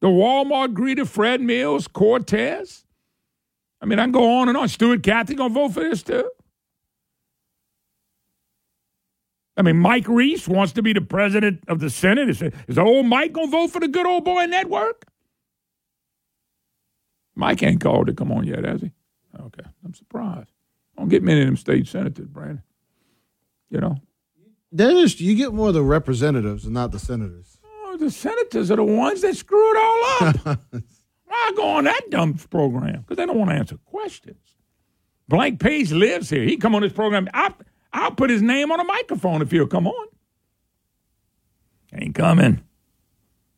The 0.00 0.08
Walmart 0.08 0.74
greeter, 0.74 1.06
Fred 1.06 1.40
Mills, 1.40 1.86
Cortez. 1.86 2.84
I 3.80 3.86
mean, 3.86 4.00
I 4.00 4.04
can 4.04 4.12
go 4.12 4.40
on 4.40 4.48
and 4.48 4.58
on. 4.58 4.68
Stewart 4.68 5.02
Cathey 5.02 5.36
going 5.36 5.50
to 5.50 5.54
vote 5.54 5.74
for 5.74 5.80
this 5.80 6.02
too? 6.02 6.28
I 9.56 9.62
mean, 9.62 9.78
Mike 9.78 10.08
Reese 10.08 10.48
wants 10.48 10.72
to 10.72 10.82
be 10.82 10.94
the 10.94 11.00
president 11.00 11.62
of 11.68 11.78
the 11.78 11.90
Senate. 11.90 12.28
Is, 12.28 12.42
is 12.42 12.76
old 12.76 13.06
Mike 13.06 13.32
going 13.32 13.46
to 13.46 13.52
vote 13.52 13.68
for 13.68 13.80
the 13.80 13.88
good 13.88 14.04
old 14.04 14.24
boy 14.24 14.46
network? 14.46 15.06
Mike 17.36 17.62
ain't 17.62 17.80
called 17.80 18.08
to 18.08 18.14
come 18.14 18.32
on 18.32 18.44
yet, 18.44 18.64
has 18.64 18.80
he? 18.80 18.90
Okay, 19.40 19.68
I'm 19.84 19.94
surprised. 19.94 20.50
Don't 20.96 21.08
get 21.08 21.22
many 21.22 21.40
of 21.40 21.46
them 21.46 21.56
state 21.56 21.86
senators, 21.86 22.28
Brandon. 22.28 22.62
You 23.70 23.80
know, 23.80 23.96
Dennis, 24.74 25.20
you 25.20 25.34
get 25.34 25.52
more 25.52 25.68
of 25.68 25.74
the 25.74 25.82
representatives 25.82 26.64
and 26.64 26.74
not 26.74 26.92
the 26.92 26.98
senators. 26.98 27.58
oh, 27.64 27.96
the 27.98 28.10
senators 28.10 28.70
are 28.70 28.76
the 28.76 28.84
ones 28.84 29.22
that 29.22 29.36
screw 29.36 29.70
it 29.70 29.78
all 29.78 30.28
up. 30.28 30.60
Why 31.26 31.52
go 31.56 31.66
on 31.68 31.84
that 31.84 32.10
dumb 32.10 32.34
program? 32.34 33.02
Because 33.02 33.16
they 33.16 33.26
don't 33.26 33.38
want 33.38 33.50
to 33.50 33.56
answer 33.56 33.76
questions. 33.84 34.38
Blank 35.28 35.60
Page 35.60 35.92
lives 35.92 36.30
here. 36.30 36.44
He 36.44 36.56
come 36.56 36.74
on 36.74 36.82
this 36.82 36.92
program. 36.92 37.28
I, 37.34 37.52
I'll 37.92 38.12
put 38.12 38.30
his 38.30 38.42
name 38.42 38.70
on 38.70 38.78
a 38.80 38.84
microphone 38.84 39.42
if 39.42 39.50
he'll 39.50 39.66
come 39.66 39.86
on. 39.86 40.06
Ain't 41.92 42.14
coming. 42.14 42.62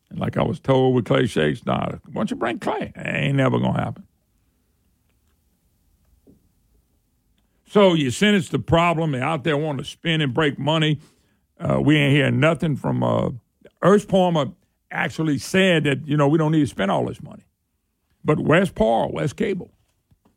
And 0.09 0.19
like 0.19 0.37
I 0.37 0.43
was 0.43 0.59
told 0.59 0.95
with 0.95 1.05
Clay 1.05 1.27
Shakes, 1.27 1.65
nah, 1.65 1.85
why 1.85 1.99
don't 2.13 2.31
you 2.31 2.37
bring 2.37 2.59
Clay? 2.59 2.91
Ain't 2.97 3.35
never 3.35 3.59
going 3.59 3.75
to 3.75 3.79
happen. 3.79 4.07
So 7.69 7.93
you 7.93 8.09
sense 8.09 8.49
the 8.49 8.57
problem. 8.57 9.11
They're 9.11 9.23
out 9.23 9.43
there 9.43 9.55
wanting 9.55 9.83
to 9.83 9.89
spend 9.89 10.23
and 10.23 10.33
break 10.33 10.57
money. 10.57 10.99
Uh, 11.59 11.79
we 11.79 11.97
ain't 11.97 12.13
hearing 12.15 12.39
nothing 12.39 12.75
from 12.75 13.03
uh, 13.03 13.29
Palmer 14.07 14.53
actually 14.89 15.37
said 15.37 15.83
that, 15.83 16.07
you 16.07 16.17
know, 16.17 16.27
we 16.27 16.39
don't 16.39 16.51
need 16.51 16.61
to 16.61 16.67
spend 16.67 16.89
all 16.89 17.05
this 17.05 17.21
money. 17.21 17.43
But 18.25 18.39
where's 18.39 18.71
Paul? 18.71 19.11
Where's 19.11 19.33
CABL? 19.33 19.69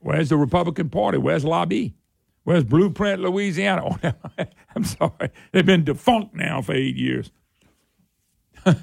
Where's 0.01 0.29
the 0.29 0.37
Republican 0.37 0.91
Party? 0.91 1.17
Where's 1.17 1.45
LABI? 1.45 1.95
Where's 2.45 2.65
Blueprint 2.65 3.21
Louisiana? 3.21 3.99
Oh, 4.39 4.45
I'm 4.75 4.85
sorry. 4.85 5.31
They've 5.53 5.67
been 5.67 5.85
defunct 5.85 6.35
now 6.35 6.63
for 6.63 6.73
eight 6.73 6.97
years. 6.97 7.31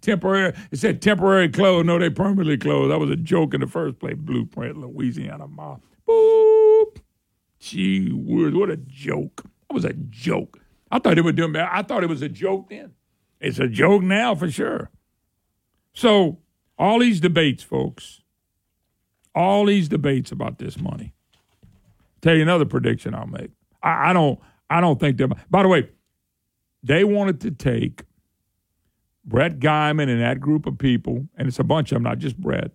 temporary. 0.00 0.54
It 0.70 0.78
said 0.78 1.02
temporary 1.02 1.50
closed. 1.50 1.86
No, 1.86 1.98
they 1.98 2.08
permanently 2.08 2.56
closed. 2.56 2.90
That 2.90 2.98
was 2.98 3.10
a 3.10 3.16
joke 3.16 3.52
in 3.52 3.60
the 3.60 3.66
first 3.66 3.98
place. 3.98 4.16
Blueprint 4.18 4.78
Louisiana. 4.78 5.46
Ma. 5.46 5.76
Boop. 6.08 6.65
Gee 7.66 8.10
whiz, 8.12 8.54
what 8.54 8.70
a 8.70 8.76
joke. 8.76 9.42
That 9.68 9.74
was 9.74 9.84
a 9.84 9.92
joke. 9.92 10.60
I 10.90 11.00
thought 11.00 11.16
they 11.16 11.20
were 11.20 11.32
doing 11.32 11.52
bad. 11.52 11.68
I 11.72 11.82
thought 11.82 12.04
it 12.04 12.08
was 12.08 12.22
a 12.22 12.28
joke 12.28 12.70
then. 12.70 12.92
It's 13.40 13.58
a 13.58 13.66
joke 13.66 14.02
now 14.02 14.36
for 14.36 14.48
sure. 14.48 14.90
So, 15.92 16.38
all 16.78 17.00
these 17.00 17.18
debates, 17.18 17.64
folks, 17.64 18.22
all 19.34 19.66
these 19.66 19.88
debates 19.88 20.30
about 20.30 20.58
this 20.58 20.78
money. 20.78 21.12
Tell 22.20 22.36
you 22.36 22.42
another 22.42 22.66
prediction 22.66 23.14
I'll 23.14 23.26
make. 23.26 23.50
I, 23.82 24.10
I 24.10 24.12
don't 24.12 24.38
I 24.70 24.80
don't 24.80 25.00
think 25.00 25.16
that 25.18 25.50
by 25.50 25.62
the 25.62 25.68
way, 25.68 25.88
they 26.84 27.02
wanted 27.02 27.40
to 27.40 27.50
take 27.50 28.04
Brett 29.24 29.58
Geymann 29.58 30.08
and 30.08 30.20
that 30.20 30.40
group 30.40 30.66
of 30.66 30.78
people, 30.78 31.26
and 31.36 31.48
it's 31.48 31.58
a 31.58 31.64
bunch 31.64 31.90
of 31.90 31.96
them, 31.96 32.04
not 32.04 32.18
just 32.18 32.36
Brett. 32.36 32.70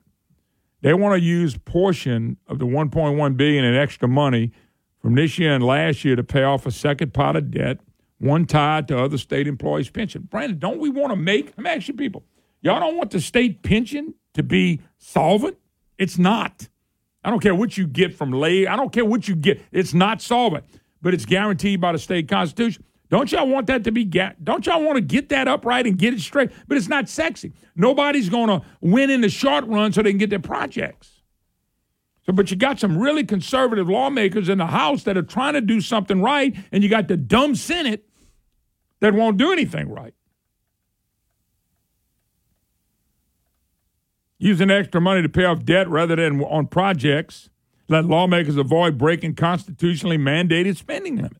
They 0.82 0.94
want 0.94 1.18
to 1.18 1.22
use 1.22 1.58
portion 1.58 2.38
of 2.48 2.60
the 2.60 2.66
1.1 2.66 3.38
billion 3.38 3.64
in 3.64 3.76
extra 3.76 4.10
money 4.10 4.52
from 5.02 5.15
this 5.15 5.40
year 5.40 5.53
and 5.53 5.64
last 5.64 6.06
year 6.06 6.15
to 6.15 6.23
pay 6.23 6.44
off 6.44 6.65
a 6.65 6.72
second 6.72 7.14
pot 7.14 7.36
of 7.36 7.52
debt, 7.52 7.80
one 8.19 8.45
tied 8.45 8.88
to 8.88 8.98
other 8.98 9.18
state 9.18 9.48
employees' 9.48 9.90
pension. 9.90 10.28
Brandon, 10.30 10.60
don't 10.60 10.80
we 10.80 10.90
want 10.90 11.11
to 11.11 11.15
make? 11.15 11.48
Let 11.57 11.60
me 11.60 11.69
ask 11.69 11.88
you 11.88 11.95
people, 11.95 12.23
y'all 12.61 12.80
don't 12.80 12.95
want 12.98 13.11
the 13.11 13.19
state 13.19 13.64
pension 13.64 14.14
to 14.36 14.44
be 14.44 14.80
solvent? 14.99 15.57
It's 15.98 16.18
not. 16.18 16.69
I 17.23 17.30
don't 17.30 17.41
care 17.41 17.56
what 17.56 17.78
you 17.78 17.88
get 17.88 18.14
from 18.14 18.32
lay. 18.32 18.68
I 18.68 18.76
don't 18.76 18.91
care 18.91 19.06
what 19.06 19.28
you 19.28 19.36
get. 19.36 19.61
It's 19.72 19.94
not 19.94 20.22
solvent, 20.22 20.65
but 21.02 21.14
it's 21.14 21.26
guaranteed 21.26 21.82
by 21.82 21.91
the 21.91 21.99
state 21.99 22.28
constitution. 22.28 22.84
Don't 23.10 23.32
y'all 23.32 23.48
want 23.48 23.68
that 23.68 23.84
to 23.84 23.91
be? 23.91 24.06
Ga- 24.06 24.36
don't 24.41 24.65
y'all 24.65 24.82
want 24.82 24.95
to 24.95 25.02
get 25.02 25.30
that 25.30 25.48
upright 25.48 25.86
and 25.86 25.98
get 25.98 26.14
it 26.14 26.22
straight? 26.22 26.49
But 26.68 26.78
it's 26.78 26.88
not 26.88 27.10
sexy. 27.10 27.52
Nobody's 27.76 28.30
going 28.30 28.48
to 28.48 28.65
win 28.80 29.10
in 29.10 29.19
the 29.19 29.30
short 29.30 29.65
run 29.68 29.91
so 29.91 30.02
they 30.02 30.11
can 30.11 30.18
get 30.18 30.30
their 30.30 30.40
projects. 30.40 31.11
But 32.32 32.52
you 32.52 32.58
got 32.58 32.80
some 32.80 32.98
really 32.98 33.24
conservative 33.24 33.90
lawmakers 33.90 34.49
in 34.49 34.58
the 34.58 34.68
House 34.68 35.03
that 35.03 35.18
are 35.18 35.24
trying 35.24 35.53
to 35.53 35.62
do 35.62 35.82
something 35.82 36.22
right, 36.22 36.56
and 36.72 36.84
you 36.84 36.90
got 36.90 37.08
the 37.08 37.18
dumb 37.18 37.56
Senate 37.56 38.06
that 38.99 39.14
won't 39.14 39.38
do 39.38 39.52
anything 39.52 39.90
right. 39.90 40.14
Using 44.38 44.72
extra 44.72 44.99
money 44.99 45.22
to 45.22 45.30
pay 45.30 45.45
off 45.45 45.64
debt 45.64 45.88
rather 45.88 46.16
than 46.16 46.41
on 46.41 46.68
projects, 46.68 47.49
let 47.88 48.06
lawmakers 48.06 48.58
avoid 48.58 48.98
breaking 48.98 49.36
constitutionally 49.36 50.18
mandated 50.18 50.78
spending 50.78 51.18
limits. 51.18 51.36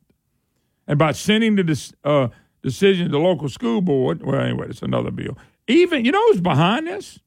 And 0.88 0.99
by 0.99 1.13
sending 1.13 1.55
the 1.55 1.93
uh, 2.03 2.27
decision 2.61 3.05
to 3.05 3.11
the 3.11 3.19
local 3.19 3.49
school 3.49 3.81
board, 3.81 4.22
well, 4.23 4.39
anyway, 4.39 4.68
it's 4.69 4.81
another 4.81 5.09
bill. 5.09 5.38
Even, 5.68 6.05
you 6.05 6.11
know 6.11 6.23
who's 6.27 6.41
behind 6.41 6.88
this? 6.88 7.19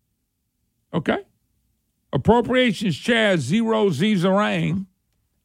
Okay. 0.92 1.18
Appropriations 2.14 2.96
Chair 2.96 3.36
Zero 3.36 3.90
Z 3.90 4.14
Zeringue 4.14 4.86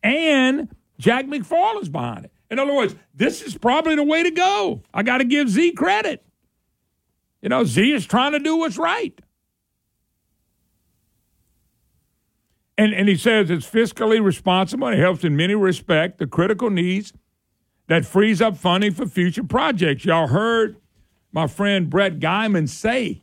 and 0.03 0.69
Jack 0.99 1.25
McFarland's 1.25 1.89
behind 1.89 2.25
it. 2.25 2.31
In 2.51 2.59
other 2.59 2.73
words, 2.73 2.95
this 3.15 3.41
is 3.41 3.57
probably 3.57 3.95
the 3.95 4.03
way 4.03 4.21
to 4.21 4.29
go. 4.29 4.83
I 4.93 5.01
got 5.01 5.17
to 5.17 5.23
give 5.23 5.49
Z 5.49 5.71
credit. 5.71 6.23
You 7.41 7.49
know, 7.49 7.63
Z 7.63 7.91
is 7.91 8.05
trying 8.05 8.33
to 8.33 8.39
do 8.39 8.55
what's 8.57 8.77
right. 8.77 9.19
And, 12.77 12.93
and 12.93 13.09
he 13.09 13.15
says 13.17 13.49
it's 13.49 13.69
fiscally 13.69 14.23
responsible 14.23 14.87
and 14.87 14.97
it 14.97 15.01
helps 15.01 15.23
in 15.23 15.35
many 15.35 15.55
respects 15.55 16.19
the 16.19 16.27
critical 16.27 16.69
needs 16.69 17.11
that 17.87 18.05
frees 18.05 18.41
up 18.41 18.55
funding 18.55 18.93
for 18.93 19.07
future 19.07 19.43
projects. 19.43 20.05
Y'all 20.05 20.27
heard 20.27 20.77
my 21.31 21.47
friend 21.47 21.89
Brett 21.89 22.19
Geymann 22.19 22.69
say 22.69 23.21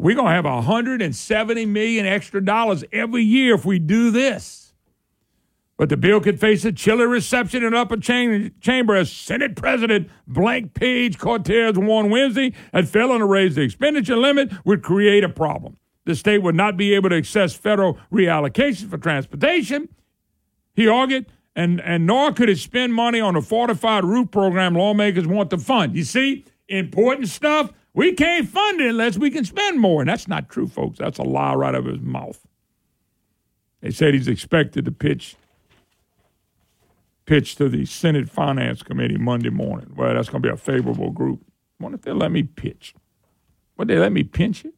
we're 0.00 0.16
going 0.16 0.28
to 0.28 0.34
have 0.34 0.44
170 0.44 1.66
million 1.66 2.06
extra 2.06 2.44
dollars 2.44 2.84
every 2.92 3.22
year 3.22 3.54
if 3.54 3.64
we 3.64 3.78
do 3.78 4.10
this. 4.10 4.72
But 5.76 5.88
the 5.88 5.96
bill 5.96 6.20
could 6.20 6.38
face 6.38 6.64
a 6.64 6.72
chilly 6.72 7.06
reception 7.06 7.64
in 7.64 7.74
upper 7.74 7.96
cham- 7.96 8.52
chamber 8.60 8.94
as 8.96 9.10
Senate 9.10 9.56
President 9.56 10.10
Blank 10.26 10.74
Page 10.74 11.18
Cortez 11.18 11.78
warned 11.78 12.10
Wednesday 12.10 12.52
that 12.72 12.88
failing 12.88 13.20
to 13.20 13.26
raise 13.26 13.54
the 13.54 13.62
expenditure 13.62 14.16
limit 14.16 14.52
would 14.66 14.82
create 14.82 15.24
a 15.24 15.28
problem. 15.28 15.76
The 16.04 16.14
state 16.14 16.42
would 16.42 16.54
not 16.54 16.76
be 16.76 16.94
able 16.94 17.10
to 17.10 17.16
access 17.16 17.54
federal 17.54 17.98
reallocations 18.12 18.90
for 18.90 18.98
transportation. 18.98 19.88
He 20.74 20.86
argued 20.88 21.26
and, 21.56 21.80
and 21.80 22.06
nor 22.06 22.32
could 22.32 22.48
it 22.48 22.58
spend 22.58 22.94
money 22.94 23.20
on 23.20 23.36
a 23.36 23.42
fortified 23.42 24.04
roof 24.04 24.30
program 24.30 24.74
lawmakers 24.74 25.26
want 25.26 25.50
to 25.50 25.58
fund. 25.58 25.96
You 25.96 26.04
see, 26.04 26.44
important 26.68 27.28
stuff, 27.28 27.72
we 27.94 28.12
can't 28.12 28.48
fund 28.48 28.80
it 28.80 28.90
unless 28.90 29.18
we 29.18 29.30
can 29.30 29.44
spend 29.44 29.80
more. 29.80 30.02
And 30.02 30.08
that's 30.08 30.28
not 30.28 30.48
true, 30.48 30.66
folks. 30.66 30.98
That's 30.98 31.18
a 31.18 31.22
lie 31.22 31.54
right 31.54 31.74
out 31.74 31.86
of 31.86 31.86
his 31.86 32.00
mouth. 32.00 32.46
They 33.80 33.90
said 33.90 34.14
he's 34.14 34.28
expected 34.28 34.84
to 34.84 34.92
pitch 34.92 35.36
pitch 37.30 37.54
to 37.54 37.68
the 37.68 37.86
Senate 37.86 38.28
Finance 38.28 38.82
Committee 38.82 39.16
Monday 39.16 39.50
morning. 39.50 39.92
Well, 39.96 40.12
that's 40.12 40.28
going 40.28 40.42
to 40.42 40.48
be 40.48 40.52
a 40.52 40.56
favorable 40.56 41.10
group. 41.10 41.40
I 41.78 41.84
wonder 41.84 41.94
if 41.94 42.02
they'll 42.02 42.16
let 42.16 42.32
me 42.32 42.42
pitch. 42.42 42.92
Would 43.76 43.86
they 43.86 43.98
let 43.98 44.10
me 44.10 44.24
pinch 44.24 44.64
it? 44.64 44.74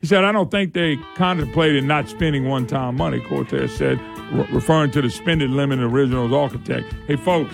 He 0.00 0.06
said, 0.06 0.22
I 0.22 0.30
don't 0.30 0.48
think 0.48 0.74
they 0.74 0.96
contemplated 1.16 1.82
not 1.82 2.08
spending 2.08 2.48
one 2.48 2.68
time 2.68 2.96
money, 2.96 3.20
Cortez 3.20 3.74
said, 3.74 4.00
re- 4.32 4.46
referring 4.52 4.92
to 4.92 5.02
the 5.02 5.10
spending 5.10 5.50
limit 5.50 5.80
in 5.80 5.88
the 5.88 5.92
original's 5.92 6.32
architect. 6.32 6.94
Hey, 7.08 7.16
folks, 7.16 7.52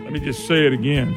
let 0.00 0.12
me 0.12 0.20
just 0.20 0.46
say 0.46 0.66
it 0.66 0.72
again. 0.72 1.14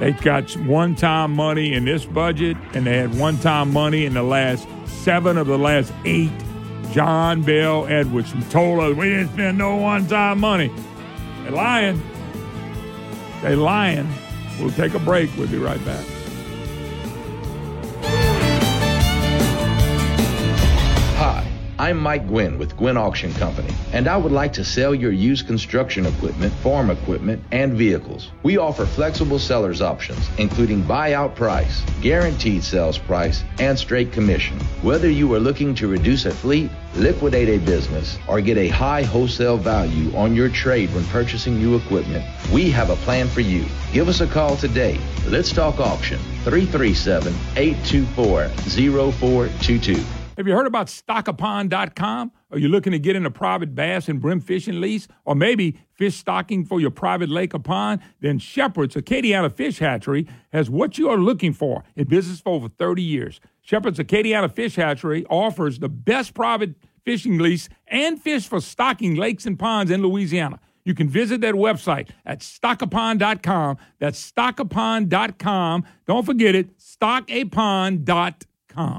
They 0.00 0.12
got 0.12 0.50
one 0.58 0.96
time 0.96 1.32
money 1.34 1.72
in 1.72 1.84
this 1.84 2.04
budget, 2.04 2.56
and 2.74 2.86
they 2.86 2.96
had 2.96 3.16
one 3.18 3.38
time 3.38 3.72
money 3.72 4.04
in 4.06 4.14
the 4.14 4.22
last 4.22 4.66
seven 4.86 5.36
of 5.38 5.46
the 5.46 5.58
last 5.58 5.92
eight. 6.04 6.32
John 6.92 7.42
Bel 7.42 7.86
Edwards 7.86 8.32
who 8.32 8.40
told 8.42 8.80
us 8.80 8.96
we 8.96 9.08
didn't 9.08 9.32
spend 9.32 9.58
no 9.58 9.76
one 9.76 10.06
time 10.06 10.40
money. 10.40 10.70
They 11.44 11.50
lying. 11.50 12.02
They 13.42 13.56
lying. 13.56 14.08
We'll 14.60 14.70
take 14.70 14.94
a 14.94 15.00
break. 15.00 15.30
We'll 15.36 15.48
be 15.48 15.58
right 15.58 15.84
back. 15.84 16.04
I'm 21.84 21.98
Mike 21.98 22.26
Gwynn 22.28 22.58
with 22.58 22.78
Gwynn 22.78 22.96
Auction 22.96 23.30
Company, 23.34 23.68
and 23.92 24.08
I 24.08 24.16
would 24.16 24.32
like 24.32 24.54
to 24.54 24.64
sell 24.64 24.94
your 24.94 25.12
used 25.12 25.46
construction 25.46 26.06
equipment, 26.06 26.54
farm 26.62 26.88
equipment, 26.88 27.44
and 27.52 27.74
vehicles. 27.74 28.30
We 28.42 28.56
offer 28.56 28.86
flexible 28.86 29.38
seller's 29.38 29.82
options, 29.82 30.30
including 30.38 30.82
buyout 30.84 31.34
price, 31.34 31.82
guaranteed 32.00 32.64
sales 32.64 32.96
price, 32.96 33.44
and 33.58 33.78
straight 33.78 34.12
commission. 34.12 34.58
Whether 34.80 35.10
you 35.10 35.34
are 35.34 35.38
looking 35.38 35.74
to 35.74 35.86
reduce 35.86 36.24
a 36.24 36.30
fleet, 36.30 36.70
liquidate 36.94 37.50
a 37.50 37.58
business, 37.58 38.18
or 38.28 38.40
get 38.40 38.56
a 38.56 38.68
high 38.68 39.02
wholesale 39.02 39.58
value 39.58 40.10
on 40.16 40.34
your 40.34 40.48
trade 40.48 40.88
when 40.94 41.04
purchasing 41.08 41.58
new 41.58 41.76
equipment, 41.76 42.24
we 42.50 42.70
have 42.70 42.88
a 42.88 42.96
plan 43.04 43.28
for 43.28 43.42
you. 43.42 43.66
Give 43.92 44.08
us 44.08 44.22
a 44.22 44.26
call 44.26 44.56
today. 44.56 44.98
Let's 45.26 45.52
talk 45.52 45.80
auction 45.80 46.18
337 46.44 47.34
824 47.56 48.48
0422. 48.80 50.23
Have 50.36 50.48
you 50.48 50.54
heard 50.54 50.66
about 50.66 50.88
stockapond.com? 50.88 52.32
Are 52.50 52.58
you 52.58 52.68
looking 52.68 52.92
to 52.92 52.98
get 52.98 53.14
into 53.14 53.30
private 53.30 53.74
bass 53.74 54.08
and 54.08 54.20
brim 54.20 54.40
fishing 54.40 54.80
lease? 54.80 55.06
Or 55.24 55.34
maybe 55.34 55.78
fish 55.92 56.16
stocking 56.16 56.64
for 56.64 56.80
your 56.80 56.90
private 56.90 57.28
lake 57.28 57.54
or 57.54 57.60
pond? 57.60 58.00
Then 58.20 58.38
Shepherd's 58.38 58.96
Acadiana 58.96 59.52
Fish 59.52 59.78
Hatchery 59.78 60.26
has 60.52 60.68
what 60.68 60.98
you 60.98 61.08
are 61.08 61.18
looking 61.18 61.52
for 61.52 61.84
in 61.94 62.08
business 62.08 62.40
for 62.40 62.54
over 62.54 62.68
30 62.68 63.02
years. 63.02 63.40
Shepherd's 63.60 63.98
Acadiana 63.98 64.52
Fish 64.52 64.76
Hatchery 64.76 65.24
offers 65.30 65.78
the 65.78 65.88
best 65.88 66.34
private 66.34 66.74
fishing 67.04 67.38
lease 67.38 67.68
and 67.86 68.20
fish 68.20 68.48
for 68.48 68.60
stocking 68.60 69.14
lakes 69.14 69.46
and 69.46 69.58
ponds 69.58 69.90
in 69.90 70.02
Louisiana. 70.02 70.58
You 70.84 70.94
can 70.94 71.08
visit 71.08 71.40
that 71.40 71.54
website 71.54 72.10
at 72.26 72.40
stockapond.com. 72.40 73.78
That's 73.98 74.32
stockapond.com. 74.32 75.84
Don't 76.06 76.26
forget 76.26 76.54
it, 76.54 76.78
stockapond.com. 76.78 78.38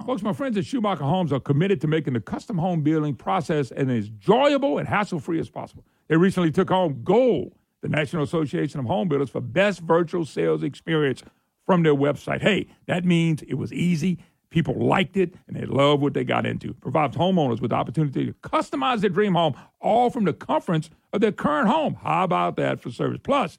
Folks, 0.06 0.22
my 0.22 0.34
friends 0.34 0.58
at 0.58 0.66
Schumacher 0.66 1.04
Homes 1.04 1.34
are 1.34 1.40
committed 1.40 1.82
to 1.82 1.88
making 1.88 2.14
the 2.14 2.22
custom 2.22 2.58
home 2.58 2.82
building 2.82 3.16
process 3.16 3.72
as 3.72 3.88
enjoyable 3.88 4.78
and 4.78 4.88
hassle 4.88 5.20
free 5.20 5.40
as 5.40 5.50
possible. 5.50 5.84
They 6.08 6.18
recently 6.18 6.52
took 6.52 6.70
home 6.70 7.02
gold, 7.04 7.54
the 7.82 7.90
National 7.90 8.24
Association 8.24 8.80
of 8.80 8.86
Home 8.86 9.08
Builders, 9.08 9.30
for 9.30 9.42
best 9.42 9.82
virtual 9.82 10.26
sales 10.26 10.64
experience 10.64 11.24
from 11.66 11.84
their 11.84 11.96
website. 11.96 12.42
Hey, 12.42 12.68
that 12.88 13.06
means 13.06 13.42
it 13.44 13.56
was 13.56 13.74
easy. 13.74 14.20
People 14.50 14.76
liked 14.76 15.18
it 15.18 15.34
and 15.48 15.58
they 15.58 15.66
love 15.66 16.02
what 16.02 16.14
they 16.14 16.24
got 16.24 16.46
into. 16.46 16.74
Provides 16.76 17.18
homeowners 17.18 17.60
with 17.60 17.72
the 17.72 17.76
opportunity 17.76 18.26
to 18.28 18.34
customize 18.34 19.02
their 19.02 19.10
dream 19.10 19.34
home 19.34 19.56
all 19.82 20.10
from 20.10 20.24
the 20.24 20.34
comforts 20.34 20.90
of 21.12 21.22
their 21.22 21.32
current 21.32 21.68
home. 21.68 21.98
How 22.02 22.24
about 22.24 22.56
that 22.56 22.80
for 22.80 22.92
service? 22.92 23.20
Plus, 23.22 23.58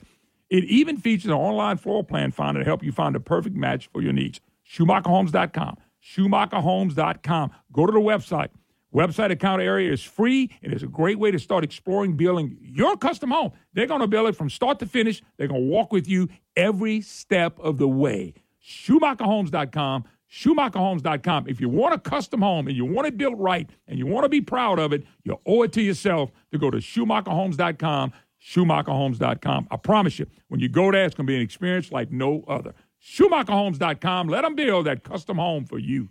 it 0.48 0.64
even 0.64 0.96
features 0.96 1.26
an 1.26 1.32
online 1.32 1.76
floor 1.76 2.04
plan 2.04 2.30
finder 2.30 2.60
to 2.60 2.64
help 2.64 2.82
you 2.82 2.92
find 2.92 3.14
the 3.14 3.20
perfect 3.20 3.56
match 3.56 3.90
for 3.92 4.00
your 4.00 4.12
needs. 4.12 4.40
SchumacherHomes.com. 4.72 5.76
SchumacherHomes.com. 6.14 7.50
Go 7.72 7.86
to 7.86 7.92
the 7.92 7.98
website. 7.98 8.48
Website 8.94 9.30
account 9.30 9.60
area 9.60 9.92
is 9.92 10.02
free 10.02 10.50
and 10.62 10.72
it's 10.72 10.82
a 10.82 10.86
great 10.86 11.18
way 11.18 11.30
to 11.30 11.38
start 11.38 11.64
exploring 11.64 12.16
building 12.16 12.56
your 12.60 12.96
custom 12.96 13.30
home. 13.30 13.52
They're 13.74 13.86
going 13.86 14.00
to 14.00 14.06
build 14.06 14.28
it 14.28 14.36
from 14.36 14.48
start 14.48 14.78
to 14.78 14.86
finish. 14.86 15.22
They're 15.36 15.48
going 15.48 15.60
to 15.60 15.66
walk 15.66 15.92
with 15.92 16.08
you 16.08 16.28
every 16.56 17.02
step 17.02 17.58
of 17.58 17.78
the 17.78 17.88
way. 17.88 18.32
SchumacherHomes.com. 18.66 20.04
SchumacherHomes.com. 20.32 21.48
If 21.48 21.60
you 21.60 21.68
want 21.68 21.94
a 21.94 21.98
custom 21.98 22.40
home 22.40 22.68
and 22.68 22.76
you 22.76 22.84
want 22.84 23.06
it 23.06 23.16
built 23.16 23.36
right 23.36 23.68
and 23.86 23.98
you 23.98 24.06
want 24.06 24.24
to 24.24 24.28
be 24.28 24.40
proud 24.40 24.78
of 24.78 24.92
it, 24.92 25.04
you 25.24 25.38
owe 25.46 25.62
it 25.62 25.72
to 25.72 25.82
yourself 25.82 26.30
to 26.52 26.58
go 26.58 26.70
to 26.70 26.78
SchumacherHomes.com. 26.78 28.12
SchumacherHomes.com. 28.42 29.68
I 29.70 29.76
promise 29.76 30.18
you, 30.18 30.26
when 30.48 30.60
you 30.60 30.68
go 30.68 30.90
there, 30.90 31.04
it's 31.04 31.14
going 31.14 31.26
to 31.26 31.30
be 31.30 31.36
an 31.36 31.42
experience 31.42 31.92
like 31.92 32.10
no 32.10 32.44
other. 32.48 32.74
SchumacherHomes.com. 33.06 34.28
Let 34.28 34.42
them 34.42 34.54
build 34.54 34.86
that 34.86 35.04
custom 35.04 35.38
home 35.38 35.64
for 35.64 35.78
you. 35.78 36.08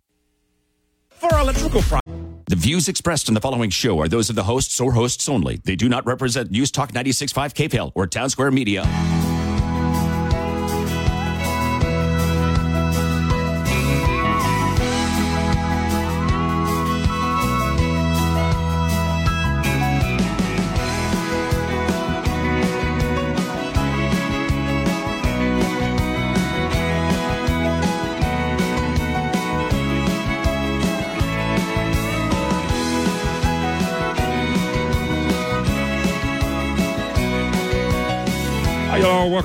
For 1.10 1.30
electrical 1.38 1.82
problems. 1.82 2.44
The 2.48 2.56
views 2.56 2.88
expressed 2.88 3.28
in 3.28 3.34
the 3.34 3.42
following 3.42 3.70
show 3.72 4.00
are 4.00 4.08
those 4.08 4.30
of 4.30 4.36
the 4.36 4.44
hosts 4.44 4.80
or 4.80 4.94
hosts 4.94 5.28
only. 5.28 5.60
They 5.64 5.76
do 5.76 5.90
not 5.90 6.06
represent 6.06 6.52
News 6.52 6.72
Talk 6.72 6.92
96.5 6.92 7.54
KPEL 7.54 7.92
or 7.96 8.06
Town 8.06 8.30
Square 8.30 8.52
Media. 8.52 8.84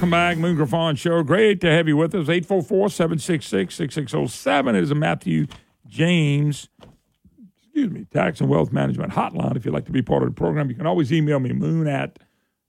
Welcome 0.01 0.13
back. 0.13 0.39
Moon 0.39 0.57
Griffon 0.57 0.97
Show. 0.97 1.23
Great 1.23 1.61
to 1.61 1.71
have 1.71 1.87
you 1.87 1.95
with 1.95 2.15
us. 2.15 2.29
844-766-6607 2.29 4.81
is 4.81 4.91
a 4.91 4.95
Matthew 4.95 5.47
James, 5.87 6.71
excuse 7.59 7.91
me, 7.91 8.07
tax 8.11 8.41
and 8.41 8.49
wealth 8.49 8.73
management 8.73 9.13
hotline. 9.13 9.57
If 9.57 9.67
you'd 9.67 9.75
like 9.75 9.85
to 9.85 9.93
be 9.93 10.01
part 10.01 10.23
of 10.23 10.31
the 10.31 10.35
program, 10.35 10.71
you 10.71 10.75
can 10.75 10.87
always 10.87 11.13
email 11.13 11.39
me, 11.39 11.53
moon 11.53 11.87
at 11.87 12.19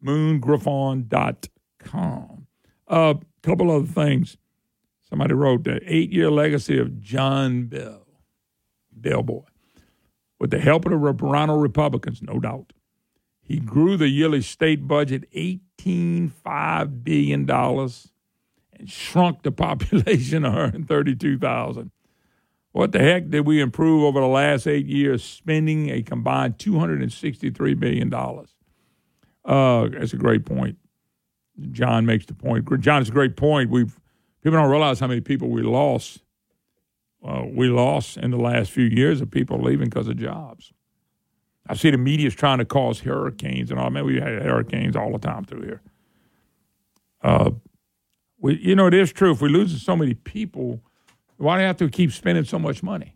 moongriffon.com. 0.06 2.48
A 2.90 2.94
uh, 2.94 3.14
couple 3.42 3.72
other 3.72 3.88
things. 3.88 4.36
Somebody 5.10 5.34
wrote 5.34 5.64
the 5.64 5.80
eight-year 5.86 6.30
legacy 6.30 6.78
of 6.80 7.00
John 7.00 7.68
Bel, 7.68 8.06
Bell 8.92 9.24
Boy. 9.24 9.46
With 10.38 10.52
the 10.52 10.60
help 10.60 10.86
of 10.86 10.92
the 10.92 11.14
Toronto 11.14 11.56
Republicans, 11.56 12.22
no 12.22 12.42
doubt. 12.42 12.74
He 13.42 13.60
grew 13.60 13.96
the 13.96 14.10
yearly 14.10 14.42
state 14.42 14.86
budget 14.86 15.30
$18.5 15.86 17.04
billion 17.04 17.50
and 17.50 18.90
shrunk 18.90 19.44
the 19.44 19.52
population 19.52 20.44
132,000. 20.44 21.92
What 22.72 22.94
the 22.94 23.00
heck 23.00 23.30
did 23.30 23.46
we 23.46 23.60
improve 23.60 24.04
over 24.04 24.22
the 24.22 24.28
last 24.28 24.66
eight 24.66 24.86
years, 24.86 25.24
spending 25.24 25.90
a 25.90 26.02
combined 26.02 26.58
$263 26.58 27.80
billion? 27.80 28.14
Uh, 29.44 29.90
that's 29.90 30.14
a 30.14 30.18
great 30.18 30.46
point. 30.46 30.78
John 31.72 32.06
makes 32.06 32.26
the 32.26 32.34
point. 32.34 32.66
John, 32.80 33.02
it's 33.02 33.10
a 33.10 33.14
great 33.14 33.36
point. 33.36 33.70
We've 33.70 34.00
people 34.42 34.60
don't 34.60 34.70
realize 34.70 35.00
how 35.00 35.08
many 35.08 35.22
people 35.22 35.50
we 35.50 35.62
lost. 35.62 36.24
Uh, 37.24 37.44
we 37.46 37.68
lost 37.68 38.18
in 38.18 38.32
the 38.32 38.38
last 38.38 38.72
few 38.72 38.86
years 38.86 39.22
of 39.22 39.30
people 39.30 39.62
leaving 39.62 39.90
because 39.90 40.08
of 40.08 40.18
jobs. 40.18 40.74
I 41.68 41.76
see 41.76 41.92
the 41.92 41.98
media's 41.98 42.36
trying 42.36 42.58
to 42.58 42.66
cause 42.66 43.00
hurricanes 43.00 43.72
and 43.72 43.80
all. 43.80 43.90
Man, 43.90 44.06
we 44.06 44.16
had 44.16 44.42
hurricanes 44.42 44.96
all 44.96 45.12
the 45.12 45.20
time 45.20 45.46
through 45.46 45.62
here. 45.62 45.82
Uh, 47.24 47.52
we, 48.40 48.60
you 48.60 48.76
know, 48.76 48.88
it 48.88 48.94
is 48.94 49.14
true. 49.14 49.32
If 49.32 49.42
we 49.42 49.50
lose 49.50 49.82
so 49.82 49.96
many 49.96 50.16
people, 50.16 50.82
why 51.38 51.58
do 51.58 51.62
you 51.62 51.68
have 51.68 51.78
to 51.78 51.90
keep 51.90 52.12
spending 52.12 52.44
so 52.44 52.58
much 52.58 52.82
money? 52.82 53.16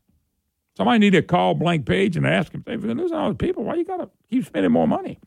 Somebody 0.77 0.99
need 0.99 1.11
to 1.11 1.21
call 1.21 1.55
Blank 1.55 1.85
Page 1.85 2.17
and 2.17 2.25
ask 2.25 2.51
him, 2.51 2.63
if 2.67 2.83
we're 2.83 2.93
losing 2.93 3.17
all 3.17 3.29
these 3.29 3.37
people, 3.37 3.63
why 3.63 3.75
you 3.75 3.85
got 3.85 3.97
to 3.97 4.09
keep 4.29 4.45
spending 4.45 4.71
more 4.71 4.87
money? 4.87 5.19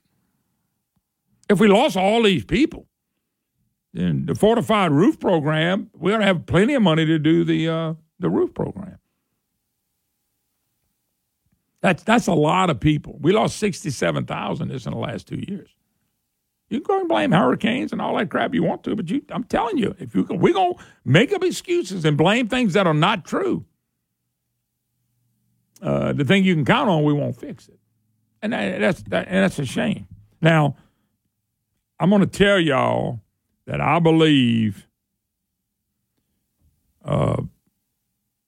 If 1.49 1.59
we 1.59 1.69
lost 1.69 1.97
all 1.97 2.23
these 2.23 2.45
people, 2.45 2.87
then 3.95 4.27
the 4.27 4.35
fortified 4.35 4.93
roof 4.93 5.19
program, 5.19 5.91
we 5.95 6.13
ought 6.13 6.19
to 6.19 6.25
have 6.25 6.45
plenty 6.47 6.75
of 6.75 6.83
money 6.83 7.07
to 7.07 7.19
do 7.19 7.45
the 7.45 7.69
uh, 7.69 7.95
the 8.19 8.29
roof 8.29 8.53
program. 8.53 8.99
That's 11.81 12.03
that's 12.03 12.27
a 12.27 12.35
lot 12.35 12.71
of 12.71 12.81
people. 12.81 13.19
We 13.21 13.33
lost 13.33 13.57
sixty 13.57 13.91
seven 13.91 14.25
thousand 14.27 14.69
this 14.69 14.87
in 14.87 14.93
the 14.93 14.99
last 14.99 15.29
two 15.29 15.43
years. 15.47 15.71
You 16.69 16.81
can 16.81 16.87
go 16.87 17.01
and 17.01 17.09
blame 17.09 17.31
hurricanes 17.33 17.93
and 17.93 18.01
all 18.03 18.17
that 18.19 18.31
crap 18.31 18.53
you 18.53 18.63
want 18.63 18.85
to, 18.85 18.95
but 18.95 19.09
you, 19.09 19.23
I'm 19.31 19.45
telling 19.45 19.79
you, 19.79 19.95
if 19.99 20.15
you 20.15 20.27
we're 20.29 20.53
gonna 20.53 20.75
make 21.05 21.33
up 21.33 21.43
excuses 21.43 22.05
and 22.05 22.17
blame 22.17 22.49
things 22.49 22.75
that 22.75 22.87
are 22.87 22.95
not 22.95 23.25
true, 23.25 23.65
uh, 25.81 26.13
the 26.13 26.25
thing 26.25 26.45
you 26.45 26.55
can 26.55 26.65
count 26.65 26.91
on, 26.91 27.05
we 27.05 27.13
won't 27.13 27.37
fix 27.37 27.69
it, 27.69 27.79
and 28.43 28.53
that, 28.53 28.81
that's 28.81 29.03
that, 29.05 29.29
and 29.29 29.45
that's 29.45 29.59
a 29.59 29.65
shame. 29.65 30.09
Now, 30.41 30.77
I'm 32.01 32.11
going 32.11 32.21
to 32.21 32.27
tell 32.27 32.61
y'all 32.61 33.21
that 33.67 33.81
I 33.81 33.99
believe, 33.99 34.87
uh, 37.05 37.43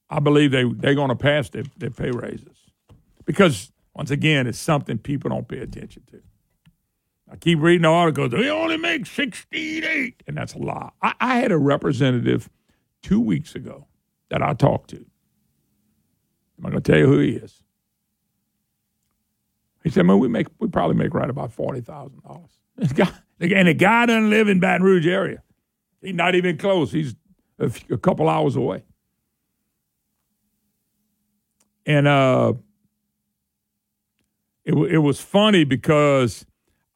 I 0.09 0.21
believe 0.21 0.51
they 0.51 0.65
they're 0.65 0.95
going 0.95 1.09
to 1.09 1.17
pass 1.17 1.49
their, 1.51 1.65
their 1.79 1.91
pay 1.91 2.11
raises 2.11 2.60
because 3.31 3.73
once 3.95 4.11
again, 4.11 4.47
it's 4.47 4.59
something 4.59 4.99
people 4.99 5.31
don't 5.31 5.49
pay 5.49 5.59
attention 5.59 6.03
to. 6.11 6.21
I 7.31 7.37
keep 7.37 7.61
reading 7.61 7.83
the 7.83 7.89
articles. 7.89 8.33
They 8.33 8.51
only 8.51 8.77
make 8.77 9.07
sixty-eight, 9.07 10.23
and 10.27 10.37
that's 10.37 10.55
a 10.55 10.59
lie. 10.59 10.91
I, 11.03 11.15
I 11.21 11.37
had 11.39 11.53
a 11.53 11.59
representative 11.59 12.51
two 13.03 13.21
weeks 13.21 13.55
ago 13.55 13.87
that 14.31 14.43
I 14.43 14.55
talked 14.55 14.91
to. 14.91 14.97
I'm 14.97 15.05
not 16.65 16.71
going 16.71 16.83
to 16.83 16.93
tell 16.93 17.01
you 17.01 17.07
who 17.07 17.19
he 17.21 17.31
is. 17.33 17.63
He 19.85 19.91
said, 19.91 20.07
"Man, 20.07 20.19
we 20.19 20.29
make 20.29 20.49
we 20.59 20.69
probably 20.69 20.97
make 20.97 21.15
right 21.15 21.31
about 21.31 21.53
forty 21.53 21.81
thousand 21.81 22.23
dollars." 22.23 22.51
And 23.43 23.69
the 23.69 23.73
guy 23.73 24.05
doesn't 24.05 24.29
live 24.29 24.49
in 24.49 24.61
Baton 24.61 24.83
Rouge 24.83 25.07
area. 25.07 25.43
He's 26.03 26.15
not 26.15 26.35
even 26.35 26.59
close. 26.59 26.93
He's 26.93 27.15
a, 27.59 27.71
few, 27.71 27.95
a 27.95 27.99
couple 27.99 28.29
hours 28.29 28.55
away. 28.55 28.83
And 31.87 32.07
uh, 32.07 32.53
it, 34.65 34.75
it 34.75 34.99
was 34.99 35.21
funny 35.21 35.65
because 35.65 36.47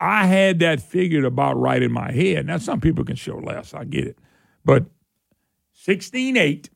I 0.01 0.27
had 0.27 0.59
that 0.59 0.81
figured 0.81 1.25
about 1.25 1.57
right 1.59 1.83
in 1.83 1.93
my 1.93 2.13
head. 2.13 2.47
Now, 2.47 2.59
some 2.59 2.81
people 2.81 3.05
can 3.05 3.17
show 3.17 3.39
less, 3.39 3.75
I 3.75 3.85
get 3.85 4.07
it. 4.07 4.19
But 4.65 4.87
16.8, 5.87 6.69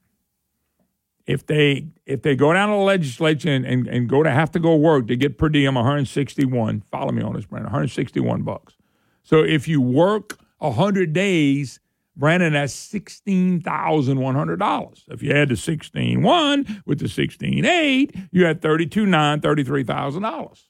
if 1.27 1.47
they 1.47 1.89
if 2.07 2.23
they 2.23 2.35
go 2.35 2.55
down 2.55 2.71
to 2.71 2.77
the 2.77 2.81
legislature 2.81 3.51
and, 3.51 3.67
and, 3.67 3.87
and 3.87 4.09
go 4.09 4.23
to 4.23 4.31
have 4.31 4.51
to 4.53 4.59
go 4.59 4.75
work, 4.77 5.09
they 5.09 5.17
get 5.17 5.37
per 5.37 5.51
diem 5.51 5.75
161. 5.75 6.83
Follow 6.91 7.13
me 7.13 7.23
on 7.23 7.35
this, 7.35 7.45
Brandon. 7.45 7.67
161 7.67 8.41
bucks. 8.43 8.75
So 9.23 9.45
if 9.45 9.69
you 9.69 9.83
work 9.83 10.39
100 10.59 11.13
days, 11.13 11.81
Brandon, 12.17 12.55
that's 12.55 12.73
$16,100. 12.93 15.05
If 15.09 15.23
you 15.23 15.33
add 15.33 15.51
the 15.51 15.55
16.1 15.55 16.83
with 16.87 16.99
the 16.99 17.05
16.8, 17.05 18.29
you 18.33 18.47
had 18.47 18.63
32.9, 18.63 19.41
$33,000. 19.41 20.65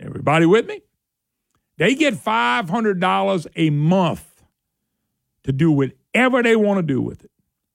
Everybody 0.00 0.46
with 0.46 0.66
me? 0.66 0.82
They 1.76 1.94
get 1.94 2.14
$500 2.14 3.46
a 3.56 3.70
month 3.70 4.42
to 5.44 5.52
do 5.52 5.70
whatever 5.70 6.42
they 6.42 6.56
want 6.56 6.78
to 6.78 6.82
do 6.82 7.00
with 7.00 7.24
it. 7.24 7.30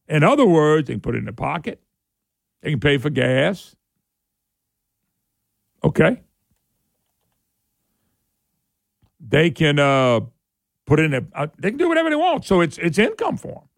In 0.07 0.23
other 0.23 0.45
words, 0.45 0.87
they 0.87 0.93
can 0.93 1.01
put 1.01 1.15
it 1.15 1.19
in 1.19 1.25
their 1.25 1.33
pocket. 1.33 1.81
They 2.61 2.71
can 2.71 2.79
pay 2.79 2.97
for 2.97 3.09
gas. 3.09 3.75
Okay. 5.83 6.21
They 9.19 9.51
can 9.51 9.79
uh, 9.79 10.21
put 10.85 10.99
in. 10.99 11.13
A, 11.13 11.25
uh, 11.33 11.47
they 11.57 11.69
can 11.69 11.77
do 11.77 11.87
whatever 11.87 12.09
they 12.09 12.15
want. 12.15 12.45
So 12.45 12.61
it's 12.61 12.77
it's 12.79 12.97
income 12.97 13.37
for 13.37 13.53
them. 13.53 13.69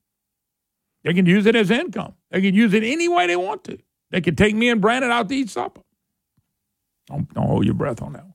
They 1.04 1.14
can 1.14 1.26
use 1.26 1.46
it 1.46 1.56
as 1.56 1.72
income. 1.72 2.14
They 2.30 2.42
can 2.42 2.56
use 2.56 2.74
it 2.74 2.84
any 2.84 3.08
way 3.08 3.28
they 3.28 3.36
want 3.36 3.64
to. 3.66 3.78
They 4.12 4.22
can 4.22 4.36
take 4.36 4.56
me 4.56 4.70
and 4.70 4.80
Brandon 4.80 5.12
out 5.12 5.30
to 5.30 5.36
eat 5.36 5.50
supper. 5.50 5.82
Don't, 7.08 7.34
don't 7.34 7.48
hold 7.48 7.66
your 7.66 7.74
breath 7.74 8.02
on 8.02 8.14
that 8.14 8.24
one. 8.24 8.31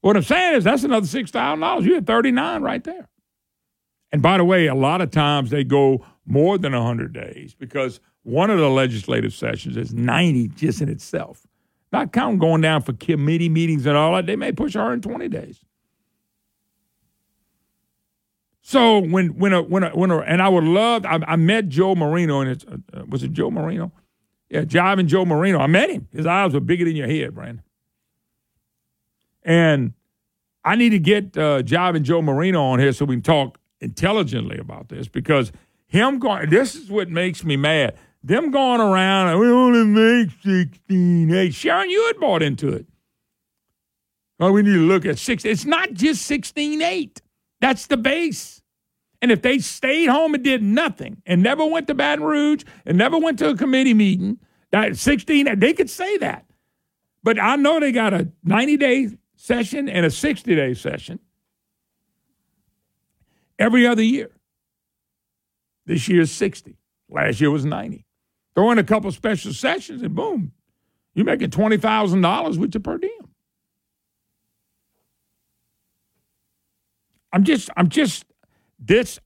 What 0.00 0.16
I'm 0.16 0.22
saying 0.22 0.56
is 0.56 0.64
that's 0.64 0.84
another 0.84 1.06
six 1.06 1.30
thousand 1.30 1.60
dollars. 1.60 1.84
You 1.84 1.94
had 1.94 2.06
thirty 2.06 2.30
nine 2.30 2.62
right 2.62 2.82
there. 2.82 3.08
And 4.12 4.22
by 4.22 4.38
the 4.38 4.44
way, 4.44 4.66
a 4.66 4.74
lot 4.74 5.00
of 5.00 5.10
times 5.10 5.50
they 5.50 5.64
go 5.64 6.04
more 6.26 6.58
than 6.58 6.72
100 6.72 7.12
days 7.12 7.54
because 7.54 8.00
one 8.22 8.50
of 8.50 8.58
the 8.58 8.68
legislative 8.68 9.32
sessions 9.32 9.76
is 9.76 9.94
90 9.94 10.48
just 10.48 10.80
in 10.80 10.88
itself. 10.88 11.46
Not 11.92 12.12
counting 12.12 12.38
going 12.38 12.60
down 12.60 12.82
for 12.82 12.92
committee 12.92 13.48
meetings 13.48 13.86
and 13.86 13.96
all 13.96 14.14
that, 14.14 14.26
they 14.26 14.36
may 14.36 14.52
push 14.52 14.74
120 14.74 15.28
days. 15.28 15.64
So 18.62 19.00
when 19.00 19.36
when 19.38 19.52
a, 19.52 19.62
when 19.62 19.82
a, 19.82 19.90
when 19.90 20.10
a, 20.12 20.18
and 20.18 20.40
I 20.40 20.48
would 20.48 20.62
love 20.62 21.04
I, 21.04 21.18
I 21.26 21.34
met 21.36 21.68
Joe 21.68 21.96
Marino 21.96 22.40
and 22.40 22.50
it's 22.50 22.64
uh, 22.64 23.02
was 23.08 23.24
it 23.24 23.32
Joe 23.32 23.50
Marino? 23.50 23.90
Yeah, 24.48 24.62
Jive 24.62 25.00
and 25.00 25.08
Joe 25.08 25.24
Marino. 25.24 25.58
I 25.58 25.66
met 25.66 25.90
him. 25.90 26.06
His 26.12 26.26
eyes 26.26 26.54
were 26.54 26.60
bigger 26.60 26.84
than 26.84 26.94
your 26.94 27.08
head, 27.08 27.34
Brandon. 27.34 27.64
And 29.42 29.94
I 30.64 30.76
need 30.76 30.90
to 30.90 30.98
get 30.98 31.36
uh, 31.36 31.62
Jive 31.62 31.96
and 31.96 32.04
Joe 32.04 32.22
Marino 32.22 32.62
on 32.62 32.78
here 32.78 32.92
so 32.92 33.04
we 33.04 33.16
can 33.16 33.22
talk 33.22 33.58
intelligently 33.80 34.58
about 34.58 34.88
this 34.88 35.08
because 35.08 35.52
him 35.86 36.18
going, 36.18 36.50
this 36.50 36.74
is 36.74 36.90
what 36.90 37.08
makes 37.08 37.44
me 37.44 37.56
mad. 37.56 37.96
Them 38.22 38.50
going 38.50 38.80
around, 38.80 39.28
and 39.28 39.40
we 39.40 39.48
only 39.48 39.84
make 39.84 40.30
16. 40.42 41.28
Hey, 41.30 41.50
Sharon, 41.50 41.88
you 41.88 42.06
had 42.06 42.20
bought 42.20 42.42
into 42.42 42.68
it. 42.68 42.86
Oh, 44.38 44.52
we 44.52 44.62
need 44.62 44.74
to 44.74 44.86
look 44.86 45.06
at 45.06 45.18
six. 45.18 45.44
It's 45.44 45.64
not 45.64 45.92
just 45.94 46.22
16 46.26 46.82
8. 46.82 47.22
That's 47.60 47.86
the 47.86 47.96
base. 47.96 48.62
And 49.22 49.30
if 49.30 49.42
they 49.42 49.58
stayed 49.58 50.06
home 50.06 50.34
and 50.34 50.42
did 50.42 50.62
nothing 50.62 51.22
and 51.26 51.42
never 51.42 51.64
went 51.64 51.86
to 51.88 51.94
Baton 51.94 52.24
Rouge 52.24 52.64
and 52.86 52.96
never 52.96 53.18
went 53.18 53.38
to 53.40 53.50
a 53.50 53.56
committee 53.56 53.92
meeting, 53.92 54.38
that 54.70 54.96
16, 54.96 55.58
they 55.58 55.72
could 55.74 55.90
say 55.90 56.16
that. 56.18 56.46
But 57.22 57.38
I 57.38 57.56
know 57.56 57.80
they 57.80 57.92
got 57.92 58.14
a 58.14 58.28
90 58.44 58.76
day 58.78 59.08
session 59.40 59.88
and 59.88 60.04
a 60.04 60.10
60 60.10 60.54
day 60.54 60.74
session 60.74 61.18
every 63.58 63.86
other 63.86 64.02
year. 64.02 64.30
This 65.86 66.08
year's 66.08 66.30
60. 66.30 66.76
Last 67.08 67.40
year 67.40 67.50
was 67.50 67.64
90. 67.64 68.04
Throw 68.54 68.70
in 68.70 68.78
a 68.78 68.84
couple 68.84 69.10
special 69.12 69.54
sessions 69.54 70.02
and 70.02 70.14
boom, 70.14 70.52
you're 71.14 71.24
making 71.24 71.50
$20,000 71.50 72.58
with 72.58 72.74
your 72.74 72.82
per 72.82 72.98
diem. 72.98 73.10
I'm 77.32 77.44
just, 77.44 77.70
I'm 77.76 77.88
just, 77.88 78.26
this, 78.78 79.20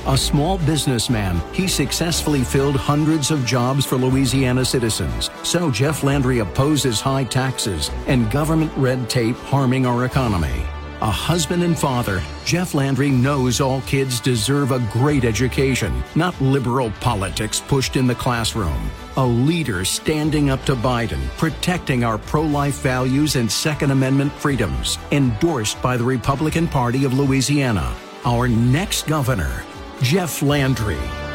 A 0.07 0.17
small 0.17 0.57
businessman, 0.57 1.41
he 1.53 1.69
successfully 1.69 2.43
filled 2.43 2.75
hundreds 2.75 3.31
of 3.31 3.45
jobs 3.45 3.85
for 3.85 3.95
Louisiana 3.95 4.65
citizens. 4.65 5.29
So 5.43 5.71
Jeff 5.71 6.03
Landry 6.03 6.39
opposes 6.39 6.99
high 6.99 7.23
taxes 7.23 7.91
and 8.07 8.29
government 8.29 8.73
red 8.75 9.09
tape 9.09 9.37
harming 9.37 9.85
our 9.85 10.03
economy. 10.03 10.65
A 10.99 11.11
husband 11.11 11.61
and 11.61 11.77
father, 11.77 12.23
Jeff 12.43 12.73
Landry 12.73 13.11
knows 13.11 13.61
all 13.61 13.81
kids 13.81 14.19
deserve 14.19 14.71
a 14.71 14.79
great 14.91 15.25
education, 15.25 16.03
not 16.15 16.39
liberal 16.41 16.89
politics 17.01 17.61
pushed 17.67 17.95
in 17.97 18.07
the 18.07 18.15
classroom. 18.15 18.89
A 19.17 19.25
leader 19.25 19.85
standing 19.85 20.49
up 20.49 20.65
to 20.65 20.75
Biden, 20.75 21.23
protecting 21.37 22.03
our 22.03 22.17
pro 22.17 22.41
life 22.41 22.81
values 22.81 23.35
and 23.35 23.51
Second 23.51 23.91
Amendment 23.91 24.31
freedoms, 24.33 24.97
endorsed 25.11 25.79
by 25.83 25.97
the 25.97 26.03
Republican 26.03 26.67
Party 26.67 27.05
of 27.05 27.13
Louisiana. 27.13 27.95
Our 28.25 28.47
next 28.47 29.05
governor, 29.05 29.63
Jeff 30.01 30.41
Landry. 30.41 31.26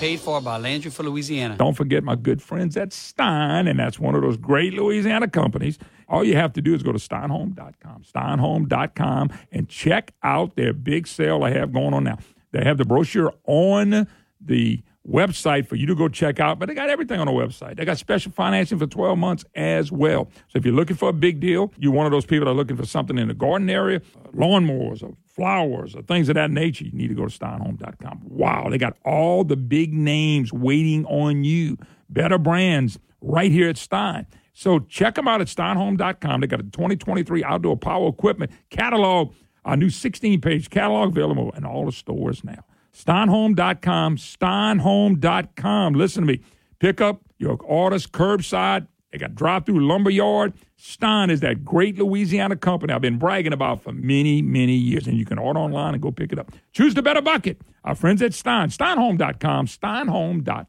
Paid 0.00 0.20
for 0.20 0.40
by 0.40 0.56
Landry 0.56 0.90
for 0.90 1.02
Louisiana. 1.02 1.58
Don't 1.58 1.76
forget 1.76 2.02
my 2.02 2.16
good 2.16 2.40
friends 2.40 2.74
at 2.78 2.90
Stein, 2.90 3.68
and 3.68 3.78
that's 3.78 3.98
one 3.98 4.14
of 4.14 4.22
those 4.22 4.38
great 4.38 4.72
Louisiana 4.72 5.28
companies. 5.28 5.78
All 6.08 6.24
you 6.24 6.36
have 6.36 6.54
to 6.54 6.62
do 6.62 6.74
is 6.74 6.82
go 6.82 6.90
to 6.90 6.98
steinhome.com, 6.98 8.04
steinhome.com, 8.10 9.30
and 9.52 9.68
check 9.68 10.14
out 10.22 10.56
their 10.56 10.72
big 10.72 11.06
sale 11.06 11.40
they 11.40 11.52
have 11.52 11.74
going 11.74 11.92
on 11.92 12.04
now. 12.04 12.16
They 12.50 12.64
have 12.64 12.78
the 12.78 12.86
brochure 12.86 13.34
on 13.44 14.06
the 14.40 14.82
website 15.06 15.66
for 15.66 15.76
you 15.76 15.84
to 15.84 15.94
go 15.94 16.08
check 16.08 16.40
out, 16.40 16.58
but 16.58 16.70
they 16.70 16.74
got 16.74 16.88
everything 16.88 17.20
on 17.20 17.26
the 17.26 17.32
website. 17.32 17.76
They 17.76 17.84
got 17.84 17.98
special 17.98 18.32
financing 18.32 18.78
for 18.78 18.86
12 18.86 19.18
months 19.18 19.44
as 19.54 19.92
well. 19.92 20.30
So 20.48 20.58
if 20.58 20.64
you're 20.64 20.74
looking 20.74 20.96
for 20.96 21.10
a 21.10 21.12
big 21.12 21.40
deal, 21.40 21.74
you're 21.78 21.92
one 21.92 22.06
of 22.06 22.12
those 22.12 22.24
people 22.24 22.46
that 22.46 22.52
are 22.52 22.54
looking 22.54 22.76
for 22.78 22.86
something 22.86 23.18
in 23.18 23.28
the 23.28 23.34
garden 23.34 23.68
area, 23.68 24.00
uh, 24.16 24.28
lawnmowers 24.30 25.02
or 25.02 25.14
flowers 25.40 25.96
or 25.96 26.02
things 26.02 26.28
of 26.28 26.34
that 26.34 26.50
nature, 26.50 26.84
you 26.84 26.92
need 26.92 27.08
to 27.08 27.14
go 27.14 27.26
to 27.26 27.38
steinhome.com. 27.38 28.20
Wow, 28.24 28.68
they 28.68 28.76
got 28.76 28.98
all 29.06 29.42
the 29.42 29.56
big 29.56 29.94
names 29.94 30.52
waiting 30.52 31.06
on 31.06 31.44
you. 31.44 31.78
Better 32.10 32.36
brands 32.36 32.98
right 33.22 33.50
here 33.50 33.70
at 33.70 33.78
Stein. 33.78 34.26
So 34.52 34.80
check 34.80 35.14
them 35.14 35.26
out 35.26 35.40
at 35.40 35.46
steinhome.com. 35.46 36.42
They 36.42 36.46
got 36.46 36.60
a 36.60 36.64
2023 36.64 37.42
outdoor 37.42 37.78
power 37.78 38.08
equipment 38.10 38.50
catalog, 38.68 39.32
a 39.64 39.78
new 39.78 39.88
16 39.88 40.42
page 40.42 40.68
catalog 40.68 41.08
available 41.16 41.52
in 41.56 41.64
all 41.64 41.86
the 41.86 41.92
stores 41.92 42.44
now. 42.44 42.62
Steinhome.com, 42.94 44.18
steinhome.com. 44.18 45.94
Listen 45.94 46.26
to 46.26 46.26
me. 46.26 46.40
Pick 46.80 47.00
up 47.00 47.22
your 47.38 47.56
orders 47.62 48.06
curbside 48.06 48.88
They 49.10 49.18
got 49.18 49.34
drive 49.34 49.66
through 49.66 49.86
lumberyard. 49.86 50.52
Stein 50.76 51.30
is 51.30 51.40
that 51.40 51.64
great 51.64 51.98
Louisiana 51.98 52.56
company 52.56 52.92
I've 52.92 53.00
been 53.00 53.18
bragging 53.18 53.52
about 53.52 53.82
for 53.82 53.92
many, 53.92 54.40
many 54.40 54.74
years. 54.74 55.06
And 55.06 55.16
you 55.16 55.24
can 55.24 55.38
order 55.38 55.58
online 55.58 55.94
and 55.94 56.02
go 56.02 56.12
pick 56.12 56.32
it 56.32 56.38
up. 56.38 56.52
Choose 56.72 56.94
the 56.94 57.02
better 57.02 57.20
bucket. 57.20 57.60
Our 57.84 57.94
friends 57.94 58.22
at 58.22 58.34
Stein, 58.34 58.68
steinhome.com, 58.68 59.66
steinhome.com. 59.66 60.66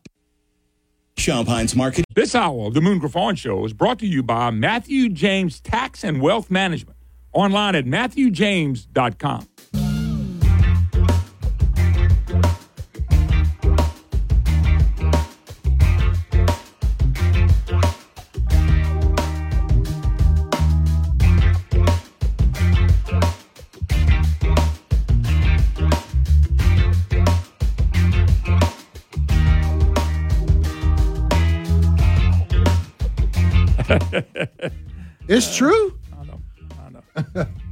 Shop 1.18 1.46
Hines 1.46 1.76
Market. 1.76 2.06
This 2.16 2.34
hour 2.34 2.68
of 2.68 2.74
the 2.74 2.82
Moon 2.82 2.98
Griffon 2.98 3.36
Show 3.36 3.64
is 3.66 3.74
brought 3.74 4.00
to 4.00 4.08
you 4.08 4.24
by 4.24 4.50
Matthew 4.50 5.10
James 5.10 5.60
Tax 5.60 6.04
and 6.04 6.20
Wealth 6.20 6.50
Management. 6.50 6.98
Online 7.34 7.76
at 7.76 7.86
matthewjames.com. 7.86 9.48
It's 35.44 35.58
true. 35.58 35.98
I 36.16 36.24
know. 36.24 36.40
I 36.80 36.90
know. 36.92 37.02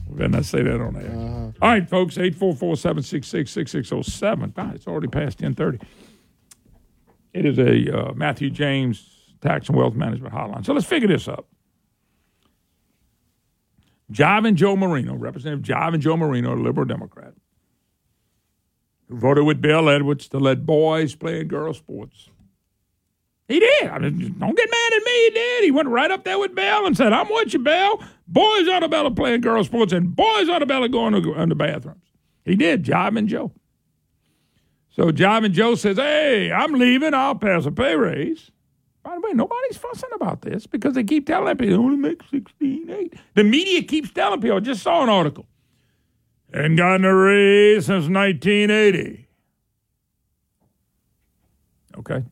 we 0.09 0.15
better 0.15 0.29
not 0.29 0.45
say 0.45 0.63
that 0.63 0.81
on 0.81 0.95
air. 0.95 1.53
All 1.61 1.69
right, 1.69 1.87
folks, 1.87 2.17
844-766-6607. 2.17 4.55
God, 4.55 4.73
it's 4.73 4.87
already 4.87 5.07
past 5.07 5.39
1030. 5.39 5.77
It 7.31 7.45
is 7.45 7.59
a 7.59 7.95
uh, 7.95 8.13
Matthew 8.15 8.49
James 8.49 9.35
Tax 9.41 9.67
and 9.67 9.77
Wealth 9.77 9.93
Management 9.93 10.33
Hotline. 10.33 10.65
So 10.65 10.73
let's 10.73 10.87
figure 10.87 11.07
this 11.07 11.27
up. 11.27 11.45
Jive 14.11 14.47
and 14.47 14.57
Joe 14.57 14.75
Marino, 14.75 15.13
Representative 15.13 15.63
Jive 15.63 15.93
and 15.93 16.01
Joe 16.01 16.17
Marino, 16.17 16.55
a 16.55 16.57
liberal 16.57 16.87
Democrat, 16.87 17.35
who 19.09 19.15
voted 19.15 19.45
with 19.45 19.61
Bill 19.61 19.91
Edwards 19.91 20.27
to 20.29 20.39
let 20.39 20.65
boys 20.65 21.13
play 21.13 21.41
in 21.41 21.47
girls' 21.47 21.77
sports. 21.77 22.29
He 23.49 23.59
did. 23.59 23.87
I 23.87 23.97
mean, 23.97 24.35
don't 24.37 24.55
get 24.55 24.69
mad 24.69 24.93
at 24.93 25.03
me. 25.03 25.23
He 25.25 25.29
did. 25.31 25.63
He 25.63 25.71
went 25.71 25.89
right 25.89 26.11
up 26.11 26.23
there 26.23 26.37
with 26.37 26.53
Bel 26.53 26.85
and 26.85 26.95
said, 26.95 27.11
I'm 27.11 27.27
with 27.27 27.51
you, 27.51 27.59
Bel. 27.59 27.97
Boys 28.27 28.67
ought 28.69 28.81
to 28.81 28.87
be 28.87 28.95
able 28.95 29.09
to 29.09 29.15
play 29.15 29.33
in 29.33 29.41
girls' 29.41 29.65
sports, 29.65 29.91
and 29.91 30.15
boys 30.15 30.47
ought 30.47 30.59
to 30.59 30.67
be 30.67 30.73
able 30.73 30.85
to 30.85 30.89
go 30.89 31.07
in 31.41 31.49
the, 31.49 31.55
bathrooms. 31.55 32.03
He 32.45 32.55
did, 32.55 32.85
Jive 32.85 33.17
and 33.17 33.27
Joe. 33.27 33.51
So 34.91 35.11
Jive 35.11 35.45
and 35.45 35.53
Joe 35.53 35.73
says, 35.73 35.97
Hey, 35.97 36.51
I'm 36.51 36.73
leaving. 36.73 37.15
I'll 37.15 37.33
pass 37.33 37.65
a 37.65 37.71
pay 37.71 37.95
raise. 37.95 38.51
By 39.01 39.15
the 39.15 39.21
way, 39.21 39.31
nobody's 39.33 39.77
fussing 39.77 40.09
about 40.13 40.43
this 40.43 40.67
because 40.67 40.93
they 40.93 41.03
keep 41.03 41.25
telling 41.25 41.57
people 41.57 41.75
they 41.75 41.83
only 41.83 41.97
make 41.97 42.21
16.8. 42.31 43.17
The 43.33 43.43
media 43.43 43.81
keeps 43.81 44.11
telling 44.11 44.41
people. 44.41 44.57
I 44.57 44.59
just 44.59 44.83
saw 44.83 45.01
an 45.01 45.09
article. 45.09 45.47
Ain't 46.53 46.77
gotten 46.77 47.05
a 47.05 47.15
raise 47.15 47.87
since 47.87 48.07
1980. 48.07 49.27
Okay. 51.97 52.23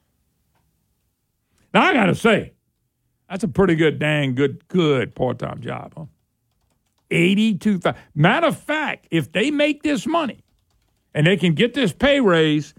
Now, 1.72 1.82
I 1.82 1.92
got 1.92 2.06
to 2.06 2.16
say, 2.16 2.52
that's 3.30 3.44
a 3.44 3.48
pretty 3.48 3.76
good, 3.76 4.00
dang 4.00 4.34
good, 4.34 4.66
good 4.66 5.14
part 5.14 5.38
time 5.38 5.60
job, 5.60 5.92
huh? 5.96 6.06
82,000. 7.12 7.96
Matter 8.16 8.48
of 8.48 8.58
fact, 8.58 9.06
if 9.12 9.30
they 9.30 9.52
make 9.52 9.84
this 9.84 10.04
money 10.04 10.42
and 11.14 11.28
they 11.28 11.36
can 11.36 11.54
get 11.54 11.74
this 11.74 11.92
pay 11.92 12.18
raise, 12.18 12.74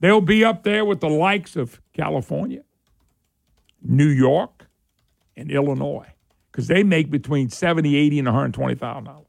they'll 0.00 0.20
be 0.20 0.44
up 0.44 0.64
there 0.64 0.84
with 0.84 0.98
the 0.98 1.08
likes 1.08 1.54
of 1.54 1.80
California, 1.92 2.64
New 3.80 4.08
York, 4.08 4.66
and 5.36 5.52
Illinois 5.52 6.08
because 6.50 6.66
they 6.66 6.82
make 6.82 7.12
between 7.12 7.48
70, 7.48 7.94
80, 7.94 8.18
and 8.18 8.26
$120,000. 8.26 9.24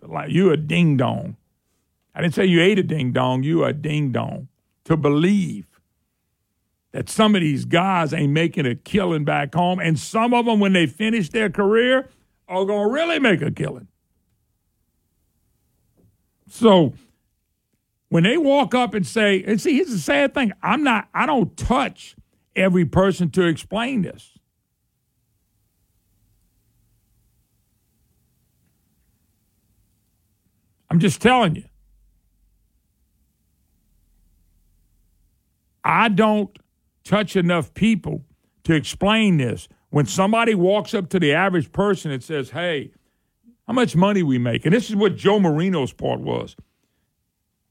Like 0.02 0.32
you 0.32 0.52
a 0.52 0.58
ding 0.58 0.98
dong. 0.98 1.38
I 2.16 2.22
didn't 2.22 2.36
say 2.36 2.46
you 2.46 2.62
ate 2.62 2.80
a 2.80 2.84
ding 2.84 3.12
dong. 3.12 3.44
You 3.44 3.64
a 3.64 3.74
ding 3.74 4.12
dong. 4.12 4.48
To 4.86 4.98
believe 4.98 5.68
that 6.92 7.10
some 7.10 7.36
of 7.36 7.42
these 7.42 7.66
guys 7.66 8.14
ain't 8.14 8.34
making 8.34 8.66
a 8.66 8.76
killing 8.76 9.24
back 9.24 9.56
home, 9.56 9.80
and 9.80 9.98
some 9.98 10.34
of 10.34 10.46
them, 10.46 10.60
when 10.60 10.74
they 10.74 10.86
finish 10.86 11.30
their 11.30 11.50
career, 11.50 12.10
are 12.48 12.66
gonna 12.66 12.90
really 12.90 13.20
make 13.20 13.42
a 13.42 13.50
killing. 13.50 13.88
So 16.50 16.94
when 18.10 18.24
they 18.24 18.38
walk 18.38 18.76
up 18.76 18.94
and 18.94 19.08
say, 19.08 19.44
and 19.44 19.60
see, 19.60 19.76
here's 19.76 19.90
the 19.90 19.98
sad 19.98 20.34
thing: 20.34 20.52
I'm 20.62 20.84
not. 20.84 21.08
I 21.14 21.26
don't 21.26 21.56
touch 21.58 22.16
every 22.56 22.86
person 22.86 23.32
to 23.32 23.44
explain 23.44 24.04
this. 24.04 24.32
I'm 30.92 31.00
just 31.00 31.22
telling 31.22 31.56
you. 31.56 31.64
I 35.84 36.10
don't 36.10 36.58
touch 37.04 37.36
enough 37.36 37.74
people 37.74 38.24
to 38.64 38.74
explain 38.74 39.38
this. 39.38 39.68
When 39.90 40.06
somebody 40.06 40.56
walks 40.56 40.94
up 40.94 41.10
to 41.10 41.20
the 41.20 41.34
average 41.34 41.72
person 41.72 42.12
and 42.12 42.24
says, 42.24 42.52
Hey, 42.52 42.92
how 43.68 43.74
much 43.74 43.96
money 43.96 44.24
we 44.24 44.38
make? 44.38 44.66
And 44.66 44.74
this 44.74 44.90
is 44.90 44.96
what 44.96 45.16
Joe 45.16 45.40
Marino's 45.40 45.94
part 45.94 46.20
was. 46.20 46.56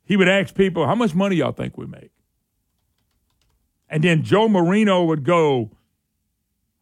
He 0.05 0.17
would 0.17 0.29
ask 0.29 0.55
people, 0.55 0.87
How 0.87 0.95
much 0.95 1.15
money 1.15 1.37
y'all 1.37 1.53
think 1.53 1.77
we 1.77 1.87
make? 1.87 2.11
And 3.89 4.05
then 4.05 4.23
Joe 4.23 4.49
Marino 4.49 5.05
would 5.05 5.25
go, 5.25 5.71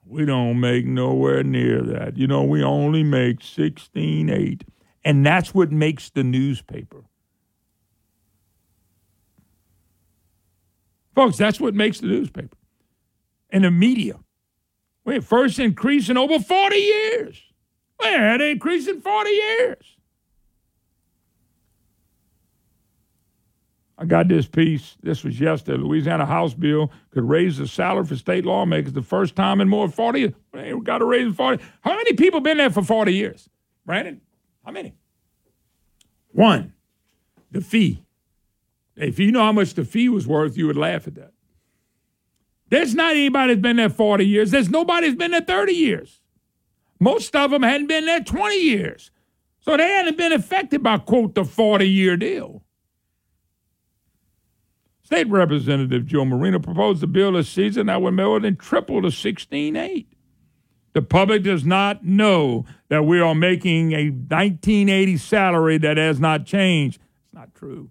We 0.05 0.25
don't 0.27 0.61
make 0.61 0.85
nowhere 0.85 1.43
near 1.43 1.83
that. 1.83 2.17
You 2.17 2.27
know, 2.27 2.45
we 2.45 2.63
only 2.63 3.03
make 3.03 3.41
16.8. 3.41 4.63
And 5.05 5.25
that's 5.25 5.55
what 5.55 5.73
makes 5.73 6.11
the 6.11 6.23
newspaper. 6.23 7.05
Folks, 11.21 11.37
that's 11.37 11.61
what 11.61 11.75
makes 11.75 12.01
the 12.01 12.07
newspaper 12.07 12.57
and 13.51 13.65
the 13.65 13.71
media. 13.71 14.19
We 15.05 15.13
had 15.13 15.23
first 15.23 15.59
increase 15.59 16.09
in 16.09 16.17
over 16.17 16.39
40 16.39 16.77
years. 16.77 17.43
We 18.01 18.07
had 18.07 18.41
an 18.41 18.53
increase 18.53 18.89
in 18.89 19.03
40 19.03 19.29
years. 19.29 19.99
I 23.99 24.07
got 24.07 24.29
this 24.29 24.47
piece. 24.47 24.97
This 25.03 25.23
was 25.23 25.39
yesterday. 25.39 25.77
Louisiana 25.77 26.25
House 26.25 26.55
bill 26.55 26.91
could 27.11 27.29
raise 27.29 27.59
the 27.59 27.69
salary 27.69 28.07
for 28.07 28.17
state 28.17 28.47
lawmakers 28.47 28.95
the 28.95 29.03
first 29.03 29.37
time 29.37 29.61
in 29.61 29.69
more 29.69 29.87
than 29.87 29.93
40 29.93 30.21
years. 30.21 30.33
We 30.55 30.81
got 30.81 30.99
to 30.99 31.05
raise 31.05 31.27
it 31.27 31.37
40. 31.37 31.63
How 31.83 31.97
many 31.97 32.15
people 32.15 32.41
been 32.41 32.57
there 32.57 32.71
for 32.71 32.83
40 32.83 33.13
years? 33.13 33.47
Brandon, 33.85 34.23
how 34.65 34.73
many? 34.73 34.95
One, 36.33 36.73
the 37.51 37.61
fee. 37.61 38.07
If 39.01 39.19
you 39.19 39.33
know 39.33 39.43
how 39.43 39.53
much 39.53 39.75
the 39.75 39.85
fee 39.85 40.09
was 40.09 40.27
worth, 40.27 40.57
you 40.57 40.67
would 40.67 40.77
laugh 40.77 41.07
at 41.07 41.15
that. 41.15 41.33
There's 42.69 42.95
not 42.95 43.13
anybody 43.13 43.55
that's 43.55 43.63
been 43.63 43.77
there 43.77 43.89
40 43.89 44.27
years. 44.27 44.51
There's 44.51 44.69
nobody 44.69 45.09
that's 45.09 45.19
been 45.19 45.33
there 45.33 45.41
30 45.41 45.73
years. 45.73 46.21
Most 47.01 47.35
of 47.35 47.51
them 47.51 47.63
hadn't 47.63 47.87
been 47.87 48.05
there 48.05 48.21
20 48.21 48.57
years. 48.57 49.11
So 49.61 49.77
they 49.77 49.89
hadn't 49.89 50.17
been 50.17 50.33
affected 50.33 50.83
by, 50.83 50.99
quote, 50.99 51.35
the 51.35 51.45
40 51.45 51.89
year 51.89 52.17
deal. 52.17 52.63
State 55.03 55.29
Representative 55.29 56.07
Joe 56.07 56.25
Marino 56.25 56.61
proposed 56.61 57.03
a 57.03 57.07
bill 57.07 57.33
this 57.33 57.49
season 57.49 57.87
that 57.87 58.01
would 58.01 58.15
more 58.15 58.39
than 58.39 58.57
triple 58.57 59.03
the 59.03 59.09
16.8. 59.09 60.07
The 60.93 61.03
public 61.03 61.43
does 61.43 61.65
not 61.65 62.05
know 62.05 62.65
that 62.89 63.05
we 63.05 63.19
are 63.19 63.35
making 63.35 63.93
a 63.93 64.11
1980 64.11 65.17
salary 65.17 65.79
that 65.79 65.97
has 65.97 66.21
not 66.21 66.47
changed. 66.47 67.01
It's 67.25 67.35
not 67.35 67.55
true. 67.55 67.91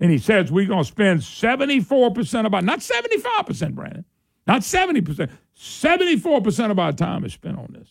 And 0.00 0.10
he 0.10 0.18
says 0.18 0.52
we're 0.52 0.66
going 0.66 0.84
to 0.84 0.88
spend 0.88 1.20
74% 1.20 2.46
of 2.46 2.54
our, 2.54 2.62
not 2.62 2.80
75%, 2.80 3.74
Brandon, 3.74 4.04
not 4.46 4.62
70%, 4.62 5.30
74% 5.56 6.70
of 6.70 6.78
our 6.78 6.92
time 6.92 7.24
is 7.24 7.32
spent 7.32 7.58
on 7.58 7.68
this. 7.72 7.88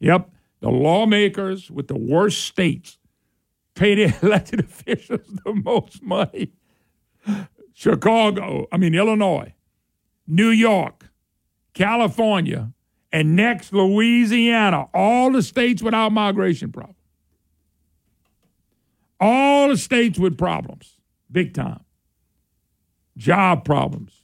Yep, 0.00 0.30
the 0.60 0.70
lawmakers 0.70 1.70
with 1.70 1.88
the 1.88 1.96
worst 1.96 2.44
states 2.44 2.98
pay 3.74 3.94
their 3.94 4.14
elected 4.22 4.60
officials 4.60 5.26
the 5.44 5.54
most 5.54 6.02
money. 6.02 6.52
Chicago, 7.72 8.66
I 8.72 8.76
mean, 8.76 8.94
Illinois, 8.94 9.54
New 10.26 10.50
York, 10.50 11.10
California, 11.74 12.72
and 13.12 13.36
next, 13.36 13.72
Louisiana, 13.72 14.88
all 14.92 15.32
the 15.32 15.42
states 15.42 15.82
without 15.82 16.12
migration 16.12 16.70
problems. 16.72 16.97
All 19.20 19.68
the 19.68 19.76
states 19.76 20.18
with 20.18 20.38
problems, 20.38 20.98
big 21.30 21.54
time. 21.54 21.84
Job 23.16 23.64
problems. 23.64 24.18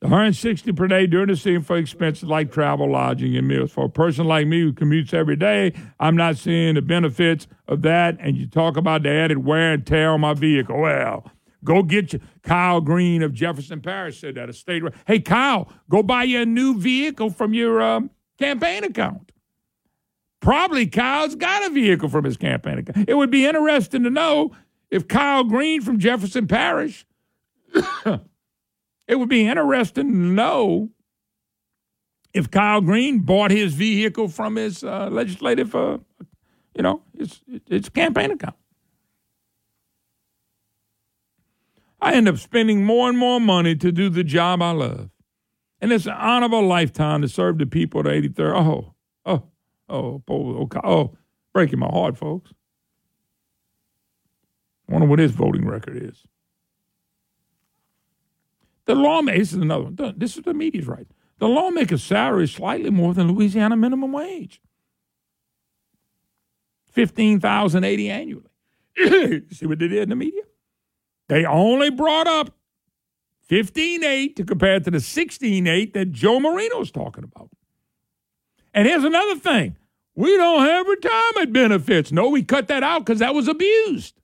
The 0.00 0.08
160 0.08 0.72
per 0.72 0.86
day 0.86 1.06
during 1.06 1.28
the 1.28 1.36
season 1.36 1.62
for 1.62 1.76
expenses 1.76 2.24
like 2.24 2.52
travel, 2.52 2.90
lodging, 2.90 3.36
and 3.36 3.48
meals. 3.48 3.72
For 3.72 3.86
a 3.86 3.88
person 3.88 4.26
like 4.26 4.46
me 4.46 4.60
who 4.60 4.72
commutes 4.72 5.12
every 5.12 5.36
day, 5.36 5.72
I'm 5.98 6.14
not 6.14 6.36
seeing 6.36 6.74
the 6.74 6.82
benefits 6.82 7.48
of 7.66 7.82
that. 7.82 8.16
And 8.20 8.36
you 8.36 8.46
talk 8.46 8.76
about 8.76 9.02
the 9.02 9.10
added 9.10 9.38
wear 9.38 9.72
and 9.72 9.86
tear 9.86 10.12
on 10.12 10.20
my 10.20 10.34
vehicle. 10.34 10.80
Well, 10.80 11.28
go 11.64 11.82
get 11.82 12.12
you. 12.12 12.20
Kyle 12.42 12.80
Green 12.80 13.22
of 13.22 13.32
Jefferson 13.32 13.80
Parish 13.80 14.20
said 14.20 14.36
that. 14.36 14.48
A 14.48 14.52
state. 14.52 14.82
Hey, 15.06 15.18
Kyle, 15.18 15.72
go 15.88 16.02
buy 16.02 16.22
you 16.22 16.42
a 16.42 16.46
new 16.46 16.78
vehicle 16.78 17.30
from 17.30 17.52
your 17.52 17.82
um, 17.82 18.10
campaign 18.38 18.84
account. 18.84 19.25
Probably 20.46 20.86
Kyle's 20.86 21.34
got 21.34 21.66
a 21.66 21.70
vehicle 21.70 22.08
from 22.08 22.24
his 22.24 22.36
campaign 22.36 22.78
account. 22.78 23.08
It 23.08 23.14
would 23.14 23.32
be 23.32 23.46
interesting 23.46 24.04
to 24.04 24.10
know 24.10 24.52
if 24.92 25.08
Kyle 25.08 25.42
Green 25.42 25.82
from 25.82 25.98
Jefferson 25.98 26.46
Parish, 26.46 27.04
it 27.74 29.16
would 29.16 29.28
be 29.28 29.48
interesting 29.48 30.08
to 30.12 30.16
know 30.16 30.90
if 32.32 32.48
Kyle 32.48 32.80
Green 32.80 33.18
bought 33.18 33.50
his 33.50 33.74
vehicle 33.74 34.28
from 34.28 34.54
his 34.54 34.84
uh, 34.84 35.08
legislative, 35.10 35.74
uh, 35.74 35.98
you 36.76 36.82
know, 36.84 37.02
his, 37.18 37.40
his 37.68 37.88
campaign 37.88 38.30
account. 38.30 38.54
I 42.00 42.12
end 42.12 42.28
up 42.28 42.38
spending 42.38 42.84
more 42.84 43.08
and 43.08 43.18
more 43.18 43.40
money 43.40 43.74
to 43.74 43.90
do 43.90 44.08
the 44.10 44.22
job 44.22 44.62
I 44.62 44.70
love. 44.70 45.10
And 45.80 45.92
it's 45.92 46.06
an 46.06 46.12
honorable 46.12 46.64
lifetime 46.64 47.22
to 47.22 47.28
serve 47.28 47.58
the 47.58 47.66
people 47.66 47.98
of 47.98 48.04
the 48.04 48.12
83rd. 48.12 48.54
Oh, 48.54 48.92
oh, 49.88 50.22
oh, 50.28 50.68
oh, 50.84 51.16
breaking 51.52 51.78
my 51.78 51.88
heart, 51.88 52.16
folks. 52.16 52.52
Wonder 54.88 55.06
what 55.06 55.18
his 55.18 55.32
voting 55.32 55.66
record 55.66 55.96
is. 56.02 56.24
The 58.86 58.94
lawmaker, 58.94 59.40
is 59.40 59.52
another 59.52 59.84
one. 59.84 60.14
This 60.16 60.36
is 60.36 60.44
the 60.44 60.54
media's 60.54 60.86
right. 60.86 61.06
The 61.38 61.48
lawmaker's 61.48 62.02
salary 62.02 62.44
is 62.44 62.52
slightly 62.52 62.90
more 62.90 63.12
than 63.12 63.32
Louisiana 63.32 63.76
minimum 63.76 64.12
wage. 64.12 64.60
Fifteen 66.92 67.40
thousand 67.40 67.84
eighty 67.84 68.08
annually. 68.08 68.48
See 69.50 69.66
what 69.66 69.78
they 69.78 69.88
did 69.88 70.04
in 70.04 70.08
the 70.08 70.16
media? 70.16 70.42
They 71.28 71.44
only 71.44 71.90
brought 71.90 72.26
up 72.26 72.56
fifteen 73.42 74.02
eight 74.02 74.36
to 74.36 74.44
compare 74.44 74.76
it 74.76 74.84
to 74.84 74.90
the 74.90 75.00
sixteen 75.00 75.66
eight 75.66 75.92
that 75.92 76.12
Joe 76.12 76.40
Marino's 76.40 76.90
talking 76.90 77.24
about. 77.24 77.50
And 78.76 78.86
here's 78.86 79.04
another 79.04 79.36
thing. 79.36 79.74
We 80.14 80.36
don't 80.36 80.64
have 80.66 80.86
retirement 80.86 81.52
benefits. 81.54 82.12
No, 82.12 82.28
we 82.28 82.42
cut 82.42 82.68
that 82.68 82.82
out 82.82 83.06
because 83.06 83.20
that 83.20 83.34
was 83.34 83.48
abused. 83.48 84.20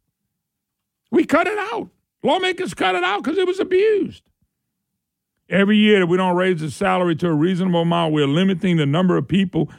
We 1.10 1.24
cut 1.24 1.46
it 1.46 1.58
out. 1.58 1.88
Lawmakers 2.22 2.74
cut 2.74 2.94
it 2.94 3.02
out 3.02 3.24
because 3.24 3.38
it 3.38 3.46
was 3.46 3.58
abused. 3.58 4.22
Every 5.48 5.78
year 5.78 6.00
that 6.00 6.06
we 6.06 6.18
don't 6.18 6.36
raise 6.36 6.60
the 6.60 6.70
salary 6.70 7.16
to 7.16 7.28
a 7.28 7.34
reasonable 7.34 7.80
amount, 7.80 8.12
we're 8.12 8.26
limiting 8.26 8.76
the 8.76 8.84
number 8.84 9.16
of 9.16 9.26
people 9.26 9.70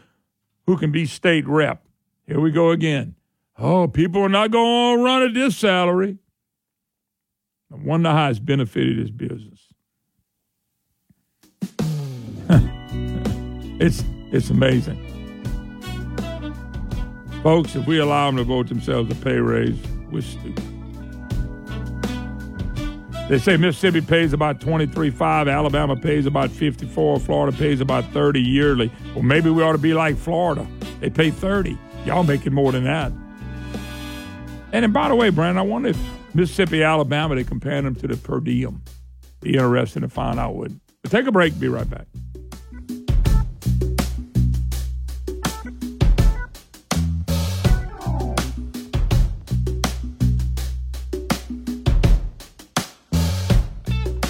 who 0.66 0.76
can 0.76 0.92
be 0.92 1.06
state 1.06 1.48
rep. 1.48 1.86
Here 2.26 2.40
we 2.40 2.50
go 2.50 2.72
again. 2.72 3.14
Oh, 3.60 3.88
people 3.88 4.22
are 4.24 4.30
not 4.30 4.50
going 4.50 4.98
to 4.98 5.04
run 5.04 5.22
at 5.22 5.36
this 5.36 5.56
salary. 5.56 6.18
I 7.72 7.76
wonder 7.76 8.10
how 8.10 8.30
it's 8.30 8.40
benefited 8.40 8.98
his 8.98 9.12
business. 9.12 9.68
it's 13.80 14.04
it's 14.34 14.50
amazing. 14.50 15.00
Folks, 17.44 17.76
if 17.76 17.86
we 17.88 18.00
allow 18.00 18.28
them 18.28 18.38
to 18.38 18.44
vote 18.44 18.68
themselves 18.68 19.12
a 19.12 19.16
pay 19.16 19.38
raise, 19.38 19.78
we're 20.12 20.22
stupid. 20.22 20.64
They 23.30 23.38
say 23.38 23.56
Mississippi 23.58 24.02
pays 24.02 24.34
about 24.34 24.60
23.5, 24.60 25.52
Alabama 25.52 25.96
pays 25.96 26.26
about 26.26 26.52
54, 26.52 27.20
Florida 27.20 27.58
pays 27.58 27.80
about 27.80 28.04
30 28.12 28.42
yearly. 28.42 28.92
Well, 29.14 29.24
maybe 29.24 29.50
we 29.50 29.64
ought 29.64 29.72
to 29.72 29.78
be 29.78 29.94
like 29.94 30.18
Florida. 30.18 30.68
They 31.00 31.10
pay 31.10 31.32
30. 31.32 31.78
Y'all 32.06 32.24
making 32.24 32.54
more 32.54 32.72
than 32.72 32.84
that. 32.84 33.12
And 34.72 34.84
then, 34.84 34.92
by 34.92 35.08
the 35.08 35.16
way, 35.16 35.30
Brandon, 35.30 35.58
I 35.58 35.62
wonder 35.62 35.90
if 35.90 36.00
Mississippi, 36.34 36.82
Alabama, 36.84 37.36
they 37.36 37.44
compare 37.44 37.82
them 37.82 37.96
to 37.96 38.08
the 38.08 38.18
per 38.18 38.40
diem. 38.40 38.82
Be 39.42 39.54
interesting 39.54 40.02
to 40.02 40.10
find 40.10 40.40
out 40.40 40.56
would 40.56 40.80
But 41.02 41.12
take 41.12 41.28
a 41.28 41.32
break. 41.32 41.60
Be 41.60 41.68
right 41.68 41.90
back. 41.90 42.08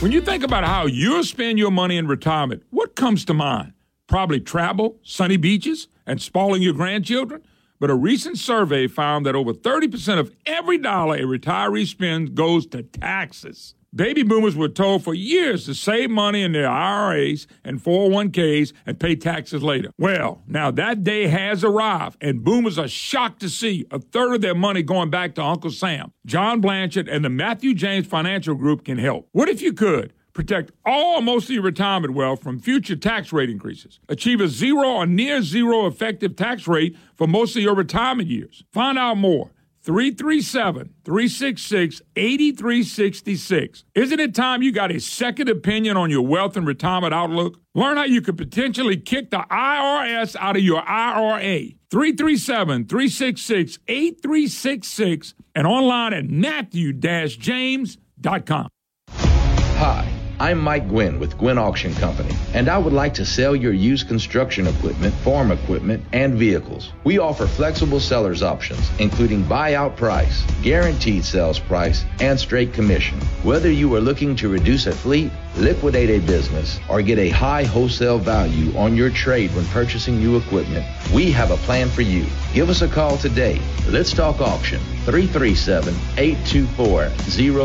When 0.03 0.11
you 0.11 0.19
think 0.19 0.43
about 0.43 0.65
how 0.65 0.85
you'll 0.85 1.23
spend 1.23 1.57
your 1.57 1.71
money 1.71 1.95
in 1.95 2.07
retirement, 2.07 2.63
what 2.71 2.93
comes 2.93 3.23
to 3.23 3.33
mind? 3.33 3.71
Probably 4.05 4.41
travel, 4.41 4.97
sunny 5.01 5.37
beaches, 5.37 5.87
and 6.05 6.21
spoiling 6.21 6.61
your 6.61 6.73
grandchildren. 6.73 7.41
But 7.79 7.89
a 7.89 7.95
recent 7.95 8.37
survey 8.37 8.87
found 8.87 9.25
that 9.25 9.33
over 9.33 9.53
30% 9.53 10.19
of 10.19 10.35
every 10.45 10.77
dollar 10.77 11.15
a 11.15 11.21
retiree 11.21 11.87
spends 11.87 12.31
goes 12.31 12.65
to 12.67 12.83
taxes. 12.83 13.75
Baby 13.95 14.23
boomers 14.23 14.55
were 14.55 14.69
told 14.69 15.03
for 15.03 15.13
years 15.13 15.65
to 15.65 15.75
save 15.75 16.09
money 16.09 16.41
in 16.41 16.51
their 16.53 16.67
IRAs 16.67 17.45
and 17.63 17.79
401ks 17.79 18.73
and 18.87 18.99
pay 18.99 19.15
taxes 19.15 19.61
later. 19.61 19.91
Well, 19.99 20.41
now 20.47 20.71
that 20.71 21.03
day 21.03 21.27
has 21.27 21.63
arrived, 21.63 22.17
and 22.19 22.43
boomers 22.43 22.79
are 22.79 22.87
shocked 22.87 23.39
to 23.41 23.49
see 23.49 23.85
a 23.91 23.99
third 23.99 24.33
of 24.33 24.41
their 24.41 24.55
money 24.55 24.81
going 24.81 25.11
back 25.11 25.35
to 25.35 25.43
Uncle 25.43 25.69
Sam. 25.69 26.11
John 26.25 26.59
Blanchard 26.59 27.07
and 27.07 27.23
the 27.23 27.29
Matthew 27.29 27.75
James 27.75 28.07
Financial 28.07 28.55
Group 28.55 28.85
can 28.85 28.97
help. 28.97 29.29
What 29.31 29.47
if 29.47 29.61
you 29.61 29.73
could? 29.73 30.11
Protect 30.33 30.71
all 30.83 31.21
most 31.21 31.43
of 31.45 31.51
your 31.51 31.61
retirement 31.61 32.15
wealth 32.15 32.41
from 32.41 32.59
future 32.59 32.95
tax 32.95 33.31
rate 33.31 33.51
increases. 33.51 33.99
Achieve 34.09 34.41
a 34.41 34.47
zero 34.47 34.89
or 34.89 35.05
near 35.05 35.43
zero 35.43 35.85
effective 35.85 36.35
tax 36.35 36.67
rate 36.67 36.97
for 37.13 37.27
most 37.27 37.55
of 37.55 37.61
your 37.61 37.75
retirement 37.75 38.27
years. 38.27 38.63
Find 38.71 38.97
out 38.97 39.17
more. 39.17 39.51
337 39.83 40.93
366 41.03 42.01
8366. 42.15 43.83
Isn't 43.95 44.19
it 44.19 44.33
time 44.33 44.63
you 44.63 44.71
got 44.71 44.91
a 44.91 44.99
second 44.99 45.49
opinion 45.49 45.97
on 45.97 46.09
your 46.09 46.25
wealth 46.25 46.55
and 46.55 46.65
retirement 46.65 47.13
outlook? 47.13 47.59
Learn 47.75 47.97
how 47.97 48.05
you 48.05 48.21
could 48.21 48.37
potentially 48.37 48.95
kick 48.95 49.29
the 49.31 49.45
IRS 49.51 50.37
out 50.39 50.55
of 50.55 50.63
your 50.63 50.87
IRA. 50.87 51.71
337 51.91 52.87
366 52.87 53.79
8366 53.87 55.33
and 55.53 55.67
online 55.67 56.13
at 56.13 56.29
matthew-james.com. 56.29 58.69
Hi, 59.09 60.12
I'm 60.43 60.59
Mike 60.59 60.89
Gwynn 60.89 61.21
with 61.21 61.37
Gwynn 61.37 61.57
Auction 61.57 61.95
Company, 61.95 62.35
and 62.53 62.67
I 62.67 62.77
would 62.77 62.91
like 62.91 63.13
to 63.13 63.25
sell 63.25 63.55
your 63.55 63.71
used 63.71 64.09
construction 64.09 64.67
equipment, 64.67 65.15
farm 65.23 65.51
equipment, 65.51 66.03
and 66.11 66.33
vehicles. 66.33 66.91
We 67.05 67.17
offer 67.17 67.47
flexible 67.47 68.01
seller's 68.01 68.43
options, 68.43 68.91
including 68.99 69.45
buyout 69.45 69.95
price, 69.95 70.43
guaranteed 70.61 71.23
sales 71.23 71.59
price, 71.59 72.03
and 72.19 72.37
straight 72.37 72.73
commission. 72.73 73.21
Whether 73.43 73.71
you 73.71 73.95
are 73.95 74.01
looking 74.01 74.35
to 74.35 74.49
reduce 74.49 74.85
a 74.85 74.91
fleet, 74.91 75.31
liquidate 75.55 76.09
a 76.09 76.19
business, 76.19 76.77
or 76.89 77.01
get 77.01 77.19
a 77.19 77.29
high 77.29 77.63
wholesale 77.63 78.19
value 78.19 78.77
on 78.77 78.97
your 78.97 79.11
trade 79.11 79.55
when 79.55 79.65
purchasing 79.67 80.19
new 80.19 80.35
equipment, 80.35 80.85
we 81.13 81.31
have 81.31 81.51
a 81.51 81.63
plan 81.63 81.87
for 81.87 82.01
you. 82.01 82.25
Give 82.53 82.69
us 82.69 82.81
a 82.81 82.89
call 82.89 83.17
today. 83.17 83.61
Let's 83.87 84.11
talk 84.11 84.41
auction 84.41 84.81
337 85.05 85.95
824 86.17 87.11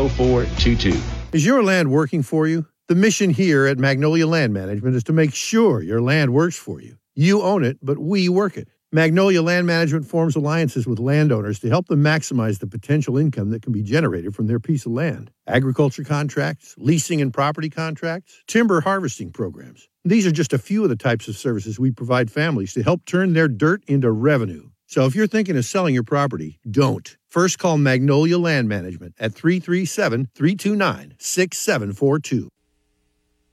0422. 0.07 1.18
Is 1.31 1.45
your 1.45 1.61
land 1.61 1.91
working 1.91 2.23
for 2.23 2.47
you? 2.47 2.65
The 2.87 2.95
mission 2.95 3.29
here 3.29 3.67
at 3.67 3.77
Magnolia 3.77 4.25
Land 4.25 4.51
Management 4.51 4.95
is 4.95 5.03
to 5.03 5.13
make 5.13 5.31
sure 5.31 5.83
your 5.83 6.01
land 6.01 6.33
works 6.33 6.57
for 6.57 6.81
you. 6.81 6.97
You 7.13 7.43
own 7.43 7.63
it, 7.63 7.77
but 7.83 7.99
we 7.99 8.29
work 8.29 8.57
it. 8.57 8.67
Magnolia 8.91 9.43
Land 9.43 9.67
Management 9.67 10.07
forms 10.07 10.35
alliances 10.35 10.87
with 10.87 10.97
landowners 10.97 11.59
to 11.59 11.69
help 11.69 11.87
them 11.87 12.01
maximize 12.01 12.57
the 12.57 12.65
potential 12.65 13.15
income 13.15 13.51
that 13.51 13.61
can 13.61 13.71
be 13.71 13.83
generated 13.83 14.33
from 14.33 14.47
their 14.47 14.59
piece 14.59 14.87
of 14.87 14.93
land. 14.93 15.29
Agriculture 15.45 16.03
contracts, 16.03 16.73
leasing 16.79 17.21
and 17.21 17.31
property 17.31 17.69
contracts, 17.69 18.41
timber 18.47 18.81
harvesting 18.81 19.31
programs. 19.31 19.87
These 20.03 20.25
are 20.25 20.31
just 20.31 20.51
a 20.51 20.57
few 20.57 20.81
of 20.81 20.89
the 20.89 20.95
types 20.95 21.27
of 21.27 21.37
services 21.37 21.79
we 21.79 21.91
provide 21.91 22.31
families 22.31 22.73
to 22.73 22.81
help 22.81 23.05
turn 23.05 23.33
their 23.33 23.47
dirt 23.47 23.83
into 23.85 24.11
revenue. 24.11 24.68
So 24.89 25.05
if 25.05 25.13
you're 25.13 25.27
thinking 25.27 25.55
of 25.55 25.65
selling 25.65 25.93
your 25.93 26.01
property, 26.01 26.59
don't. 26.69 27.15
First 27.27 27.59
call 27.59 27.77
Magnolia 27.77 28.39
Land 28.39 28.67
Management 28.67 29.13
at 29.19 29.35
337 29.35 30.29
329 30.33 31.13
6742. 31.19 32.49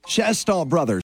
Shastall 0.07 0.67
Brothers. 0.67 1.03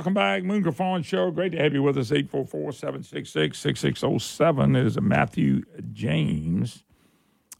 Welcome 0.00 0.14
back. 0.14 0.42
Moon 0.42 0.62
Griffon 0.62 1.02
Show. 1.02 1.30
Great 1.30 1.52
to 1.52 1.58
have 1.58 1.74
you 1.74 1.82
with 1.82 1.98
us. 1.98 2.10
844 2.10 2.72
766 2.72 3.58
6607 3.58 4.74
is 4.74 4.98
Matthew 4.98 5.62
James 5.92 6.84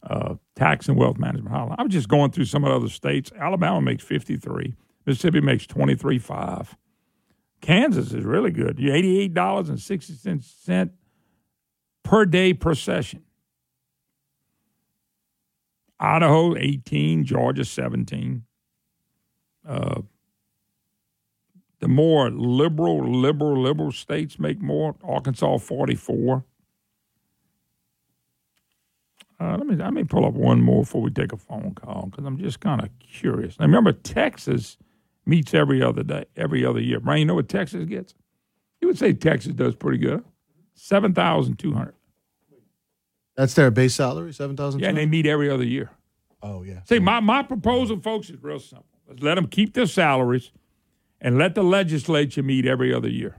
uh, 0.01 0.33
Tax 0.55 0.87
and 0.87 0.97
Wealth 0.97 1.19
Management 1.19 1.55
Hotline. 1.55 1.75
I 1.77 1.83
was 1.83 1.93
just 1.93 2.09
going 2.09 2.31
through 2.31 2.45
some 2.45 2.63
of 2.63 2.71
the 2.71 2.77
other 2.77 2.89
states. 2.89 3.31
Alabama 3.39 3.79
makes 3.79 4.03
53, 4.03 4.73
Mississippi 5.05 5.39
makes 5.39 5.67
23.5. 5.67 6.69
Kansas 7.61 8.11
is 8.11 8.25
really 8.25 8.49
good. 8.49 8.79
You 8.79 8.89
$88.60 8.89 10.89
per 12.01 12.25
day 12.25 12.55
per 12.55 12.73
session. 12.73 13.21
Idaho 15.99 16.57
18, 16.57 17.23
Georgia 17.23 17.65
17. 17.65 18.45
Uh, 19.63 20.01
the 21.81 21.87
more 21.87 22.29
liberal, 22.29 23.11
liberal, 23.11 23.59
liberal 23.59 23.91
states 23.91 24.39
make 24.39 24.61
more. 24.61 24.95
Arkansas 25.03 25.57
44. 25.57 26.45
Uh, 29.39 29.57
let 29.57 29.65
me 29.65 29.75
let 29.75 29.91
me 29.91 30.03
pull 30.03 30.23
up 30.23 30.35
one 30.35 30.61
more 30.61 30.83
before 30.83 31.01
we 31.01 31.09
take 31.09 31.33
a 31.33 31.37
phone 31.37 31.73
call 31.73 32.05
because 32.11 32.23
I'm 32.25 32.37
just 32.37 32.59
kind 32.59 32.79
of 32.79 32.89
curious. 32.99 33.59
Now 33.59 33.65
remember, 33.65 33.91
Texas 33.91 34.77
meets 35.25 35.55
every 35.55 35.81
other 35.81 36.03
day, 36.03 36.25
every 36.37 36.63
other 36.63 36.79
year. 36.79 36.99
Brian, 36.99 37.21
you 37.21 37.25
know 37.25 37.33
what 37.33 37.49
Texas 37.49 37.85
gets? 37.85 38.13
You 38.79 38.87
would 38.87 38.99
say 38.99 39.13
Texas 39.13 39.53
does 39.53 39.75
pretty 39.75 39.97
good. 39.97 40.23
Seven 40.75 41.15
thousand 41.15 41.57
two 41.57 41.73
hundred. 41.73 41.95
That's 43.35 43.55
their 43.55 43.71
base 43.71 43.95
salary, 43.95 44.31
seven 44.33 44.55
thousand. 44.55 44.81
Yeah, 44.81 44.89
and 44.89 44.97
they 44.97 45.07
meet 45.07 45.25
every 45.25 45.49
other 45.49 45.65
year. 45.65 45.89
Oh 46.43 46.61
yeah. 46.61 46.83
See, 46.83 46.99
my 46.99 47.19
my 47.19 47.41
proposal, 47.41 47.99
folks, 47.99 48.29
is 48.29 48.43
real 48.43 48.59
simple. 48.59 48.85
Let's 49.07 49.23
let 49.23 49.35
them 49.35 49.47
keep 49.47 49.73
their 49.73 49.87
salaries 49.87 50.51
and 51.21 51.37
let 51.37 51.55
the 51.55 51.63
legislature 51.63 52.43
meet 52.43 52.65
every 52.65 52.93
other 52.93 53.07
year. 53.09 53.37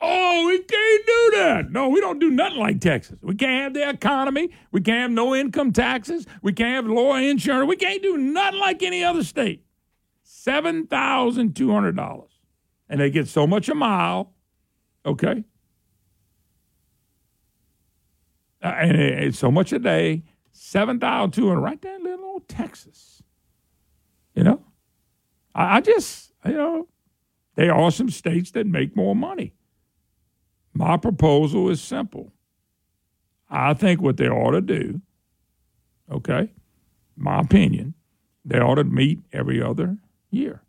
Oh, 0.00 0.46
we 0.46 0.58
can't 0.58 1.06
do 1.06 1.30
that. 1.38 1.70
No, 1.70 1.88
we 1.88 2.00
don't 2.00 2.18
do 2.20 2.30
nothing 2.30 2.58
like 2.58 2.80
Texas. 2.80 3.16
We 3.20 3.34
can't 3.34 3.62
have 3.64 3.74
the 3.74 3.88
economy. 3.88 4.50
We 4.70 4.80
can't 4.80 5.02
have 5.02 5.10
no 5.10 5.34
income 5.34 5.72
taxes. 5.72 6.24
We 6.40 6.52
can't 6.52 6.86
have 6.86 6.94
lower 6.94 7.18
insurance. 7.20 7.68
We 7.68 7.76
can't 7.76 8.02
do 8.02 8.16
nothing 8.16 8.60
like 8.60 8.82
any 8.82 9.02
other 9.04 9.24
state. 9.24 9.64
$7,200. 10.24 12.24
And 12.88 13.00
they 13.00 13.10
get 13.10 13.28
so 13.28 13.46
much 13.46 13.68
a 13.68 13.74
mile, 13.74 14.32
okay? 15.04 15.44
Uh, 18.62 18.66
and 18.68 18.96
it- 18.96 19.22
it's 19.24 19.38
so 19.38 19.50
much 19.50 19.72
a 19.72 19.78
day, 19.78 20.22
7,200 20.52 21.60
right 21.60 21.80
there 21.82 21.96
in 21.96 22.04
little 22.04 22.24
old 22.24 22.48
Texas. 22.48 23.22
You 24.34 24.44
know? 24.44 24.62
I, 25.54 25.76
I 25.76 25.80
just, 25.80 26.32
you 26.46 26.52
know, 26.52 26.88
there 27.58 27.74
are 27.74 27.90
some 27.90 28.08
states 28.08 28.52
that 28.52 28.68
make 28.68 28.94
more 28.94 29.16
money. 29.16 29.52
My 30.72 30.96
proposal 30.96 31.68
is 31.70 31.82
simple. 31.82 32.32
I 33.50 33.74
think 33.74 34.00
what 34.00 34.16
they 34.16 34.28
ought 34.28 34.52
to 34.52 34.60
do, 34.60 35.00
okay, 36.08 36.52
my 37.16 37.40
opinion, 37.40 37.94
they 38.44 38.60
ought 38.60 38.76
to 38.76 38.84
meet 38.84 39.18
every 39.32 39.60
other 39.60 39.98
year. 40.30 40.62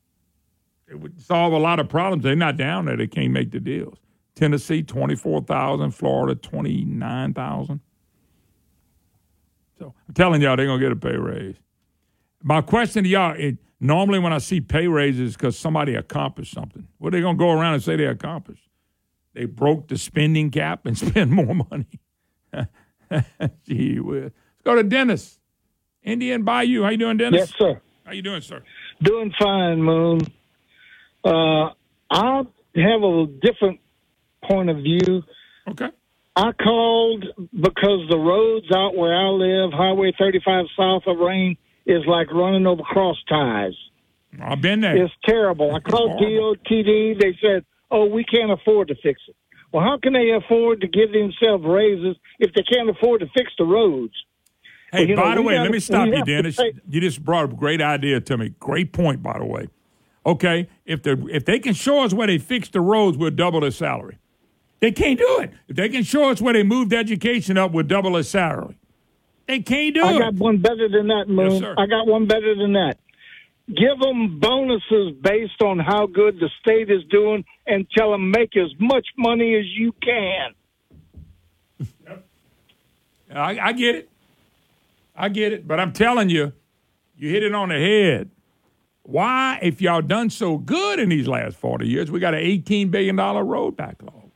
It 0.88 1.00
would 1.00 1.22
solve 1.22 1.54
a 1.54 1.60
lot 1.60 1.80
of 1.80 1.90
problems. 1.90 2.24
They're 2.24 2.36
not 2.36 2.58
down 2.58 2.86
there. 2.86 2.98
They 2.98 3.06
can't 3.06 3.32
make 3.32 3.52
the 3.52 3.60
deals. 3.60 4.00
Tennessee, 4.34 4.82
24,000. 4.82 5.92
Florida, 5.92 6.34
29,000. 6.34 7.82
So 9.78 9.94
I'm 10.08 10.14
telling 10.16 10.42
y'all, 10.42 10.56
they're 10.56 10.66
going 10.66 10.80
to 10.80 10.86
get 10.86 10.92
a 10.92 10.96
pay 10.96 11.18
raise. 11.18 11.58
My 12.42 12.62
question 12.62 13.04
to 13.04 13.10
y'all, 13.10 13.36
it, 13.38 13.58
normally 13.80 14.20
when 14.20 14.34
I 14.34 14.38
see 14.38 14.62
pay 14.62 14.88
raises 14.88 15.36
because 15.36 15.58
somebody 15.58 15.96
accomplished 15.96 16.54
something. 16.54 16.88
What 16.98 17.10
are 17.10 17.18
they 17.18 17.22
going 17.22 17.38
to 17.38 17.40
go 17.40 17.52
around 17.52 17.76
and 17.76 17.84
say 17.84 17.96
they 17.96 18.06
accomplished? 18.06 18.70
they 19.34 19.46
broke 19.46 19.88
the 19.88 19.98
spending 19.98 20.52
cap 20.52 20.86
and 20.86 20.98
spend 21.08 21.32
more 21.32 21.56
money. 21.56 22.00
Gee 23.66 24.00
whiz. 24.00 24.24
Let's 24.24 24.64
go 24.66 24.76
to 24.76 24.84
Dennis. 24.84 25.40
Indian 26.04 26.44
Bayou. 26.44 26.84
How 26.84 26.90
you 26.90 26.98
doing, 26.98 27.18
Dennis? 27.18 27.40
Yes, 27.40 27.54
sir. 27.58 27.82
How 28.06 28.12
you 28.12 28.22
doing, 28.22 28.42
sir? 28.42 28.64
Doing 29.02 29.32
fine, 29.40 29.82
Moon. 29.82 30.22
Uh, 31.24 31.70
I 32.10 32.44
have 32.76 33.04
a 33.04 33.28
different 33.42 33.80
point 34.44 34.70
of 34.70 34.78
view. 34.78 35.24
Okay. 35.70 35.90
I 36.36 36.52
called 36.54 37.26
because 37.54 38.10
the 38.10 38.18
roads 38.18 38.66
out 38.74 38.96
where 38.96 39.14
I 39.14 39.28
live, 39.28 39.72
Highway 39.74 40.14
35 40.18 40.66
south 40.78 41.04
of 41.06 41.18
Rayne, 41.18 41.58
is 41.90 42.04
like 42.08 42.32
running 42.32 42.66
over 42.68 42.84
cross 42.84 43.18
ties. 43.28 43.74
I've 44.42 44.62
been 44.62 44.82
there. 44.82 44.96
It's 45.04 45.14
terrible. 45.26 45.74
I 45.76 45.80
called 45.80 46.12
DOTD. 46.22 47.20
They 47.20 47.36
said, 47.42 47.66
"Oh, 47.90 48.06
we 48.06 48.24
can't 48.24 48.52
afford 48.52 48.88
to 48.90 48.96
fix 49.02 49.20
it." 49.28 49.36
Well, 49.72 49.84
how 49.84 49.98
can 49.98 50.14
they 50.14 50.32
afford 50.32 50.82
to 50.82 50.88
give 50.88 51.12
themselves 51.12 51.64
raises 51.66 52.16
if 52.40 52.54
they 52.54 52.64
can't 52.64 52.90
afford 52.90 53.22
to 53.22 53.28
fix 53.36 53.52
the 53.58 53.66
roads? 53.66 54.14
Hey, 54.92 55.00
Well, 55.02 55.08
you 55.10 55.16
know, 55.16 55.22
by 55.24 55.36
the 55.36 55.42
way, 55.44 55.54
gotta- 55.54 55.64
let 55.64 55.72
me 55.72 55.80
stop 55.80 56.08
you, 56.08 56.24
Dennis. 56.24 56.56
pay- 56.58 56.74
You 56.90 57.02
just 57.02 57.24
brought 57.24 57.44
up 57.46 57.54
a 57.54 57.56
great 57.56 57.82
idea 57.82 58.20
to 58.22 58.38
me. 58.38 58.54
Great 58.60 58.92
point, 58.94 59.22
by 59.22 59.38
the 59.38 59.46
way. 59.46 59.68
Okay, 60.26 60.68
if 60.86 61.02
they 61.04 61.14
if 61.32 61.46
they 61.46 61.60
can 61.60 61.74
show 61.74 62.04
us 62.04 62.14
where 62.14 62.28
they 62.28 62.38
fixed 62.38 62.74
the 62.74 62.82
roads, 62.82 63.18
we'll 63.18 63.32
double 63.32 63.62
their 63.62 63.72
salary. 63.72 64.18
They 64.80 64.92
can't 64.92 65.18
do 65.20 65.40
it. 65.42 65.52
If 65.68 65.76
they 65.76 65.90
can 65.90 66.04
show 66.04 66.30
us 66.30 66.42
where 66.42 66.54
they 66.54 66.64
moved 66.64 66.94
education 66.94 67.58
up, 67.58 67.72
we'll 67.72 67.84
double 67.86 68.14
their 68.14 68.24
salary. 68.24 68.76
They 69.50 69.62
can't 69.62 69.96
do 69.96 70.04
I 70.04 70.12
it. 70.12 70.16
I 70.18 70.20
got 70.20 70.36
one 70.36 70.60
better 70.60 70.88
than 70.88 71.08
that, 71.08 71.26
Moon. 71.28 71.60
sir. 71.60 71.74
I 71.76 71.88
got 71.88 72.06
one 72.06 72.28
better 72.28 72.54
than 72.54 72.74
that. 72.74 72.98
Give 73.68 74.00
them 74.00 74.40
bonuses 74.40 75.14
based 75.24 75.64
on 75.64 75.80
how 75.80 76.06
good 76.06 76.40
the 76.40 76.52
state 76.62 76.92
is 76.92 77.04
doing, 77.10 77.44
and 77.66 77.88
tell 77.98 78.12
them 78.12 78.30
make 78.30 78.56
as 78.56 78.72
much 78.80 79.08
money 79.18 79.56
as 79.56 79.66
you 79.66 79.92
can. 80.04 80.54
I, 83.34 83.60
I 83.60 83.74
get 83.74 83.96
it. 83.96 84.10
I 85.16 85.30
get 85.30 85.52
it. 85.52 85.68
But 85.68 85.80
I'm 85.80 85.94
telling 85.94 86.30
you, 86.30 86.54
you 87.18 87.30
hit 87.30 87.42
it 87.42 87.56
on 87.56 87.70
the 87.70 87.80
head. 87.80 88.30
Why, 89.02 89.58
if 89.64 89.82
y'all 89.82 90.04
done 90.04 90.30
so 90.30 90.60
good 90.60 91.00
in 91.00 91.10
these 91.10 91.28
last 91.28 91.58
40 91.58 91.88
years, 91.88 92.12
we 92.12 92.20
got 92.20 92.36
an 92.36 92.42
$18 92.42 92.92
billion 92.92 93.16
road 93.16 93.76
backlog? 93.76 94.30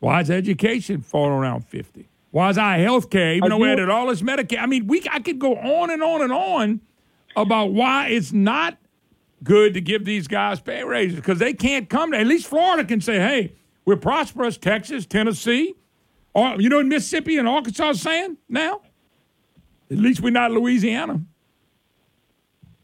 Why 0.00 0.22
is 0.22 0.30
education 0.30 1.02
falling 1.02 1.34
around 1.34 1.66
50? 1.66 2.09
Why 2.30 2.50
is 2.50 2.58
our 2.58 2.76
health 2.76 3.10
care, 3.10 3.34
even 3.34 3.50
though 3.50 3.58
we 3.58 3.70
added 3.70 3.88
all 3.88 4.06
this 4.06 4.22
Medicaid? 4.22 4.60
I 4.60 4.66
mean, 4.66 4.86
we 4.86 5.02
I 5.10 5.20
could 5.20 5.38
go 5.38 5.56
on 5.56 5.90
and 5.90 6.02
on 6.02 6.22
and 6.22 6.32
on 6.32 6.80
about 7.36 7.72
why 7.72 8.08
it's 8.08 8.32
not 8.32 8.76
good 9.42 9.74
to 9.74 9.80
give 9.80 10.04
these 10.04 10.28
guys 10.28 10.60
pay 10.60 10.84
raises 10.84 11.16
because 11.16 11.38
they 11.38 11.52
can't 11.52 11.88
come 11.88 12.12
to, 12.12 12.18
at 12.18 12.26
least 12.26 12.46
Florida 12.46 12.84
can 12.84 13.00
say, 13.00 13.18
hey, 13.18 13.54
we're 13.84 13.96
prosperous, 13.96 14.58
Texas, 14.58 15.06
Tennessee, 15.06 15.74
or, 16.34 16.60
you 16.60 16.68
know 16.68 16.76
what 16.76 16.86
Mississippi 16.86 17.38
and 17.38 17.48
Arkansas 17.48 17.92
saying 17.94 18.36
now? 18.48 18.82
At 19.90 19.98
least 19.98 20.20
we're 20.20 20.30
not 20.30 20.52
Louisiana. 20.52 21.22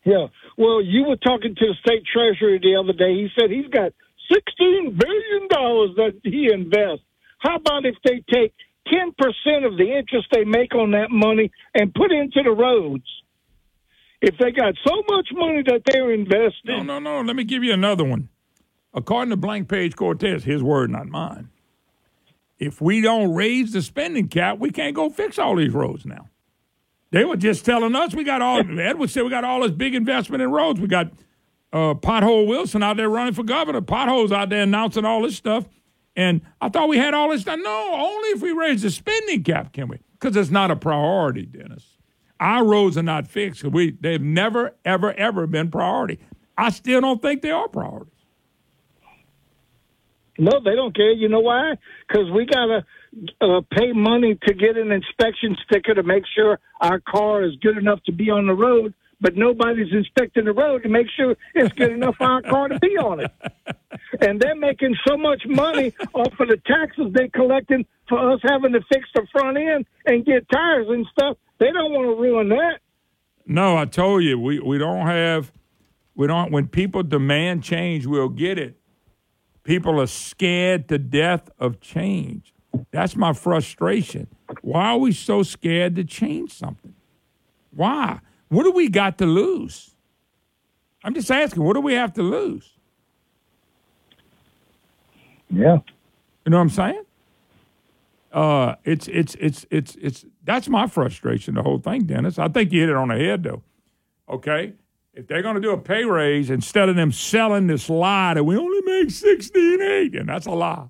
Yeah. 0.05 0.27
Well, 0.57 0.81
you 0.83 1.05
were 1.05 1.17
talking 1.17 1.55
to 1.55 1.67
the 1.67 1.75
state 1.81 2.03
treasurer 2.13 2.59
the 2.59 2.77
other 2.77 2.93
day. 2.93 3.15
He 3.15 3.29
said 3.39 3.51
he's 3.51 3.69
got 3.69 3.93
sixteen 4.33 4.99
billion 4.99 5.49
dollars 5.49 5.91
that 5.97 6.21
he 6.25 6.51
invests. 6.53 7.05
How 7.39 7.57
about 7.57 7.85
if 7.85 7.95
they 8.05 8.25
take 8.33 8.55
ten 8.91 9.13
percent 9.19 9.65
of 9.65 9.77
the 9.77 9.97
interest 9.97 10.29
they 10.33 10.45
make 10.45 10.75
on 10.75 10.93
that 10.93 11.11
money 11.11 11.51
and 11.75 11.93
put 11.95 12.13
into 12.13 12.43
the 12.43 12.51
roads? 12.51 13.05
If 14.23 14.37
they 14.39 14.51
got 14.51 14.75
so 14.87 15.03
much 15.11 15.29
money 15.33 15.63
that 15.67 15.83
they're 15.87 16.13
investing, 16.13 16.87
No, 16.87 16.99
no, 16.99 16.99
no. 16.99 17.21
Let 17.21 17.37
me 17.37 17.45
give 17.45 17.63
you 17.63 17.73
another 17.73 18.05
one. 18.05 18.29
According 18.95 19.31
to 19.31 19.37
Blank 19.37 19.69
Page 19.69 19.95
Cortez, 19.95 20.45
his 20.45 20.63
word, 20.63 20.91
not 20.91 21.07
mine. 21.07 21.51
If 22.59 22.81
we 22.81 23.03
don't 23.03 23.35
raise 23.35 23.73
the 23.73 23.83
spending 23.83 24.29
cap, 24.29 24.59
we 24.59 24.71
can't 24.71 24.97
go 24.97 25.11
fix 25.11 25.39
all 25.39 25.57
these 25.57 25.75
roads 25.75 26.07
now. 26.07 26.29
They 27.11 27.25
were 27.25 27.37
just 27.37 27.65
telling 27.65 27.95
us 27.95 28.15
we 28.15 28.25
got 28.25 28.41
all. 28.41 28.59
Edward 28.81 29.11
said 29.11 29.23
we 29.25 29.31
got 29.31 29.45
all 29.45 29.61
this 29.61 29.71
big 29.71 29.95
investment 29.95 30.43
in 30.43 30.51
roads. 30.51 30.81
We 30.81 30.89
got 30.89 31.13
uh, 31.73 31.95
Pothole 31.95 32.47
Wilson 32.47 32.83
out 32.83 32.97
there 32.97 33.11
running 33.11 33.35
for 33.35 33.45
governor. 33.45 33.83
Potholes 33.83 34.33
out 34.33 34.49
there 34.49 34.63
announcing 34.63 35.05
all 35.05 35.23
this 35.23 35.37
stuff. 35.37 35.67
And 36.17 36.41
I 36.61 36.71
thought 36.71 36.89
we 36.89 36.97
had 36.99 37.15
all 37.15 37.31
this 37.31 37.45
done. 37.45 37.63
No, 37.63 37.91
only 37.95 38.31
if 38.31 38.41
we 38.41 38.53
raise 38.53 38.83
the 38.83 38.91
spending 38.91 39.43
cap 39.43 39.73
can 39.73 39.89
we? 39.89 39.99
Because 40.19 40.37
it's 40.37 40.51
not 40.51 40.71
a 40.71 40.77
priority, 40.77 41.45
Dennis. 41.45 41.99
Our 42.41 42.65
roads 42.65 42.97
are 42.97 43.03
not 43.03 43.29
fixed. 43.29 43.65
We 43.65 43.93
they've 43.93 44.21
never, 44.21 44.75
ever, 44.85 45.13
ever 45.15 45.47
been 45.47 45.71
priority. 45.71 46.19
I 46.57 46.71
still 46.71 47.01
don't 47.03 47.21
think 47.21 47.43
they 47.43 47.51
are 47.51 47.69
priorities. 47.69 48.13
no, 50.39 50.61
they 50.65 50.75
don't 50.75 50.95
care. 50.95 51.13
You 51.13 51.29
know 51.29 51.41
why? 51.41 51.75
Because 52.07 52.31
we 52.31 52.47
gotta 52.47 52.85
uh, 53.41 53.61
pay 53.71 53.93
money 53.93 54.39
to 54.47 54.55
get 54.55 54.77
an 54.77 54.93
inspection 54.93 55.57
sticker 55.65 55.95
to 55.95 56.03
make 56.03 56.25
sure 56.35 56.59
our 56.81 57.01
car 57.01 57.45
is 57.45 57.53
good 57.63 57.79
enough 57.79 58.03
to 58.05 58.13
be 58.13 58.31
on 58.31 58.47
the 58.47 58.55
road. 58.55 58.95
But 59.21 59.37
nobody's 59.37 59.93
inspecting 59.93 60.45
the 60.45 60.53
road 60.53 60.83
to 60.83 60.89
make 60.89 61.07
sure 61.17 61.37
it's 61.55 61.73
good 61.73 61.93
enough 61.93 62.17
for 62.17 62.25
our 62.25 62.43
car 62.43 62.69
to 62.69 62.79
be 62.79 62.99
on 62.99 63.21
it. 63.21 63.33
And 64.21 64.39
they're 64.41 64.55
making 64.55 64.95
so 65.07 65.17
much 65.17 65.43
money 65.47 65.95
off 66.13 66.39
of 66.39 66.49
the 66.49 66.61
taxes 66.67 67.13
they're 67.13 67.29
collecting 67.29 67.87
for 68.09 68.33
us 68.33 68.41
having 68.43 68.73
to 68.73 68.81
fix 68.93 69.09
the 69.15 69.27
front 69.33 69.57
end 69.57 69.87
and 70.05 70.25
get 70.25 70.47
tires 70.51 70.87
and 70.91 71.07
stuff. 71.11 71.39
They 71.59 71.73
don't 71.73 71.93
want 71.93 72.17
to 72.17 72.23
ruin 72.23 72.49
that. 72.51 72.81
No, 73.47 73.77
I 73.77 73.87
told 73.87 74.23
you 74.23 74.39
we, 74.39 74.61
we 74.61 74.77
don't 74.77 75.07
have 75.07 75.53
we 76.15 76.27
don't 76.27 76.51
when 76.51 76.69
people 76.69 77.03
demand 77.03 77.63
change, 77.63 78.07
we'll 78.07 78.29
get 78.29 78.59
it. 78.59 78.77
People 79.63 80.01
are 80.01 80.07
scared 80.07 80.89
to 80.89 80.99
death 80.99 81.49
of 81.59 81.81
change. 81.81 82.55
That's 82.91 83.17
my 83.17 83.33
frustration. 83.33 84.29
Why 84.63 84.91
are 84.91 84.99
we 84.99 85.13
so 85.13 85.43
scared 85.43 85.97
to 85.97 86.05
change 86.05 86.53
something? 86.53 86.95
Why? 87.71 88.21
What 88.49 88.65
do 88.65 88.73
we 88.73 88.89
got 88.89 89.19
to 89.19 89.27
lose? 89.27 89.91
I'm 91.05 91.15
just 91.15 91.31
asking, 91.31 91.63
what 91.63 91.75
do 91.75 91.81
we 91.81 91.95
have 91.95 92.13
to 92.15 92.23
lose? 92.23 92.75
Yeah. 95.51 95.79
You 96.45 96.51
know 96.51 96.59
what 96.59 96.63
I'm 96.63 96.71
saying? 96.71 97.03
Uh, 98.33 98.75
it's 98.85 99.09
it's 99.09 99.35
it's 99.37 99.67
it's 99.71 99.97
it's 99.97 100.25
that's 100.45 100.69
my 100.69 100.87
frustration. 100.87 101.55
The 101.55 101.63
whole 101.63 101.79
thing, 101.79 102.05
Dennis. 102.05 102.39
I 102.39 102.49
think 102.49 102.71
you 102.71 102.81
hit 102.81 102.91
it 102.91 102.97
on 102.97 103.09
the 103.09 103.17
head, 103.17 103.43
though. 103.45 103.63
Okay, 104.29 104.75
if 105.15 105.27
they're 105.27 105.43
going 105.43 105.55
to 105.55 105.61
do 105.61 105.71
a 105.71 105.79
pay 105.79 106.05
raise 106.05 106.51
instead 106.51 106.89
of 106.89 106.97
them 106.97 107.13
selling 107.13 107.67
this 107.67 107.89
lie 107.89 108.35
that 108.35 108.45
we 108.45 108.57
only 108.57 108.81
make 108.83 109.11
sixteen 109.11 109.81
eight, 109.81 110.15
and 110.15 110.29
that's 110.29 110.47
a 110.47 110.51
lie, 110.51 110.89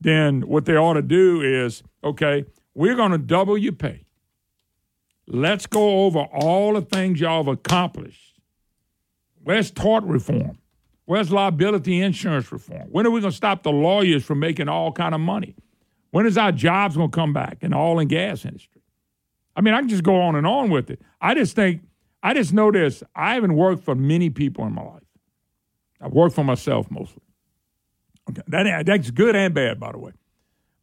then 0.00 0.42
what 0.42 0.64
they 0.64 0.76
ought 0.76 0.94
to 0.94 1.02
do 1.02 1.42
is 1.42 1.82
okay, 2.02 2.46
we're 2.74 2.96
going 2.96 3.12
to 3.12 3.18
double 3.18 3.58
your 3.58 3.72
pay. 3.72 4.01
Let's 5.26 5.66
go 5.66 6.04
over 6.04 6.20
all 6.20 6.74
the 6.74 6.82
things 6.82 7.20
y'all 7.20 7.44
have 7.44 7.52
accomplished. 7.52 8.40
Where's 9.42 9.70
tort 9.70 10.04
reform? 10.04 10.58
Where's 11.04 11.32
liability 11.32 12.00
insurance 12.00 12.50
reform? 12.52 12.88
When 12.90 13.06
are 13.06 13.10
we 13.10 13.20
going 13.20 13.30
to 13.30 13.36
stop 13.36 13.62
the 13.62 13.72
lawyers 13.72 14.24
from 14.24 14.40
making 14.40 14.68
all 14.68 14.92
kind 14.92 15.14
of 15.14 15.20
money? 15.20 15.56
When 16.10 16.26
is 16.26 16.38
our 16.38 16.52
jobs 16.52 16.96
going 16.96 17.10
to 17.10 17.14
come 17.14 17.32
back 17.32 17.58
in 17.60 17.70
the 17.70 17.76
oil 17.76 17.98
and 17.98 18.08
gas 18.08 18.44
industry? 18.44 18.82
I 19.56 19.60
mean, 19.60 19.74
I 19.74 19.80
can 19.80 19.88
just 19.88 20.04
go 20.04 20.20
on 20.20 20.36
and 20.36 20.46
on 20.46 20.70
with 20.70 20.90
it. 20.90 21.00
I 21.20 21.34
just 21.34 21.56
think, 21.56 21.82
I 22.22 22.34
just 22.34 22.52
know 22.52 22.70
this. 22.70 23.02
I 23.14 23.34
haven't 23.34 23.54
worked 23.54 23.84
for 23.84 23.94
many 23.94 24.30
people 24.30 24.64
in 24.66 24.74
my 24.74 24.82
life. 24.82 25.02
I've 26.00 26.12
worked 26.12 26.34
for 26.34 26.44
myself 26.44 26.90
mostly. 26.90 27.22
Okay, 28.30 28.42
that, 28.48 28.86
that's 28.86 29.10
good 29.10 29.34
and 29.34 29.52
bad, 29.52 29.80
by 29.80 29.92
the 29.92 29.98
way. 29.98 30.12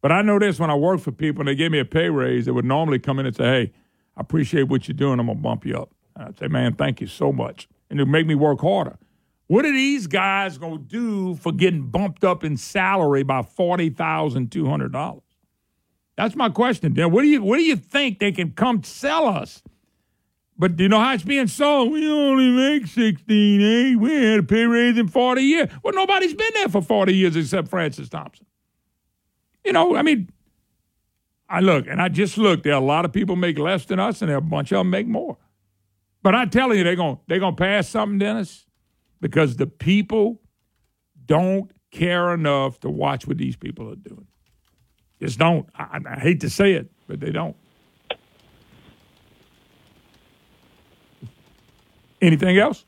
But 0.02 0.12
I 0.12 0.22
know 0.22 0.38
this 0.38 0.58
when 0.58 0.70
I 0.70 0.74
work 0.74 1.00
for 1.00 1.12
people 1.12 1.40
and 1.42 1.48
they 1.48 1.54
give 1.54 1.72
me 1.72 1.78
a 1.78 1.84
pay 1.84 2.08
raise, 2.08 2.46
they 2.46 2.52
would 2.52 2.64
normally 2.64 2.98
come 2.98 3.18
in 3.18 3.26
and 3.26 3.36
say, 3.36 3.44
hey, 3.44 3.72
I 4.20 4.22
appreciate 4.22 4.64
what 4.64 4.86
you're 4.86 4.94
doing. 4.94 5.18
I'm 5.18 5.26
going 5.26 5.38
to 5.38 5.42
bump 5.42 5.64
you 5.64 5.78
up. 5.78 5.94
And 6.14 6.28
I'd 6.28 6.38
say, 6.38 6.46
man, 6.46 6.74
thank 6.74 7.00
you 7.00 7.06
so 7.06 7.32
much. 7.32 7.66
And 7.88 7.98
it 7.98 8.04
make 8.04 8.26
me 8.26 8.34
work 8.34 8.60
harder. 8.60 8.98
What 9.46 9.64
are 9.64 9.72
these 9.72 10.06
guys 10.06 10.58
going 10.58 10.76
to 10.76 10.84
do 10.84 11.36
for 11.36 11.52
getting 11.52 11.86
bumped 11.86 12.22
up 12.22 12.44
in 12.44 12.58
salary 12.58 13.22
by 13.22 13.40
$40,200? 13.40 15.22
That's 16.18 16.36
my 16.36 16.50
question. 16.50 16.92
Dan. 16.92 17.12
What 17.12 17.22
do 17.22 17.28
you 17.28 17.42
what 17.42 17.56
do 17.56 17.62
you 17.62 17.76
think 17.76 18.18
they 18.18 18.30
can 18.30 18.50
come 18.50 18.82
sell 18.82 19.26
us? 19.26 19.62
But 20.58 20.76
do 20.76 20.82
you 20.82 20.90
know 20.90 21.00
how 21.00 21.14
it's 21.14 21.22
being 21.22 21.46
sold? 21.46 21.90
We 21.90 22.06
only 22.10 22.50
make 22.50 22.88
16, 22.88 23.60
eh? 23.62 23.94
We 23.94 24.14
had 24.16 24.40
a 24.40 24.42
pay 24.42 24.66
raise 24.66 24.98
in 24.98 25.08
40 25.08 25.40
years. 25.40 25.70
Well, 25.82 25.94
nobody's 25.94 26.34
been 26.34 26.52
there 26.52 26.68
for 26.68 26.82
40 26.82 27.14
years 27.14 27.36
except 27.36 27.68
Francis 27.68 28.10
Thompson. 28.10 28.44
You 29.64 29.72
know, 29.72 29.96
I 29.96 30.02
mean, 30.02 30.28
I 31.50 31.58
look, 31.60 31.88
and 31.88 32.00
I 32.00 32.08
just 32.08 32.38
looked. 32.38 32.62
There 32.62 32.72
are 32.72 32.80
a 32.80 32.84
lot 32.84 33.04
of 33.04 33.12
people 33.12 33.34
make 33.34 33.58
less 33.58 33.84
than 33.84 33.98
us, 33.98 34.22
and 34.22 34.28
there 34.28 34.36
are 34.36 34.38
a 34.38 34.42
bunch 34.42 34.70
of 34.70 34.78
them 34.78 34.90
make 34.90 35.08
more. 35.08 35.36
But 36.22 36.36
I'm 36.36 36.48
telling 36.48 36.78
you, 36.78 36.84
they're 36.84 36.96
going 36.96 37.18
they're 37.26 37.40
gonna 37.40 37.56
pass 37.56 37.88
something, 37.88 38.18
Dennis, 38.18 38.66
because 39.20 39.56
the 39.56 39.66
people 39.66 40.40
don't 41.26 41.72
care 41.90 42.32
enough 42.32 42.78
to 42.80 42.90
watch 42.90 43.26
what 43.26 43.36
these 43.36 43.56
people 43.56 43.90
are 43.90 43.96
doing. 43.96 44.28
Just 45.20 45.38
don't. 45.40 45.68
I, 45.74 45.98
I 46.08 46.20
hate 46.20 46.40
to 46.40 46.50
say 46.50 46.74
it, 46.74 46.90
but 47.08 47.18
they 47.18 47.32
don't. 47.32 47.56
Anything 52.22 52.58
else? 52.58 52.84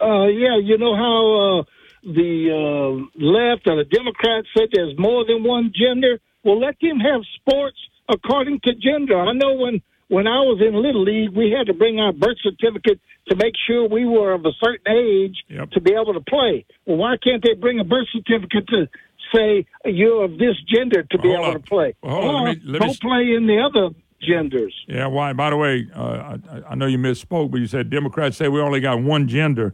Uh, 0.00 0.26
yeah, 0.26 0.56
you 0.56 0.78
know 0.78 0.96
how 0.96 1.60
uh, 1.60 1.62
the 2.02 2.50
uh, 2.50 3.20
left 3.22 3.66
or 3.66 3.76
the 3.76 3.84
Democrats 3.84 4.48
said 4.56 4.68
there's 4.72 4.96
more 4.98 5.24
than 5.26 5.42
one 5.44 5.72
gender. 5.74 6.18
Well, 6.44 6.60
let 6.60 6.76
them 6.80 6.98
have 7.00 7.22
sports 7.40 7.76
according 8.08 8.60
to 8.64 8.74
gender. 8.74 9.18
I 9.18 9.32
know 9.32 9.54
when 9.54 9.80
when 10.08 10.26
I 10.26 10.40
was 10.40 10.60
in 10.60 10.74
Little 10.74 11.02
League, 11.02 11.30
we 11.34 11.50
had 11.50 11.66
to 11.68 11.72
bring 11.74 11.98
our 11.98 12.12
birth 12.12 12.36
certificate 12.42 13.00
to 13.28 13.36
make 13.36 13.54
sure 13.66 13.88
we 13.88 14.04
were 14.04 14.32
of 14.34 14.44
a 14.44 14.52
certain 14.62 14.86
age 14.94 15.36
Yep. 15.48 15.70
to 15.72 15.80
be 15.80 15.92
able 15.94 16.12
to 16.12 16.20
play. 16.20 16.66
Well, 16.84 16.98
why 16.98 17.16
can't 17.16 17.42
they 17.42 17.54
bring 17.54 17.80
a 17.80 17.84
birth 17.84 18.06
certificate 18.12 18.66
to 18.68 18.86
say 19.34 19.64
you're 19.86 20.24
of 20.24 20.32
this 20.38 20.56
gender 20.68 21.02
to 21.04 21.18
be 21.18 21.28
Hold 21.28 21.40
able 21.40 21.56
up. 21.56 21.62
to 21.64 21.68
play? 21.68 21.94
Hold 22.04 22.24
or 22.24 22.32
let 22.42 22.56
me- 22.58 22.62
let 22.70 22.80
me 22.82 22.86
don't 22.86 23.00
play 23.00 23.34
in 23.34 23.46
the 23.46 23.58
other 23.58 23.94
genders. 24.20 24.74
Yeah, 24.88 25.06
why? 25.06 25.32
By 25.32 25.48
the 25.50 25.56
way, 25.56 25.86
uh, 25.96 26.36
I, 26.52 26.72
I 26.72 26.74
know 26.74 26.86
you 26.86 26.98
misspoke, 26.98 27.50
but 27.50 27.60
you 27.60 27.66
said 27.66 27.88
Democrats 27.88 28.36
say 28.36 28.48
we 28.48 28.60
only 28.60 28.80
got 28.80 29.00
one 29.02 29.26
gender. 29.26 29.72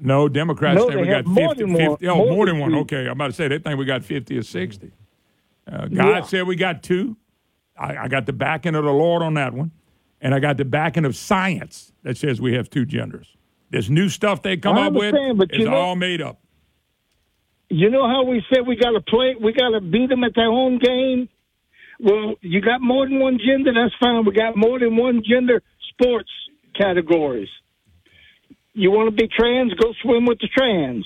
No, 0.00 0.28
Democrats 0.28 0.78
No, 0.78 0.88
say 0.88 0.96
we 0.96 1.06
got 1.08 1.26
more 1.26 1.48
50, 1.48 1.64
one. 1.64 1.76
50 1.76 2.08
Oh, 2.08 2.14
More 2.16 2.26
more 2.30 2.46
than 2.46 2.54
than 2.60 2.70
one. 2.70 2.74
Okay, 2.82 3.06
I'm 3.06 3.12
about 3.12 3.26
to 3.26 3.32
say 3.32 3.48
they 3.48 3.58
think 3.58 3.76
we 3.78 3.84
got 3.84 4.04
50 4.04 4.38
or 4.38 4.42
60. 4.42 4.92
Uh, 5.70 5.86
God 5.86 5.90
Yeah. 6.08 6.22
said 6.22 6.46
we 6.46 6.56
got 6.56 6.82
two. 6.82 7.16
I, 7.78 7.96
I 7.96 8.08
got 8.08 8.26
the 8.26 8.32
backing 8.32 8.74
of 8.74 8.84
the 8.84 8.92
Lord 8.92 9.22
on 9.22 9.34
that 9.34 9.52
one, 9.54 9.70
and 10.20 10.34
I 10.34 10.40
got 10.40 10.56
the 10.56 10.64
backing 10.64 11.04
of 11.04 11.14
science 11.14 11.92
that 12.02 12.16
says 12.16 12.40
we 12.40 12.54
have 12.54 12.70
two 12.70 12.84
genders. 12.84 13.36
This 13.70 13.88
new 13.88 14.08
stuff 14.08 14.42
they 14.42 14.56
come 14.56 14.78
up 14.78 14.92
with 14.94 15.14
but 15.36 15.50
is 15.52 15.64
know- 15.66 15.74
all 15.74 15.96
made 15.96 16.20
up. 16.22 16.40
You 17.70 17.90
know 17.90 18.08
how 18.08 18.24
we 18.24 18.42
said 18.52 18.66
we 18.66 18.76
got 18.76 18.92
to 18.92 19.00
play, 19.02 19.34
we 19.38 19.52
got 19.52 19.68
to 19.70 19.82
beat 19.82 20.08
them 20.08 20.24
at 20.24 20.34
their 20.34 20.46
home 20.50 20.78
game. 20.78 21.28
Well, 22.00 22.36
you 22.40 22.62
got 22.62 22.80
more 22.80 23.06
than 23.06 23.18
one 23.20 23.38
gender. 23.44 23.72
That's 23.74 23.94
fine. 24.00 24.24
We 24.24 24.32
got 24.32 24.56
more 24.56 24.78
than 24.78 24.96
one 24.96 25.22
gender 25.22 25.62
sports 25.90 26.30
categories. 26.74 27.48
You 28.72 28.90
want 28.90 29.08
to 29.08 29.14
be 29.14 29.28
trans? 29.28 29.74
Go 29.74 29.92
swim 30.02 30.24
with 30.24 30.38
the 30.38 30.48
trans. 30.48 31.04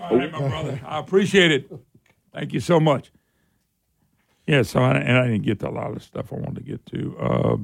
All 0.00 0.16
right, 0.16 0.30
my 0.30 0.38
brother. 0.48 0.80
I 0.86 0.98
appreciate 1.00 1.50
it. 1.50 1.72
Thank 2.34 2.52
you 2.52 2.60
so 2.60 2.80
much. 2.80 3.12
Yeah, 4.46 4.62
so 4.62 4.80
I, 4.80 4.96
and 4.96 5.16
I 5.16 5.26
didn't 5.28 5.44
get 5.44 5.60
to 5.60 5.68
a 5.68 5.70
lot 5.70 5.92
of 5.92 6.02
stuff 6.02 6.32
I 6.32 6.36
wanted 6.36 6.56
to 6.56 6.62
get 6.62 6.84
to. 6.86 7.16
Uh, 7.18 7.56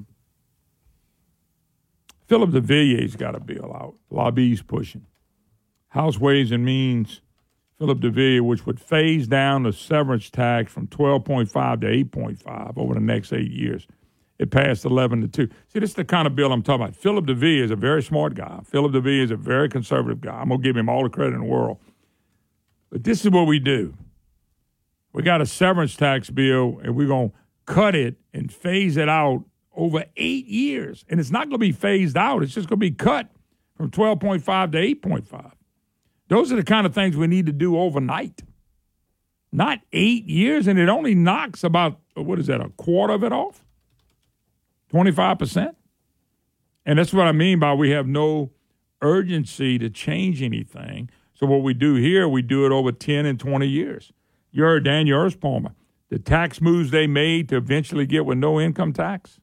Phillip 2.26 2.50
DeVillier 2.50 3.16
got 3.18 3.34
a 3.34 3.40
bill 3.40 3.72
out. 3.74 3.96
Lobby's 4.08 4.62
pushing. 4.62 5.06
House 5.88 6.18
Ways 6.18 6.52
and 6.52 6.64
Means, 6.64 7.20
Phillip 7.78 7.98
DeVillier, 7.98 8.42
which 8.42 8.64
would 8.64 8.80
phase 8.80 9.26
down 9.26 9.64
the 9.64 9.72
severance 9.72 10.30
tax 10.30 10.72
from 10.72 10.86
12.5 10.86 11.80
to 11.80 11.86
8.5 12.04 12.78
over 12.78 12.94
the 12.94 13.00
next 13.00 13.32
eight 13.32 13.50
years. 13.50 13.88
It 14.38 14.50
passed 14.50 14.84
11 14.84 15.22
to 15.22 15.28
2. 15.28 15.48
See, 15.68 15.80
this 15.80 15.90
is 15.90 15.96
the 15.96 16.04
kind 16.04 16.26
of 16.26 16.36
bill 16.36 16.52
I'm 16.52 16.62
talking 16.62 16.84
about. 16.84 16.96
Phillip 16.96 17.26
DeVillier 17.26 17.64
is 17.64 17.70
a 17.70 17.76
very 17.76 18.02
smart 18.02 18.34
guy. 18.34 18.60
Phillip 18.64 18.92
DeVillier 18.92 19.24
is 19.24 19.30
a 19.30 19.36
very 19.36 19.68
conservative 19.68 20.20
guy. 20.20 20.40
I'm 20.40 20.48
going 20.48 20.62
to 20.62 20.64
give 20.66 20.76
him 20.76 20.88
all 20.88 21.02
the 21.02 21.10
credit 21.10 21.34
in 21.34 21.40
the 21.40 21.46
world. 21.46 21.78
But 22.90 23.04
this 23.04 23.24
is 23.24 23.30
what 23.30 23.46
we 23.46 23.58
do. 23.58 23.94
We 25.12 25.22
got 25.22 25.40
a 25.40 25.46
severance 25.46 25.96
tax 25.96 26.30
bill, 26.30 26.80
and 26.82 26.94
we're 26.94 27.08
going 27.08 27.30
to 27.30 27.36
cut 27.66 27.94
it 27.94 28.16
and 28.32 28.52
phase 28.52 28.96
it 28.96 29.08
out 29.08 29.44
over 29.74 30.04
eight 30.16 30.46
years. 30.46 31.04
And 31.08 31.18
it's 31.18 31.30
not 31.30 31.48
going 31.48 31.52
to 31.52 31.58
be 31.58 31.72
phased 31.72 32.16
out, 32.16 32.42
it's 32.42 32.54
just 32.54 32.68
going 32.68 32.78
to 32.78 32.86
be 32.86 32.90
cut 32.90 33.28
from 33.76 33.90
12.5 33.90 34.72
to 34.72 35.08
8.5. 35.08 35.52
Those 36.28 36.52
are 36.52 36.56
the 36.56 36.62
kind 36.62 36.86
of 36.86 36.94
things 36.94 37.16
we 37.16 37.26
need 37.26 37.46
to 37.46 37.52
do 37.52 37.78
overnight, 37.78 38.42
not 39.50 39.80
eight 39.92 40.26
years. 40.26 40.68
And 40.68 40.78
it 40.78 40.88
only 40.88 41.14
knocks 41.14 41.64
about, 41.64 41.98
what 42.14 42.38
is 42.38 42.46
that, 42.46 42.60
a 42.60 42.68
quarter 42.70 43.14
of 43.14 43.24
it 43.24 43.32
off? 43.32 43.64
25%? 44.92 45.74
And 46.86 46.98
that's 46.98 47.12
what 47.12 47.26
I 47.26 47.32
mean 47.32 47.58
by 47.58 47.74
we 47.74 47.90
have 47.90 48.06
no 48.06 48.50
urgency 49.02 49.78
to 49.78 49.90
change 49.90 50.42
anything. 50.42 51.10
So 51.34 51.46
what 51.46 51.62
we 51.62 51.74
do 51.74 51.94
here, 51.94 52.28
we 52.28 52.42
do 52.42 52.66
it 52.66 52.72
over 52.72 52.92
10 52.92 53.26
and 53.26 53.40
20 53.40 53.66
years. 53.66 54.12
You 54.50 54.64
heard 54.64 54.84
Daniel 54.84 55.20
Erspamer, 55.20 55.74
the 56.08 56.18
tax 56.18 56.60
moves 56.60 56.90
they 56.90 57.06
made 57.06 57.48
to 57.50 57.56
eventually 57.56 58.06
get 58.06 58.26
with 58.26 58.38
no 58.38 58.60
income 58.60 58.92
tax. 58.92 59.38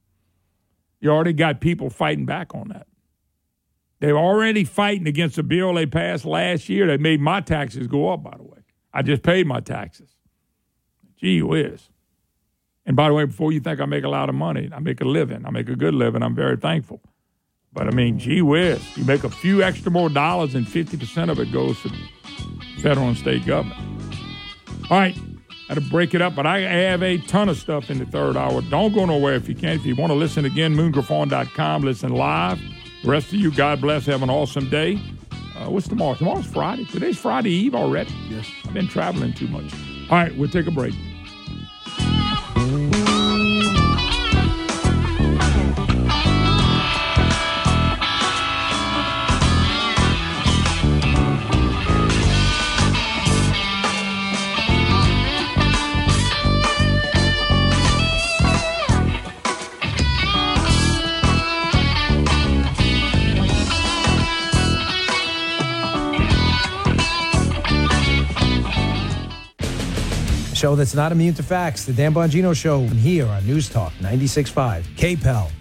You 1.00 1.12
already 1.12 1.34
got 1.34 1.62
people 1.62 1.90
fighting 1.90 2.26
back 2.26 2.54
on 2.54 2.70
that. 2.70 2.88
They're 4.00 4.18
already 4.18 4.64
fighting 4.64 5.08
against 5.08 5.38
a 5.38 5.44
bill 5.44 5.74
they 5.74 5.86
passed 5.86 6.26
last 6.26 6.70
year 6.70 6.88
that 6.88 7.00
made 7.00 7.20
my 7.20 7.42
taxes 7.42 7.88
go 7.88 8.10
up, 8.10 8.24
by 8.24 8.36
the 8.38 8.44
way. 8.44 8.60
I 8.94 9.02
just 9.02 9.24
paid 9.24 9.48
my 9.48 9.60
taxes. 9.60 10.10
Gee 11.18 11.42
whiz. 11.42 11.90
And 12.86 12.96
by 12.96 13.08
the 13.08 13.14
way, 13.14 13.26
before 13.26 13.52
you 13.52 13.60
think 13.60 13.80
I 13.80 13.86
make 13.86 14.04
a 14.04 14.10
lot 14.10 14.30
of 14.30 14.36
money, 14.36 14.70
I 14.74 14.80
make 14.80 15.02
a 15.02 15.06
living. 15.06 15.46
I 15.46 15.52
make 15.52 15.68
a 15.68 15.76
good 15.76 15.94
living. 15.94 16.22
I'm 16.24 16.36
very 16.36 16.58
thankful. 16.58 17.02
But 17.74 17.88
I 17.88 17.92
mean, 17.92 18.18
gee 18.18 18.42
whiz, 18.42 18.98
you 18.98 19.04
make 19.04 19.24
a 19.24 19.30
few 19.30 19.62
extra 19.62 19.92
more 19.92 20.10
dollars 20.10 20.56
and 20.56 20.66
50% 20.66 21.30
of 21.30 21.40
it 21.40 21.52
goes 21.52 21.82
to 21.82 21.92
federal 22.82 23.08
and 23.08 23.18
state 23.18 23.46
government. 23.46 23.97
All 24.90 24.98
right, 24.98 25.18
I 25.70 25.74
had 25.74 25.84
to 25.84 25.90
break 25.90 26.14
it 26.14 26.22
up, 26.22 26.34
but 26.34 26.46
I 26.46 26.60
have 26.60 27.04
a 27.04 27.18
ton 27.18 27.50
of 27.50 27.58
stuff 27.58 27.90
in 27.90 28.00
the 28.00 28.06
third 28.06 28.38
hour. 28.38 28.62
Don't 28.62 28.94
go 28.94 29.06
nowhere 29.06 29.36
if 29.36 29.50
you 29.50 29.56
can. 29.56 29.72
If 29.72 29.86
you 29.86 29.96
want 29.96 30.12
to 30.12 30.16
listen 30.16 30.46
again, 30.46 30.76
moongriffon.com, 30.76 31.82
listen 31.84 32.14
live. 32.14 32.60
The 33.04 33.10
rest 33.10 33.28
of 33.28 33.34
you, 33.34 33.52
God 33.52 33.82
bless, 33.82 34.06
have 34.06 34.24
an 34.24 34.30
awesome 34.30 34.70
day. 34.70 35.00
Uh, 35.56 35.70
what's 35.70 35.88
tomorrow? 35.88 36.16
Tomorrow's 36.16 36.46
Friday. 36.46 36.86
Today's 36.86 37.18
Friday 37.18 37.50
Eve 37.50 37.76
already. 37.76 38.14
Yes. 38.30 38.50
I've 38.66 38.74
been 38.74 38.88
traveling 38.88 39.34
too 39.34 39.48
much. 39.48 39.74
All 40.10 40.18
right, 40.18 40.36
we'll 40.38 40.50
take 40.50 40.68
a 40.68 40.72
break. 40.72 40.94
Show 70.58 70.76
that's 70.76 70.96
not 70.96 71.12
immune 71.12 71.36
to 71.36 71.44
facts. 71.44 71.86
The 71.86 71.94
Dan 71.94 72.16
Bongino 72.16 72.56
Show 72.56 72.82
here 72.88 73.28
on 73.28 73.46
News 73.46 73.70
Talk 73.70 73.94
96.5. 74.02 74.82
KPEL. 74.96 75.52